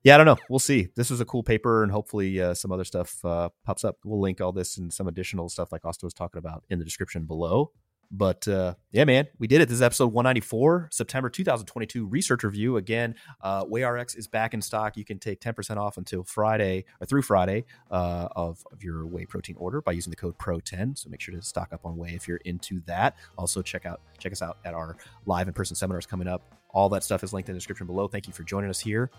yeah, 0.06 0.16
I 0.16 0.16
don't 0.18 0.26
know. 0.26 0.36
We'll 0.50 0.58
see. 0.58 0.88
This 0.96 1.08
was 1.08 1.22
a 1.22 1.24
cool 1.24 1.42
paper, 1.42 1.82
and 1.82 1.90
hopefully 1.90 2.38
uh, 2.38 2.52
some 2.52 2.70
other 2.70 2.84
stuff 2.84 3.24
uh, 3.24 3.48
pops 3.64 3.84
up. 3.84 3.96
We'll 4.04 4.20
link 4.20 4.38
all 4.38 4.52
this 4.52 4.76
and 4.76 4.92
some 4.92 5.08
additional 5.08 5.48
stuff 5.48 5.72
like 5.72 5.82
Austin 5.86 6.06
was 6.06 6.12
talking 6.12 6.38
about 6.38 6.62
in 6.68 6.78
the 6.78 6.84
description 6.84 7.24
below. 7.24 7.70
But 8.16 8.46
uh, 8.46 8.74
yeah, 8.92 9.04
man, 9.04 9.26
we 9.40 9.48
did 9.48 9.60
it. 9.60 9.68
This 9.68 9.76
is 9.76 9.82
episode 9.82 10.12
194, 10.12 10.90
September 10.92 11.28
2022 11.28 12.06
research 12.06 12.44
review. 12.44 12.76
Again, 12.76 13.16
uh, 13.40 13.64
WheyRx 13.64 14.16
is 14.16 14.28
back 14.28 14.54
in 14.54 14.62
stock. 14.62 14.96
You 14.96 15.04
can 15.04 15.18
take 15.18 15.40
10% 15.40 15.78
off 15.78 15.96
until 15.96 16.22
Friday 16.22 16.84
or 17.00 17.06
through 17.06 17.22
Friday 17.22 17.64
uh, 17.90 18.28
of, 18.36 18.64
of 18.70 18.84
your 18.84 19.04
whey 19.06 19.26
protein 19.26 19.56
order 19.58 19.82
by 19.82 19.92
using 19.92 20.10
the 20.10 20.16
code 20.16 20.38
PRO10. 20.38 20.96
So 20.96 21.10
make 21.10 21.20
sure 21.20 21.34
to 21.34 21.42
stock 21.42 21.72
up 21.72 21.84
on 21.84 21.96
whey 21.96 22.10
if 22.14 22.28
you're 22.28 22.40
into 22.44 22.80
that. 22.86 23.16
Also, 23.36 23.62
check 23.62 23.84
out 23.84 24.00
check 24.18 24.30
us 24.30 24.42
out 24.42 24.58
at 24.64 24.74
our 24.74 24.96
live 25.26 25.48
in 25.48 25.54
person 25.54 25.74
seminars 25.74 26.06
coming 26.06 26.28
up. 26.28 26.42
All 26.70 26.88
that 26.90 27.02
stuff 27.02 27.24
is 27.24 27.32
linked 27.32 27.48
in 27.48 27.54
the 27.54 27.58
description 27.58 27.86
below. 27.86 28.06
Thank 28.06 28.28
you 28.28 28.32
for 28.32 28.44
joining 28.44 28.70
us 28.70 28.78
here 28.78 29.10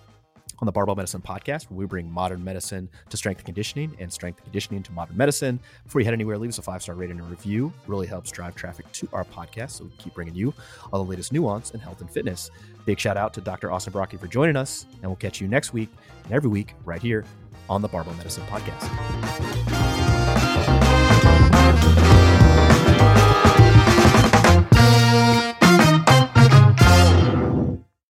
on 0.59 0.65
the 0.65 0.71
Barbell 0.71 0.95
Medicine 0.95 1.21
Podcast, 1.21 1.65
where 1.65 1.77
we 1.77 1.85
bring 1.85 2.09
modern 2.09 2.43
medicine 2.43 2.89
to 3.09 3.17
strength 3.17 3.39
and 3.39 3.45
conditioning 3.45 3.95
and 3.99 4.11
strength 4.11 4.37
and 4.37 4.45
conditioning 4.45 4.83
to 4.83 4.91
modern 4.91 5.17
medicine. 5.17 5.59
Before 5.83 6.01
you 6.01 6.05
head 6.05 6.13
anywhere, 6.13 6.37
leave 6.37 6.49
us 6.49 6.57
a 6.57 6.61
five 6.61 6.81
star 6.81 6.95
rating 6.95 7.19
and 7.19 7.29
review. 7.29 7.73
Really 7.87 8.07
helps 8.07 8.31
drive 8.31 8.55
traffic 8.55 8.91
to 8.93 9.09
our 9.13 9.23
podcast, 9.25 9.71
so 9.71 9.85
we 9.85 9.91
keep 9.97 10.13
bringing 10.13 10.35
you 10.35 10.53
all 10.91 11.03
the 11.03 11.09
latest 11.09 11.33
nuance 11.33 11.71
in 11.71 11.79
health 11.79 12.01
and 12.01 12.09
fitness. 12.09 12.49
Big 12.85 12.99
shout 12.99 13.17
out 13.17 13.33
to 13.33 13.41
Dr. 13.41 13.71
Austin 13.71 13.93
Baraki 13.93 14.19
for 14.19 14.27
joining 14.27 14.55
us, 14.55 14.85
and 15.01 15.03
we'll 15.03 15.15
catch 15.15 15.41
you 15.41 15.47
next 15.47 15.73
week 15.73 15.89
and 16.23 16.33
every 16.33 16.49
week 16.49 16.73
right 16.85 17.01
here 17.01 17.25
on 17.69 17.81
the 17.81 17.87
Barbell 17.87 18.13
Medicine 18.15 18.43
Podcast. 18.45 19.84